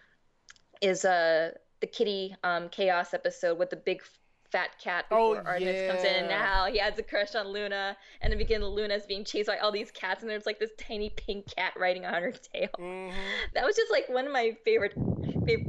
is 0.81 1.05
uh, 1.05 1.53
the 1.81 1.87
Kitty 1.87 2.35
um, 2.45 2.69
Chaos 2.69 3.15
episode 3.15 3.59
with 3.59 3.71
the 3.71 3.77
big 3.77 4.03
fat 4.51 4.71
cat 4.79 5.07
Oh, 5.11 5.35
before 5.35 5.49
Artemis 5.49 5.91
comes 5.91 6.05
in 6.05 6.15
and 6.15 6.27
yeah. 6.29 6.45
how 6.45 6.67
he 6.71 6.77
has 6.79 6.99
a 6.99 7.03
crush 7.03 7.35
on 7.35 7.49
Luna 7.49 7.97
and 8.21 8.31
in 8.33 8.39
the 8.39 8.45
beginning 8.45 8.69
Luna's 8.69 9.07
being 9.07 9.25
chased 9.25 9.47
by 9.49 9.57
all 9.57 9.73
these 9.73 9.91
cats 9.91 10.21
and 10.21 10.31
there's 10.31 10.45
like 10.45 10.59
this 10.61 10.73
tiny 10.77 11.09
pink 11.09 11.47
cat 11.57 11.73
riding 11.79 12.05
on 12.05 12.23
her 12.23 12.33
tail. 12.53 12.69
Mhm. 12.79 13.15
That 13.55 13.65
was 13.65 13.77
just 13.77 13.91
like 13.91 14.11
one 14.11 14.27
of 14.27 14.33
my 14.33 14.55
favorite 14.63 14.93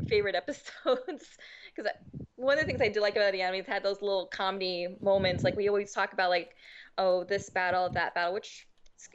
favorite, 0.07 0.35
episodes. 0.35 1.37
Because 1.75 1.91
one 2.35 2.59
of 2.59 2.61
the 2.61 2.67
things 2.67 2.81
I 2.81 2.89
did 2.89 3.01
like 3.01 3.15
about 3.15 3.31
the 3.31 3.41
anime 3.41 3.61
is 3.61 3.65
had 3.67 3.83
those 3.83 4.01
little 4.01 4.27
comedy 4.27 4.95
moments. 5.01 5.43
Like 5.43 5.55
we 5.55 5.67
always 5.69 5.91
talk 5.91 6.13
about 6.13 6.29
like 6.29 6.55
oh 6.97 7.23
this 7.23 7.49
battle 7.49 7.89
that 7.95 8.13
battle 8.13 8.33
which 8.33 8.67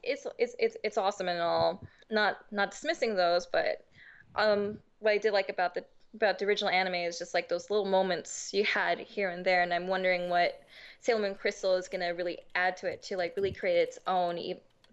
it's 0.03 0.27
it's 0.39 0.57
it's, 0.59 0.77
it's 0.83 0.99
awesome 0.99 1.29
and 1.29 1.41
all. 1.41 1.85
Not 2.11 2.39
not 2.51 2.71
dismissing 2.73 3.15
those 3.15 3.47
but 3.47 3.85
um 4.35 4.79
what 4.99 5.13
I 5.13 5.19
did 5.19 5.33
like 5.33 5.49
about 5.49 5.75
the 5.75 5.85
about 6.15 6.39
the 6.39 6.47
original 6.47 6.71
anime 6.71 6.95
is 6.95 7.19
just 7.19 7.35
like 7.35 7.49
those 7.49 7.71
little 7.71 7.85
moments 7.85 8.51
you 8.53 8.65
had 8.65 8.99
here 8.99 9.31
and 9.31 9.45
there. 9.45 9.63
And 9.63 9.73
I'm 9.73 9.87
wondering 9.89 10.31
what 10.31 10.61
Sailor 11.01 11.21
Moon 11.21 11.35
Crystal 11.35 11.77
is 11.77 11.89
to 11.89 12.09
really 12.09 12.39
add 12.55 12.77
to 12.79 12.87
it 12.89 13.03
to 13.05 13.17
like 13.17 13.37
really 13.37 13.53
create 13.53 13.77
its 13.77 13.99
own 14.07 14.39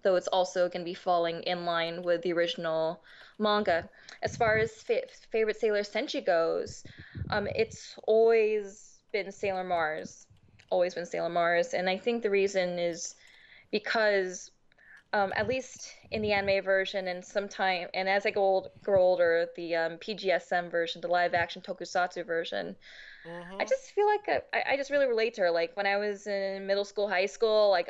though 0.04 0.16
it's 0.16 0.28
also 0.28 0.70
to 0.84 0.86
be 0.86 0.94
falling 0.94 1.42
in 1.44 1.66
line 1.66 2.04
with 2.04 2.22
the 2.22 2.32
original 2.32 3.02
manga 3.40 3.90
as 4.22 4.36
far 4.38 4.58
as 4.58 4.72
fa- 4.84 5.08
favorite 5.32 5.58
Sailor 5.60 5.82
Senshi 5.82 6.26
goes 6.26 6.84
um 7.30 7.48
it's 7.56 7.96
always 8.08 9.00
been 9.12 9.32
Sailor 9.32 9.64
Mars 9.64 10.28
always 10.70 10.94
been 10.96 11.06
Sailor 11.06 11.30
Mars 11.30 11.74
and 11.74 11.90
I 11.90 11.98
think 11.98 12.24
the 12.24 12.30
reason 12.30 12.80
is 12.80 13.16
because 13.72 14.52
um, 15.14 15.34
at 15.36 15.48
least 15.48 15.94
in 16.12 16.22
the 16.22 16.34
anime 16.34 16.64
version 16.64 17.08
and 17.08 17.24
sometime 17.24 17.88
and 17.94 18.10
as 18.10 18.26
I 18.26 18.32
go, 18.32 18.42
old, 18.42 18.70
grow 18.84 19.02
older, 19.02 19.48
the 19.56 19.76
um, 19.76 19.98
PGSM 19.98 20.70
version, 20.70 21.02
the 21.02 21.08
live 21.08 21.34
action 21.34 21.62
tokusatsu 21.62 22.26
version, 22.26 22.76
Mhm. 23.26 23.60
I 23.60 23.66
just 23.66 23.92
feel 23.92 24.08
like 24.08 24.44
I, 24.54 24.74
I 24.74 24.78
just 24.78 24.92
really 24.92 25.08
relate 25.08 25.36
to 25.36 25.42
her. 25.42 25.52
Like 25.52 25.76
when 25.76 25.86
I 25.88 25.98
was 25.98 26.28
in 26.28 26.68
middle 26.68 26.86
school, 26.86 27.08
high 27.08 27.26
school, 27.26 27.70
like 27.70 27.90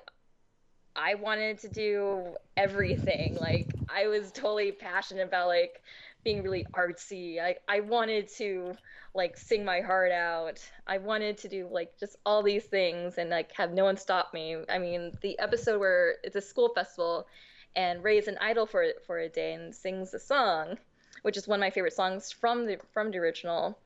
I 0.95 1.15
wanted 1.15 1.59
to 1.59 1.69
do 1.69 2.35
everything. 2.55 3.35
Like 3.35 3.75
I 3.89 4.07
was 4.07 4.31
totally 4.31 4.71
passionate 4.71 5.27
about 5.27 5.47
like 5.47 5.81
being 6.23 6.41
really 6.41 6.65
artsy. 6.75 7.39
I 7.39 7.55
I 7.67 7.81
wanted 7.81 8.29
to 8.37 8.75
like 9.13 9.37
sing 9.37 9.63
my 9.63 9.81
heart 9.81 10.11
out. 10.11 10.59
I 10.87 10.97
wanted 10.97 11.37
to 11.39 11.47
do 11.47 11.67
like 11.71 11.97
just 11.99 12.17
all 12.25 12.43
these 12.43 12.65
things 12.65 13.17
and 13.17 13.29
like 13.29 13.51
have 13.53 13.73
no 13.73 13.83
one 13.83 13.97
stop 13.97 14.33
me. 14.33 14.57
I 14.69 14.77
mean, 14.77 15.13
the 15.21 15.37
episode 15.39 15.79
where 15.79 16.15
it's 16.23 16.35
a 16.35 16.41
school 16.41 16.69
festival 16.73 17.27
and 17.75 18.03
Ray's 18.03 18.27
an 18.27 18.37
idol 18.39 18.65
for 18.65 18.85
for 19.05 19.19
a 19.19 19.29
day 19.29 19.53
and 19.53 19.73
sings 19.75 20.13
a 20.13 20.19
song, 20.19 20.77
which 21.23 21.37
is 21.37 21.47
one 21.47 21.59
of 21.59 21.61
my 21.61 21.69
favorite 21.69 21.93
songs 21.93 22.31
from 22.31 22.65
the 22.65 22.77
from 22.93 23.11
the 23.11 23.17
original. 23.17 23.77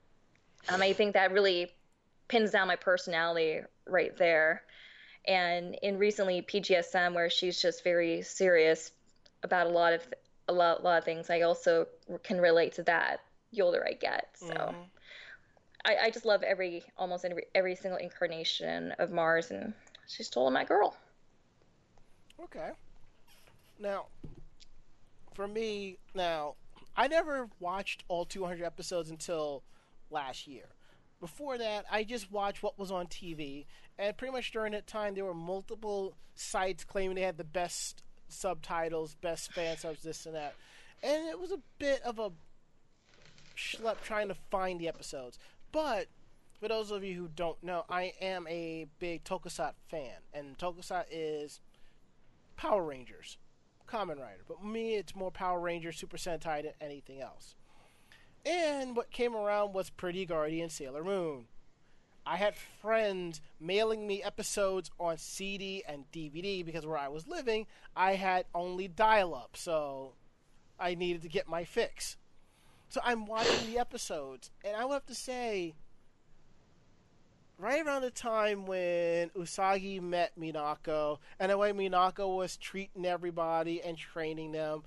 Um, 0.68 0.82
I 0.82 0.94
think 0.94 1.14
that 1.14 1.32
really 1.32 1.72
pins 2.28 2.52
down 2.52 2.68
my 2.68 2.76
personality 2.76 3.62
right 3.88 4.16
there. 4.18 4.64
And 5.30 5.76
in 5.84 6.00
recently 6.00 6.42
PGSM, 6.42 7.14
where 7.14 7.30
she's 7.30 7.62
just 7.62 7.84
very 7.84 8.24
serious 8.24 8.92
about 9.44 9.68
a 9.68 9.70
lot 9.70 9.94
of 9.94 10.02
a 10.48 10.54
lot, 10.54 10.80
a 10.80 10.82
lot 10.82 10.98
of 10.98 11.06
things, 11.06 11.30
I 11.30 11.42
also 11.42 11.88
can 12.24 12.42
relate 12.42 12.74
to 12.74 12.84
that 12.84 13.20
the 13.52 13.62
older 13.62 13.86
I 13.88 13.94
get. 13.94 14.36
So 14.36 14.48
Mhm. 14.48 14.90
I, 15.86 15.98
I 15.98 16.10
just 16.10 16.26
love 16.26 16.42
every 16.42 16.84
almost 16.98 17.26
every 17.26 17.46
every 17.54 17.76
single 17.76 18.00
incarnation 18.00 18.92
of 18.94 19.12
Mars, 19.12 19.52
and 19.52 19.76
she's 20.08 20.30
totally 20.30 20.52
my 20.52 20.66
girl. 20.66 20.98
Okay. 22.44 22.72
Now, 23.78 24.08
for 25.36 25.48
me, 25.48 26.00
now 26.16 26.56
I 26.98 27.08
never 27.08 27.50
watched 27.60 28.04
all 28.08 28.26
200 28.26 28.66
episodes 28.66 29.12
until 29.12 29.64
last 30.10 30.48
year. 30.48 30.66
Before 31.20 31.58
that, 31.58 31.86
I 31.92 32.04
just 32.04 32.32
watched 32.32 32.64
what 32.64 32.80
was 32.80 32.92
on 32.92 33.08
TV, 33.08 33.66
and 33.98 34.16
pretty 34.16 34.32
much 34.32 34.52
during 34.52 34.72
that 34.72 34.88
time, 34.88 35.16
there 35.16 35.26
were 35.26 35.34
multiple 35.34 36.16
sites 36.36 36.86
claiming 36.86 37.16
they 37.16 37.22
had 37.24 37.38
the 37.38 37.44
best 37.44 38.04
subtitles, 38.30 39.16
best 39.16 39.52
fan 39.52 39.78
subs, 39.78 40.04
this 40.04 40.26
and 40.26 40.36
that, 40.36 40.56
and 41.04 41.28
it 41.28 41.40
was 41.40 41.52
a 41.52 41.60
bit 41.78 42.02
of 42.04 42.20
a 42.20 42.32
schlep 43.58 44.02
trying 44.02 44.30
to 44.30 44.36
find 44.50 44.80
the 44.80 44.88
episodes. 44.88 45.38
But 45.72 46.08
for 46.60 46.70
those 46.70 46.92
of 46.92 47.04
you 47.04 47.16
who 47.16 47.30
don't 47.36 47.62
know, 47.62 47.84
I 47.90 48.14
am 48.22 48.48
a 48.48 48.88
big 49.00 49.24
Tokusatsu 49.26 49.74
fan, 49.90 50.22
and 50.34 50.58
Tokusatsu 50.58 51.06
is 51.12 51.60
Power 52.56 52.84
Rangers, 52.84 53.38
Kamen 53.88 54.20
Rider. 54.20 54.44
But 54.48 54.64
me, 54.64 54.96
it's 54.96 55.16
more 55.16 55.32
Power 55.32 55.60
Rangers, 55.60 55.98
Super 55.98 56.18
Sentai 56.18 56.64
than 56.64 56.74
anything 56.80 57.20
else. 57.20 57.56
And 58.46 58.96
what 58.96 59.12
came 59.12 59.36
around 59.36 59.74
was 59.74 59.90
Pretty 59.90 60.26
Guardian 60.26 60.70
Sailor 60.70 61.04
Moon. 61.04 61.46
I 62.26 62.38
had 62.38 62.56
friends 62.56 63.42
mailing 63.60 64.06
me 64.06 64.22
episodes 64.22 64.92
on 65.00 65.18
CD 65.18 65.84
and 65.88 66.06
DVD 66.12 66.64
because 66.64 66.86
where 66.86 66.98
I 66.98 67.08
was 67.08 67.28
living, 67.28 67.66
I 67.96 68.14
had 68.14 68.46
only 68.54 68.88
dial 68.88 69.34
up, 69.34 69.58
so 69.58 70.14
I 70.80 70.96
needed 70.96 71.24
to 71.24 71.28
get 71.28 71.50
my 71.50 71.64
fix. 71.64 72.18
So 72.88 73.02
I'm 73.04 73.26
watching 73.26 73.72
the 73.72 73.80
episodes, 73.80 74.52
and 74.64 74.76
I 74.76 74.86
would 74.86 74.94
have 74.94 75.06
to 75.08 75.16
say, 75.16 75.74
right 77.58 77.86
around 77.86 78.04
the 78.04 78.12
time 78.12 78.66
when 78.66 79.30
Usagi 79.32 80.02
met 80.02 80.40
Minako, 80.40 81.18
and 81.40 81.52
the 81.52 81.58
way 81.58 81.72
Minako 81.72 82.36
was 82.38 82.58
treating 82.58 83.06
everybody 83.06 83.82
and 83.82 83.98
training 83.98 84.52
them, 84.52 84.84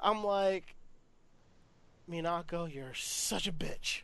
I'm 0.00 0.24
like, 0.24 0.74
Minako, 2.10 2.72
you're 2.72 2.94
such 2.94 3.46
a 3.46 3.52
bitch. 3.52 4.02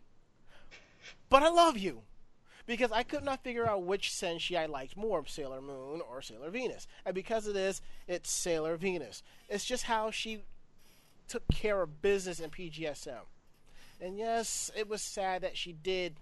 But 1.29 1.43
I 1.43 1.49
love 1.49 1.79
you. 1.79 2.03
Because 2.67 2.93
I 2.93 3.03
could 3.03 3.25
not 3.25 3.45
figure 3.45 3.69
out 3.69 3.83
which 3.83 4.09
Senshi 4.09 4.57
I 4.59 4.67
liked 4.67 4.97
more, 4.97 5.27
Sailor 5.27 5.61
Moon 5.61 6.01
or 6.09 6.23
Sailor 6.23 6.51
Venus. 6.51 6.87
And 7.05 7.15
because 7.15 7.47
of 7.47 7.53
this, 7.53 7.83
it's 8.09 8.31
Sailor 8.31 8.77
Venus. 8.77 9.23
It's 9.51 9.67
just 9.67 9.85
how 9.85 10.11
she 10.11 10.45
took 11.29 11.43
care 11.53 11.83
of 11.83 12.01
business 12.01 12.41
in 12.41 12.49
PGSM. 12.51 13.21
And 14.01 14.17
yes, 14.17 14.71
it 14.75 14.89
was 14.89 15.03
sad 15.03 15.43
that 15.43 15.59
she 15.59 15.73
did 15.73 16.17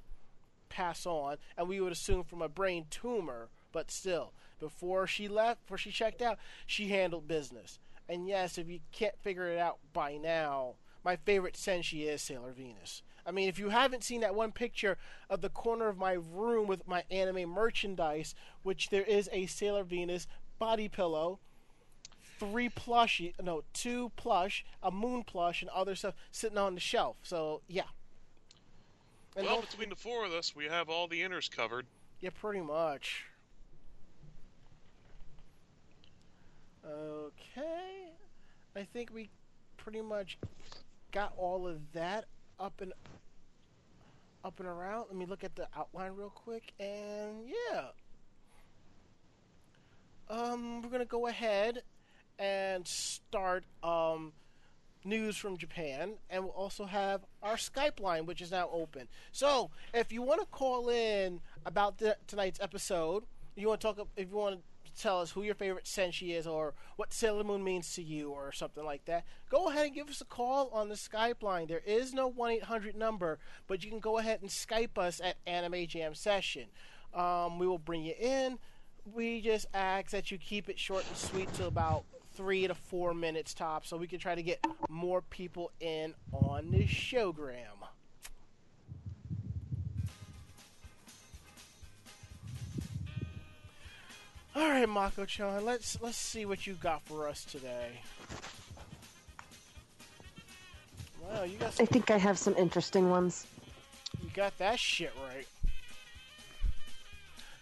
pass 0.69 1.07
on, 1.07 1.37
and 1.57 1.69
we 1.69 1.81
would 1.81 1.93
assume 1.93 2.25
from 2.25 2.43
a 2.43 2.49
brain 2.49 2.87
tumor, 2.91 3.49
but 3.73 3.91
still, 3.91 4.33
before 4.59 5.07
she 5.07 5.29
left, 5.29 5.63
before 5.63 5.79
she 5.79 5.91
checked 5.91 6.23
out, 6.23 6.39
she 6.67 6.89
handled 6.89 7.29
business. 7.29 7.79
And 8.09 8.27
yes, 8.27 8.59
if 8.59 8.69
you 8.69 8.81
can't 8.91 9.19
figure 9.23 9.49
it 9.49 9.59
out 9.59 9.79
by 9.93 10.17
now, 10.17 10.75
my 11.05 11.16
favorite 11.16 11.55
Senshi 11.55 12.07
is 12.07 12.23
Sailor 12.23 12.53
Venus. 12.53 13.03
I 13.24 13.31
mean, 13.31 13.49
if 13.49 13.59
you 13.59 13.69
haven't 13.69 14.05
seen 14.05 14.20
that 14.23 14.35
one 14.35 14.53
picture 14.53 14.99
of 15.31 15.41
the 15.43 15.49
corner 15.49 15.89
of 15.89 15.97
my 15.97 16.12
room 16.12 16.66
with 16.66 16.87
my 16.89 17.05
anime 17.11 17.49
merchandise, 17.49 18.35
which 18.62 18.91
there 18.91 19.05
is 19.05 19.29
a 19.33 19.47
Sailor 19.47 19.85
Venus 19.85 20.27
body 20.59 20.89
pillow, 20.89 21.39
three 22.39 22.69
plush, 22.69 23.23
no, 23.41 23.62
two 23.73 24.11
plush, 24.16 24.65
a 24.83 24.91
moon 24.91 25.23
plush, 25.23 25.62
and 25.62 25.70
other 25.70 25.95
stuff 25.95 26.15
sitting 26.31 26.59
on 26.59 26.74
the 26.74 26.81
shelf. 26.81 27.16
So 27.23 27.62
yeah. 27.69 27.85
And 29.37 29.47
well, 29.47 29.61
between 29.61 29.89
the 29.89 29.97
four 29.97 30.24
of 30.24 30.33
us, 30.33 30.55
we 30.55 30.65
have 30.66 30.89
all 30.89 31.07
the 31.09 31.23
inners 31.23 31.51
covered. 31.51 31.87
yeah, 32.20 32.31
pretty 32.39 32.61
much. 32.61 33.24
Okay, 36.85 38.11
I 38.74 38.83
think 38.83 39.11
we 39.15 39.31
pretty 39.77 40.01
much 40.01 40.39
got 41.12 41.34
all 41.36 41.68
of 41.68 41.93
that 41.93 42.24
up 42.59 42.80
and 42.80 42.93
up 44.44 44.59
and 44.59 44.68
around. 44.68 45.06
Let 45.09 45.16
me 45.16 45.26
look 45.26 45.44
at 45.44 45.55
the 45.55 45.68
outline 45.76 46.12
real 46.16 46.30
quick, 46.30 46.72
and 46.80 47.47
yeah. 47.47 47.89
Um, 50.28 50.82
we're 50.82 50.89
gonna 50.89 51.05
go 51.05 51.26
ahead 51.26 51.82
and 52.39 52.86
start 52.86 53.64
um, 53.82 54.32
news 55.05 55.36
from 55.36 55.56
Japan, 55.56 56.14
and 56.30 56.44
we'll 56.44 56.52
also 56.52 56.86
have 56.86 57.22
our 57.43 57.56
Skype 57.56 58.01
line, 58.01 58.26
which 58.26 58.40
is 58.40 58.51
now 58.51 58.68
open. 58.72 59.09
So, 59.30 59.70
if 59.93 60.10
you 60.10 60.22
want 60.22 60.40
to 60.40 60.47
call 60.47 60.89
in 60.89 61.40
about 61.66 61.98
the, 61.98 62.16
tonight's 62.26 62.60
episode, 62.60 63.24
you 63.55 63.68
want 63.68 63.80
to 63.80 63.86
talk, 63.86 64.09
if 64.16 64.30
you 64.30 64.36
want 64.36 64.56
to 64.56 64.62
tell 64.98 65.20
us 65.20 65.31
who 65.31 65.43
your 65.43 65.55
favorite 65.55 65.85
senshi 65.85 66.36
is, 66.36 66.47
or 66.47 66.74
what 66.97 67.12
Sailor 67.12 67.44
Moon 67.44 67.62
means 67.62 67.94
to 67.94 68.02
you, 68.02 68.31
or 68.31 68.52
something 68.52 68.85
like 68.85 69.05
that, 69.06 69.24
go 69.51 69.69
ahead 69.69 69.86
and 69.86 69.94
give 69.94 70.09
us 70.09 70.20
a 70.20 70.24
call 70.24 70.69
on 70.73 70.89
the 70.89 70.94
Skype 70.94 71.43
line. 71.43 71.66
There 71.66 71.82
is 71.85 72.12
no 72.12 72.28
one 72.28 72.51
eight 72.51 72.64
hundred 72.64 72.97
number, 72.97 73.39
but 73.66 73.85
you 73.85 73.90
can 73.90 74.01
go 74.01 74.19
ahead 74.19 74.40
and 74.43 74.51
Skype 74.51 74.98
us 74.98 75.20
at 75.23 75.36
Anime 75.47 75.86
Jam 75.86 76.14
Session. 76.14 76.66
Um, 77.14 77.59
we 77.59 77.66
will 77.66 77.78
bring 77.78 78.02
you 78.02 78.14
in. 78.19 78.59
We 79.05 79.40
just 79.40 79.66
ask 79.74 80.10
that 80.10 80.31
you 80.31 80.39
keep 80.39 80.69
it 80.69 80.78
short 80.78 81.05
and 81.09 81.16
sweet 81.16 81.52
to 81.55 81.66
about 81.66 82.05
three 82.35 82.66
to 82.66 82.74
four 82.74 83.12
minutes 83.12 83.52
top, 83.52 83.85
so 83.85 83.97
we 83.97 84.06
can 84.06 84.19
try 84.19 84.35
to 84.35 84.43
get 84.43 84.64
more 84.89 85.20
people 85.20 85.70
in 85.81 86.14
on 86.32 86.70
this 86.70 86.89
showgram. 86.89 87.82
All 94.55 94.69
right, 94.69 94.89
Mako-chan, 94.89 95.65
let's 95.65 95.99
let's 96.03 96.16
see 96.16 96.45
what 96.45 96.66
you 96.66 96.74
got 96.74 97.03
for 97.03 97.27
us 97.27 97.45
today. 97.45 98.01
Wow, 101.23 101.45
you 101.45 101.57
got 101.57 101.81
I 101.81 101.87
think 101.87 102.11
I 102.11 102.19
have 102.19 102.39
some 102.39 102.55
interesting 102.57 103.09
ones. 103.09 103.47
you 104.23 104.29
got 104.35 104.57
that 104.59 104.79
shit 104.79 105.12
right. 105.27 105.47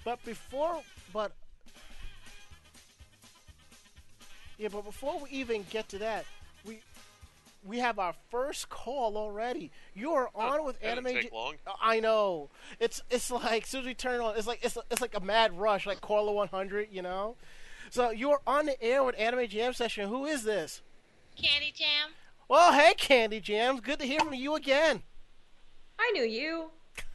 But 0.05 0.25
before, 0.25 0.81
but 1.12 1.31
yeah, 4.59 4.69
but 4.73 4.85
before 4.85 5.21
we 5.21 5.31
even 5.31 5.65
get 5.71 5.89
to 5.91 5.99
that, 5.99 6.25
we 6.67 6.81
we 7.62 7.78
have 7.78 7.99
our 7.99 8.15
first 8.31 8.69
call 8.69 9.16
already. 9.16 9.70
You 9.95 10.12
are 10.12 10.31
on 10.35 10.65
with 10.65 10.81
that 10.81 10.95
didn't 10.95 11.07
Anime. 11.07 11.15
take 11.23 11.31
J- 11.31 11.37
long. 11.37 11.55
Uh, 11.66 11.73
I 11.81 12.01
know. 12.01 12.51
It's 12.78 13.03
it's 13.11 13.31
like 13.31 13.65
as 13.65 13.69
soon 13.69 13.81
as 13.81 13.87
we 13.87 13.95
turn 13.95 14.15
it 14.20 14.20
on, 14.24 14.37
it's 14.37 14.47
like 14.47 14.61
it's 14.65 14.78
it's 14.91 15.01
like 15.01 15.15
a 15.16 15.20
mad 15.20 15.59
rush, 15.59 15.87
like 15.87 16.01
Caller 16.01 16.32
100, 16.32 16.89
you 16.91 17.03
know. 17.03 17.37
So 17.91 18.11
you 18.11 18.31
are 18.31 18.41
on 18.47 18.66
the 18.66 18.81
air 18.82 19.03
with 19.03 19.15
Anime 19.19 19.49
Jam 19.49 19.73
Session. 19.73 20.09
Who 20.09 20.24
is 20.24 20.45
this? 20.45 20.81
Candy 21.37 21.73
Jam. 21.74 22.11
Well, 22.49 22.73
hey, 22.73 22.95
Candy 22.95 23.41
Jams. 23.41 23.81
Good 23.81 23.99
to 24.01 24.07
hear 24.07 24.20
from 24.20 24.35
you 24.35 24.55
again. 24.55 25.03
I 25.99 26.11
knew 26.12 26.23
you. 26.24 26.70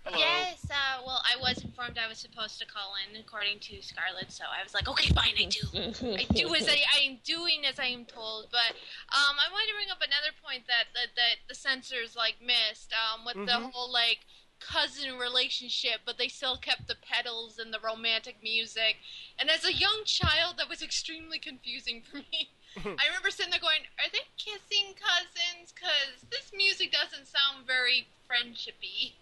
Hello. 0.05 0.19
Yes. 0.19 0.61
Uh, 0.69 1.01
well, 1.03 1.21
I 1.25 1.35
was 1.41 1.63
informed 1.63 1.97
I 1.97 2.07
was 2.07 2.19
supposed 2.19 2.59
to 2.59 2.65
call 2.65 2.93
in 3.01 3.17
according 3.19 3.57
to 3.65 3.81
Scarlet, 3.81 4.31
so 4.31 4.43
I 4.45 4.61
was 4.61 4.73
like, 4.75 4.87
okay, 4.87 5.09
fine, 5.13 5.33
I 5.33 5.45
do. 5.49 5.65
I 6.13 6.23
do 6.29 6.53
as 6.59 6.69
I, 6.69 6.77
I 6.93 6.99
am 7.09 7.17
doing 7.25 7.65
as 7.65 7.79
I 7.79 7.85
am 7.85 8.05
told. 8.05 8.47
But 8.51 8.77
um, 9.09 9.33
I 9.41 9.49
wanted 9.51 9.73
to 9.73 9.77
bring 9.81 9.89
up 9.89 9.97
another 10.05 10.29
point 10.45 10.67
that 10.67 10.93
that, 10.93 11.17
that 11.17 11.41
the 11.49 11.55
censors 11.55 12.15
like 12.15 12.35
missed 12.39 12.93
um, 12.93 13.25
with 13.25 13.35
Mhm. 13.35 13.45
the 13.47 13.59
whole 13.73 13.91
like 13.91 14.19
cousin 14.59 15.17
relationship, 15.17 16.01
but 16.05 16.17
they 16.17 16.27
still 16.27 16.57
kept 16.57 16.87
the 16.87 16.95
pedals 17.01 17.57
and 17.57 17.73
the 17.73 17.79
romantic 17.83 18.37
music. 18.43 18.97
And 19.39 19.49
as 19.49 19.65
a 19.65 19.73
young 19.73 20.03
child, 20.05 20.57
that 20.57 20.69
was 20.69 20.81
extremely 20.83 21.39
confusing 21.39 22.03
for 22.05 22.17
me. 22.17 22.53
I 22.77 23.07
remember 23.09 23.31
sitting 23.31 23.49
there 23.49 23.59
going, 23.59 23.89
"Are 23.97 24.09
they 24.13 24.21
kissing 24.37 24.93
cousins? 24.93 25.73
Because 25.73 26.21
this 26.29 26.51
music 26.55 26.93
doesn't 26.93 27.25
sound 27.25 27.65
very 27.65 28.05
friendshipy." 28.29 29.13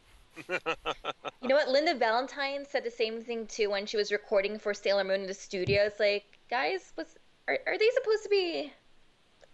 You 0.47 1.49
know 1.49 1.55
what? 1.55 1.69
Linda 1.69 1.95
Ballantyne 1.95 2.65
said 2.65 2.83
the 2.83 2.91
same 2.91 3.21
thing 3.21 3.47
too 3.47 3.69
when 3.69 3.85
she 3.85 3.97
was 3.97 4.11
recording 4.11 4.57
for 4.57 4.73
Sailor 4.73 5.03
Moon 5.03 5.21
in 5.21 5.27
the 5.27 5.33
studio. 5.33 5.83
It's 5.83 5.99
like, 5.99 6.39
guys, 6.49 6.93
was 6.97 7.17
are, 7.47 7.59
are 7.67 7.77
they 7.77 7.89
supposed 7.93 8.23
to 8.23 8.29
be 8.29 8.71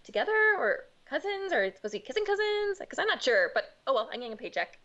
together 0.03 0.55
or 0.57 0.85
cousins 1.05 1.51
or 1.51 1.65
supposed 1.73 1.93
to 1.93 1.99
be 1.99 2.05
kissing 2.05 2.25
cousins? 2.25 2.77
Because 2.79 2.99
I'm 2.99 3.07
not 3.07 3.23
sure. 3.23 3.49
But 3.53 3.75
oh 3.87 3.93
well, 3.93 4.09
I'm 4.13 4.19
getting 4.19 4.33
a 4.33 4.37
paycheck. 4.37 4.77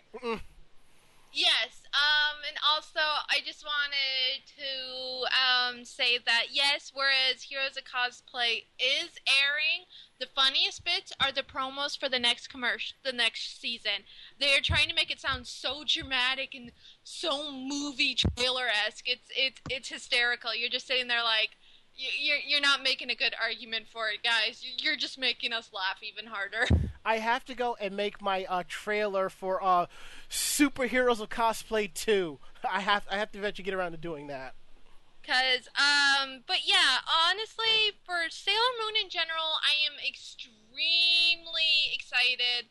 Yes, 1.34 1.82
um, 1.92 2.38
and 2.48 2.56
also 2.70 3.00
I 3.00 3.40
just 3.44 3.64
wanted 3.64 4.46
to 4.54 5.26
um, 5.34 5.84
say 5.84 6.16
that 6.24 6.46
yes, 6.52 6.92
whereas 6.94 7.42
Heroes 7.42 7.76
of 7.76 7.82
Cosplay 7.82 8.66
is 8.78 9.18
airing, 9.26 9.86
the 10.20 10.26
funniest 10.26 10.84
bits 10.84 11.12
are 11.20 11.32
the 11.32 11.42
promos 11.42 11.98
for 11.98 12.08
the 12.08 12.20
next 12.20 12.46
commercial, 12.46 12.96
the 13.04 13.12
next 13.12 13.60
season. 13.60 14.06
They're 14.38 14.60
trying 14.60 14.88
to 14.88 14.94
make 14.94 15.10
it 15.10 15.18
sound 15.18 15.48
so 15.48 15.82
dramatic 15.84 16.54
and 16.54 16.70
so 17.02 17.50
movie 17.50 18.14
trailer 18.14 18.68
esque. 18.86 19.08
It's 19.08 19.28
it's 19.36 19.60
it's 19.68 19.88
hysterical. 19.88 20.54
You're 20.54 20.70
just 20.70 20.86
sitting 20.86 21.08
there 21.08 21.24
like. 21.24 21.56
You're 21.96 22.38
you're 22.46 22.60
not 22.60 22.82
making 22.82 23.10
a 23.10 23.14
good 23.14 23.34
argument 23.40 23.86
for 23.92 24.08
it, 24.08 24.22
guys. 24.22 24.64
You- 24.64 24.72
You're 24.78 24.96
just 24.96 25.18
making 25.18 25.52
us 25.52 25.70
laugh 25.72 25.98
even 26.02 26.26
harder. 26.26 26.66
I 27.04 27.18
have 27.18 27.44
to 27.46 27.54
go 27.54 27.76
and 27.80 27.94
make 27.96 28.20
my 28.22 28.46
uh, 28.48 28.62
trailer 28.66 29.28
for 29.28 29.62
uh, 29.62 29.86
Superheroes 30.30 31.20
of 31.20 31.28
Cosplay 31.28 31.92
2. 31.92 32.38
I 32.70 32.80
have 32.80 33.04
I 33.10 33.16
have 33.18 33.30
to 33.32 33.38
eventually 33.38 33.64
get 33.64 33.74
around 33.74 33.92
to 33.92 33.98
doing 33.98 34.26
that. 34.28 34.54
Cause, 35.26 35.68
um, 35.78 36.42
but 36.46 36.66
yeah, 36.66 36.98
honestly, 37.30 37.92
for 38.04 38.28
Sailor 38.28 38.58
Moon 38.84 38.92
in 39.02 39.08
general, 39.08 39.56
I 39.64 39.72
am 39.86 39.96
extremely 40.06 41.94
excited. 41.94 42.68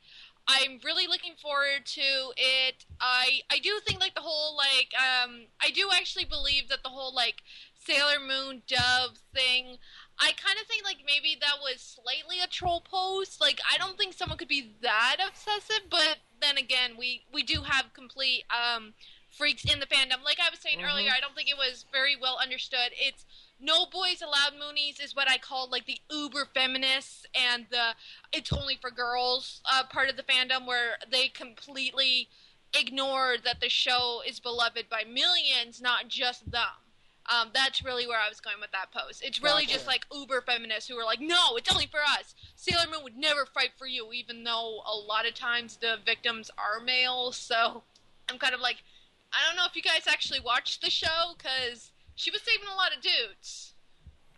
I'm 0.48 0.80
really 0.84 1.08
looking 1.08 1.34
forward 1.42 1.86
to 1.86 2.02
it. 2.36 2.86
I 3.00 3.40
I 3.50 3.60
do 3.60 3.80
think 3.88 4.00
like 4.02 4.14
the 4.14 4.22
whole 4.22 4.58
like 4.58 4.92
um 5.00 5.46
I 5.62 5.72
do 5.72 5.90
actually 5.96 6.26
believe 6.26 6.68
that 6.70 6.84
the 6.84 6.90
whole 6.90 7.16
like 7.16 7.42
Sailor 7.86 8.20
Moon 8.20 8.64
dove 8.68 9.18
thing. 9.34 9.78
I 10.20 10.32
kind 10.34 10.58
of 10.62 10.68
think 10.68 10.84
like 10.86 11.00
maybe 11.06 11.38
that 11.42 11.58
was 11.62 11.82
slightly 11.82 12.40
a 12.44 12.48
troll 12.48 12.82
post. 12.82 13.42
Like 13.42 13.60
I 13.72 13.78
don't 13.78 13.98
think 13.98 14.14
someone 14.14 14.38
could 14.38 14.48
be 14.48 14.76
that 14.82 15.18
obsessive, 15.28 15.90
but 15.90 16.18
then 16.42 16.58
again, 16.58 16.92
we 16.98 17.24
we 17.34 17.44
do 17.44 17.62
have 17.64 17.94
complete 17.94 18.44
um 18.50 18.94
freaks 19.30 19.66
in 19.66 19.80
the 19.80 19.88
fandom. 19.88 20.24
Like 20.24 20.40
I 20.40 20.50
was 20.52 20.60
saying 20.60 20.80
Mhm. 20.80 20.88
earlier, 20.88 21.12
I 21.12 21.20
don't 21.20 21.36
think 21.36 21.50
it 21.50 21.58
was 21.58 21.86
very 21.92 22.16
well 22.16 22.38
understood. 22.38 22.92
It's 22.94 23.26
no 23.60 23.86
boys 23.86 24.22
allowed 24.22 24.54
Moonies 24.54 25.02
is 25.04 25.16
what 25.16 25.30
I 25.30 25.38
call 25.38 25.70
like 25.70 25.86
the 25.86 26.00
uber 26.12 26.46
feminists 26.54 27.26
and 27.34 27.66
the 27.70 27.96
it's 28.32 28.54
only 28.54 28.78
for 28.78 28.92
girls 28.92 29.62
uh, 29.72 29.84
part 29.86 30.10
of 30.10 30.18
the 30.18 30.24
fandom 30.24 30.68
where 30.68 30.98
they 31.10 31.30
completely 31.30 32.30
ignore 32.76 33.38
that 33.44 33.60
the 33.62 33.70
show 33.70 34.22
is 34.26 34.40
beloved 34.40 34.90
by 34.90 35.04
millions, 35.04 35.82
not 35.82 36.08
just 36.08 36.52
them. 36.52 36.93
Um, 37.32 37.52
that's 37.54 37.84
really 37.84 38.06
where 38.06 38.20
I 38.20 38.28
was 38.28 38.42
going 38.42 38.58
with 38.60 38.72
that 38.72 38.92
post. 38.92 39.24
It's 39.24 39.42
really 39.42 39.64
Gotcha. 39.64 39.76
just 39.76 39.88
like 39.88 40.06
uber 40.14 40.42
feminists 40.42 40.90
who 40.90 40.98
are 40.98 41.06
like, 41.06 41.22
no, 41.22 41.56
it's 41.56 41.72
only 41.72 41.86
for 41.86 42.00
us. 42.00 42.36
Sailor 42.56 42.86
Moon 42.92 43.04
would 43.04 43.18
never 43.18 43.46
fight 43.46 43.72
for 43.78 43.88
you, 43.88 44.12
even 44.12 44.44
though 44.44 44.82
a 44.86 44.96
lot 44.96 45.26
of 45.26 45.34
times 45.34 45.78
the 45.78 45.98
victims 46.06 46.52
are 46.58 46.84
males. 46.84 47.38
So 47.38 47.84
I'm 48.30 48.38
kind 48.38 48.54
of 48.54 48.60
like, 48.60 48.84
I 49.32 49.38
don't 49.48 49.56
know 49.56 49.66
if 49.68 49.76
you 49.76 49.82
guys 49.82 50.06
actually 50.06 50.42
watched 50.42 50.82
the 50.82 50.90
show 50.90 51.34
because 51.38 51.92
she 52.16 52.30
was 52.30 52.42
saving 52.42 52.68
a 52.72 52.76
lot 52.76 52.96
of 52.96 53.02
dudes. 53.02 53.74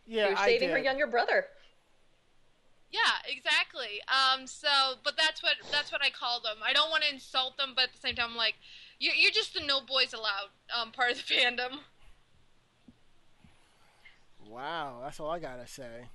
Yeah, 0.06 0.30
You're 0.30 0.38
I 0.38 0.45
saving 0.45 0.70
her 0.70 0.78
younger 0.78 1.07
brother. 1.07 1.48
Yeah, 2.91 3.28
exactly. 3.28 3.99
Um, 4.07 4.48
so, 4.48 4.70
but 5.03 5.16
that's 5.18 5.44
what 5.44 5.53
that's 5.72 5.91
what 5.91 6.02
I 6.02 6.10
call 6.10 6.40
them. 6.40 6.57
I 6.64 6.72
don't 6.72 6.91
want 6.91 7.03
to 7.03 7.14
insult 7.14 7.57
them, 7.57 7.74
but 7.76 7.86
at 7.86 7.94
the 7.94 7.99
same 7.99 8.16
time, 8.16 8.30
I'm 8.32 8.38
like, 8.38 8.56
you're, 8.99 9.14
you're 9.16 9.32
just 9.32 9.53
the 9.53 9.60
no 9.60 9.82
boys 9.82 10.14
allowed 10.14 10.53
um, 10.74 10.91
part 10.91 11.12
of 11.12 11.18
the 11.18 11.34
fandom. 11.34 11.80
Wow, 14.47 14.99
that's 15.03 15.19
all 15.19 15.30
I 15.30 15.39
gotta 15.39 15.67
say. 15.67 16.07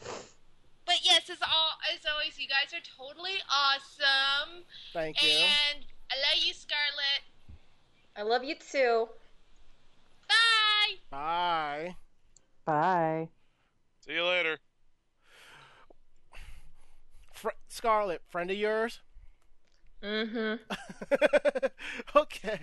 But 0.00 1.00
yes, 1.02 1.28
as 1.30 1.38
all 1.42 1.72
as 1.94 2.00
always, 2.10 2.38
you 2.38 2.46
guys 2.46 2.72
are 2.72 2.82
totally 2.96 3.36
awesome, 3.50 4.64
Thank 4.92 5.22
you. 5.22 5.28
and 5.28 5.84
I 6.10 6.16
love 6.16 6.44
you, 6.44 6.54
Scarlett. 6.54 7.22
I 8.16 8.22
love 8.22 8.44
you 8.44 8.54
too. 8.56 9.08
Bye. 10.28 10.96
Bye. 11.10 11.96
Bye. 12.64 13.28
See 14.04 14.14
you 14.14 14.24
later. 14.24 14.58
Fr- 17.32 17.50
Scarlet, 17.68 18.22
friend 18.28 18.50
of 18.50 18.56
yours? 18.56 19.00
Mm-hmm. 20.02 20.54
okay. 22.16 22.60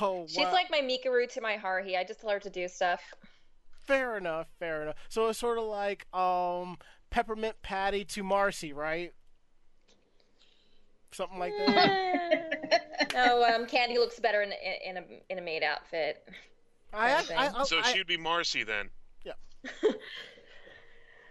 Oh, 0.00 0.26
She's 0.26 0.38
wow. 0.38 0.52
like 0.52 0.70
my 0.70 0.80
Mikuru 0.80 1.28
to 1.32 1.40
my 1.40 1.56
Haruhi. 1.56 1.96
I 1.98 2.04
just 2.04 2.20
tell 2.20 2.30
her 2.30 2.40
to 2.40 2.50
do 2.50 2.68
stuff. 2.68 3.00
Fair 3.86 4.16
enough, 4.16 4.48
fair 4.58 4.82
enough. 4.82 4.96
So 5.08 5.28
it's 5.28 5.38
sort 5.38 5.58
of 5.58 5.64
like 5.64 6.06
um 6.14 6.78
peppermint 7.10 7.56
patty 7.62 8.04
to 8.06 8.22
Marcy, 8.22 8.72
right? 8.72 9.12
Something 11.12 11.38
like 11.38 11.52
that. 11.66 13.10
no, 13.14 13.44
um, 13.44 13.66
Candy 13.66 13.98
looks 13.98 14.18
better 14.18 14.42
in, 14.42 14.50
in, 14.52 14.96
in 14.96 14.96
a 14.96 15.04
in 15.32 15.38
a 15.38 15.42
maid 15.42 15.62
outfit. 15.62 16.26
I, 16.92 17.08
have, 17.10 17.30
I, 17.30 17.50
I, 17.60 17.64
So 17.64 17.78
I- 17.78 17.92
she'd 17.92 18.06
be 18.06 18.16
Marcy 18.16 18.64
then. 18.64 18.88
Yeah. 19.24 19.32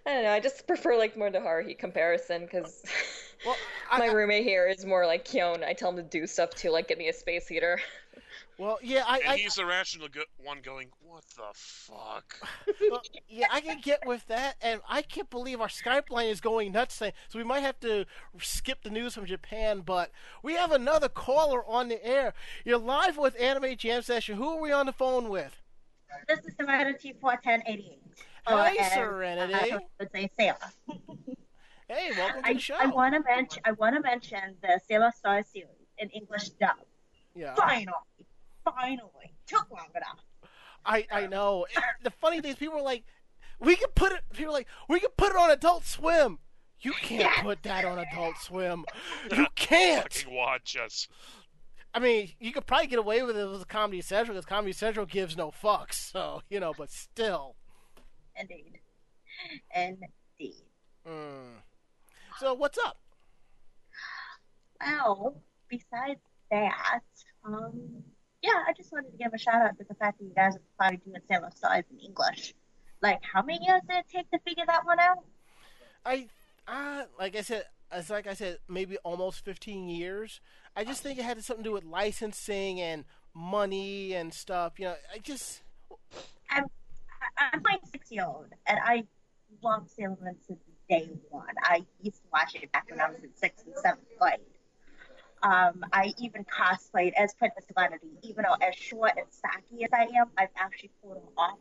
I 0.05 0.13
don't 0.15 0.23
know. 0.23 0.31
I 0.31 0.39
just 0.41 0.67
prefer 0.67 0.97
like 0.97 1.17
more 1.17 1.29
the 1.31 1.39
Haruhi 1.39 1.77
comparison 1.77 2.41
because 2.43 2.83
Well, 3.45 3.55
My 3.97 4.07
I- 4.07 4.11
roommate 4.11 4.43
here 4.43 4.67
is 4.67 4.85
more 4.85 5.05
like 5.05 5.25
Kyon. 5.25 5.63
I 5.63 5.73
tell 5.73 5.89
him 5.89 5.97
to 5.97 6.03
do 6.03 6.27
stuff 6.27 6.51
too, 6.51 6.69
like 6.71 6.87
get 6.89 6.97
me 6.97 7.07
a 7.09 7.13
space 7.13 7.47
heater. 7.47 7.79
Well, 8.57 8.79
yeah, 8.81 9.03
I, 9.07 9.19
And 9.19 9.29
I, 9.29 9.37
he's 9.37 9.55
the 9.55 9.65
rational 9.65 10.07
go- 10.07 10.21
one 10.37 10.59
going, 10.61 10.89
what 11.01 11.23
the 11.35 11.43
fuck? 11.53 12.39
well, 12.89 13.01
yeah, 13.27 13.47
I 13.51 13.61
can 13.61 13.79
get 13.79 14.05
with 14.05 14.25
that, 14.27 14.55
and 14.61 14.81
I 14.87 15.01
can't 15.01 15.29
believe 15.29 15.61
our 15.61 15.67
Skype 15.67 16.09
line 16.09 16.27
is 16.27 16.41
going 16.41 16.71
nuts. 16.71 16.95
Saying, 16.95 17.13
so 17.29 17.39
we 17.39 17.45
might 17.45 17.61
have 17.61 17.79
to 17.81 18.05
skip 18.39 18.83
the 18.83 18.89
news 18.89 19.13
from 19.15 19.25
Japan, 19.25 19.81
but 19.85 20.11
we 20.41 20.53
have 20.53 20.71
another 20.71 21.09
caller 21.09 21.65
on 21.65 21.87
the 21.89 22.05
air. 22.05 22.33
You're 22.65 22.77
live 22.77 23.17
with 23.17 23.39
Anime 23.39 23.75
Jam 23.77 24.01
Session. 24.01 24.37
Who 24.37 24.49
are 24.49 24.59
we 24.59 24.71
on 24.71 24.85
the 24.85 24.93
phone 24.93 25.29
with? 25.29 25.61
This 26.27 26.39
is 26.45 26.53
Serenity 26.59 27.13
41088. 27.19 27.99
Hey, 28.45 28.77
and, 28.79 28.93
Serenity. 28.93 29.53
Uh, 29.53 29.77
I 29.77 29.79
would 29.99 30.11
say 30.11 30.29
Sailor. 30.37 30.57
Hey, 31.87 32.11
welcome 32.17 32.43
to 32.43 32.49
I, 32.49 32.53
the 32.53 32.59
show. 32.59 32.75
I 32.79 32.87
want 32.87 33.13
to 33.13 33.21
mention 33.21 33.61
I 33.65 33.71
want 33.73 33.95
to 33.95 34.01
mention 34.01 34.55
the 34.61 34.79
Sailor 34.87 35.11
Star 35.15 35.43
series 35.43 35.69
in 35.97 36.09
English 36.09 36.49
dub. 36.51 36.75
yeah. 37.35 37.55
Finally, 37.55 37.87
finally, 38.65 39.35
took 39.47 39.69
long 39.71 39.89
enough. 39.95 40.19
I 40.85 41.05
I 41.11 41.27
know. 41.27 41.65
It- 41.69 41.83
the 42.03 42.11
funny 42.11 42.41
thing 42.41 42.51
is, 42.51 42.57
people 42.57 42.77
are 42.79 42.83
like, 42.83 43.03
we 43.59 43.75
can 43.75 43.89
put 43.95 44.11
it. 44.11 44.21
People 44.33 44.51
are 44.53 44.57
like, 44.57 44.67
we 44.89 44.99
can 44.99 45.11
put 45.17 45.31
it 45.31 45.37
on 45.37 45.51
Adult 45.51 45.85
Swim. 45.85 46.39
You 46.81 46.91
can't 46.93 47.43
put 47.43 47.63
that 47.63 47.85
on 47.85 47.97
Adult 47.99 48.37
Swim. 48.39 48.83
You 49.31 49.47
can't. 49.55 50.11
Fucking 50.13 50.33
watch 50.35 50.75
us. 50.75 51.07
I 51.93 51.99
mean, 51.99 52.31
you 52.39 52.51
could 52.51 52.65
probably 52.65 52.87
get 52.87 52.99
away 52.99 53.21
with 53.23 53.37
it 53.37 53.49
with 53.49 53.67
Comedy 53.67 54.01
Central 54.01 54.35
because 54.35 54.45
Comedy 54.45 54.73
Central 54.73 55.05
gives 55.05 55.37
no 55.37 55.51
fucks. 55.51 55.93
So 55.93 56.41
you 56.49 56.59
know, 56.59 56.73
but 56.77 56.91
still. 56.91 57.55
Indeed, 58.35 58.79
indeed. 59.75 60.63
Mm. 61.07 61.59
So 62.39 62.53
what's 62.55 62.77
up? 62.79 62.97
Well, 64.81 65.41
besides 65.69 66.19
that, 66.51 66.99
um, 67.45 68.03
yeah, 68.43 68.63
I 68.67 68.73
just 68.73 68.91
wanted 68.91 69.11
to 69.11 69.17
give 69.17 69.33
a 69.33 69.37
shout 69.37 69.61
out 69.61 69.77
to 69.77 69.85
the 69.87 69.95
fact 69.95 70.19
that 70.19 70.25
you 70.25 70.33
guys 70.35 70.55
are 70.55 70.61
finally 70.77 71.01
doing 71.05 71.21
Sailor 71.29 71.49
Stars 71.55 71.85
in 71.89 71.99
English. 71.99 72.53
Like, 73.01 73.19
how 73.23 73.41
many 73.41 73.65
years 73.65 73.81
did 73.87 73.97
it 73.97 74.05
take 74.11 74.29
to 74.31 74.39
figure 74.39 74.65
that 74.67 74.85
one 74.85 74.99
out? 74.99 75.23
I, 76.05 76.27
uh, 76.67 77.03
like 77.17 77.37
I 77.37 77.41
said, 77.41 77.63
as 77.89 78.09
like 78.09 78.27
I 78.27 78.33
said, 78.33 78.59
maybe 78.67 78.97
almost 78.97 79.45
15 79.45 79.87
years. 79.87 80.41
I 80.75 80.83
just 80.83 81.01
think 81.01 81.19
it 81.19 81.23
had 81.23 81.41
something 81.43 81.63
to 81.63 81.69
do 81.69 81.73
with 81.73 81.85
licensing 81.85 82.81
and 82.81 83.05
money 83.33 84.13
and 84.13 84.33
stuff. 84.33 84.73
You 84.77 84.85
know, 84.85 84.95
I 85.13 85.19
just. 85.19 85.61
I'm 86.49 86.65
I'm 87.37 87.61
my 87.63 87.77
six 87.91 88.11
year 88.11 88.25
old, 88.25 88.47
and 88.67 88.79
I 88.83 89.05
love 89.61 89.89
Sailor 89.89 90.17
Moon 90.21 90.35
since 90.45 90.59
day 90.89 91.09
one. 91.29 91.47
I 91.63 91.85
used 92.01 92.17
to 92.17 92.27
watch 92.33 92.55
it 92.55 92.71
back 92.73 92.89
when 92.89 92.99
I 92.99 93.09
was 93.09 93.23
in 93.23 93.29
sixth 93.35 93.65
and 93.65 93.75
seventh 93.77 94.03
grade. 94.19 94.39
Um, 95.43 95.83
I 95.91 96.13
even 96.19 96.45
cosplayed 96.45 97.13
as 97.17 97.33
Princess 97.33 97.65
Serenity, 97.71 98.07
even 98.23 98.45
though 98.47 98.65
as 98.65 98.75
short 98.75 99.11
and 99.17 99.25
stocky 99.29 99.83
as 99.83 99.89
I 99.93 100.03
am, 100.17 100.27
I've 100.37 100.47
actually 100.55 100.91
pulled 101.01 101.17
it 101.17 101.23
off 101.37 101.57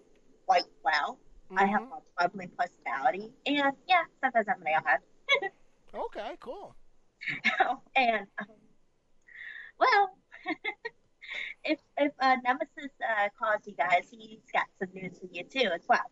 quite 0.46 0.64
well. 0.84 1.18
I 1.56 1.66
have 1.66 1.82
Mhm. 1.82 1.98
a 2.18 2.22
bubbly 2.28 2.46
personality, 2.56 3.34
and 3.44 3.76
yeah, 3.86 4.04
sometimes 4.22 4.46
I'm 4.48 4.62
an 4.62 4.72
airhead. 4.72 5.50
Okay, 5.94 6.36
cool. 6.40 6.74
and 7.96 8.26
um, 8.38 8.46
well, 9.78 10.16
if 11.64 11.78
if 11.98 12.12
uh, 12.20 12.36
Nemesis 12.44 12.92
uh, 13.02 13.28
calls 13.38 13.66
you 13.66 13.74
guys, 13.74 14.08
he's 14.10 14.40
got 14.52 14.66
some 14.78 14.88
news 14.94 15.18
for 15.18 15.26
you 15.30 15.44
too 15.44 15.68
as 15.74 15.82
well. 15.88 16.10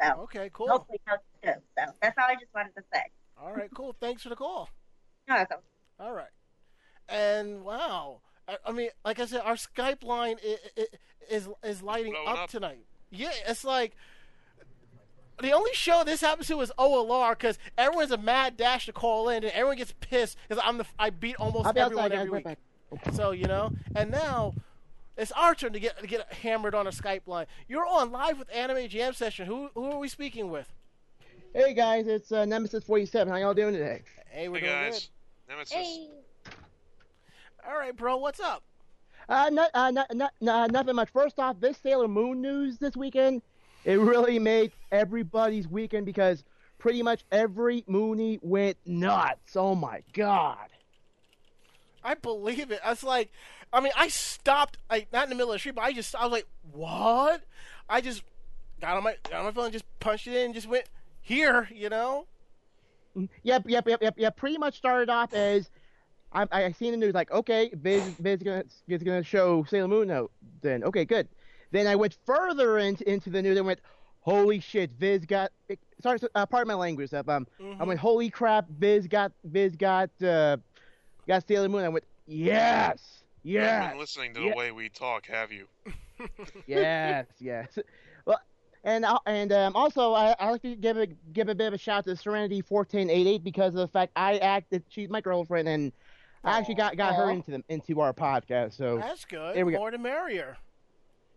So 0.00 0.20
Okay, 0.22 0.48
cool. 0.52 0.68
hopefully 0.68 1.00
he'll 1.06 1.18
do. 1.42 1.60
So 1.76 1.92
that's 2.00 2.16
all 2.18 2.24
I 2.28 2.34
just 2.36 2.54
wanted 2.54 2.74
to 2.76 2.82
say. 2.94 3.02
All 3.36 3.52
right, 3.52 3.70
cool. 3.74 3.94
Thanks 4.00 4.22
for 4.22 4.28
the 4.30 4.36
call. 4.36 4.70
You're 5.28 5.36
welcome. 5.36 5.58
All 5.98 6.14
right. 6.14 6.30
And 7.10 7.64
wow, 7.64 8.20
I, 8.48 8.56
I 8.66 8.72
mean, 8.72 8.90
like 9.04 9.18
I 9.20 9.26
said, 9.26 9.42
our 9.44 9.54
Skype 9.54 10.04
line 10.04 10.36
is 10.42 10.86
is, 11.28 11.48
is 11.62 11.82
lighting 11.82 12.14
up, 12.26 12.38
up. 12.38 12.50
tonight. 12.50 12.84
Yeah, 13.10 13.30
it's 13.46 13.64
like 13.64 13.96
the 15.42 15.52
only 15.52 15.72
show 15.74 16.04
this 16.04 16.20
happens 16.20 16.46
to 16.48 16.60
is 16.60 16.72
OLR 16.78 17.30
because 17.30 17.58
everyone's 17.78 18.10
a 18.10 18.18
mad 18.18 18.56
dash 18.56 18.86
to 18.86 18.92
call 18.92 19.28
in, 19.28 19.42
and 19.42 19.52
everyone 19.52 19.76
gets 19.76 19.94
pissed 20.00 20.36
because 20.48 20.62
I'm 20.64 20.78
the 20.78 20.86
I 20.98 21.10
beat 21.10 21.36
almost 21.36 21.66
I'll 21.66 21.72
be 21.72 21.80
everyone 21.80 22.04
outside, 22.06 22.18
every 22.18 22.30
week. 22.30 22.44
back. 22.44 22.58
So 23.12 23.30
you 23.32 23.46
know, 23.46 23.72
and 23.94 24.10
now 24.10 24.54
it's 25.16 25.32
our 25.32 25.54
turn 25.54 25.72
to 25.72 25.80
get 25.80 25.98
to 25.98 26.06
get 26.06 26.32
hammered 26.32 26.74
on 26.74 26.86
a 26.86 26.90
Skype 26.90 27.26
line. 27.26 27.46
You're 27.68 27.86
on 27.86 28.12
live 28.12 28.38
with 28.38 28.48
Anime 28.54 28.88
Jam 28.88 29.14
Session. 29.14 29.46
Who 29.46 29.70
who 29.74 29.90
are 29.90 29.98
we 29.98 30.08
speaking 30.08 30.50
with? 30.50 30.72
Hey 31.54 31.74
guys, 31.74 32.06
it's 32.06 32.30
uh, 32.30 32.44
Nemesis 32.44 32.84
47. 32.84 33.32
How 33.32 33.38
y'all 33.38 33.54
doing 33.54 33.72
today? 33.72 34.02
Hey, 34.28 34.48
we're 34.48 34.60
Hey 34.60 34.66
doing 34.66 34.78
guys. 34.92 35.08
Nemesis. 35.48 35.72
good. 35.74 36.19
All 37.68 37.78
right, 37.78 37.96
bro. 37.96 38.16
What's 38.16 38.40
up? 38.40 38.62
Uh, 39.28 39.50
not, 39.50 39.70
uh, 39.74 39.90
not, 39.90 40.14
not, 40.14 40.32
not, 40.40 40.70
nothing 40.72 40.96
much. 40.96 41.10
First 41.10 41.38
off, 41.38 41.60
this 41.60 41.78
Sailor 41.78 42.08
Moon 42.08 42.40
news 42.40 42.78
this 42.78 42.96
weekend, 42.96 43.42
it 43.84 43.98
really 43.98 44.38
made 44.38 44.72
everybody's 44.90 45.68
weekend 45.68 46.06
because 46.06 46.42
pretty 46.78 47.02
much 47.02 47.24
every 47.30 47.84
Mooney 47.86 48.40
went 48.42 48.76
nuts. 48.86 49.56
Oh 49.56 49.74
my 49.74 50.02
god. 50.12 50.68
I 52.02 52.14
believe 52.14 52.70
it. 52.70 52.80
I 52.84 52.90
was 52.90 53.04
like, 53.04 53.30
I 53.72 53.80
mean, 53.80 53.92
I 53.96 54.08
stopped, 54.08 54.78
like, 54.90 55.12
not 55.12 55.24
in 55.24 55.28
the 55.28 55.36
middle 55.36 55.52
of 55.52 55.56
the 55.56 55.58
street, 55.60 55.74
but 55.76 55.84
I 55.84 55.92
just, 55.92 56.14
I 56.16 56.24
was 56.24 56.32
like, 56.32 56.46
what? 56.72 57.42
I 57.88 58.00
just 58.00 58.22
got 58.80 58.96
on 58.96 59.04
my, 59.04 59.14
got 59.30 59.40
on 59.40 59.44
my 59.44 59.52
phone, 59.52 59.64
and 59.64 59.72
just 59.72 59.84
punched 60.00 60.26
it 60.26 60.34
in, 60.34 60.46
and 60.46 60.54
just 60.54 60.66
went 60.66 60.86
here, 61.20 61.68
you 61.72 61.88
know? 61.88 62.26
Yep, 63.42 63.64
yep, 63.66 63.86
yep, 63.86 64.02
yep, 64.02 64.14
yep. 64.16 64.36
Pretty 64.36 64.56
much 64.58 64.76
started 64.76 65.10
off 65.10 65.34
as 65.34 65.70
I, 66.32 66.46
I 66.50 66.72
seen 66.72 66.92
the 66.92 66.96
news 66.96 67.14
like, 67.14 67.30
okay, 67.30 67.70
Viz, 67.74 68.02
Viz 68.20 68.42
gonna 68.42 68.64
is 68.88 69.02
gonna 69.02 69.22
show 69.22 69.64
Sailor 69.64 69.88
Moon 69.88 70.08
note. 70.08 70.30
Then 70.62 70.84
okay, 70.84 71.04
good. 71.04 71.28
Then 71.72 71.86
I 71.86 71.96
went 71.96 72.16
further 72.26 72.78
into 72.78 73.08
into 73.10 73.30
the 73.30 73.42
news 73.42 73.56
and 73.56 73.66
went, 73.66 73.80
holy 74.20 74.60
shit, 74.60 74.90
Viz 74.98 75.24
got. 75.26 75.50
Sorry, 76.02 76.18
uh, 76.34 76.46
pardon 76.46 76.68
my 76.68 76.74
language. 76.74 77.12
Uh, 77.12 77.22
Um, 77.26 77.46
I 77.78 77.84
went, 77.84 78.00
holy 78.00 78.30
crap, 78.30 78.66
Viz 78.68 79.06
got 79.06 79.32
Viz 79.44 79.76
got 79.76 80.10
uh, 80.22 80.56
got 81.26 81.46
Sailor 81.46 81.68
Moon. 81.68 81.84
I 81.84 81.88
went, 81.88 82.04
yes, 82.26 83.22
yes, 83.42 83.90
been 83.90 83.98
listening 84.00 84.34
to 84.34 84.40
Yeah. 84.40 84.50
the 84.50 84.56
way 84.56 84.70
we 84.72 84.88
talk, 84.88 85.26
have 85.26 85.50
you? 85.52 85.66
yes, 86.66 87.26
yes. 87.38 87.78
Well, 88.24 88.38
and 88.84 89.04
uh, 89.04 89.18
and 89.26 89.52
um, 89.52 89.76
also 89.76 90.12
I, 90.14 90.34
I 90.38 90.50
like 90.50 90.62
to 90.62 90.76
give 90.76 90.96
a 90.96 91.06
give 91.06 91.48
a 91.48 91.54
bit 91.54 91.66
of 91.68 91.74
a 91.74 91.78
shout 91.78 92.04
to 92.04 92.16
Serenity 92.16 92.62
fourteen 92.62 93.10
eight 93.10 93.26
eight 93.26 93.44
because 93.44 93.74
of 93.74 93.80
the 93.80 93.88
fact 93.88 94.12
I 94.16 94.38
acted. 94.38 94.82
She's 94.88 95.08
my 95.10 95.20
girlfriend, 95.20 95.68
and 95.68 95.92
I 96.44 96.58
actually 96.58 96.74
got 96.76 96.96
got 96.96 97.14
her 97.14 97.30
into 97.30 97.50
them 97.50 97.64
into 97.68 98.00
our 98.00 98.12
podcast. 98.12 98.76
So 98.76 98.98
That's 98.98 99.24
good. 99.24 99.56
Here 99.56 99.64
we 99.66 99.72
go. 99.72 99.78
More 99.78 99.90
the 99.90 99.98
merrier. 99.98 100.56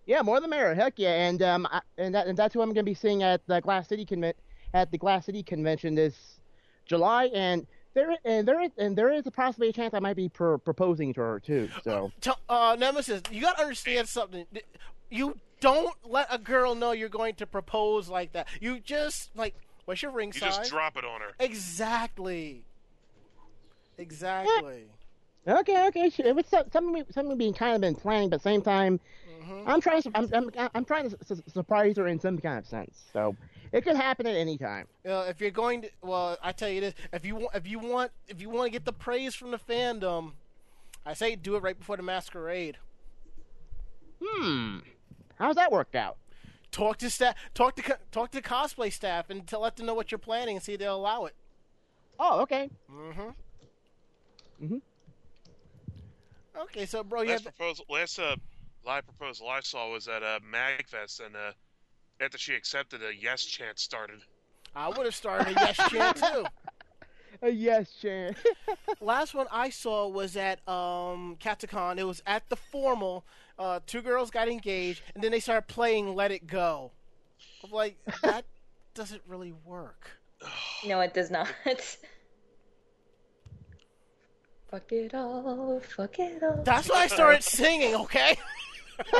yeah, 0.06 0.22
more 0.22 0.40
the 0.40 0.48
merrier. 0.48 0.74
Heck 0.76 0.94
yeah, 0.98 1.28
and 1.28 1.42
um 1.42 1.68
I, 1.72 1.82
and 1.98 2.16
that 2.16 2.28
and 2.28 2.38
that's 2.38 2.54
who 2.54 2.62
I'm 2.62 2.70
gonna 2.70 2.84
be 2.84 2.94
seeing 2.94 3.24
at 3.24 3.46
the 3.48 3.60
Glass 3.62 3.88
City 3.88 4.06
convent 4.06 4.36
at 4.74 4.92
the 4.92 4.98
Glass 4.98 5.26
City 5.26 5.44
convention 5.44 5.96
this 5.96 6.40
July, 6.86 7.26
and 7.34 7.68
there 7.94 8.16
and 8.26 8.48
there 8.48 8.62
is 8.62 8.72
and 8.78 8.96
there 8.98 9.12
is 9.12 9.26
a 9.28 9.32
possibly 9.32 9.70
a 9.70 9.74
chance 9.74 9.94
I 9.94 10.00
might 10.00 10.16
be 10.16 10.30
pr- 10.30 10.56
proposing 10.56 11.14
to 11.16 11.22
her 11.22 11.40
too. 11.40 11.70
So 11.84 12.12
Tell, 12.22 12.40
uh, 12.50 12.76
Nemesis, 12.80 13.22
you 13.32 13.42
gotta 13.42 13.62
understand 13.62 14.08
something. 14.08 14.46
You 15.10 15.38
don't 15.60 15.96
let 16.04 16.28
a 16.32 16.38
girl 16.40 16.76
know 16.76 16.92
you're 16.92 17.08
going 17.08 17.36
to 17.36 17.46
propose 17.46 18.10
like 18.10 18.34
that. 18.34 18.48
You 18.60 18.80
just, 18.80 19.30
like, 19.36 19.56
what's 19.86 20.02
your 20.02 20.12
ring 20.12 20.32
You 20.34 20.40
size? 20.42 20.58
just 20.58 20.72
drop 20.72 20.98
it 20.98 21.06
on 21.06 21.22
her. 21.22 21.30
Exactly. 21.40 22.64
Exactly. 23.98 24.86
okay, 25.48 25.88
okay, 25.88 26.10
sure. 26.10 26.26
It 26.26 26.36
was 26.36 26.46
so- 26.48 26.66
something 26.72 26.94
we- 26.94 27.12
something 27.14 27.38
being 27.38 27.54
kind 27.54 27.76
of 27.76 27.82
been 27.82 27.96
planning, 27.96 28.30
but 28.30 28.42
same 28.42 28.62
time. 28.62 29.00
hmm 29.42 29.64
I'm 29.68 29.82
trying 29.82 30.02
to 30.04 30.12
I'm, 30.16 30.30
I'm, 30.34 30.70
I'm 30.74 30.86
trying 30.86 31.10
to 31.10 31.18
su- 31.26 31.44
surprise 31.48 31.98
her 31.98 32.08
in 32.08 32.20
some 32.20 32.38
kind 32.40 32.58
of 32.58 32.66
sense. 32.66 33.10
So 33.12 33.36
it 33.72 33.82
could 33.84 33.96
happen 33.96 34.26
at 34.28 34.36
any 34.36 34.58
time. 34.58 34.88
You 35.04 35.12
know, 35.12 35.22
if 35.22 35.42
you're 35.42 35.52
going 35.52 35.82
to, 35.84 35.90
well, 36.02 36.38
I 36.42 36.52
tell 36.54 36.70
you 36.70 36.82
this: 36.82 36.94
if 37.12 37.26
you 37.26 37.36
want, 37.36 37.56
if 37.56 37.68
you 37.68 37.80
want, 37.80 38.12
if 38.28 38.40
you 38.42 38.50
want 38.50 38.68
to 38.68 38.72
get 38.72 38.86
the 38.86 38.94
praise 38.94 39.36
from 39.36 39.52
the 39.52 39.60
fandom, 39.60 40.34
I 41.06 41.14
say 41.14 41.36
do 41.36 41.56
it 41.56 41.64
right 41.64 41.78
before 41.78 41.98
the 41.98 42.04
masquerade. 42.04 42.78
Hmm. 44.24 44.80
How's 45.38 45.56
that 45.56 45.72
worked 45.72 45.96
out? 45.96 46.18
Talk 46.72 46.98
to 47.00 47.10
staff, 47.10 47.36
talk 47.54 47.76
to 47.76 47.98
talk 48.12 48.32
to 48.32 48.42
cosplay 48.42 48.92
staff, 48.92 49.30
and 49.30 49.46
to 49.48 49.60
let 49.60 49.76
them 49.76 49.86
know 49.86 49.94
what 49.94 50.12
you're 50.12 50.18
planning, 50.20 50.56
and 50.56 50.64
see 50.64 50.74
if 50.74 50.80
they'll 50.80 50.96
allow 50.96 51.26
it. 51.26 51.36
Oh, 52.20 52.42
okay. 52.42 52.70
Mm-hmm. 52.92 53.30
Mhm. 54.64 54.82
Okay, 56.56 56.86
so 56.86 57.04
bro, 57.04 57.22
you 57.22 57.30
Last 57.30 57.44
have, 57.44 57.56
proposal, 57.58 57.86
last 57.90 58.20
uh, 58.20 58.36
live 58.86 59.06
proposal 59.06 59.50
I 59.50 59.60
saw 59.62 59.92
was 59.92 60.08
at 60.08 60.24
a 60.24 60.28
uh, 60.28 60.40
Magfest, 60.40 61.26
and 61.26 61.36
uh, 61.36 61.52
after 62.22 62.38
she 62.38 62.54
accepted, 62.54 63.02
a 63.04 63.14
yes 63.14 63.44
chant 63.44 63.80
started. 63.80 64.22
I 64.76 64.90
would 64.90 65.06
have 65.06 65.16
started 65.16 65.50
a 65.50 65.60
yes 65.60 65.78
chant 65.90 66.18
too. 66.18 66.46
Uh, 67.42 67.48
yes, 67.48 67.92
Chan. 68.02 68.36
Last 69.02 69.34
one 69.34 69.48
I 69.52 69.70
saw 69.70 70.08
was 70.08 70.38
at 70.38 70.66
um, 70.68 71.36
Katsucon. 71.42 71.98
It 71.98 72.06
was 72.06 72.22
at 72.26 72.48
the 72.48 72.56
formal. 72.56 73.26
Uh, 73.60 73.80
two 73.86 74.02
girls 74.02 74.30
got 74.30 74.48
engaged, 74.48 75.02
and 75.14 75.22
then 75.24 75.32
they 75.32 75.42
started 75.42 75.68
playing 75.68 76.16
"Let 76.16 76.32
It 76.32 76.48
Go." 76.48 76.92
I'm 77.64 77.72
like, 77.72 77.98
that 78.22 78.46
doesn't 78.94 79.24
really 79.28 79.52
work. 79.66 80.12
No, 80.86 81.02
it 81.02 81.14
does 81.14 81.32
not. 81.32 81.50
Fuck 84.74 84.92
it 84.92 85.14
all, 85.14 85.80
fuck 85.82 86.18
it 86.18 86.42
all. 86.42 86.64
That's 86.64 86.90
why 86.90 87.04
I 87.04 87.08
started 87.08 87.44
singing, 87.44 87.94
okay? 87.94 88.36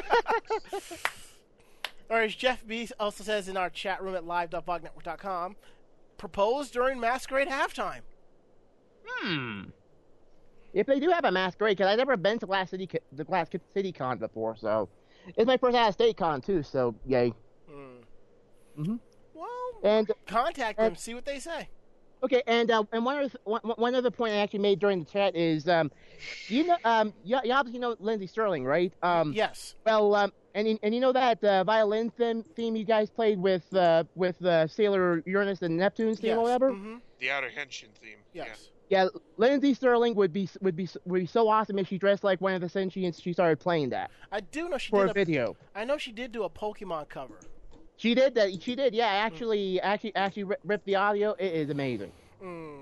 or 2.10 2.22
as 2.22 2.34
Jeff 2.34 2.66
B 2.66 2.90
also 3.00 3.24
says 3.24 3.48
in 3.48 3.56
our 3.56 3.70
chat 3.70 4.02
room 4.02 4.16
at 4.16 4.26
live.vognetwork.com, 4.26 5.56
proposed 6.18 6.74
during 6.74 7.00
Masquerade 7.00 7.50
halftime. 7.50 8.00
Hmm. 9.06 9.66
If 10.74 10.88
they 10.88 11.00
do 11.00 11.12
have 11.12 11.24
a 11.24 11.32
masquerade, 11.32 11.78
because 11.78 11.92
I've 11.92 12.00
never 12.00 12.18
been 12.18 12.40
to 12.40 12.48
Glass 12.48 12.72
City, 12.72 12.90
the 13.12 13.24
Glass 13.24 13.48
City 13.76 13.92
Con 13.92 14.18
before, 14.18 14.56
so 14.56 14.90
it's 15.38 15.46
my 15.46 15.58
first 15.58 15.78
out 15.78 15.90
of 15.90 15.94
state 15.94 16.18
con 16.18 16.42
too. 16.42 16.64
So 16.64 16.96
yay. 17.06 17.32
mm-hmm 17.70 18.96
Well, 19.36 19.48
And 19.84 20.12
contact 20.26 20.80
and- 20.80 20.88
them, 20.88 20.96
see 20.96 21.14
what 21.14 21.26
they 21.26 21.38
say. 21.38 21.70
Okay, 22.24 22.42
and 22.48 22.72
uh, 22.72 22.84
and 22.94 23.04
one 23.06 23.18
other 23.18 23.30
one, 23.44 23.62
one 23.76 23.96
other 23.96 24.10
point 24.10 24.34
I 24.34 24.38
actually 24.38 24.60
made 24.60 24.80
during 24.80 25.00
the 25.00 25.06
chat 25.06 25.36
is, 25.36 25.68
um, 25.68 25.92
you 26.48 26.66
know, 26.66 26.78
um, 26.86 27.14
you, 27.26 27.38
you 27.44 27.52
obviously 27.52 27.80
know 27.80 27.98
Lindsey 28.00 28.28
Stirling, 28.28 28.64
right? 28.64 28.94
Um, 29.04 29.34
yes. 29.34 29.76
Well, 29.86 30.16
um, 30.16 30.32
and 30.56 30.68
you- 30.68 30.80
and 30.84 30.96
you 30.96 31.02
know 31.02 31.12
that 31.12 31.44
uh, 31.44 31.66
violin 31.66 32.12
theme, 32.12 32.44
theme 32.56 32.78
you 32.78 32.86
guys 32.86 33.10
played 33.10 33.40
with 33.40 33.64
uh, 33.76 34.06
with 34.16 34.42
uh, 34.46 34.68
Sailor 34.68 35.22
Uranus 35.26 35.62
and 35.64 35.76
Neptune's 35.78 36.20
theme 36.20 36.30
Yes. 36.30 36.38
or 36.38 36.42
whatever. 36.44 36.72
hmm 36.72 36.96
The 37.20 37.30
Outer 37.30 37.50
Henshin 37.50 37.90
theme. 38.02 38.20
Yes. 38.32 38.70
Yeah, 38.90 39.08
Lindsey 39.38 39.74
Stirling 39.74 40.16
would 40.16 40.32
be 40.32 40.48
would 40.62 40.76
be 40.78 40.88
would 41.06 41.20
be 41.22 41.26
so 41.26 41.50
awesome 41.50 41.78
if 41.78 41.88
she 41.90 41.98
dressed 41.98 42.24
like 42.24 42.40
one 42.40 42.54
of 42.54 42.62
the 42.62 42.68
sentients 42.68 43.22
she 43.22 43.34
started 43.34 43.60
playing 43.60 43.90
that 43.90 44.12
I 44.32 44.40
do 44.40 44.70
know 44.70 44.78
she 44.78 44.92
for 44.92 45.02
did 45.02 45.08
a 45.08 45.12
a, 45.12 45.14
video. 45.14 45.58
I 45.76 45.84
know 45.84 45.98
she 45.98 46.12
did 46.14 46.32
do 46.32 46.44
a 46.44 46.50
Pokemon 46.50 47.10
cover. 47.10 47.40
She 48.04 48.14
did 48.14 48.36
that. 48.36 48.62
She 48.62 48.76
did. 48.76 48.94
Yeah, 48.94 49.08
actually, 49.08 49.80
actually, 49.80 50.14
actually 50.14 50.44
ri- 50.44 50.58
ripped 50.66 50.86
the 50.86 50.96
audio. 50.96 51.32
It 51.40 51.54
is 51.54 51.70
amazing. 51.70 52.12
Hmm. 52.42 52.74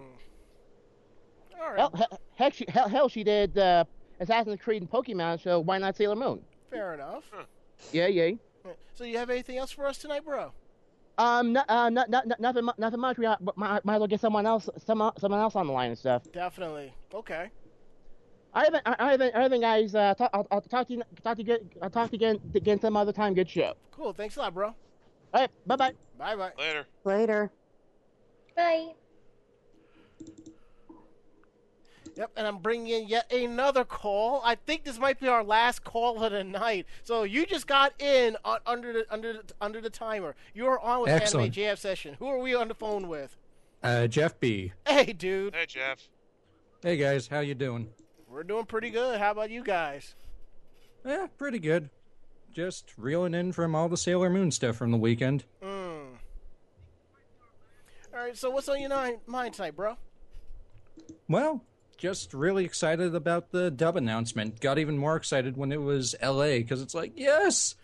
All 1.62 1.70
right. 1.70 1.78
Hell, 1.78 2.20
heck, 2.34 2.56
she, 2.56 2.66
hell, 2.68 2.90
hell, 2.90 3.08
she 3.08 3.24
did 3.24 3.56
uh, 3.56 3.84
Assassin's 4.20 4.60
Creed 4.60 4.82
and 4.82 4.90
Pokemon. 4.90 5.40
So 5.40 5.60
why 5.60 5.78
not 5.78 5.96
Sailor 5.96 6.16
Moon? 6.16 6.42
Fair 6.72 6.96
enough. 6.96 7.24
Yeah, 7.92 8.08
yeah. 8.08 8.32
So 8.96 9.04
you 9.04 9.20
have 9.20 9.30
anything 9.30 9.60
else 9.60 9.70
for 9.70 9.86
us 9.86 10.00
tonight, 10.00 10.26
bro? 10.26 10.54
Um, 11.20 11.54
no, 11.54 11.62
uh, 11.70 11.92
no, 11.92 12.04
no, 12.10 12.22
no- 12.26 12.36
nothing, 12.40 12.68
nothing 12.80 13.00
much. 13.00 13.20
We 13.20 13.28
might, 13.28 13.38
might 13.56 13.86
might 13.86 13.94
as 13.94 14.00
well 14.00 14.08
get 14.08 14.22
someone 14.22 14.48
else, 14.48 14.70
some, 14.84 15.12
someone 15.20 15.40
else 15.40 15.56
on 15.56 15.68
the 15.68 15.74
line 15.74 15.90
and 15.90 16.00
stuff. 16.00 16.24
Definitely. 16.34 16.96
Okay. 17.14 17.52
I 18.56 18.64
haven't, 18.64 18.82
I 18.88 19.12
haven't, 19.12 19.36
I 19.36 19.42
haven't, 19.44 19.62
guys. 19.62 19.94
Uh, 19.94 20.16
talk, 20.16 20.32
I'll, 20.34 20.48
I'll 20.50 20.62
talk 20.62 20.88
to 20.88 20.94
you, 20.96 21.04
talk 21.24 21.38
to 21.38 21.44
you, 21.44 21.54
again- 21.54 21.70
I'll 21.80 21.92
talk 21.92 22.10
to 22.10 22.18
you 22.18 22.28
again, 22.28 22.42
again 22.56 22.82
some 22.82 22.98
other 22.98 23.14
time. 23.14 23.36
Good 23.36 23.52
show. 23.52 23.76
Cool. 23.92 24.14
Thanks 24.14 24.36
a 24.38 24.40
lot, 24.40 24.56
bro. 24.56 24.74
All 25.34 25.42
right, 25.42 25.50
bye 25.66 25.76
bye. 25.76 25.94
Bye 26.18 26.36
bye. 26.36 26.52
Later. 26.58 26.86
Later. 27.04 27.52
Bye. 28.56 28.94
Yep, 32.18 32.32
and 32.36 32.46
I'm 32.46 32.58
bringing 32.58 32.88
in 32.88 33.08
yet 33.08 33.32
another 33.32 33.86
call. 33.86 34.42
I 34.44 34.56
think 34.56 34.84
this 34.84 35.00
might 35.00 35.20
be 35.20 35.28
our 35.30 35.44
last 35.44 35.84
call 35.84 36.22
of 36.22 36.34
the 36.34 36.44
night. 36.44 36.86
So 37.04 37.24
you 37.24 37.46
just 37.46 37.68
got 37.68 38.00
in 38.02 38.36
on, 38.44 38.60
under 38.66 38.92
the 38.92 39.06
under 39.10 39.34
the, 39.34 39.44
under 39.62 39.80
the 39.80 39.90
timer. 39.90 40.36
You 40.54 40.68
are 40.68 40.80
on 40.80 41.02
with 41.02 41.10
Excellent. 41.10 41.46
Anime 41.46 41.54
Jam 41.54 41.76
Session. 41.78 42.16
Who 42.20 42.28
are 42.28 42.40
we 42.40 42.54
on 42.54 42.68
the 42.68 42.76
phone 42.76 43.08
with? 43.08 43.38
Uh, 43.82 44.08
Jeff 44.08 44.40
B. 44.40 44.74
Hey, 44.86 45.14
dude. 45.14 45.56
Hey, 45.56 45.66
Jeff. 45.66 46.10
Hey 46.84 46.98
guys, 46.98 47.28
how 47.28 47.40
you 47.40 47.56
doing? 47.56 47.90
We're 48.28 48.44
doing 48.44 48.66
pretty 48.66 48.90
good. 48.90 49.20
How 49.20 49.32
about 49.32 49.50
you 49.50 49.64
guys? 49.64 50.16
Yeah, 51.06 51.28
pretty 51.38 51.60
good. 51.60 51.90
Just 52.52 52.94
reeling 52.98 53.34
in 53.34 53.52
from 53.54 53.76
all 53.76 53.90
the 53.90 53.98
Sailor 53.98 54.30
Moon 54.30 54.52
stuff 54.52 54.76
from 54.76 54.92
the 54.92 54.98
weekend. 54.98 55.46
Mm. 55.64 56.16
All 58.14 58.20
right. 58.20 58.38
So 58.38 58.50
what's 58.50 58.68
on 58.68 58.82
your 58.82 59.20
mind 59.26 59.54
tonight, 59.54 59.76
bro? 59.76 59.98
Well, 61.28 61.64
just 61.98 62.34
really 62.34 62.66
excited 62.66 63.16
about 63.16 63.52
the 63.52 63.72
dub 63.72 63.96
announcement. 63.96 64.60
Got 64.60 64.80
even 64.80 64.98
more 64.98 65.16
excited 65.16 65.56
when 65.56 65.72
it 65.72 65.82
was 65.82 66.16
LA 66.22 66.58
because 66.58 66.82
it's 66.82 66.96
like, 66.96 67.14
yes, 67.16 67.76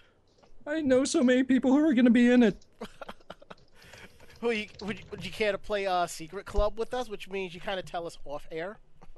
I 0.66 0.82
know 0.82 1.06
so 1.06 1.24
many 1.24 1.44
people 1.44 1.72
who 1.72 1.80
are 1.80 1.94
going 1.94 2.06
to 2.06 2.12
be 2.12 2.30
in 2.30 2.44
it. 2.44 2.58
Who 4.42 4.52
you, 4.52 4.68
would, 4.82 5.00
you, 5.00 5.06
would 5.10 5.26
you 5.26 5.32
care 5.32 5.52
to 5.52 5.58
play 5.58 5.88
uh, 5.88 6.06
Secret 6.06 6.46
Club 6.46 6.78
with 6.78 6.94
us? 6.94 7.10
Which 7.10 7.28
means 7.28 7.56
you 7.56 7.62
kind 7.62 7.80
of 7.80 7.86
tell 7.86 8.06
us 8.06 8.20
off 8.24 8.48
air. 8.52 8.78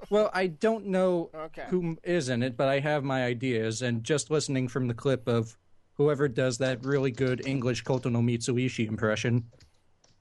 Well, 0.09 0.29
I 0.33 0.47
don't 0.47 0.87
know 0.87 1.29
Okay. 1.33 1.65
who 1.69 1.97
is 2.03 2.29
in 2.29 2.41
it, 2.43 2.55
but 2.57 2.67
I 2.67 2.79
have 2.79 3.03
my 3.03 3.25
ideas. 3.25 3.81
And 3.81 4.03
just 4.03 4.31
listening 4.31 4.67
from 4.67 4.87
the 4.87 4.93
clip 4.93 5.27
of 5.27 5.57
whoever 5.95 6.27
does 6.27 6.57
that 6.59 6.83
really 6.85 7.11
good 7.11 7.45
English 7.45 7.83
Kotono 7.83 8.23
Mitsuishi 8.23 8.87
impression, 8.87 9.45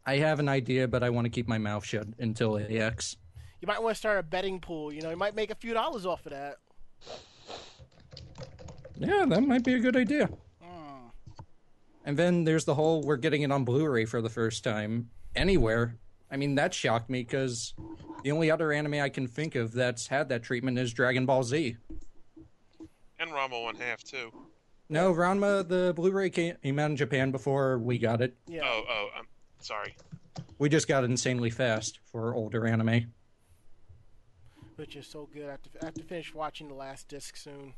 I 0.04 0.16
have 0.16 0.40
an 0.40 0.48
idea, 0.48 0.88
but 0.88 1.02
I 1.02 1.10
want 1.10 1.26
to 1.26 1.30
keep 1.30 1.46
my 1.46 1.58
mouth 1.58 1.84
shut 1.84 2.08
until 2.18 2.58
AX. 2.58 3.16
You 3.60 3.66
might 3.66 3.82
want 3.82 3.94
to 3.94 3.98
start 3.98 4.18
a 4.18 4.22
betting 4.22 4.60
pool. 4.60 4.92
You 4.92 5.02
know, 5.02 5.10
you 5.10 5.16
might 5.16 5.34
make 5.34 5.50
a 5.50 5.54
few 5.54 5.74
dollars 5.74 6.06
off 6.06 6.24
of 6.26 6.32
that. 6.32 6.56
Yeah, 8.96 9.24
that 9.28 9.42
might 9.42 9.64
be 9.64 9.74
a 9.74 9.78
good 9.78 9.96
idea. 9.96 10.28
Mm. 10.62 11.10
And 12.04 12.16
then 12.16 12.44
there's 12.44 12.64
the 12.64 12.74
whole 12.74 13.02
we're 13.02 13.16
getting 13.16 13.42
it 13.42 13.52
on 13.52 13.64
Blu-ray 13.64 14.04
for 14.06 14.20
the 14.20 14.28
first 14.28 14.64
time 14.64 15.10
anywhere. 15.36 15.96
I 16.30 16.36
mean, 16.36 16.56
that 16.56 16.74
shocked 16.74 17.08
me 17.08 17.22
because 17.22 17.74
the 18.22 18.32
only 18.32 18.50
other 18.50 18.72
anime 18.72 18.94
I 18.94 19.08
can 19.08 19.26
think 19.26 19.54
of 19.54 19.72
that's 19.72 20.06
had 20.08 20.28
that 20.30 20.42
treatment 20.42 20.78
is 20.78 20.92
Dragon 20.92 21.26
Ball 21.26 21.42
Z. 21.42 21.76
And 23.20 23.30
Ranma 23.30 23.62
one 23.62 23.76
half 23.76 24.02
too. 24.02 24.32
No, 24.88 25.12
Ranma, 25.12 25.66
the 25.68 25.92
Blu-ray 25.94 26.30
came 26.30 26.78
out 26.78 26.90
in 26.90 26.96
Japan 26.96 27.30
before 27.30 27.78
we 27.78 27.98
got 27.98 28.20
it. 28.22 28.34
Yeah. 28.46 28.62
Oh, 28.64 28.84
oh, 28.88 29.08
I'm 29.18 29.26
sorry. 29.60 29.94
We 30.58 30.68
just 30.68 30.88
got 30.88 31.04
it 31.04 31.10
insanely 31.10 31.50
fast 31.50 31.98
for 32.10 32.34
older 32.34 32.66
anime. 32.66 33.12
Which 34.76 34.96
is 34.96 35.06
so 35.06 35.28
good. 35.32 35.48
I 35.48 35.50
have, 35.52 35.62
to, 35.62 35.70
I 35.82 35.84
have 35.86 35.94
to 35.94 36.04
finish 36.04 36.32
watching 36.34 36.68
the 36.68 36.74
last 36.74 37.08
disc 37.08 37.36
soon. 37.36 37.74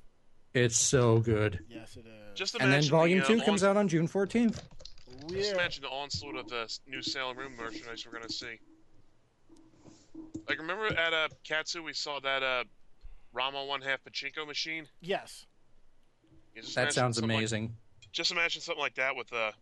It's 0.53 0.77
so 0.79 1.19
good. 1.19 1.61
Yes, 1.69 1.97
it 1.97 2.05
is. 2.07 2.39
Just 2.39 2.55
And 2.61 2.73
then 2.73 2.83
Volume 2.85 3.21
the, 3.21 3.25
uh, 3.25 3.29
2 3.29 3.41
comes 3.43 3.63
on- 3.63 3.71
out 3.71 3.77
on 3.79 3.89
June 3.89 4.07
14th. 4.07 4.63
Just 5.29 5.49
Yeah. 5.49 5.55
imagine 5.55 5.83
the 5.83 5.89
onslaught 5.89 6.37
of 6.37 6.49
the 6.49 6.79
new 6.87 7.03
Sailor 7.03 7.35
Moon 7.35 7.57
merchandise 7.57 8.05
we're 8.07 8.13
gonna 8.13 8.29
see. 8.29 8.59
Like, 10.51 10.59
remember 10.59 10.87
at 10.87 11.13
uh, 11.15 11.29
Katsu 11.45 11.83
we 11.83 11.93
saw 11.93 12.19
that 12.21 12.43
uh, 12.43 12.65
Ranma 13.35 13.67
one 13.67 13.81
half 13.83 14.01
pachinko 14.05 14.47
machine? 14.47 14.87
Yes. 15.01 15.47
Yeah, 16.55 16.63
That 16.75 16.93
sounds 16.93 17.17
something 17.17 17.29
like- 17.31 17.39
amazing. 17.39 17.77
just 18.13 18.33
imagine 18.33 18.61
something 18.61 18.81
like 18.83 18.97
that 18.97 19.15
with 19.17 19.33
uh, 19.33 19.53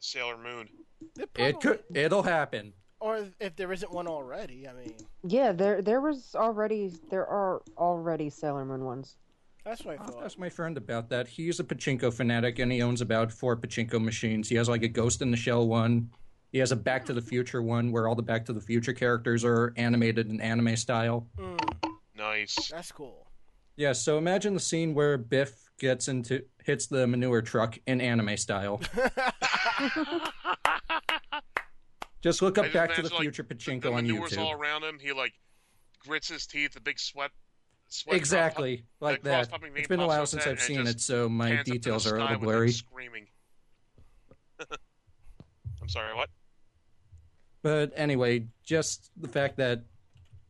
Sailor 0.00 0.36
Moon. 0.36 0.68
It 1.18 1.30
It 1.36 1.60
could 1.60 1.80
it'll 1.94 2.22
happen. 2.24 2.72
Or 3.00 3.26
if 3.38 3.54
there 3.56 3.70
isn't 3.72 3.92
one 3.92 4.06
already, 4.08 4.66
I 4.66 4.72
mean, 4.72 4.94
Yeah, 5.22 5.52
there 5.52 5.82
there 5.82 6.00
was 6.00 6.34
already 6.34 6.90
there 7.10 7.26
are 7.26 7.62
already 7.76 8.30
Sailor 8.30 8.64
Moon 8.64 8.84
ones. 8.84 9.16
that's 9.64 9.84
what 9.84 9.94
I 9.94 9.96
thought. 9.98 10.06
I'll 10.06 10.12
thought. 10.14 10.24
ask 10.24 10.38
my 10.38 10.48
friend 10.48 10.76
about 10.76 11.08
that. 11.10 11.28
He's 11.28 11.60
a 11.60 11.64
pachinko 11.64 12.12
fanatic 12.12 12.58
and 12.58 12.72
he 12.72 12.82
owns 12.82 13.00
about 13.00 13.30
four 13.30 13.56
pachinko 13.56 14.02
machines. 14.02 14.48
He 14.48 14.56
has 14.56 14.68
like 14.68 14.82
a 14.82 14.88
Ghost 14.88 15.22
in 15.22 15.30
the 15.30 15.36
Shell 15.36 15.68
one. 15.68 16.10
He 16.54 16.60
has 16.60 16.70
a 16.70 16.76
Back 16.76 17.04
to 17.06 17.12
the 17.12 17.20
Future 17.20 17.60
one 17.62 17.90
where 17.90 18.06
all 18.06 18.14
the 18.14 18.22
Back 18.22 18.44
to 18.44 18.52
the 18.52 18.60
Future 18.60 18.92
characters 18.92 19.44
are 19.44 19.72
animated 19.76 20.30
in 20.30 20.40
anime 20.40 20.76
style. 20.76 21.26
Mm, 21.36 21.58
Nice. 22.14 22.68
that's 22.70 22.92
cool. 22.92 23.26
Yeah, 23.74 23.92
so 23.92 24.18
imagine 24.18 24.54
the 24.54 24.60
scene 24.60 24.94
where 24.94 25.18
Biff 25.18 25.68
gets 25.80 26.06
into 26.06 26.44
hits 26.62 26.86
the 26.86 27.08
manure 27.08 27.42
truck 27.42 27.76
in 27.88 28.00
anime 28.00 28.36
style. 28.36 28.80
Just 32.22 32.40
look 32.40 32.56
up 32.56 32.66
just 32.66 32.74
Back 32.74 32.94
to 32.94 33.02
the 33.02 33.08
imagine, 33.08 33.16
like, 33.16 33.22
Future 33.22 33.42
The, 33.42 33.54
Pachinko 33.56 33.82
the 33.82 33.88
on 33.88 34.06
manure's 34.06 34.36
all 34.38 34.52
around 34.52 34.84
him. 34.84 35.00
He 35.00 35.12
like 35.12 35.32
grits 36.06 36.28
his 36.28 36.46
teeth. 36.46 36.76
a 36.76 36.80
big 36.80 37.00
sweat. 37.00 37.32
sweat 37.88 38.14
Exactly, 38.16 38.84
like 39.00 39.24
the 39.24 39.30
that. 39.30 39.48
It's 39.74 39.88
been 39.88 39.98
a 39.98 40.06
while 40.06 40.24
since 40.24 40.46
I've 40.46 40.60
seen 40.60 40.86
it, 40.86 41.00
so 41.00 41.28
my 41.28 41.48
pans 41.48 41.58
up 41.58 41.64
to 41.64 41.72
the 41.72 41.78
details 41.78 42.06
are 42.06 42.16
a 42.16 42.20
little 42.20 42.38
blurry. 42.38 42.70
Screaming. 42.70 43.26
I'm 44.70 45.88
sorry. 45.88 46.14
What? 46.14 46.30
But 47.64 47.94
anyway, 47.96 48.48
just 48.62 49.10
the 49.16 49.26
fact 49.26 49.56
that, 49.56 49.84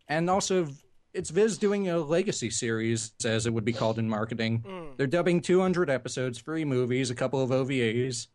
and 0.08 0.28
also 0.28 0.66
it's 1.12 1.30
Viz 1.30 1.58
doing 1.58 1.88
a 1.88 1.98
legacy 1.98 2.50
series, 2.50 3.12
as 3.24 3.46
it 3.46 3.54
would 3.54 3.64
be 3.64 3.72
called 3.72 4.00
in 4.00 4.08
marketing. 4.08 4.64
Mm. 4.66 4.96
They're 4.96 5.06
dubbing 5.06 5.40
200 5.40 5.88
episodes, 5.88 6.40
three 6.40 6.64
movies, 6.64 7.10
a 7.10 7.14
couple 7.14 7.40
of 7.40 7.50
OVAs, 7.50 8.26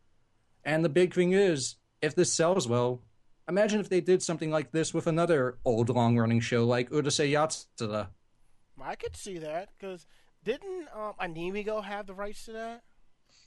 and 0.64 0.82
the 0.82 0.88
big 0.88 1.12
thing 1.12 1.32
is, 1.32 1.76
if 2.00 2.14
this 2.14 2.32
sells 2.32 2.66
well, 2.66 3.02
imagine 3.46 3.80
if 3.80 3.90
they 3.90 4.00
did 4.00 4.22
something 4.22 4.50
like 4.50 4.72
this 4.72 4.94
with 4.94 5.06
another 5.06 5.58
old 5.66 5.90
long-running 5.90 6.40
show 6.40 6.64
like 6.64 6.88
Urusei 6.88 7.30
Yatsura. 7.32 8.08
I 8.82 8.94
could 8.94 9.14
see 9.14 9.36
that 9.40 9.68
because 9.78 10.06
didn't 10.42 10.88
um, 10.96 11.12
AnimEigo 11.20 11.84
have 11.84 12.06
the 12.06 12.14
rights 12.14 12.46
to 12.46 12.52
that? 12.52 12.82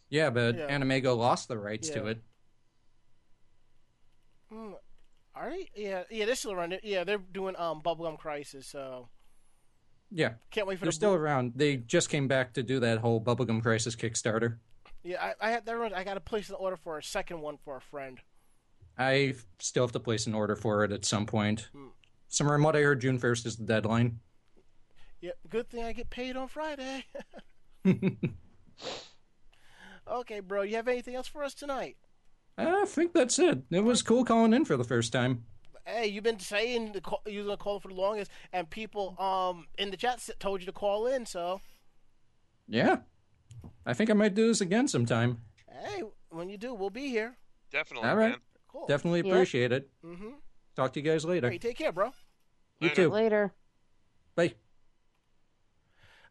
Yeah, 0.10 0.30
but 0.30 0.58
Yeah. 0.58 0.68
AnimEigo 0.70 1.18
lost 1.18 1.48
the 1.48 1.58
rights 1.58 1.90
to 1.90 2.06
it. 2.06 2.22
Mm, 4.52 4.76
are 5.36 5.50
they? 5.50 5.70
Yeah, 5.76 6.04
yeah. 6.10 6.26
They're 6.26 6.36
still 6.36 6.52
around. 6.52 6.80
Yeah, 6.84 7.04
they're 7.04 7.18
doing 7.18 7.56
um 7.58 7.82
Bubblegum 7.82 8.18
Crisis. 8.18 8.68
So 8.68 9.10
Yeah, 10.12 10.34
can't 10.52 10.68
wait 10.68 10.80
for 10.80 10.86
they're 10.86 10.90
the. 10.92 10.96
still 10.96 11.14
around. 11.14 11.54
They 11.56 11.78
just 11.78 12.10
came 12.10 12.28
back 12.28 12.54
to 12.54 12.64
do 12.64 12.80
that 12.82 13.00
whole 13.00 13.20
Bubblegum 13.22 13.62
Crisis 13.62 13.96
Kickstarter. 13.96 14.58
Yeah, 15.04 15.22
I 15.42 15.48
I, 15.48 15.52
had, 15.52 15.66
that 15.66 15.94
I 15.96 16.04
got 16.04 16.14
to 16.16 16.20
place 16.22 16.50
an 16.50 16.56
order 16.58 16.78
for 16.78 16.98
a 16.98 17.04
second 17.04 17.42
one 17.42 17.58
for 17.58 17.76
a 17.78 17.82
friend. 17.82 18.20
I 18.98 19.34
still 19.60 19.84
have 19.84 19.92
to 19.94 20.00
place 20.00 20.28
an 20.28 20.36
order 20.36 20.56
for 20.56 20.84
it 20.84 20.92
at 20.92 21.04
some 21.04 21.26
point. 21.26 21.70
Hmm. 21.74 21.88
Some 22.28 22.48
from 22.48 22.64
what 22.64 22.76
I 22.76 22.82
heard, 22.82 23.02
June 23.02 23.18
first 23.20 23.46
is 23.46 23.56
the 23.58 23.66
deadline. 23.66 24.20
Yep. 25.22 25.38
Good 25.50 25.70
thing 25.70 25.84
I 25.84 25.94
get 25.94 26.10
paid 26.10 26.36
on 26.38 26.48
Friday. 26.48 27.06
okay, 30.08 30.40
bro. 30.40 30.62
You 30.64 30.76
have 30.76 30.88
anything 30.88 31.16
else 31.16 31.28
for 31.28 31.44
us 31.44 31.54
tonight? 31.54 31.98
I 32.58 32.86
think 32.86 33.14
that's 33.14 33.40
it. 33.40 33.64
It 33.72 33.84
was 33.84 34.02
cool 34.02 34.24
calling 34.24 34.54
in 34.54 34.66
for 34.66 34.78
the 34.78 34.84
first 34.84 35.12
time. 35.12 35.44
Hey, 35.86 36.08
you've 36.08 36.24
been 36.24 36.40
saying 36.40 36.94
the 36.94 37.02
call, 37.02 37.22
you're 37.26 37.44
gonna 37.44 37.58
call 37.58 37.80
for 37.80 37.90
the 37.90 37.94
longest, 37.96 38.32
and 38.54 38.70
people 38.70 39.16
um 39.20 39.68
in 39.78 39.92
the 39.92 39.98
chat 39.98 40.16
s- 40.16 40.32
told 40.40 40.62
you 40.62 40.66
to 40.68 40.72
call 40.72 41.08
in. 41.08 41.26
So 41.26 41.62
Yeah. 42.68 42.98
I 43.86 43.94
think 43.94 44.10
I 44.10 44.14
might 44.14 44.34
do 44.36 44.48
this 44.48 44.62
again 44.62 44.88
sometime. 44.88 45.42
hey, 45.70 46.04
when 46.30 46.48
you 46.50 46.58
do, 46.58 46.74
we'll 46.74 46.90
be 46.90 47.10
here. 47.10 47.38
Definitely, 47.72 48.08
All 48.10 48.16
right. 48.16 48.30
man. 48.32 48.40
Cool. 48.68 48.88
Definitely 48.88 49.22
Yeah. 49.26 49.34
appreciate 49.34 49.72
it. 49.72 49.90
Mm-hmm. 50.06 50.30
Talk 50.76 50.94
to 50.94 51.00
you 51.02 51.06
guys 51.12 51.26
later. 51.26 51.50
Hey, 51.50 51.58
take 51.58 51.78
care, 51.78 51.92
bro. 51.92 52.12
You 52.80 52.88
Later. 52.90 52.96
too. 52.96 53.10
Later. 53.10 53.54
Bye. 54.36 54.54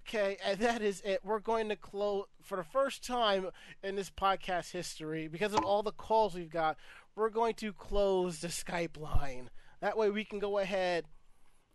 Okay, 0.06 0.36
and 0.44 0.58
that 0.58 0.82
is 0.82 1.00
it. 1.04 1.20
We're 1.24 1.38
going 1.38 1.68
to 1.68 1.76
close 1.76 2.26
for 2.42 2.56
the 2.56 2.64
first 2.64 3.06
time 3.06 3.48
in 3.82 3.94
this 3.94 4.10
podcast 4.10 4.72
history 4.72 5.28
because 5.28 5.54
of 5.54 5.64
all 5.64 5.82
the 5.82 5.92
calls 5.92 6.34
we've 6.34 6.50
got. 6.50 6.76
We're 7.14 7.30
going 7.30 7.54
to 7.54 7.72
close 7.72 8.40
the 8.40 8.48
Skype 8.48 8.98
line. 8.98 9.50
That 9.80 9.96
way, 9.96 10.10
we 10.10 10.24
can 10.24 10.38
go 10.38 10.58
ahead, 10.58 11.04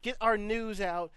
get 0.01 0.17
our 0.19 0.37
news 0.37 0.81
out, 0.81 1.11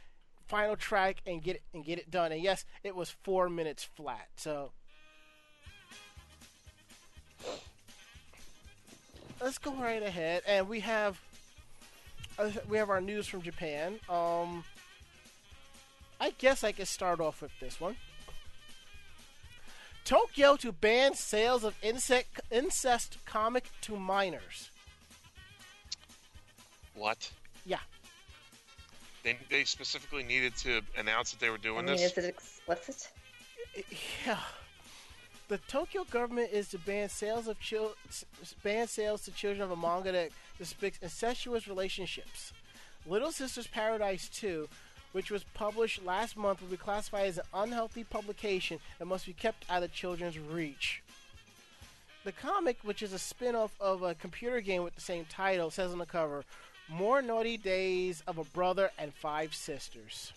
final 0.46 0.76
track, 0.76 1.22
and 1.26 1.42
get 1.42 1.56
it 1.56 1.62
and 1.74 1.84
get 1.84 1.98
it 1.98 2.10
done. 2.10 2.32
And 2.32 2.42
yes, 2.42 2.64
it 2.84 2.94
was 2.94 3.10
four 3.10 3.48
minutes 3.48 3.82
flat. 3.82 4.28
So 4.36 4.72
let's 9.40 9.58
go 9.58 9.74
right 9.74 10.02
ahead, 10.02 10.42
and 10.46 10.68
we 10.68 10.80
have 10.80 11.20
uh, 12.38 12.50
we 12.68 12.78
have 12.78 12.88
our 12.88 13.00
news 13.00 13.26
from 13.26 13.42
Japan. 13.42 13.98
Um. 14.08 14.64
I 16.20 16.30
guess 16.36 16.62
I 16.62 16.72
could 16.72 16.88
start 16.88 17.18
off 17.20 17.40
with 17.40 17.52
this 17.60 17.80
one. 17.80 17.96
Tokyo 20.04 20.56
to 20.56 20.72
ban 20.72 21.14
sales 21.14 21.64
of 21.64 21.74
insect, 21.82 22.40
incest 22.50 23.18
comic 23.24 23.70
to 23.82 23.96
minors. 23.96 24.70
What? 26.94 27.30
Yeah. 27.64 27.78
They, 29.22 29.38
they 29.50 29.64
specifically 29.64 30.22
needed 30.22 30.56
to 30.58 30.80
announce 30.98 31.30
that 31.30 31.40
they 31.40 31.48
were 31.48 31.56
I 31.56 31.62
doing 31.62 31.86
mean, 31.86 31.96
this. 31.96 32.12
is 32.12 32.18
it 32.18 32.24
explicit? 32.24 33.08
Yeah. 34.26 34.38
The 35.48 35.58
Tokyo 35.58 36.04
government 36.10 36.50
is 36.52 36.68
to 36.70 36.78
ban 36.78 37.08
sales 37.08 37.48
of 37.48 37.58
chil- 37.60 37.94
ban 38.62 38.86
sales 38.86 39.22
to 39.22 39.32
children 39.32 39.62
of 39.62 39.70
a 39.70 39.76
manga 39.76 40.12
that 40.12 40.30
depicts 40.58 40.98
incestuous 41.02 41.66
relationships. 41.66 42.52
Little 43.06 43.32
Sisters 43.32 43.66
Paradise 43.66 44.28
2, 44.28 44.68
which 45.12 45.30
was 45.30 45.44
published 45.54 46.04
last 46.04 46.36
month, 46.36 46.60
will 46.60 46.68
be 46.68 46.76
classified 46.76 47.26
as 47.26 47.38
an 47.38 47.44
unhealthy 47.54 48.04
publication 48.04 48.78
and 48.98 49.08
must 49.08 49.26
be 49.26 49.32
kept 49.32 49.64
out 49.70 49.82
of 49.82 49.92
children's 49.92 50.38
reach. 50.38 51.02
The 52.22 52.32
comic, 52.32 52.78
which 52.82 53.02
is 53.02 53.12
a 53.12 53.18
spin 53.18 53.54
off 53.54 53.72
of 53.80 54.02
a 54.02 54.14
computer 54.14 54.60
game 54.60 54.82
with 54.82 54.94
the 54.94 55.00
same 55.00 55.24
title, 55.24 55.70
says 55.70 55.90
on 55.92 55.98
the 55.98 56.06
cover 56.06 56.44
More 56.88 57.22
Naughty 57.22 57.56
Days 57.56 58.22
of 58.26 58.36
a 58.36 58.44
Brother 58.44 58.90
and 58.98 59.14
Five 59.14 59.54
Sisters. 59.54 60.32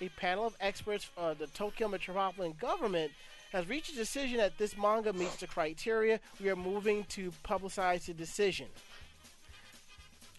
A 0.00 0.10
panel 0.10 0.46
of 0.46 0.56
experts 0.60 1.04
for 1.04 1.32
the 1.32 1.46
Tokyo 1.46 1.88
Metropolitan 1.88 2.54
Government 2.60 3.12
has 3.52 3.66
reached 3.66 3.94
a 3.94 3.96
decision 3.96 4.36
that 4.36 4.58
this 4.58 4.76
manga 4.76 5.12
meets 5.14 5.36
the 5.36 5.46
criteria. 5.46 6.20
We 6.42 6.50
are 6.50 6.56
moving 6.56 7.04
to 7.10 7.32
publicize 7.42 8.04
the 8.04 8.12
decision. 8.12 8.66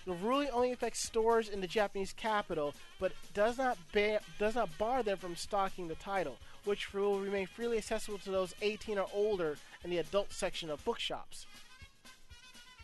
The 0.07 0.13
ruling 0.13 0.49
only 0.51 0.71
affects 0.71 1.01
stores 1.01 1.49
in 1.49 1.59
the 1.59 1.67
Japanese 1.67 2.13
capital, 2.13 2.73
but 2.97 3.11
does 3.33 3.57
not 3.57 3.77
ban- 3.91 4.21
does 4.39 4.55
not 4.55 4.77
bar 4.77 5.03
them 5.03 5.17
from 5.17 5.35
stocking 5.35 5.89
the 5.89 5.95
title, 5.95 6.37
which 6.63 6.93
will 6.93 7.19
remain 7.19 7.45
freely 7.45 7.77
accessible 7.77 8.17
to 8.19 8.31
those 8.31 8.55
18 8.61 8.97
or 8.97 9.09
older 9.13 9.57
in 9.83 9.89
the 9.89 9.97
adult 9.97 10.31
section 10.31 10.69
of 10.69 10.83
bookshops. 10.85 11.45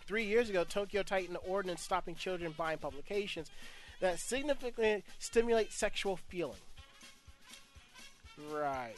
Three 0.06 0.26
years 0.26 0.50
ago, 0.50 0.66
Tokyo 0.66 1.02
tightened 1.02 1.36
the 1.36 1.40
ordinance 1.40 1.82
stopping 1.82 2.16
children 2.16 2.54
buying 2.58 2.78
publications 2.80 3.50
that 4.02 4.20
significantly 4.20 5.02
stimulate 5.18 5.72
sexual 5.72 6.18
feeling. 6.18 6.60
Right. 8.52 8.95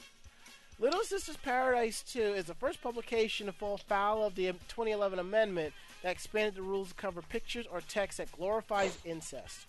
Little 0.80 1.04
Sisters 1.04 1.38
Paradise 1.38 2.02
2 2.02 2.20
is 2.20 2.46
the 2.46 2.56
first 2.56 2.82
publication 2.82 3.46
to 3.46 3.54
fall 3.54 3.78
foul 3.78 4.26
of 4.26 4.34
the 4.34 4.48
2011 4.68 5.20
amendment 5.20 5.76
that 6.06 6.12
expanded 6.12 6.54
the 6.54 6.62
rules 6.62 6.90
to 6.90 6.94
cover 6.94 7.24
pictures 7.24 7.66
or 7.72 7.82
text 7.82 8.20
that 8.20 8.32
glorifies 8.32 8.96
incest. 9.06 9.68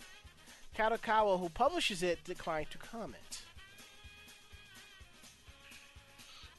Kadokawa, 0.77 1.39
who 1.39 1.49
publishes 1.49 2.03
it, 2.03 2.23
declined 2.25 2.69
to 2.69 2.77
comment. 2.77 3.41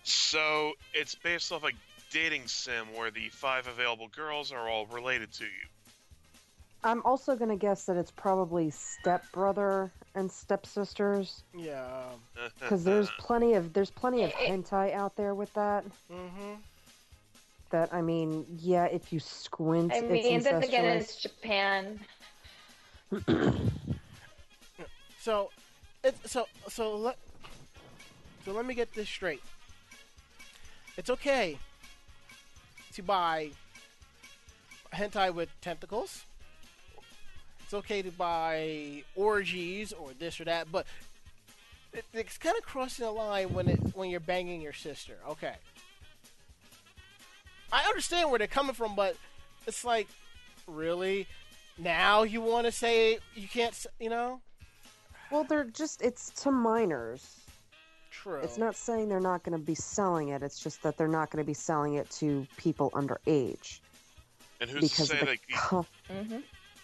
So 0.03 0.73
it's 0.93 1.15
based 1.15 1.53
off 1.53 1.63
a 1.63 1.71
dating 2.11 2.49
sim 2.49 2.87
where 2.93 3.13
the 3.13 3.29
five 3.29 3.69
available 3.69 4.09
girls 4.09 4.51
are 4.51 4.69
all 4.69 4.87
related 4.87 5.31
to 5.35 5.45
you. 5.45 5.69
I'm 6.83 7.01
also 7.05 7.37
going 7.37 7.51
to 7.51 7.57
guess 7.57 7.85
that 7.85 7.97
it's 7.97 8.11
probably 8.11 8.71
stepbrother 8.71 9.93
and 10.17 10.29
stepsisters 10.29 11.45
Yeah. 11.57 12.03
because 12.59 12.83
there's 12.83 13.11
plenty 13.21 13.55
of 13.55 13.73
there's 13.73 13.91
plenty 13.91 14.25
of 14.25 14.33
hentai 14.33 14.93
out 14.93 15.15
there 15.15 15.37
with 15.37 15.55
that. 15.55 15.85
Mm-hmm. 16.13 16.55
That 17.71 17.93
I 17.93 18.01
mean, 18.01 18.47
yeah, 18.61 18.87
if 18.87 19.13
you 19.13 19.21
squint, 19.21 19.93
I 19.93 19.99
it's 19.99 20.11
mean, 20.11 20.43
then 20.43 20.63
again, 20.63 20.99
it's 20.99 21.17
Japan. 21.17 22.01
So, 25.29 25.51
it's 26.03 26.31
so 26.31 26.47
so 26.69 26.97
let 26.97 27.19
so 28.45 28.53
let 28.53 28.65
me 28.65 28.75
get 28.75 28.95
this 28.95 29.09
straight. 29.09 29.43
It's 30.97 31.11
okay 31.11 31.59
to 32.95 33.03
buy 33.03 33.51
hentai 34.95 35.35
with 35.35 35.51
tentacles. 35.61 36.25
It's 37.63 37.75
okay 37.75 38.01
to 38.01 38.11
buy 38.11 39.03
orgies 39.17 39.93
or 39.93 40.13
this 40.19 40.41
or 40.41 40.45
that, 40.45 40.73
but 40.73 40.87
it, 41.93 42.07
it's 42.15 42.39
kind 42.39 42.57
of 42.57 42.65
crossing 42.65 43.05
the 43.05 43.13
line 43.13 43.53
when 43.53 43.69
it 43.69 43.81
when 43.95 44.09
you're 44.09 44.21
banging 44.21 44.63
your 44.63 44.73
sister. 44.73 45.17
Okay, 45.29 45.57
I 47.73 47.85
understand 47.85 48.31
where 48.31 48.39
they're 48.39 48.47
coming 48.49 48.75
from, 48.75 48.95
but 48.95 49.17
it's 49.67 49.85
like, 49.85 50.09
really, 50.67 51.27
now 51.79 52.23
you 52.23 52.41
want 52.41 52.67
to 52.67 52.73
say 52.73 53.19
you 53.35 53.49
can't, 53.49 53.87
you 54.01 54.09
know? 54.09 54.41
Well, 55.31 55.45
they're 55.45 55.65
just 55.65 56.01
it's 56.03 56.31
to 56.43 56.51
minors. 56.51 57.41
True. 58.11 58.41
It's 58.43 58.59
not 58.59 58.75
saying 58.75 59.09
they're 59.09 59.21
not 59.21 59.43
going 59.43 59.57
to 59.59 59.65
be 59.65 59.75
selling 59.75 60.29
it. 60.31 60.43
It's 60.43 60.59
just 60.59 60.83
that 60.83 60.97
they're 60.97 61.07
not 61.07 61.31
going 61.31 61.43
to 61.45 61.47
be 61.47 61.55
selling 61.55 61.95
it 61.95 62.09
to 62.13 62.47
people 62.57 62.91
underage 62.93 63.79
And 64.61 64.69
who's 64.71 64.83
because 64.91 65.09
to 65.11 65.17
say 65.17 65.21
the 65.21 65.27
that? 65.27 65.39
co- 65.55 65.87
Mm-hmm. 66.13 66.39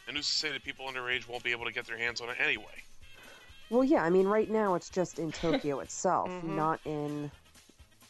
And 0.07 0.17
who's 0.19 0.27
to 0.27 0.33
say 0.35 0.53
that 0.53 0.63
people 0.63 0.87
underage 0.87 1.27
won't 1.27 1.43
be 1.43 1.51
able 1.51 1.65
to 1.65 1.73
get 1.73 1.87
their 1.87 1.97
hands 1.97 2.21
on 2.21 2.29
it 2.29 2.37
anyway? 2.39 2.83
Well, 3.71 3.83
yeah, 3.83 4.05
I 4.05 4.11
mean, 4.11 4.27
right 4.27 4.51
now 4.51 4.75
it's 4.75 4.91
just 4.91 5.19
in 5.19 5.33
Tokyo 5.43 5.81
itself, 5.81 6.29
Mhm. 6.29 6.45
not 6.57 6.79
in 6.85 7.31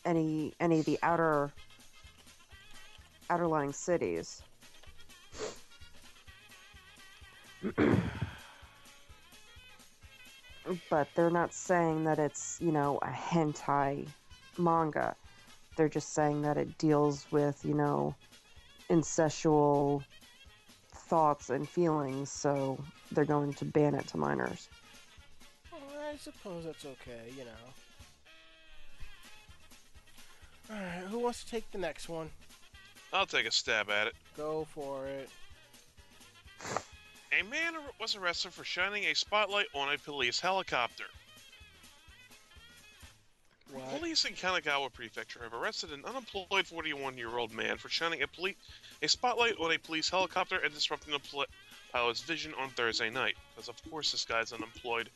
any 0.05 0.53
any 0.61 0.81
of 0.81 0.85
the 0.85 0.99
outer 1.03 1.51
outerlying 3.31 3.75
cities. 3.75 4.43
but 10.91 11.09
they're 11.15 11.31
not 11.31 11.53
saying 11.53 12.05
that 12.05 12.19
it's 12.19 12.59
you 12.61 12.73
know 12.73 12.99
a 13.03 13.09
hentai 13.09 14.07
manga. 14.59 15.15
They're 15.77 15.89
just 15.89 16.15
saying 16.15 16.43
that 16.43 16.57
it 16.57 16.79
deals 16.79 17.27
with 17.31 17.65
you 17.65 17.75
know 17.75 18.15
incestual 18.91 20.03
thoughts 20.93 21.51
and 21.51 21.69
feelings, 21.69 22.31
so 22.31 22.79
they're 23.13 23.25
going 23.25 23.55
to 23.55 23.65
ban 23.65 23.95
it 23.95 24.07
to 24.09 24.17
minors. 24.17 24.69
Well, 25.71 25.83
I 26.11 26.17
suppose 26.17 26.65
that's 26.65 26.85
okay, 26.85 27.33
you 27.37 27.45
know. 27.45 27.51
Alright, 30.71 31.05
who 31.11 31.19
wants 31.19 31.45
to 31.45 31.51
take 31.51 31.71
the 31.73 31.79
next 31.79 32.09
one? 32.09 32.31
I'll 33.15 33.27
take 33.27 33.47
a 33.47 33.53
stab 33.53 33.91
at 33.91 34.09
it. 34.09 34.15
Go 34.37 34.67
for 34.75 35.07
it. 35.07 35.31
A 37.33 37.43
man 37.45 37.75
was 38.01 38.17
arrested 38.17 38.53
for 38.53 38.65
shining 38.65 39.05
a 39.05 39.15
spotlight 39.15 39.67
on 39.73 39.95
a 39.95 39.99
police 39.99 40.41
helicopter. 40.41 41.05
What? 43.73 43.99
Police 43.99 44.25
in 44.25 44.35
Kanagawa 44.35 44.93
Prefecture 44.93 45.41
have 45.43 45.55
arrested 45.55 45.93
an 45.93 46.05
unemployed 46.05 46.67
41-year-old 46.67 47.53
man 47.53 47.77
for 47.77 47.89
shining 47.89 48.23
a, 48.23 48.27
poli- 48.29 48.57
a 49.03 49.09
spotlight 49.09 49.55
on 49.61 49.73
a 49.73 49.79
police 49.79 50.11
helicopter 50.11 50.59
and 50.59 50.75
disrupting 50.75 51.13
the 51.13 51.19
pl- 51.19 51.47
pilot's 51.93 52.21
vision 52.21 52.53
on 52.61 52.71
Thursday 52.71 53.11
night. 53.11 53.37
Because 53.55 53.69
of 53.69 53.91
course 53.91 54.13
this 54.13 54.25
guy's 54.25 54.53
unemployed. 54.53 55.09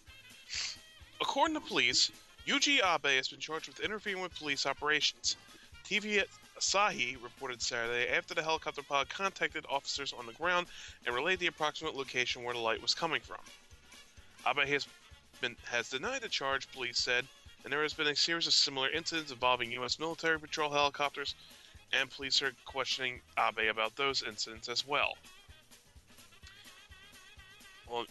According 1.20 1.54
to 1.54 1.60
police, 1.60 2.10
Yuji 2.46 2.78
Abe 2.78 3.16
has 3.16 3.28
been 3.28 3.40
charged 3.40 3.68
with 3.68 3.80
interfering 3.80 4.22
with 4.22 4.36
police 4.38 4.66
operations. 4.66 5.36
TV 5.84 6.22
Asahi 6.58 7.16
reported 7.22 7.62
Saturday 7.62 8.08
after 8.08 8.34
the 8.34 8.42
helicopter 8.42 8.82
pilot 8.82 9.08
contacted 9.08 9.64
officers 9.70 10.12
on 10.12 10.26
the 10.26 10.32
ground 10.32 10.66
and 11.06 11.14
relayed 11.14 11.38
the 11.38 11.46
approximate 11.46 11.94
location 11.94 12.42
where 12.42 12.54
the 12.54 12.60
light 12.60 12.82
was 12.82 12.94
coming 12.94 13.20
from. 13.20 13.38
Abe 14.46 14.66
has 14.68 14.86
been 15.40 15.56
has 15.70 15.90
denied 15.90 16.22
the 16.22 16.28
charge, 16.28 16.70
police 16.72 16.98
said, 16.98 17.24
and 17.62 17.72
there 17.72 17.82
has 17.82 17.94
been 17.94 18.08
a 18.08 18.16
series 18.16 18.46
of 18.48 18.52
similar 18.52 18.90
incidents 18.90 19.30
involving 19.30 19.70
U.S. 19.72 20.00
military 20.00 20.38
patrol 20.38 20.70
helicopters, 20.70 21.36
and 21.92 22.10
police 22.10 22.42
are 22.42 22.52
questioning 22.64 23.20
Abe 23.38 23.70
about 23.70 23.94
those 23.94 24.22
incidents 24.22 24.68
as 24.68 24.86
well. 24.86 25.16
Well, 27.88 28.04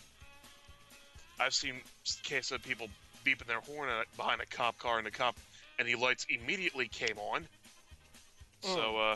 I've 1.40 1.53
seen 1.53 1.82
cases 2.24 2.53
of 2.53 2.64
people 2.64 2.88
beeping 3.26 3.48
their 3.48 3.60
horn 3.60 3.90
behind 4.15 4.40
a 4.40 4.45
cop 4.45 4.78
car, 4.80 4.98
and 4.98 5.06
the 5.06 5.11
cop 5.11 5.36
and 5.80 5.88
the 5.88 5.95
lights 5.95 6.26
immediately 6.30 6.88
came 6.88 7.18
on. 7.18 7.45
So, 8.61 8.97
uh, 8.97 9.15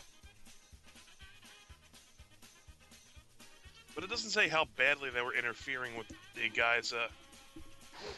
but 3.95 4.03
it 4.03 4.09
doesn't 4.09 4.29
say 4.29 4.47
how 4.47 4.65
badly 4.77 5.09
they 5.09 5.21
were 5.21 5.33
interfering 5.33 5.97
with 5.97 6.07
the 6.35 6.49
guys' 6.49 6.93
uh, 6.93 7.07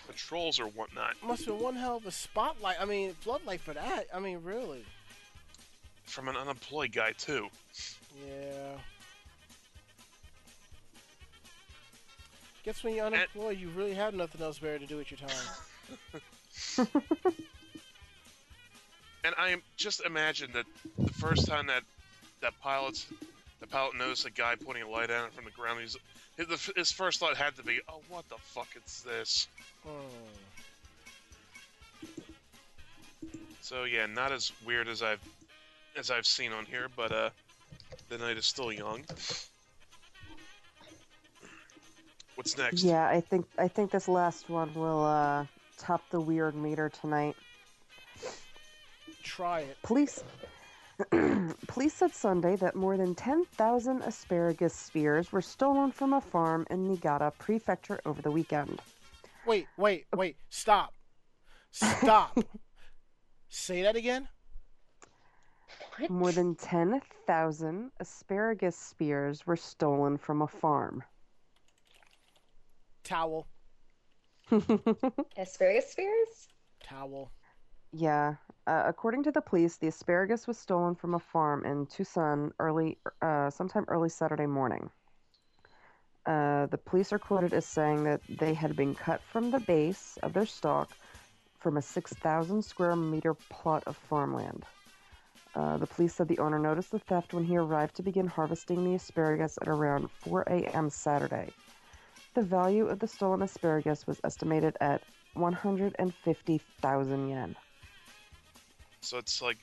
patrols 0.07 0.59
or 0.59 0.65
whatnot. 0.67 1.15
Must 1.23 1.45
have 1.45 1.55
been 1.55 1.63
one 1.63 1.75
hell 1.75 1.97
of 1.97 2.05
a 2.05 2.11
spotlight. 2.11 2.77
I 2.79 2.85
mean, 2.85 3.13
floodlight 3.21 3.61
for 3.61 3.73
that. 3.73 4.07
I 4.13 4.19
mean, 4.19 4.39
really. 4.43 4.85
From 6.05 6.27
an 6.27 6.35
unemployed 6.35 6.91
guy 6.91 7.13
too. 7.17 7.47
Yeah. 8.27 8.77
Guess 12.63 12.83
when 12.83 12.95
you're 12.95 13.05
unemployed, 13.05 13.59
you 13.59 13.69
really 13.69 13.93
have 13.93 14.13
nothing 14.13 14.41
else 14.41 14.59
better 14.59 14.79
to 14.79 14.85
do 14.85 14.97
with 14.97 15.11
your 15.11 15.19
time. 16.77 16.87
And 19.23 19.33
I 19.37 19.55
just 19.77 20.05
imagine 20.05 20.51
that 20.53 20.65
the 20.97 21.13
first 21.13 21.47
time 21.47 21.67
that 21.67 21.83
that 22.41 22.53
pilot's 22.61 23.05
the 23.61 23.67
pilot 23.67 23.97
noticed 23.97 24.25
a 24.25 24.31
guy 24.31 24.55
pointing 24.55 24.83
a 24.83 24.89
light 24.89 25.09
at 25.09 25.23
him 25.23 25.31
from 25.31 25.45
the 25.45 25.51
ground. 25.51 25.79
He's 25.79 25.95
his, 26.37 26.71
his 26.75 26.91
first 26.91 27.19
thought 27.19 27.37
had 27.37 27.55
to 27.55 27.63
be, 27.63 27.79
"Oh, 27.87 28.01
what 28.09 28.27
the 28.27 28.37
fuck 28.37 28.67
is 28.85 29.03
this?" 29.03 29.47
Hmm. 29.85 29.99
So 33.61 33.85
yeah, 33.85 34.05
not 34.07 34.33
as 34.33 34.51
weird 34.65 34.89
as 34.89 35.01
I've 35.01 35.21
as 35.95 36.11
I've 36.11 36.25
seen 36.25 36.51
on 36.51 36.65
here, 36.65 36.87
but 36.95 37.11
uh, 37.11 37.29
the 38.09 38.17
night 38.17 38.37
is 38.37 38.45
still 38.45 38.73
young. 38.73 39.05
What's 42.35 42.57
next? 42.57 42.83
Yeah, 42.83 43.07
I 43.07 43.21
think 43.21 43.45
I 43.57 43.69
think 43.69 43.91
this 43.91 44.09
last 44.09 44.49
one 44.49 44.73
will 44.73 45.05
uh, 45.05 45.45
top 45.77 46.01
the 46.09 46.19
weird 46.19 46.55
meter 46.55 46.89
tonight. 46.89 47.37
Try 49.23 49.61
it. 49.61 49.77
Police 49.83 50.23
Police 51.67 51.93
said 51.93 52.13
Sunday 52.13 52.55
that 52.57 52.75
more 52.75 52.97
than 52.97 53.15
10,000 53.15 54.01
asparagus 54.03 54.73
spears 54.73 55.31
were 55.31 55.41
stolen 55.41 55.91
from 55.91 56.13
a 56.13 56.21
farm 56.21 56.67
in 56.69 56.87
Niigata 56.87 57.31
Prefecture 57.39 57.99
over 58.05 58.21
the 58.21 58.31
weekend. 58.31 58.79
Wait, 59.47 59.67
wait, 59.77 60.05
wait. 60.15 60.37
Stop. 60.49 60.93
Stop. 61.71 62.37
Say 63.49 63.81
that 63.81 63.95
again? 63.95 64.27
More 66.09 66.31
than 66.31 66.55
10,000 66.55 67.91
asparagus 67.99 68.77
spears 68.77 69.45
were 69.45 69.55
stolen 69.57 70.17
from 70.17 70.41
a 70.41 70.47
farm. 70.47 71.03
Towel. 73.03 73.47
Asparagus 75.37 75.91
spears? 75.91 76.47
Towel. 76.83 77.31
Yeah. 77.91 78.35
Uh, 78.65 78.83
according 78.85 79.23
to 79.23 79.31
the 79.31 79.41
police, 79.41 79.75
the 79.77 79.87
asparagus 79.87 80.47
was 80.47 80.57
stolen 80.57 80.95
from 80.95 81.15
a 81.15 81.19
farm 81.19 81.65
in 81.65 81.85
Tucson 81.85 82.53
early, 82.59 82.97
uh, 83.21 83.49
sometime 83.49 83.83
early 83.89 84.09
Saturday 84.09 84.45
morning. 84.45 84.89
Uh, 86.25 86.67
the 86.67 86.77
police 86.77 87.11
are 87.11 87.19
quoted 87.19 87.53
as 87.53 87.65
saying 87.65 88.05
that 88.05 88.21
they 88.29 88.53
had 88.53 88.75
been 88.77 88.95
cut 88.95 89.21
from 89.21 89.51
the 89.51 89.59
base 89.59 90.17
of 90.23 90.31
their 90.31 90.45
stalk 90.45 90.89
from 91.59 91.75
a 91.75 91.81
6,000 91.81 92.61
square 92.61 92.95
meter 92.95 93.33
plot 93.33 93.83
of 93.85 93.97
farmland. 93.97 94.63
Uh, 95.55 95.77
the 95.77 95.87
police 95.87 96.13
said 96.13 96.29
the 96.29 96.39
owner 96.39 96.57
noticed 96.57 96.91
the 96.91 96.99
theft 96.99 97.33
when 97.33 97.43
he 97.43 97.57
arrived 97.57 97.95
to 97.95 98.01
begin 98.01 98.27
harvesting 98.27 98.85
the 98.85 98.95
asparagus 98.95 99.59
at 99.61 99.67
around 99.67 100.09
4 100.11 100.43
a.m. 100.43 100.89
Saturday. 100.89 101.51
The 102.33 102.41
value 102.41 102.87
of 102.87 102.99
the 102.99 103.07
stolen 103.07 103.41
asparagus 103.41 104.07
was 104.07 104.21
estimated 104.23 104.77
at 104.79 105.03
150,000 105.33 107.29
yen. 107.29 107.55
So 109.03 109.17
it's 109.17 109.41
like 109.41 109.57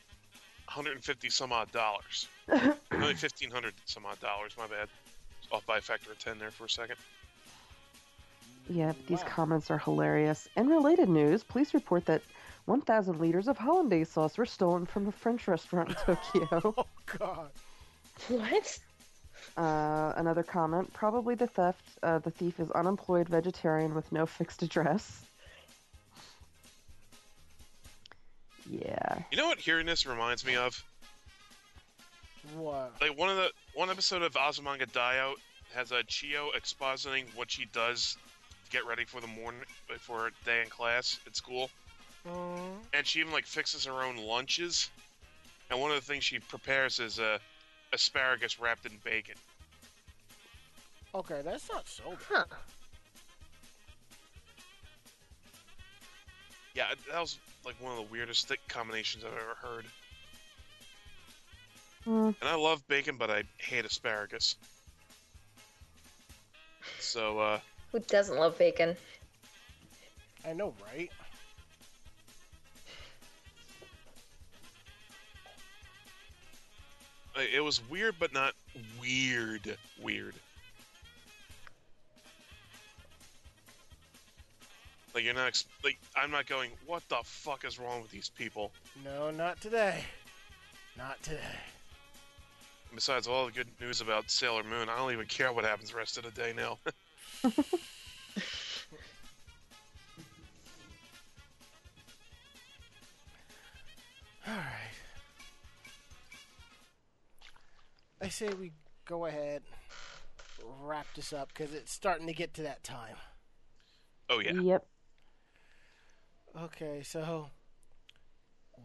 150 0.66 1.30
some 1.30 1.52
odd 1.52 1.70
dollars. 1.72 2.28
Only 2.48 3.14
1500 3.14 3.72
some 3.86 4.06
odd 4.06 4.20
dollars. 4.20 4.52
My 4.58 4.66
bad. 4.66 4.88
Off 5.50 5.66
by 5.66 5.78
a 5.78 5.80
factor 5.80 6.12
of 6.12 6.18
10 6.18 6.38
there 6.38 6.50
for 6.50 6.66
a 6.66 6.70
second. 6.70 6.96
Yeah, 8.68 8.92
these 9.08 9.22
comments 9.24 9.68
are 9.70 9.78
hilarious. 9.78 10.48
In 10.56 10.68
related 10.68 11.08
news, 11.08 11.42
police 11.42 11.74
report 11.74 12.04
that 12.06 12.22
1,000 12.66 13.18
liters 13.18 13.48
of 13.48 13.58
hollandaise 13.58 14.10
sauce 14.10 14.38
were 14.38 14.46
stolen 14.46 14.86
from 14.86 15.08
a 15.08 15.12
French 15.12 15.48
restaurant 15.48 15.88
in 15.88 15.94
Tokyo. 16.06 16.74
oh, 16.76 16.86
God. 17.18 17.50
What? 18.28 18.78
Uh, 19.56 20.12
another 20.16 20.44
comment, 20.44 20.92
probably 20.92 21.34
the 21.34 21.48
theft. 21.48 21.82
Uh, 22.02 22.18
the 22.18 22.30
thief 22.30 22.60
is 22.60 22.70
unemployed 22.70 23.28
vegetarian 23.28 23.92
with 23.94 24.12
no 24.12 24.24
fixed 24.24 24.62
address. 24.62 25.24
Yeah. 28.70 29.18
You 29.32 29.36
know 29.38 29.48
what 29.48 29.58
hearing 29.58 29.86
this 29.86 30.06
reminds 30.06 30.44
me 30.46 30.54
of? 30.56 30.82
What? 32.54 32.92
Like 33.00 33.18
one 33.18 33.28
of 33.28 33.36
the 33.36 33.50
one 33.74 33.90
episode 33.90 34.22
of 34.22 34.32
Azumanga 34.34 34.86
Daioh 34.90 35.34
has 35.74 35.90
a 35.92 36.02
Chiyo 36.04 36.48
expositing 36.56 37.24
what 37.34 37.50
she 37.50 37.66
does 37.72 38.16
to 38.64 38.70
get 38.70 38.86
ready 38.86 39.04
for 39.04 39.20
the 39.20 39.26
morning 39.26 39.62
for 39.98 40.28
a 40.28 40.30
day 40.44 40.62
in 40.62 40.68
class 40.68 41.18
at 41.26 41.36
school. 41.36 41.70
Mm, 42.28 42.76
And 42.94 43.06
she 43.06 43.20
even 43.20 43.32
like 43.32 43.46
fixes 43.46 43.84
her 43.86 44.02
own 44.02 44.16
lunches. 44.16 44.88
And 45.70 45.80
one 45.80 45.90
of 45.90 45.96
the 45.96 46.06
things 46.12 46.24
she 46.24 46.38
prepares 46.38 46.98
is 46.98 47.18
uh, 47.18 47.38
asparagus 47.92 48.58
wrapped 48.60 48.86
in 48.86 48.92
bacon. 49.04 49.36
okay, 51.14 51.40
that's 51.44 51.68
not 51.70 51.88
so 51.88 52.16
bad. 52.32 52.44
Yeah, 56.74 56.86
that 57.10 57.20
was 57.20 57.38
like 57.64 57.74
one 57.80 57.92
of 57.92 57.98
the 57.98 58.10
weirdest 58.12 58.48
thick 58.48 58.60
combinations 58.68 59.24
I've 59.24 59.32
ever 59.32 59.56
heard. 59.60 59.84
Hmm. 62.04 62.30
And 62.40 62.48
I 62.48 62.54
love 62.54 62.86
bacon, 62.88 63.16
but 63.18 63.30
I 63.30 63.44
hate 63.58 63.84
asparagus. 63.84 64.56
So, 66.98 67.38
uh, 67.38 67.60
Who 67.92 68.00
doesn't 68.00 68.38
love 68.38 68.56
bacon? 68.58 68.96
I 70.46 70.52
know, 70.54 70.74
right? 70.92 71.10
It 77.36 77.60
was 77.60 77.80
weird, 77.88 78.16
but 78.18 78.32
not 78.32 78.54
weird. 79.00 79.76
Weird. 80.02 80.34
Like 85.14 85.24
you're 85.24 85.34
not 85.34 85.48
ex- 85.48 85.66
like 85.82 85.98
I'm 86.16 86.30
not 86.30 86.46
going. 86.46 86.70
What 86.86 87.02
the 87.08 87.18
fuck 87.24 87.64
is 87.64 87.78
wrong 87.78 88.02
with 88.02 88.10
these 88.10 88.28
people? 88.28 88.72
No, 89.04 89.30
not 89.30 89.60
today. 89.60 90.04
Not 90.96 91.22
today. 91.22 91.40
Besides 92.94 93.26
all 93.28 93.46
the 93.46 93.52
good 93.52 93.68
news 93.80 94.00
about 94.00 94.30
Sailor 94.30 94.64
Moon, 94.64 94.88
I 94.88 94.96
don't 94.96 95.12
even 95.12 95.26
care 95.26 95.52
what 95.52 95.64
happens 95.64 95.90
the 95.90 95.96
rest 95.96 96.18
of 96.18 96.24
the 96.24 96.30
day 96.30 96.52
now. 96.56 96.78
All 104.46 104.56
right. 104.56 104.90
I 108.22 108.28
say 108.28 108.48
we 108.58 108.72
go 109.06 109.26
ahead, 109.26 109.62
wrap 110.82 111.06
this 111.14 111.32
up 111.32 111.48
because 111.48 111.72
it's 111.72 111.92
starting 111.92 112.26
to 112.26 112.32
get 112.32 112.54
to 112.54 112.62
that 112.62 112.82
time. 112.82 113.16
oh 114.28 114.40
yeah. 114.40 114.52
Yep. 114.52 114.86
Okay, 116.56 117.02
so 117.02 117.46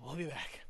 we'll 0.04 0.16
be 0.16 0.26
back.「 0.26 0.65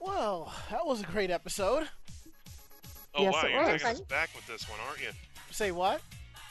Well, 0.00 0.52
that 0.70 0.86
was 0.86 1.00
a 1.02 1.04
great 1.06 1.30
episode. 1.30 1.88
Oh 3.14 3.22
Yes, 3.22 3.32
wow, 3.34 3.42
it 3.44 3.50
you're 3.52 3.62
was. 3.62 3.70
taking 3.72 3.86
us 3.88 4.00
back 4.02 4.30
with 4.34 4.46
this 4.46 4.68
one, 4.68 4.78
aren't 4.88 5.00
you? 5.00 5.08
Say 5.50 5.72
what? 5.72 6.00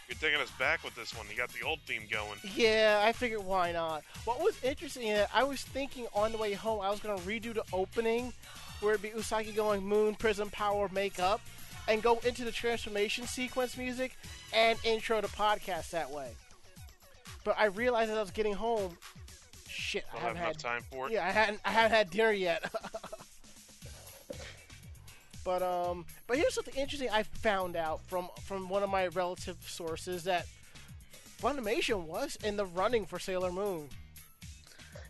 You're 0.07 0.17
taking 0.19 0.41
us 0.41 0.51
back 0.59 0.83
with 0.83 0.95
this 0.95 1.15
one. 1.15 1.27
You 1.29 1.37
got 1.37 1.49
the 1.53 1.65
old 1.65 1.79
theme 1.85 2.01
going. 2.11 2.39
Yeah, 2.55 3.01
I 3.03 3.11
figured 3.11 3.43
why 3.43 3.71
not. 3.71 4.03
What 4.25 4.39
was 4.39 4.61
interesting 4.63 5.07
is 5.07 5.27
I 5.33 5.43
was 5.43 5.61
thinking 5.61 6.07
on 6.13 6.31
the 6.31 6.37
way 6.37 6.53
home 6.53 6.81
I 6.81 6.89
was 6.89 6.99
gonna 6.99 7.19
redo 7.21 7.53
the 7.53 7.63
opening 7.71 8.33
where 8.81 8.93
it'd 8.93 9.01
be 9.03 9.09
Usagi 9.09 9.55
going 9.55 9.83
moon, 9.83 10.15
prism, 10.15 10.49
power, 10.49 10.89
makeup, 10.91 11.41
and 11.87 12.01
go 12.01 12.19
into 12.25 12.43
the 12.45 12.51
transformation 12.51 13.25
sequence 13.27 13.77
music 13.77 14.15
and 14.53 14.77
intro 14.83 15.21
the 15.21 15.27
podcast 15.27 15.89
that 15.91 16.09
way. 16.11 16.29
But 17.43 17.55
I 17.57 17.65
realized 17.65 18.11
as 18.11 18.17
I 18.17 18.21
was 18.21 18.31
getting 18.31 18.53
home, 18.53 18.97
shit, 19.67 20.05
I 20.11 20.13
Don't 20.15 20.21
have 20.21 20.37
haven't 20.37 20.41
enough 20.43 20.47
had 20.47 20.59
time 20.71 20.83
for 20.91 21.07
it. 21.07 21.13
yeah, 21.13 21.25
I 21.27 21.31
hadn't 21.31 21.59
I 21.63 21.71
haven't 21.71 21.91
had 21.97 22.09
dinner 22.09 22.31
yet. 22.31 22.63
but 25.49 25.63
um, 25.63 26.05
but 26.27 26.37
here's 26.37 26.53
something 26.53 26.75
interesting 26.75 27.09
I 27.09 27.23
found 27.23 27.75
out 27.75 28.01
from 28.05 28.29
from 28.43 28.69
one 28.69 28.83
of 28.83 28.89
my 28.91 29.07
relative 29.07 29.57
sources 29.65 30.25
that 30.25 30.45
Funimation 31.41 32.03
was 32.03 32.37
in 32.43 32.55
the 32.55 32.65
running 32.65 33.07
for 33.07 33.17
Sailor 33.17 33.51
Moon. 33.51 33.89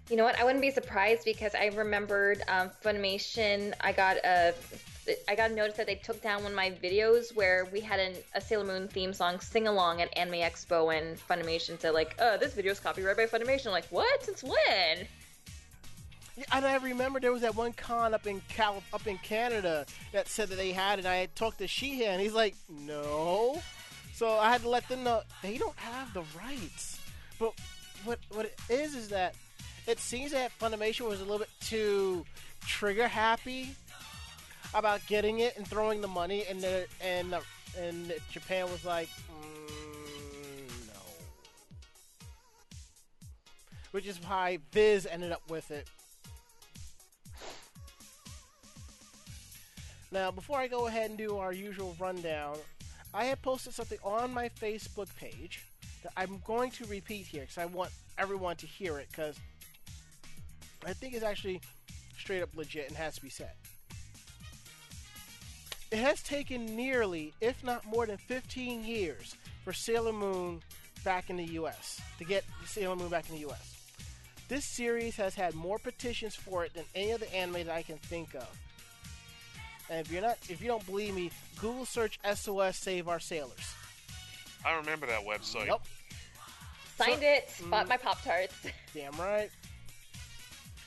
You 0.09 0.15
know 0.15 0.23
what? 0.23 0.39
I 0.39 0.45
wouldn't 0.45 0.61
be 0.61 0.71
surprised 0.71 1.25
because 1.25 1.53
I 1.55 1.65
remembered 1.75 2.41
um, 2.47 2.71
Funimation. 2.81 3.73
I 3.81 3.91
got 3.91 4.15
a, 4.23 4.53
I 5.27 5.35
got 5.35 5.51
a 5.51 5.53
notice 5.53 5.75
that 5.75 5.87
they 5.87 5.95
took 5.95 6.21
down 6.21 6.43
one 6.43 6.53
of 6.53 6.55
my 6.55 6.71
videos 6.71 7.35
where 7.35 7.67
we 7.73 7.81
had 7.81 7.99
an, 7.99 8.13
a 8.33 8.39
Sailor 8.39 8.63
Moon 8.63 8.87
theme 8.87 9.11
song 9.11 9.41
sing 9.41 9.67
along 9.67 10.01
at 10.01 10.17
Anime 10.17 10.35
Expo, 10.35 10.97
and 10.97 11.19
Funimation 11.27 11.77
said 11.81 11.93
like, 11.93 12.15
"Uh, 12.17 12.37
this 12.37 12.53
video 12.53 12.71
is 12.71 12.79
copyrighted 12.79 13.29
by 13.29 13.37
Funimation." 13.37 13.67
I'm 13.67 13.73
like, 13.73 13.87
what? 13.89 14.23
Since 14.23 14.41
when? 14.41 15.05
And 16.51 16.65
I 16.65 16.77
remember 16.77 17.19
there 17.19 17.31
was 17.31 17.41
that 17.41 17.55
one 17.55 17.73
con 17.73 18.13
up 18.13 18.27
in 18.27 18.41
Cal 18.49 18.83
up 18.93 19.07
in 19.07 19.17
Canada 19.19 19.85
that 20.11 20.27
said 20.27 20.49
that 20.49 20.55
they 20.55 20.71
had 20.71 20.99
it. 20.99 21.05
And 21.05 21.07
I 21.07 21.27
talked 21.35 21.59
to 21.59 21.67
Sheehan. 21.67 22.19
He's 22.19 22.33
like, 22.33 22.55
no. 22.69 23.61
So 24.13 24.37
I 24.37 24.51
had 24.51 24.61
to 24.61 24.69
let 24.69 24.87
them 24.89 25.03
know 25.03 25.21
they 25.41 25.57
don't 25.57 25.77
have 25.77 26.13
the 26.13 26.23
rights. 26.37 26.99
But 27.39 27.53
what 28.03 28.19
what 28.29 28.45
it 28.45 28.59
is 28.69 28.95
is 28.95 29.09
that 29.09 29.35
it 29.87 29.99
seems 29.99 30.31
that 30.31 30.51
Funimation 30.59 31.07
was 31.07 31.19
a 31.19 31.23
little 31.23 31.39
bit 31.39 31.49
too 31.61 32.25
trigger 32.61 33.07
happy 33.07 33.75
about 34.73 35.01
getting 35.07 35.39
it 35.39 35.57
and 35.57 35.67
throwing 35.67 36.01
the 36.01 36.07
money, 36.07 36.45
and 36.49 36.61
the, 36.61 36.85
and 37.01 37.33
the, 37.33 37.41
and 37.79 38.13
Japan 38.31 38.69
was 38.71 38.85
like, 38.85 39.09
mm, 39.09 39.69
no. 40.87 41.01
Which 43.91 44.05
is 44.05 44.19
why 44.21 44.59
Viz 44.71 45.07
ended 45.09 45.31
up 45.31 45.41
with 45.49 45.71
it. 45.71 45.87
Now, 50.11 50.31
before 50.31 50.59
I 50.59 50.67
go 50.67 50.87
ahead 50.87 51.09
and 51.09 51.17
do 51.17 51.37
our 51.37 51.53
usual 51.53 51.95
rundown, 51.99 52.57
I 53.13 53.25
have 53.25 53.41
posted 53.41 53.73
something 53.73 53.99
on 54.03 54.33
my 54.33 54.49
Facebook 54.49 55.13
page 55.15 55.63
that 56.03 56.11
I'm 56.17 56.41
going 56.45 56.71
to 56.71 56.85
repeat 56.85 57.25
here 57.25 57.41
because 57.41 57.57
I 57.57 57.65
want 57.65 57.91
everyone 58.17 58.55
to 58.57 58.67
hear 58.67 58.99
it 58.99 59.07
because 59.09 59.35
I 60.85 60.93
think 60.93 61.13
it's 61.13 61.23
actually 61.23 61.61
straight 62.17 62.41
up 62.41 62.49
legit 62.55 62.87
and 62.87 62.97
has 62.97 63.15
to 63.15 63.21
be 63.21 63.29
said. 63.29 63.51
It 65.91 65.97
has 65.97 66.21
taken 66.21 66.75
nearly, 66.75 67.33
if 67.41 67.63
not 67.63 67.85
more 67.85 68.05
than 68.05 68.17
15 68.17 68.83
years 68.83 69.35
for 69.63 69.73
Sailor 69.73 70.13
Moon 70.13 70.61
back 71.03 71.29
in 71.29 71.37
the 71.37 71.45
US, 71.45 71.99
to 72.17 72.23
get 72.23 72.43
Sailor 72.65 72.95
Moon 72.95 73.09
back 73.09 73.29
in 73.29 73.35
the 73.35 73.49
US. 73.49 73.75
This 74.47 74.65
series 74.65 75.15
has 75.17 75.35
had 75.35 75.53
more 75.55 75.79
petitions 75.79 76.35
for 76.35 76.65
it 76.65 76.73
than 76.73 76.85
any 76.95 77.11
other 77.11 77.25
anime 77.33 77.65
that 77.65 77.69
I 77.69 77.83
can 77.83 77.97
think 77.97 78.33
of. 78.35 78.47
And 79.89 79.99
if 79.99 80.11
you're 80.11 80.21
not, 80.21 80.37
if 80.49 80.61
you 80.61 80.67
don't 80.67 80.85
believe 80.85 81.15
me, 81.15 81.31
Google 81.59 81.85
search 81.85 82.19
SOS 82.33 82.77
Save 82.77 83.07
Our 83.07 83.19
Sailors. 83.19 83.75
I 84.65 84.75
remember 84.75 85.07
that 85.07 85.25
website. 85.25 85.67
Yep, 85.67 85.81
Signed 86.97 87.21
So- 87.21 87.27
it. 87.27 87.69
Bought 87.69 87.85
mm. 87.85 87.89
my 87.89 87.97
Pop 87.97 88.21
Tarts. 88.23 88.53
damn 88.93 89.15
right. 89.17 89.49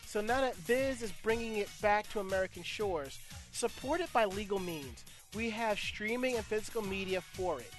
So 0.07 0.21
now 0.21 0.43
that 0.43 0.57
Viz 0.57 1.01
is 1.03 1.11
bringing 1.23 1.57
it 1.57 1.71
back 1.81 2.11
to 2.13 2.21
American 2.21 2.63
shores, 2.63 3.19
supported 3.53 4.13
by 4.13 4.27
legal 4.27 4.59
means, 4.59 5.05
we 5.35 5.49
have 5.49 5.79
streaming 5.79 6.37
and 6.37 6.45
physical 6.45 6.83
media 6.83 7.23
for 7.23 7.61
it. 7.61 7.71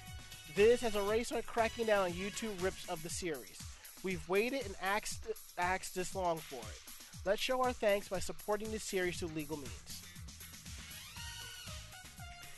Viz 0.54 0.80
has 0.80 0.96
already 0.96 1.22
started 1.22 1.46
cracking 1.46 1.86
down 1.86 2.04
on 2.04 2.12
YouTube 2.12 2.60
rips 2.60 2.88
of 2.88 3.02
the 3.04 3.08
series. 3.08 3.60
We've 4.02 4.28
waited 4.28 4.66
and 4.66 4.74
axed, 4.82 5.20
axed 5.58 5.94
this 5.94 6.14
long 6.16 6.38
for 6.38 6.56
it. 6.56 6.80
Let's 7.24 7.40
show 7.40 7.62
our 7.62 7.72
thanks 7.72 8.08
by 8.08 8.18
supporting 8.18 8.72
the 8.72 8.80
series 8.80 9.18
through 9.18 9.30
legal 9.36 9.56
means. 9.56 10.02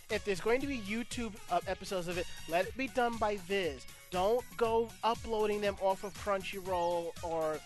If 0.09 0.25
there's 0.25 0.41
going 0.41 0.61
to 0.61 0.67
be 0.67 0.79
YouTube 0.79 1.35
uh, 1.51 1.61
episodes 1.67 2.07
of 2.07 2.17
it, 2.17 2.27
let 2.49 2.67
it 2.67 2.77
be 2.77 2.87
done 2.89 3.17
by 3.17 3.39
Viz. 3.49 3.85
Don't 4.11 4.45
go 4.57 4.89
uploading 5.03 5.61
them 5.61 5.77
off 5.81 6.05
of 6.05 6.15
Crunchyroll 6.15 7.13
or 7.25 7.59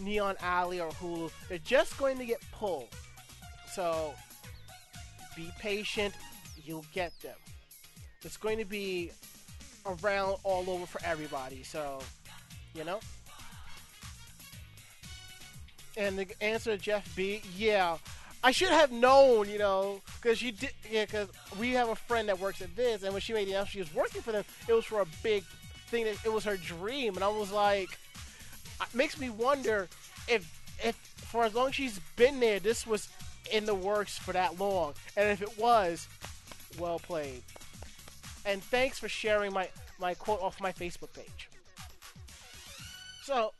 Neon 0.00 0.34
Alley 0.42 0.80
or 0.80 0.90
Hulu. 0.90 1.30
They're 1.48 1.58
just 1.58 1.96
going 1.98 2.18
to 2.18 2.24
get 2.24 2.42
pulled. 2.50 2.88
So 3.72 4.12
be 5.36 5.52
patient. 5.58 6.14
You'll 6.64 6.84
get 6.92 7.12
them. 7.20 7.36
It's 8.22 8.36
going 8.36 8.58
to 8.58 8.64
be 8.64 9.12
around 9.86 10.36
all 10.42 10.68
over 10.68 10.84
for 10.84 11.00
everybody. 11.04 11.62
So, 11.62 12.00
you 12.74 12.82
know. 12.82 12.98
And 15.96 16.18
the 16.18 16.26
answer 16.42 16.76
Jeff 16.76 17.14
B, 17.14 17.40
yeah, 17.56 17.98
I 18.42 18.52
should 18.52 18.68
have 18.68 18.92
known, 18.92 19.48
you 19.48 19.58
know, 19.58 20.00
because 20.20 20.40
you 20.40 20.52
did, 20.52 20.70
yeah, 20.90 21.04
because 21.04 21.28
we 21.58 21.70
have 21.72 21.88
a 21.88 21.96
friend 21.96 22.28
that 22.28 22.38
works 22.38 22.62
at 22.62 22.68
Viz, 22.70 23.02
and 23.02 23.12
when 23.12 23.20
she 23.20 23.32
made 23.32 23.48
the 23.48 23.52
announcement 23.52 23.72
she 23.72 23.78
was 23.80 23.94
working 23.94 24.22
for 24.22 24.32
them, 24.32 24.44
it 24.68 24.72
was 24.72 24.84
for 24.84 25.00
a 25.00 25.06
big 25.22 25.42
thing 25.88 26.04
that 26.04 26.16
it 26.24 26.32
was 26.32 26.44
her 26.44 26.56
dream, 26.56 27.14
and 27.16 27.24
I 27.24 27.28
was 27.28 27.50
like, 27.50 27.88
it 28.80 28.94
makes 28.94 29.18
me 29.18 29.28
wonder 29.28 29.88
if, 30.28 30.60
if 30.82 30.94
for 31.16 31.44
as 31.44 31.54
long 31.54 31.68
as 31.68 31.74
she's 31.74 31.98
been 32.16 32.38
there, 32.38 32.60
this 32.60 32.86
was 32.86 33.08
in 33.50 33.66
the 33.66 33.74
works 33.74 34.18
for 34.18 34.32
that 34.32 34.58
long, 34.60 34.94
and 35.16 35.28
if 35.28 35.42
it 35.42 35.58
was, 35.58 36.06
well 36.78 36.98
played. 36.98 37.42
And 38.46 38.62
thanks 38.62 38.98
for 38.98 39.08
sharing 39.08 39.52
my 39.52 39.68
my 39.98 40.14
quote 40.14 40.40
off 40.40 40.60
my 40.60 40.72
Facebook 40.72 41.12
page. 41.12 41.48
So, 43.22 43.52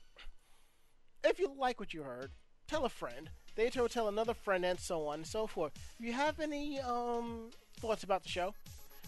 if 1.24 1.38
you 1.38 1.52
like 1.59 1.80
what 1.80 1.92
you 1.92 2.02
heard, 2.02 2.30
tell 2.68 2.84
a 2.84 2.88
friend. 2.88 3.28
They 3.59 3.72
will 3.74 3.89
tell 3.89 4.06
another 4.06 4.35
friend, 4.35 4.64
and 4.64 4.78
so 4.78 5.09
on 5.09 5.14
and 5.14 5.26
so 5.26 5.48
forth. 5.48 5.72
If 5.98 6.06
you 6.06 6.12
have 6.12 6.39
any 6.39 6.78
um, 6.78 7.51
thoughts 7.80 8.05
about 8.05 8.22
the 8.22 8.28
show, 8.28 8.55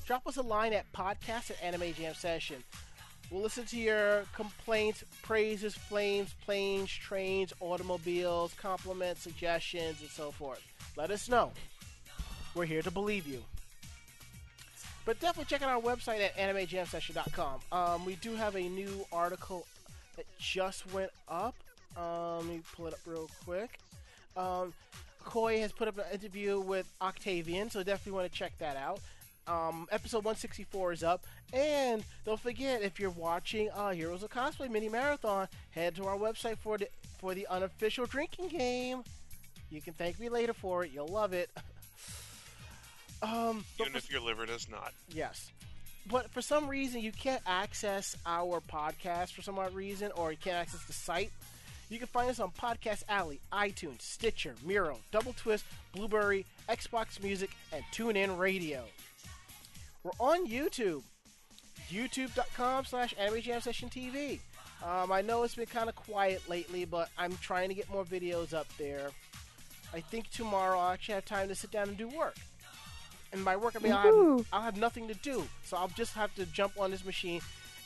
drop 0.05 0.27
us 0.27 0.39
a 0.39 0.43
line 0.43 0.73
at 0.73 0.91
podcast 0.93 1.53
at 1.53 1.63
Anime 1.63 1.95
Jam 1.95 2.15
Session. 2.15 2.57
We'll 3.31 3.43
listen 3.43 3.65
to 3.67 3.77
your 3.77 4.25
complaints, 4.35 5.05
praises, 5.23 5.77
flames, 5.77 6.35
planes, 6.45 6.91
trains, 6.91 7.53
automobiles, 7.61 8.53
compliments, 8.55 9.23
suggestions, 9.23 10.01
and 10.01 10.11
so 10.11 10.33
forth. 10.33 10.61
Let 10.97 11.13
us 11.13 11.29
know. 11.29 11.53
We're 12.57 12.65
here 12.65 12.83
to 12.83 12.91
believe 12.91 13.29
you. 13.29 13.45
But 15.05 15.21
definitely 15.21 15.45
check 15.45 15.63
out 15.63 15.71
our 15.71 15.81
website 15.81 16.25
at 16.25 16.37
animejamsession.com. 16.37 17.61
Um, 17.71 18.05
we 18.05 18.17
do 18.17 18.35
have 18.35 18.57
a 18.57 18.69
new 18.69 19.07
article 19.13 19.65
that 20.17 20.27
just 20.41 20.93
went 20.93 21.13
up. 21.29 21.55
Um, 21.97 22.39
let 22.39 22.47
me 22.47 22.63
pull 22.75 22.89
it 22.89 22.95
up 22.95 23.01
real 23.07 23.31
quick. 23.45 23.79
Um, 24.41 24.73
Koi 25.25 25.61
has 25.61 25.73
put 25.73 25.87
up 25.89 25.99
an 25.99 26.05
interview 26.13 26.61
with 26.61 26.87
Octavian, 27.01 27.71
so 27.71 27.83
definitely 27.83 28.13
want 28.13 28.33
to 28.33 28.37
check 28.39 28.53
that 28.59 28.77
out. 28.77 29.01
Um, 29.47 29.87
episode 29.91 30.19
164 30.19 30.93
is 30.93 31.03
up. 31.03 31.25
And 31.53 32.05
don't 32.25 32.41
forget, 32.41 32.83
if 32.83 32.99
you're 33.01 33.11
watching 33.11 33.69
uh, 33.71 33.91
Heroes 33.91 34.23
of 34.23 34.31
Cosplay 34.31 34.71
Mini 34.71 34.89
Marathon, 34.89 35.49
head 35.71 35.97
to 35.97 36.07
our 36.07 36.17
website 36.17 36.57
for 36.59 36.79
the 36.79 36.89
for 37.19 37.35
the 37.35 37.47
unofficial 37.49 38.07
drinking 38.07 38.49
game. 38.49 39.03
You 39.71 39.81
can 39.83 39.93
thank 39.93 40.19
me 40.19 40.29
later 40.29 40.53
for 40.55 40.85
it. 40.85 40.91
You'll 40.93 41.09
love 41.09 41.33
it. 41.33 41.51
um, 43.23 43.65
Even 43.79 43.93
for- 43.93 43.99
if 43.99 44.11
your 44.11 44.21
liver 44.21 44.47
does 44.47 44.69
not. 44.71 44.93
Yes. 45.13 45.51
But 46.11 46.31
for 46.31 46.41
some 46.41 46.67
reason, 46.67 47.03
you 47.03 47.13
can't 47.13 47.43
access 47.47 48.17
our 48.25 48.61
podcast 48.61 49.33
for 49.33 49.43
some 49.43 49.59
odd 49.59 49.75
reason, 49.75 50.11
or 50.17 50.31
you 50.33 50.39
can't 50.39 50.57
access 50.57 50.83
the 50.85 50.93
site. 50.95 51.31
You 51.91 51.99
can 51.99 52.07
find 52.07 52.31
us 52.31 52.39
on 52.39 52.53
Podcast 52.53 53.03
Alley, 53.09 53.41
iTunes, 53.53 54.03
Stitcher, 54.03 54.55
Miro, 54.65 54.99
Double 55.11 55.33
Twist, 55.33 55.65
Blueberry, 55.93 56.47
Xbox 56.69 57.21
Music, 57.21 57.51
and 57.73 57.83
TuneIn 57.93 58.39
Radio. 58.39 58.85
We're 60.05 60.13
on 60.21 60.47
YouTube. 60.47 61.03
YouTube.com 61.91 62.85
slash 62.85 63.13
Anime 63.19 63.41
Jam 63.41 63.61
Session 63.61 63.91
TV. 63.91 64.39
Um, 64.85 65.11
I 65.11 65.21
know 65.21 65.43
it's 65.43 65.57
been 65.57 65.67
kind 65.67 65.89
of 65.89 65.97
quiet 65.97 66.49
lately, 66.49 66.85
but 66.85 67.09
I'm 67.19 67.37
trying 67.39 67.69
to 67.71 67.75
get 67.75 67.91
more 67.91 68.05
videos 68.05 68.55
up 68.55 68.69
there. 68.79 69.11
I 69.93 69.99
think 69.99 70.31
tomorrow 70.31 70.79
I'll 70.79 70.93
actually 70.93 71.17
have 71.17 71.25
time 71.25 71.49
to 71.49 71.57
sit 71.57 71.73
down 71.73 71.89
and 71.89 71.99
do 71.99 72.07
work. 72.09 72.37
And 73.33 73.45
by 73.45 73.57
work, 73.57 73.75
I 73.77 73.81
mean 73.81 73.93
I'll 73.93 74.37
have, 74.37 74.47
I'll 74.53 74.63
have 74.63 74.77
nothing 74.77 75.09
to 75.09 75.15
do. 75.15 75.43
So 75.65 75.77
I'll 75.77 75.89
just 75.89 76.15
have 76.15 76.33
to 76.37 76.47
jump 76.47 76.75
on 76.79 76.93
this 76.93 77.05
machine, 77.05 77.41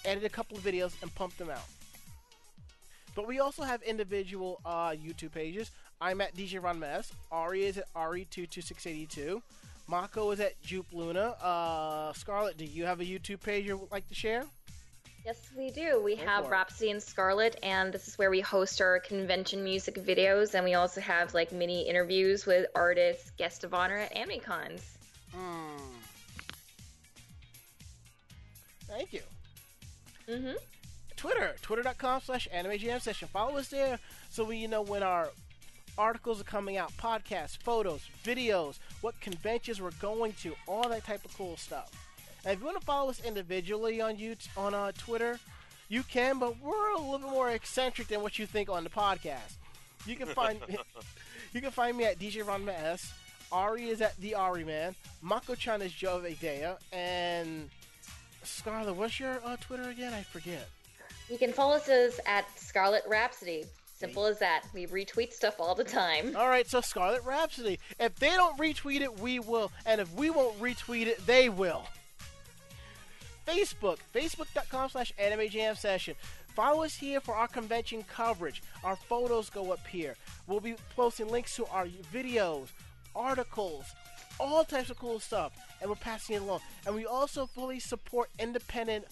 edit 0.05 0.25
a 0.25 0.29
couple 0.29 0.59
of 0.59 0.63
videos, 0.63 0.93
and 1.01 1.13
pump 1.15 1.39
them 1.39 1.49
out. 1.49 1.65
But 3.15 3.27
we 3.29 3.41
also 3.41 3.63
have 3.63 3.83
individual 3.83 4.61
uh, 4.65 4.91
YouTube 4.91 5.33
pages. 5.33 5.71
I'm 6.01 6.21
at 6.21 6.35
DJ 6.35 6.61
Ranma 6.61 6.99
S. 6.99 7.13
Ari 7.31 7.65
is 7.65 7.79
at 7.79 7.93
Ari22682. 7.95 9.41
Mako 9.87 10.31
is 10.33 10.41
at 10.41 10.61
Jupe 10.63 10.87
Luna. 10.93 11.35
Uh, 11.43 12.13
Scarlett, 12.15 12.57
do 12.57 12.65
you 12.65 12.85
have 12.85 13.01
a 13.01 13.05
YouTube 13.05 13.43
page 13.43 13.67
you 13.67 13.77
would 13.77 13.93
like 13.93 14.09
to 14.09 14.15
share? 14.15 14.45
Yes, 15.25 15.41
we 15.57 15.71
do. 15.71 16.03
We 16.03 16.17
Go 16.17 16.25
have. 16.25 16.49
Rhapsody 16.49 16.91
and 16.91 17.03
Scarlet, 17.03 17.59
and 17.63 17.93
this 17.93 18.09
is 18.09 18.19
where 18.19 18.31
we 18.31 18.41
host 18.41 18.81
our 18.81 19.01
convention 19.01 19.65
music 19.65 19.95
videos, 19.95 20.55
and 20.55 20.65
we 20.65 20.75
also 20.75 21.01
have 21.01 21.33
like 21.33 21.51
mini 21.51 21.89
interviews 21.89 22.45
with 22.45 22.67
artists, 22.75 23.31
guest 23.39 23.65
of 23.65 23.73
honor 23.73 23.97
at 23.97 24.15
AmiCons. 24.15 24.83
Hmm. 25.33 25.79
Thank 28.87 29.13
you. 29.13 29.23
Mm-hmm. 30.29 30.57
Twitter, 31.25 31.55
twitter.com 31.63 32.21
slash 32.21 32.47
anime 32.53 32.77
jam 32.77 33.01
session. 33.01 33.29
Follow 33.33 33.57
us 33.57 33.69
there 33.69 33.99
so 34.29 34.45
we 34.45 34.59
you 34.59 34.69
know 34.69 34.83
when 34.83 35.03
our 35.03 35.31
articles 35.97 36.39
are 36.39 36.45
coming 36.45 36.77
out, 36.77 36.95
podcasts, 36.99 37.57
photos, 37.57 38.03
videos, 38.23 38.79
what 39.01 39.19
conventions 39.23 39.81
we're 39.81 39.91
going 40.03 40.35
to, 40.35 40.55
all 40.69 40.87
that 40.91 41.03
type 41.07 41.25
of 41.25 41.35
cool 41.35 41.57
stuff. 41.57 41.91
And 42.45 42.53
if 42.53 42.61
you 42.61 42.67
want 42.67 42.79
to 42.79 42.85
follow 42.85 43.09
us 43.09 43.25
individually 43.25 44.03
on 44.03 44.19
YouTube, 44.19 44.49
on 44.59 44.75
uh, 44.75 44.93
Twitter, 44.99 45.41
you 45.89 46.03
can, 46.03 46.39
but 46.39 46.61
we're 46.61 46.91
a 46.91 47.01
little 47.01 47.19
bit 47.19 47.31
more 47.31 47.53
eccentric 47.53 48.09
than 48.09 48.21
what 48.21 48.39
you 48.39 48.45
think 48.45 48.69
on 48.69 48.85
the 48.85 48.91
podcast. 48.91 49.57
You 50.05 50.17
can 50.17 50.29
find 50.29 50.61
you 51.55 51.63
can 51.63 51.71
find 51.71 51.97
me 51.97 52.05
at 52.05 52.19
DJ 52.19 52.45
Ranma 52.45 52.79
S. 52.79 53.15
Ari 53.51 53.89
is 53.89 54.03
at 54.03 54.15
the 54.19 54.35
Ari 54.35 54.65
Man. 54.65 54.95
Mako-chan 55.23 55.81
is 55.81 55.93
Joe 55.95 56.23
Idea, 56.23 56.77
and 56.93 57.71
Scarlet, 58.43 58.93
what's 58.93 59.19
your 59.19 59.41
uh, 59.43 59.57
Twitter 59.59 59.89
again? 59.89 60.13
I 60.13 60.23
forget. 60.23 60.69
You 61.29 61.39
can 61.39 61.53
follow 61.53 61.77
us 61.77 62.21
at 62.27 62.47
Scarlet 62.59 63.03
Rhapsody. 63.09 63.65
Simple 63.97 64.27
as 64.27 64.39
that. 64.41 64.65
We 64.75 64.87
retweet 64.87 65.33
stuff 65.33 65.61
all 65.61 65.75
the 65.75 65.85
time. 65.85 66.37
All 66.37 66.49
right, 66.49 66.69
so 66.69 66.81
Scarlet 66.81 67.23
Rhapsody. 67.25 67.79
If 67.99 68.17
they 68.17 68.31
don't 68.31 68.59
retweet 68.59 69.01
it, 69.01 69.21
we 69.21 69.39
will, 69.39 69.71
and 69.87 70.01
if 70.01 70.13
we 70.13 70.31
won't 70.31 70.61
retweet 70.61 71.07
it, 71.07 71.25
they 71.27 71.49
will. 71.49 71.85
Facebook, 73.47 73.99
facebook.com 74.15 74.91
slash 74.91 75.13
anime 75.19 75.49
jam 75.49 75.75
session. 75.77 76.17
Follow 76.55 76.85
us 76.85 76.95
here 76.95 77.21
for 77.21 77.35
our 77.35 77.49
convention 77.49 78.05
coverage. 78.05 78.63
Our 78.83 78.97
photos 78.97 79.49
go 79.49 79.73
up 79.73 79.87
here. 79.87 80.17
We'll 80.47 80.61
be 80.61 80.77
posting 80.95 81.29
links 81.29 81.57
to 81.57 81.67
our 81.67 81.87
videos, 82.13 82.69
articles, 83.15 83.85
all 84.39 84.65
types 84.65 84.91
of 84.91 84.99
cool 84.99 85.21
stuff, 85.21 85.53
and 85.81 85.89
we're 85.89 85.97
passing 85.97 86.37
it 86.37 86.43
along. 86.43 86.61
And 86.87 86.95
we 86.95 87.07
also 87.07 87.47
fully 87.47 87.81
support 87.81 88.29
independent 88.39 89.07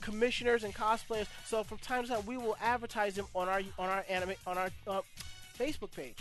commissioners 0.00 0.64
and 0.64 0.74
cosplayers. 0.74 1.26
So 1.46 1.62
from 1.62 1.78
time 1.78 2.02
to 2.04 2.08
time, 2.08 2.26
we 2.26 2.36
will 2.36 2.56
advertise 2.60 3.14
them 3.14 3.26
on 3.34 3.48
our 3.48 3.62
on 3.78 3.88
our 3.88 4.04
anime 4.08 4.34
on 4.46 4.58
our 4.58 4.70
uh, 4.86 5.00
Facebook 5.58 5.92
page. 5.92 6.16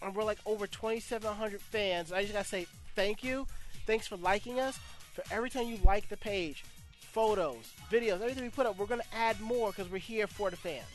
And 0.00 0.14
we're 0.14 0.24
like 0.24 0.38
over 0.46 0.66
2,700 0.66 1.60
fans. 1.60 2.12
I 2.12 2.22
just 2.22 2.32
gotta 2.32 2.48
say 2.48 2.66
thank 2.94 3.22
you. 3.22 3.46
Thanks 3.86 4.06
for 4.06 4.16
liking 4.16 4.60
us. 4.60 4.78
For 5.14 5.22
every 5.30 5.50
time 5.50 5.66
you 5.66 5.78
like 5.84 6.08
the 6.08 6.16
page, 6.16 6.64
photos, 7.00 7.72
videos, 7.90 8.20
everything 8.20 8.44
we 8.44 8.50
put 8.50 8.66
up, 8.66 8.78
we're 8.78 8.86
gonna 8.86 9.02
add 9.14 9.40
more 9.40 9.70
because 9.70 9.90
we're 9.90 9.98
here 9.98 10.26
for 10.26 10.50
the 10.50 10.56
fans. 10.56 10.86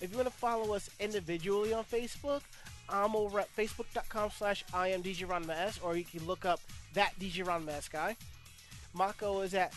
If 0.00 0.10
you 0.10 0.16
want 0.16 0.28
to 0.28 0.34
follow 0.34 0.74
us 0.74 0.90
individually 1.00 1.72
on 1.72 1.84
Facebook, 1.84 2.42
I'm 2.88 3.16
over 3.16 3.40
at 3.40 3.56
facebook.com 3.56 4.30
slash 4.36 4.64
I 4.74 4.88
am 4.88 5.02
DJ 5.02 5.46
Mass, 5.46 5.78
or 5.80 5.96
you 5.96 6.04
can 6.04 6.26
look 6.26 6.44
up 6.44 6.60
that 6.94 7.18
DJ 7.18 7.44
Ranma 7.44 7.70
S 7.70 7.88
guy. 7.88 8.16
Mako 8.92 9.40
is 9.40 9.54
at 9.54 9.72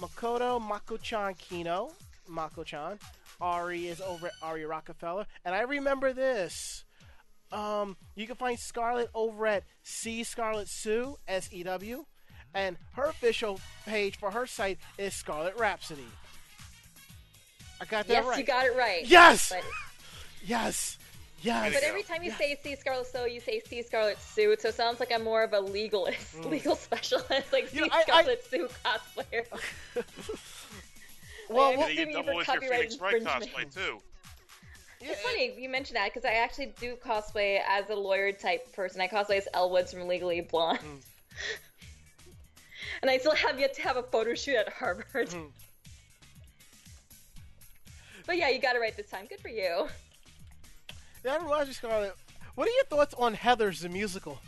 Makoto 0.00 0.60
Mako-chan 0.60 1.34
Kino, 1.34 1.92
Mako-chan. 2.28 2.98
Ari 3.40 3.88
is 3.88 4.00
over 4.00 4.26
at 4.26 4.32
Ari 4.42 4.64
Rockefeller. 4.64 5.26
And 5.44 5.54
I 5.54 5.62
remember 5.62 6.12
this. 6.12 6.84
Um, 7.52 7.96
you 8.14 8.26
can 8.26 8.36
find 8.36 8.58
Scarlett 8.58 9.10
over 9.14 9.46
at 9.46 9.64
C 9.82 10.22
Scarlett 10.24 10.68
Sue, 10.68 11.16
S 11.26 11.48
E 11.52 11.62
W. 11.62 12.04
And 12.54 12.76
her 12.94 13.04
official 13.04 13.60
page 13.86 14.16
for 14.16 14.30
her 14.30 14.46
site 14.46 14.78
is 14.98 15.14
Scarlet 15.14 15.56
Rhapsody. 15.56 16.06
I 17.80 17.84
got 17.86 18.06
that 18.08 18.12
yes, 18.12 18.26
right. 18.26 18.38
you 18.38 18.44
got 18.44 18.66
it 18.66 18.76
right. 18.76 19.06
Yes! 19.06 19.50
But, 19.50 19.64
Yes! 20.44 20.98
Yes! 21.42 21.72
but 21.72 21.82
every 21.82 22.02
time 22.02 22.22
you 22.22 22.30
say 22.32 22.58
see 22.62 22.76
Scarlet 22.76 23.06
So, 23.06 23.24
you 23.24 23.40
say 23.40 23.60
see 23.60 23.82
Scarlet 23.82 24.20
Sue, 24.20 24.56
so 24.58 24.68
it 24.68 24.74
sounds 24.74 25.00
like 25.00 25.10
I'm 25.12 25.24
more 25.24 25.42
of 25.42 25.52
a 25.52 25.60
legalist, 25.60 26.44
legal 26.50 26.76
specialist, 26.76 27.52
like 27.52 27.68
see 27.68 27.80
know, 27.80 27.88
I- 27.90 27.98
I- 27.98 28.02
Scarlet 28.02 28.44
Sue 28.44 28.68
cosplayer. 28.84 29.44
Well, 31.48 31.70
I'm 31.72 31.78
well- 31.78 31.88
you 31.90 31.94
assuming 31.94 32.14
double 32.14 32.32
for 32.32 32.36
with 32.36 32.46
your 32.46 32.56
copyright 32.56 32.80
Phoenix 32.92 33.00
Wright 33.00 33.14
infringement. 33.16 33.52
cosplay 33.52 33.74
too. 33.74 33.98
It's 35.00 35.20
funny 35.22 35.54
you 35.58 35.68
mentioned 35.68 35.96
that 35.96 36.12
because 36.12 36.24
I 36.24 36.34
actually 36.34 36.74
do 36.78 36.94
cosplay 36.94 37.60
as 37.66 37.88
a 37.90 37.94
lawyer 37.96 38.30
type 38.32 38.70
person. 38.72 39.00
I 39.00 39.08
cosplay 39.08 39.38
as 39.38 39.48
Elle 39.54 39.70
Woods 39.70 39.92
from 39.92 40.06
Legally 40.06 40.42
Blonde. 40.42 40.78
Hmm. 40.78 40.94
and 43.02 43.10
I 43.10 43.18
still 43.18 43.34
have 43.34 43.58
yet 43.58 43.74
to 43.74 43.82
have 43.82 43.96
a 43.96 44.02
photo 44.02 44.34
shoot 44.34 44.56
at 44.56 44.68
Harvard. 44.68 45.32
Hmm. 45.32 45.46
but 48.26 48.36
yeah, 48.36 48.50
you 48.50 48.60
got 48.60 48.76
it 48.76 48.80
right 48.80 48.96
this 48.96 49.08
time. 49.10 49.26
Good 49.26 49.40
for 49.40 49.48
you. 49.48 49.88
That 51.22 51.42
reminds 51.42 51.68
me, 51.68 51.74
Scarlett. 51.74 52.14
What 52.54 52.66
are 52.68 52.72
your 52.72 52.84
thoughts 52.84 53.14
on 53.14 53.34
Heathers 53.34 53.80
the 53.80 53.88
musical? 53.88 54.38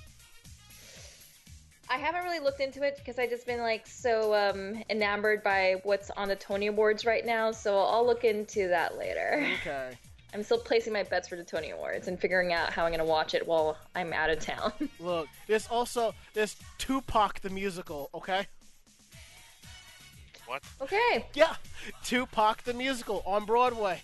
I 1.90 1.98
haven't 1.98 2.24
really 2.24 2.38
looked 2.38 2.60
into 2.60 2.82
it 2.82 2.96
because 2.96 3.18
I've 3.18 3.28
just 3.28 3.46
been 3.46 3.60
like 3.60 3.86
so 3.86 4.34
um, 4.34 4.82
enamored 4.88 5.42
by 5.42 5.76
what's 5.82 6.10
on 6.10 6.28
the 6.28 6.36
Tony 6.36 6.68
Awards 6.68 7.04
right 7.04 7.24
now. 7.24 7.52
So 7.52 7.78
I'll 7.78 8.06
look 8.06 8.24
into 8.24 8.68
that 8.68 8.96
later. 8.96 9.46
Okay. 9.60 9.98
I'm 10.34 10.42
still 10.42 10.58
placing 10.58 10.94
my 10.94 11.02
bets 11.02 11.28
for 11.28 11.36
the 11.36 11.44
Tony 11.44 11.70
Awards 11.70 12.08
and 12.08 12.18
figuring 12.18 12.54
out 12.54 12.72
how 12.72 12.84
I'm 12.84 12.90
going 12.90 13.00
to 13.00 13.04
watch 13.04 13.34
it 13.34 13.46
while 13.46 13.76
I'm 13.94 14.14
out 14.14 14.30
of 14.30 14.40
town. 14.40 14.72
Look, 14.98 15.28
there's 15.46 15.66
also 15.66 16.14
there's 16.32 16.56
Tupac 16.78 17.40
the 17.40 17.50
musical. 17.50 18.08
Okay. 18.14 18.46
What? 20.46 20.62
okay. 20.80 21.26
Yeah, 21.34 21.54
Tupac 22.02 22.62
the 22.62 22.72
musical 22.72 23.22
on 23.26 23.44
Broadway. 23.44 24.00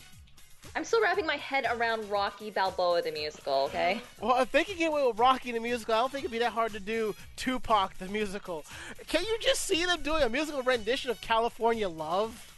I'm 0.78 0.84
still 0.84 1.02
wrapping 1.02 1.26
my 1.26 1.34
head 1.34 1.66
around 1.68 2.08
Rocky 2.08 2.50
Balboa 2.50 3.02
the 3.02 3.10
musical, 3.10 3.64
okay? 3.64 4.00
Well, 4.20 4.40
if 4.40 4.52
they 4.52 4.62
can 4.62 4.78
get 4.78 4.90
away 4.90 5.04
with 5.04 5.18
Rocky 5.18 5.50
the 5.50 5.58
musical, 5.58 5.92
I 5.92 5.98
don't 5.98 6.12
think 6.12 6.22
it'd 6.22 6.30
be 6.30 6.38
that 6.38 6.52
hard 6.52 6.72
to 6.72 6.78
do 6.78 7.16
Tupac 7.34 7.98
the 7.98 8.06
musical. 8.06 8.64
Can 9.08 9.24
you 9.24 9.36
just 9.40 9.62
see 9.62 9.84
them 9.84 10.02
doing 10.02 10.22
a 10.22 10.28
musical 10.28 10.62
rendition 10.62 11.10
of 11.10 11.20
California 11.20 11.88
Love? 11.88 12.54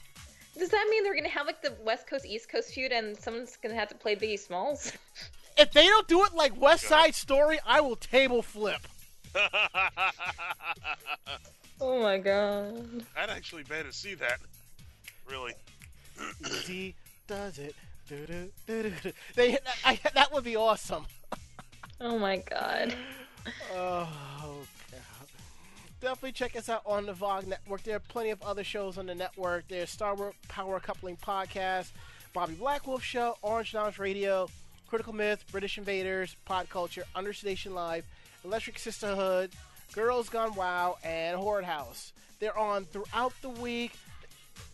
Does 0.54 0.68
that 0.68 0.86
mean 0.90 1.02
they're 1.02 1.14
going 1.14 1.24
to 1.24 1.30
have 1.30 1.46
like 1.46 1.62
the 1.62 1.72
West 1.82 2.06
Coast 2.06 2.26
East 2.26 2.50
Coast 2.50 2.74
feud 2.74 2.92
and 2.92 3.16
someone's 3.16 3.56
going 3.56 3.74
to 3.74 3.80
have 3.80 3.88
to 3.88 3.94
play 3.94 4.14
Biggie 4.14 4.38
Smalls? 4.38 4.92
If 5.58 5.72
they 5.72 5.86
don't 5.86 6.06
do 6.06 6.24
it 6.24 6.32
like 6.32 6.52
oh 6.56 6.60
West 6.60 6.84
Side 6.84 7.14
Story, 7.14 7.58
I 7.66 7.80
will 7.80 7.96
table 7.96 8.42
flip. 8.42 8.80
Oh 11.82 12.02
my 12.02 12.18
god. 12.18 13.06
I'd 13.16 13.30
actually 13.30 13.64
pay 13.64 13.82
to 13.82 13.90
see 13.90 14.12
that. 14.14 14.38
Really. 15.26 15.54
Easy 16.46 16.94
does 17.26 17.58
it. 17.58 17.74
They, 19.36 19.58
I, 19.84 19.98
that 20.14 20.32
would 20.32 20.44
be 20.44 20.56
awesome. 20.56 21.06
Oh 22.02 22.18
my 22.18 22.38
god. 22.38 22.94
Oh, 23.74 24.08
God. 24.90 25.28
Definitely 26.00 26.32
check 26.32 26.56
us 26.56 26.70
out 26.70 26.80
on 26.86 27.04
the 27.04 27.12
VOG 27.12 27.46
Network. 27.46 27.82
There 27.82 27.96
are 27.96 28.00
plenty 28.00 28.30
of 28.30 28.40
other 28.42 28.64
shows 28.64 28.96
on 28.96 29.04
the 29.04 29.14
network. 29.14 29.68
There's 29.68 29.90
Star 29.90 30.14
Wars 30.14 30.34
Power 30.48 30.80
Coupling 30.80 31.18
Podcast, 31.18 31.90
Bobby 32.32 32.54
Blackwolf 32.54 33.02
Show, 33.02 33.36
Orange 33.42 33.74
Lounge 33.74 33.98
Radio, 33.98 34.48
Critical 34.88 35.12
Myth, 35.12 35.44
British 35.52 35.76
Invaders, 35.76 36.36
Pod 36.46 36.70
Culture, 36.70 37.04
Understation 37.14 37.74
Live, 37.74 38.06
Electric 38.46 38.78
Sisterhood, 38.78 39.50
Girls 39.92 40.30
Gone 40.30 40.54
Wow, 40.54 40.96
and 41.04 41.36
Horde 41.36 41.64
House. 41.64 42.14
They're 42.38 42.56
on 42.56 42.86
throughout 42.86 43.34
the 43.42 43.50
week. 43.50 43.92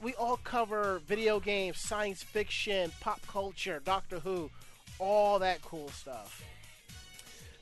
We 0.03 0.15
all 0.15 0.39
cover 0.45 1.01
video 1.07 1.41
games, 1.41 1.79
science 1.79 2.23
fiction, 2.23 2.93
pop 3.01 3.21
culture, 3.27 3.81
Doctor 3.85 4.19
Who, 4.21 4.51
all 4.99 5.39
that 5.39 5.63
cool 5.63 5.89
stuff. 5.89 6.43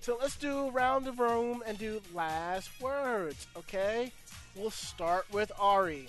So 0.01 0.19
let's 0.21 0.37
do 0.37 0.69
round 0.71 1.07
the 1.07 1.13
room 1.13 1.63
and 1.67 1.79
do 1.79 2.01
last 2.13 2.71
words, 2.81 3.47
okay? 3.57 4.13
We'll 4.55 4.71
start 4.71 5.25
with 5.33 5.51
Ari. 5.59 6.09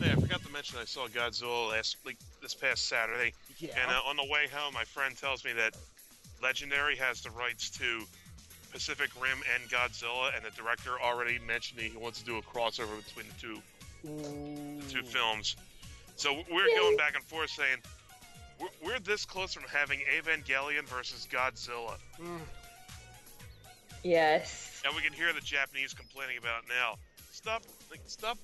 Hey, 0.00 0.12
I 0.12 0.14
forgot 0.14 0.42
to 0.44 0.52
mention 0.52 0.78
I 0.78 0.84
saw 0.84 1.08
Godzilla 1.08 1.70
last 1.70 1.96
like 2.04 2.16
this 2.40 2.54
past 2.54 2.88
Saturday. 2.88 3.32
Yeah. 3.58 3.70
And 3.80 3.90
uh, 3.90 4.00
on 4.06 4.16
the 4.16 4.24
way 4.30 4.46
home, 4.52 4.74
my 4.74 4.84
friend 4.84 5.16
tells 5.16 5.44
me 5.44 5.52
that 5.54 5.76
Legendary 6.42 6.94
has 6.96 7.22
the 7.22 7.30
rights 7.30 7.70
to 7.70 8.04
Pacific 8.70 9.10
Rim 9.20 9.38
and 9.54 9.68
Godzilla, 9.68 10.30
and 10.36 10.44
the 10.44 10.50
director 10.50 11.00
already 11.02 11.38
mentioned 11.46 11.80
he 11.80 11.96
wants 11.96 12.20
to 12.20 12.24
do 12.24 12.36
a 12.36 12.42
crossover 12.42 13.04
between 13.04 13.26
the 13.26 13.40
two 13.40 13.60
two 14.04 15.02
films. 15.02 15.56
So 16.16 16.34
we're 16.52 16.66
going 16.76 16.96
back 16.96 17.14
and 17.14 17.24
forth 17.24 17.50
saying 17.50 17.78
we're, 18.60 18.68
we're 18.84 18.98
this 19.00 19.24
close 19.24 19.52
from 19.54 19.64
having 19.72 20.00
Evangelion 20.18 20.84
versus 20.88 21.26
Godzilla, 21.30 21.94
Mm. 22.20 22.40
Yes. 24.04 24.80
and 24.86 24.94
we 24.94 25.02
can 25.02 25.12
hear 25.12 25.32
the 25.32 25.40
Japanese 25.40 25.92
complaining 25.94 26.38
about 26.38 26.62
it 26.64 26.68
now. 26.68 26.94
Stop, 27.32 27.62
like, 27.90 28.00
stop 28.06 28.38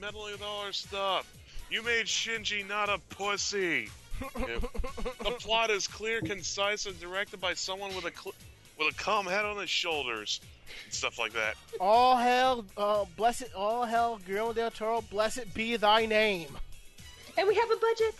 meddling 0.00 0.32
with 0.32 0.42
all 0.42 0.60
our 0.64 0.72
stuff. 0.72 1.32
You 1.70 1.82
made 1.82 2.06
Shinji 2.06 2.66
not 2.68 2.88
a 2.88 2.98
pussy. 3.10 3.88
The 5.18 5.30
plot 5.40 5.70
is 5.70 5.86
clear, 5.88 6.20
concise, 6.22 6.86
and 6.86 6.98
directed 7.00 7.40
by 7.40 7.54
someone 7.54 7.94
with 7.94 8.04
a 8.06 8.12
cl- 8.16 8.34
with 8.78 8.94
a 8.94 8.96
calm 9.02 9.26
head 9.26 9.44
on 9.44 9.58
his 9.58 9.70
shoulders, 9.70 10.40
and 10.84 10.92
stuff 10.92 11.18
like 11.18 11.32
that. 11.32 11.54
All 11.80 12.16
hail, 12.16 12.64
uh, 12.76 13.04
blessed, 13.16 13.54
all 13.56 13.84
hail, 13.84 14.20
Guillermo 14.26 14.52
del 14.52 14.70
Toro, 14.70 15.00
blessed 15.00 15.52
be 15.54 15.76
thy 15.76 16.06
name. 16.06 16.48
And 17.38 17.46
we 17.46 17.54
have 17.54 17.70
a 17.70 17.76
budget. 17.76 18.14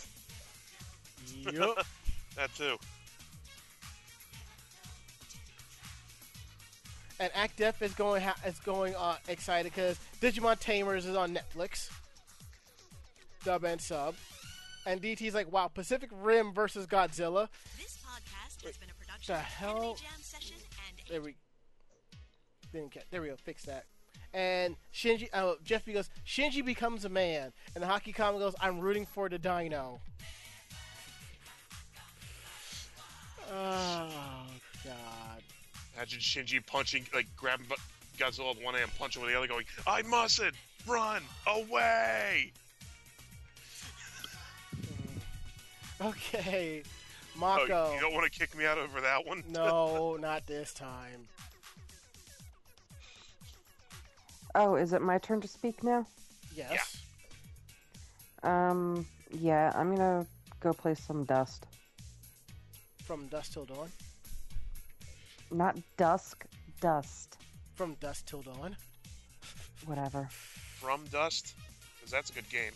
Yup. 1.54 1.86
That 2.36 2.54
too. 2.54 2.76
and 7.18 7.30
Act 7.34 7.56
Def 7.56 7.80
is 7.82 7.94
going 7.94 8.22
ha- 8.22 8.36
is 8.46 8.58
going 8.60 8.94
uh, 8.94 9.16
excited 9.28 9.72
because 9.74 9.98
Digimon 10.20 10.58
Tamers 10.58 11.06
is 11.06 11.16
on 11.16 11.34
Netflix, 11.34 11.90
dub 13.44 13.64
and 13.64 13.80
sub, 13.80 14.14
and 14.84 15.00
DT's 15.00 15.34
like, 15.34 15.50
wow, 15.50 15.68
Pacific 15.68 16.10
Rim 16.12 16.52
versus 16.52 16.86
Godzilla. 16.86 17.48
This 17.78 17.98
podcast 18.04 18.64
has 18.64 18.76
been 18.76 18.90
a 18.90 18.94
production 18.94 18.95
The 19.26 19.36
hell? 19.36 19.76
Anime 19.76 19.96
Jam 19.96 20.22
Session 20.22 20.56
and 20.88 21.00
There 21.10 21.20
we 21.20 21.34
didn't 22.72 22.92
get. 22.92 23.06
There 23.10 23.20
we 23.22 23.28
go. 23.28 23.36
Fix 23.36 23.64
that. 23.64 23.86
And 24.32 24.76
Shinji, 24.94 25.28
uh, 25.32 25.54
Jeff 25.64 25.84
B 25.84 25.92
goes, 25.92 26.10
Shinji 26.26 26.64
becomes 26.64 27.04
a 27.04 27.08
man, 27.08 27.52
and 27.74 27.82
the 27.82 27.88
hockey 27.88 28.12
comic 28.12 28.40
goes, 28.40 28.54
I'm 28.60 28.78
rooting 28.78 29.06
for 29.06 29.28
the 29.28 29.38
Dino. 29.38 30.00
Oh 33.52 34.46
God. 34.84 35.42
Imagine 35.96 36.20
Shinji 36.20 36.64
punching, 36.66 37.06
like 37.14 37.26
grabbing 37.36 37.66
Bu- 37.68 37.76
Godzilla 38.18 38.54
with 38.54 38.64
one 38.64 38.74
hand, 38.74 38.90
punching 38.98 39.22
with 39.22 39.30
the 39.30 39.38
other, 39.38 39.46
going, 39.46 39.64
"I 39.86 40.02
mustn't 40.02 40.54
run 40.86 41.22
away." 41.46 42.52
Okay, 45.98 46.82
Oh, 47.36 47.40
Mako. 47.40 47.94
you 47.94 48.00
don't 48.00 48.14
want 48.14 48.30
to 48.30 48.38
kick 48.38 48.56
me 48.56 48.64
out 48.64 48.78
over 48.78 49.00
that 49.00 49.26
one? 49.26 49.42
no, 49.50 50.16
not 50.20 50.46
this 50.46 50.72
time. 50.72 51.28
Oh, 54.54 54.76
is 54.76 54.92
it 54.94 55.02
my 55.02 55.18
turn 55.18 55.40
to 55.42 55.48
speak 55.48 55.84
now? 55.84 56.06
Yes. 56.54 57.02
Um, 58.42 59.06
yeah, 59.30 59.70
I'm 59.74 59.94
gonna 59.94 60.26
go 60.60 60.72
play 60.72 60.94
some 60.94 61.24
Dust. 61.24 61.66
From 63.04 63.26
dusk 63.28 63.52
till 63.52 63.66
dawn. 63.66 63.90
Not 65.52 65.76
Dusk, 65.96 66.44
Dust. 66.80 67.36
From 67.74 67.94
dusk 68.00 68.26
till 68.26 68.42
dawn. 68.42 68.74
Whatever. 69.84 70.28
From 70.80 71.04
Dust, 71.12 71.54
because 71.96 72.10
that's 72.10 72.30
a 72.30 72.32
good 72.32 72.48
game. 72.48 72.72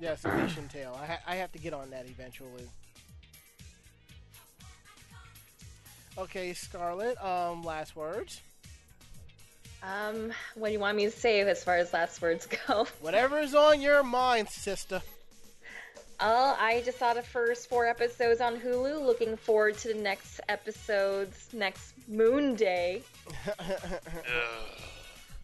Yes, 0.00 0.24
Evasion 0.24 0.68
Tale. 0.68 0.98
I, 1.00 1.06
ha- 1.06 1.20
I 1.26 1.34
have 1.36 1.52
to 1.52 1.58
get 1.58 1.72
on 1.72 1.90
that 1.90 2.06
eventually. 2.06 2.68
Okay, 6.18 6.52
Scarlet. 6.52 7.22
Um, 7.22 7.62
last 7.62 7.94
words. 7.96 8.40
Um, 9.82 10.32
what 10.54 10.68
do 10.68 10.72
you 10.74 10.80
want 10.80 10.96
me 10.96 11.04
to 11.06 11.10
say 11.10 11.40
as 11.40 11.64
far 11.64 11.76
as 11.76 11.92
last 11.92 12.20
words 12.22 12.46
go? 12.66 12.86
Whatever 13.00 13.38
is 13.40 13.54
on 13.54 13.80
your 13.80 14.02
mind, 14.02 14.48
sister. 14.48 15.02
Oh, 16.20 16.56
I 16.60 16.82
just 16.84 16.98
saw 16.98 17.14
the 17.14 17.22
first 17.22 17.68
four 17.68 17.86
episodes 17.86 18.40
on 18.40 18.56
Hulu. 18.60 19.04
Looking 19.04 19.36
forward 19.36 19.76
to 19.78 19.88
the 19.88 20.00
next 20.00 20.40
episodes 20.48 21.48
next 21.52 21.94
Moon 22.08 22.54
Day. 22.54 23.02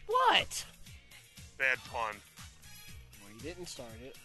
What? 0.07 0.65
bad 1.59 1.77
pun. 1.91 2.15
Well, 3.21 3.31
you 3.35 3.39
didn't 3.41 3.67
start 3.67 3.91
it. 4.03 4.15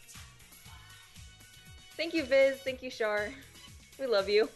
Thank 1.96 2.14
you, 2.14 2.24
Viz. 2.24 2.58
Thank 2.58 2.82
you, 2.82 2.90
Shar. 2.90 3.30
We 3.98 4.06
love 4.06 4.28
you. 4.28 4.48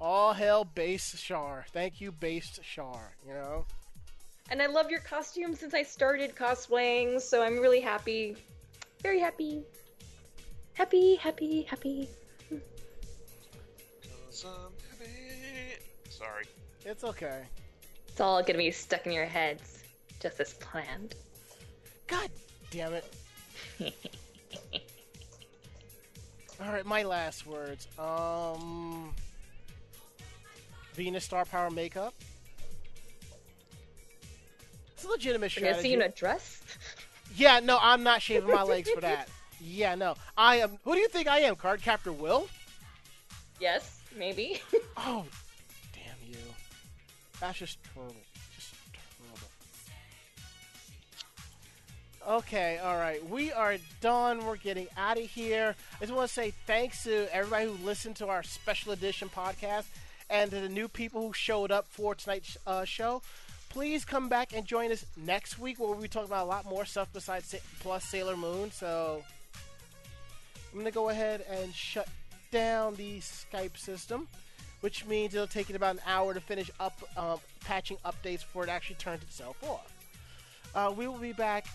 All 0.00 0.32
hail 0.34 0.64
base 0.64 1.16
Shar. 1.18 1.64
Thank 1.72 2.00
you, 2.00 2.12
based 2.12 2.60
Shar. 2.64 3.14
You 3.26 3.34
know. 3.34 3.64
And 4.50 4.60
I 4.62 4.66
love 4.66 4.90
your 4.90 5.00
costume 5.00 5.54
since 5.54 5.74
I 5.74 5.82
started 5.82 6.36
cosplaying, 6.36 7.20
so 7.20 7.42
I'm 7.42 7.58
really 7.58 7.80
happy. 7.80 8.36
Very 9.02 9.18
happy. 9.18 9.62
Happy, 10.74 11.16
happy, 11.16 11.62
happy. 11.62 12.08
'Cause 12.50 14.44
I'm 14.44 14.72
happy. 14.90 15.78
Sorry. 16.10 16.44
It's 16.84 17.02
okay. 17.04 17.44
It's 18.08 18.20
all 18.20 18.42
gonna 18.42 18.58
be 18.58 18.70
stuck 18.70 19.06
in 19.06 19.12
your 19.12 19.24
heads, 19.26 19.82
just 20.20 20.38
as 20.40 20.54
planned. 20.54 21.14
God 22.06 22.30
damn 22.70 22.92
it. 22.94 23.14
All 26.64 26.72
right, 26.72 26.86
my 26.86 27.02
last 27.02 27.46
words. 27.46 27.86
Um, 27.98 29.12
Venus 30.94 31.24
Star 31.24 31.44
Power 31.44 31.70
makeup. 31.70 32.14
It's 34.94 35.04
a 35.04 35.08
legitimate 35.08 35.50
strategy. 35.50 35.82
see 35.82 35.88
you 35.90 35.96
in 35.96 36.02
a 36.02 36.08
dress? 36.08 36.62
Yeah, 37.36 37.60
no, 37.60 37.78
I'm 37.80 38.02
not 38.02 38.22
shaving 38.22 38.50
my 38.50 38.62
legs 38.62 38.90
for 38.90 39.00
that. 39.00 39.28
Yeah, 39.58 39.94
no, 39.94 40.16
I 40.36 40.56
am. 40.56 40.78
Who 40.84 40.92
do 40.92 41.00
you 41.00 41.08
think 41.08 41.28
I 41.28 41.38
am? 41.38 41.56
Card 41.56 41.80
Captor 41.80 42.12
Will? 42.12 42.46
Yes, 43.58 44.00
maybe. 44.14 44.60
Oh, 44.98 45.24
damn 45.94 46.30
you! 46.30 46.36
That's 47.40 47.58
just. 47.58 47.82
Just 47.82 47.94
terrible. 47.94 48.14
Okay, 52.28 52.78
all 52.78 52.96
right, 52.96 53.24
we 53.30 53.52
are 53.52 53.76
done. 54.00 54.44
We're 54.44 54.56
getting 54.56 54.88
out 54.96 55.16
of 55.16 55.22
here. 55.22 55.76
I 55.94 56.00
just 56.00 56.12
want 56.12 56.26
to 56.26 56.34
say 56.34 56.52
thanks 56.66 57.04
to 57.04 57.32
everybody 57.32 57.66
who 57.66 57.84
listened 57.86 58.16
to 58.16 58.26
our 58.26 58.42
special 58.42 58.90
edition 58.90 59.28
podcast 59.28 59.84
and 60.28 60.50
to 60.50 60.58
the 60.58 60.68
new 60.68 60.88
people 60.88 61.24
who 61.24 61.32
showed 61.32 61.70
up 61.70 61.86
for 61.86 62.16
tonight's 62.16 62.56
uh, 62.66 62.84
show. 62.84 63.22
Please 63.68 64.04
come 64.04 64.28
back 64.28 64.52
and 64.52 64.66
join 64.66 64.90
us 64.90 65.06
next 65.16 65.60
week 65.60 65.78
where 65.78 65.88
we'll 65.88 66.00
be 66.00 66.08
talking 66.08 66.26
about 66.26 66.46
a 66.46 66.48
lot 66.48 66.64
more 66.64 66.84
stuff 66.84 67.06
besides 67.12 67.54
plus 67.78 68.02
Sailor 68.02 68.36
Moon. 68.36 68.72
So 68.72 69.22
I'm 70.72 70.78
gonna 70.78 70.90
go 70.90 71.10
ahead 71.10 71.44
and 71.48 71.72
shut 71.72 72.08
down 72.50 72.96
the 72.96 73.20
Skype 73.20 73.78
system, 73.78 74.26
which 74.80 75.06
means 75.06 75.32
it'll 75.32 75.46
take 75.46 75.70
it 75.70 75.76
about 75.76 75.94
an 75.94 76.02
hour 76.04 76.34
to 76.34 76.40
finish 76.40 76.72
up 76.80 77.00
um, 77.16 77.38
patching 77.60 77.98
updates 78.04 78.40
before 78.40 78.64
it 78.64 78.68
actually 78.68 78.96
turns 78.96 79.22
itself 79.22 79.56
off. 79.62 79.92
Uh, 80.74 80.92
we 80.94 81.08
will 81.08 81.18
be 81.18 81.32
back 81.32 81.66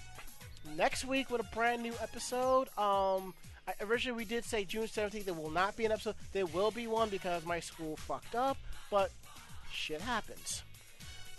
next 0.75 1.05
week 1.05 1.29
with 1.29 1.41
a 1.41 1.55
brand 1.55 1.81
new 1.81 1.93
episode. 2.01 2.67
Um, 2.77 3.33
I, 3.67 3.73
originally, 3.81 4.17
we 4.17 4.25
did 4.25 4.43
say 4.43 4.65
June 4.65 4.83
17th 4.83 5.25
there 5.25 5.33
will 5.33 5.51
not 5.51 5.75
be 5.75 5.85
an 5.85 5.91
episode. 5.91 6.15
There 6.33 6.45
will 6.45 6.71
be 6.71 6.87
one 6.87 7.09
because 7.09 7.45
my 7.45 7.59
school 7.59 7.95
fucked 7.95 8.35
up, 8.35 8.57
but 8.89 9.11
shit 9.71 10.01
happens. 10.01 10.63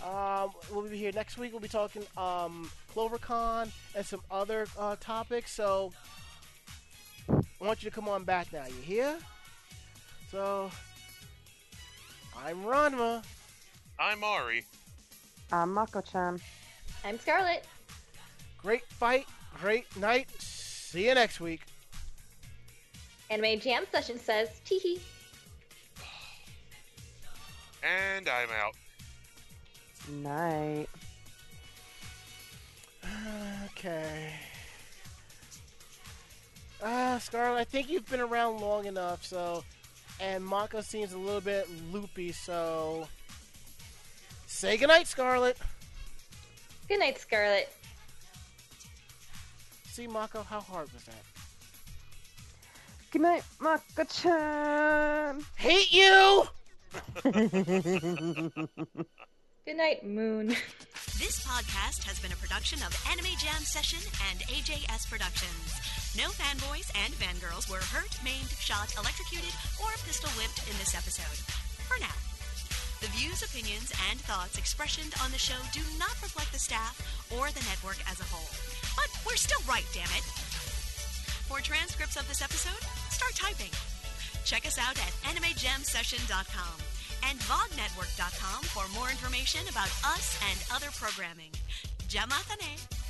Um, 0.02 0.50
we'll 0.70 0.88
be 0.88 0.96
here 0.96 1.12
next 1.12 1.38
week. 1.38 1.52
We'll 1.52 1.60
be 1.60 1.68
talking 1.68 2.02
um, 2.16 2.70
CloverCon 2.94 3.70
and 3.94 4.04
some 4.04 4.20
other 4.30 4.66
uh, 4.78 4.96
topics. 5.00 5.52
So 5.52 5.92
I 7.28 7.64
want 7.64 7.82
you 7.82 7.90
to 7.90 7.94
come 7.94 8.08
on 8.08 8.24
back 8.24 8.52
now. 8.52 8.66
You 8.66 8.82
hear? 8.82 9.16
So 10.30 10.70
I'm 12.44 12.64
Ranma. 12.64 13.22
I'm 13.98 14.24
Ari. 14.24 14.64
I'm 15.52 15.72
Mako-chan. 15.72 16.40
I'm 17.04 17.18
Scarlet. 17.18 17.64
Great 18.62 18.86
fight, 18.86 19.26
great 19.60 19.86
night. 19.96 20.30
See 20.38 21.06
you 21.08 21.14
next 21.14 21.40
week. 21.40 21.62
Anime 23.30 23.58
Jam 23.58 23.84
Session 23.90 24.18
says, 24.18 24.60
tee 24.64 24.78
hee. 24.78 25.00
And 27.82 28.28
I'm 28.28 28.48
out. 28.50 28.74
Night. 30.08 30.88
Okay. 33.64 34.32
Uh, 36.80 37.18
Scarlet, 37.18 37.58
I 37.58 37.64
think 37.64 37.88
you've 37.90 38.08
been 38.08 38.20
around 38.20 38.60
long 38.60 38.86
enough, 38.86 39.24
so. 39.24 39.64
And 40.20 40.44
Mako 40.44 40.82
seems 40.82 41.12
a 41.12 41.18
little 41.18 41.40
bit 41.40 41.68
loopy, 41.90 42.32
so. 42.32 43.08
Say 44.46 44.76
goodnight, 44.76 45.08
Scarlet. 45.08 45.56
Good 46.88 47.00
night, 47.00 47.18
Scarlet. 47.18 47.72
See, 49.92 50.06
Mako, 50.06 50.42
how 50.42 50.60
hard 50.60 50.90
was 50.94 51.04
that? 51.04 51.22
Good 53.10 53.20
night, 53.20 53.42
Mako-chan. 53.60 55.44
Hate 55.54 55.92
you! 55.92 56.44
Good 57.22 57.34
night, 59.76 60.02
Moon. 60.02 60.48
This 61.20 61.44
podcast 61.44 62.04
has 62.04 62.18
been 62.20 62.32
a 62.32 62.36
production 62.36 62.78
of 62.78 62.96
Anime 63.12 63.36
Jam 63.36 63.60
Session 63.60 64.00
and 64.30 64.38
AJS 64.48 65.10
Productions. 65.10 66.16
No 66.16 66.30
fanboys 66.30 66.90
and 67.04 67.12
fangirls 67.12 67.68
were 67.68 67.84
hurt, 67.92 68.16
maimed, 68.24 68.48
shot, 68.48 68.94
electrocuted, 68.96 69.52
or 69.84 69.90
pistol 70.06 70.30
whipped 70.40 70.66
in 70.72 70.78
this 70.78 70.94
episode. 70.96 71.36
For 71.84 72.00
now. 72.00 72.31
The 73.02 73.10
views, 73.18 73.42
opinions, 73.42 73.90
and 74.10 74.20
thoughts 74.20 74.56
expressed 74.56 75.02
on 75.24 75.32
the 75.32 75.38
show 75.38 75.58
do 75.72 75.80
not 75.98 76.14
reflect 76.22 76.52
the 76.52 76.58
staff 76.58 76.94
or 77.34 77.50
the 77.50 77.66
network 77.66 77.98
as 78.06 78.20
a 78.20 78.28
whole. 78.30 78.46
But 78.94 79.10
we're 79.26 79.34
still 79.34 79.58
right, 79.68 79.84
damn 79.92 80.06
it. 80.14 80.22
For 81.50 81.58
transcripts 81.58 82.14
of 82.14 82.28
this 82.28 82.42
episode, 82.42 82.78
start 83.10 83.34
typing. 83.34 83.74
Check 84.44 84.66
us 84.66 84.78
out 84.78 84.94
at 85.02 85.12
animejamsession.com 85.26 86.78
and 87.28 87.38
vognetwork.com 87.40 88.62
for 88.70 88.86
more 88.94 89.10
information 89.10 89.66
about 89.68 89.90
us 90.06 90.38
and 90.50 90.62
other 90.70 90.94
programming. 90.94 91.50
Jamatane! 92.06 93.01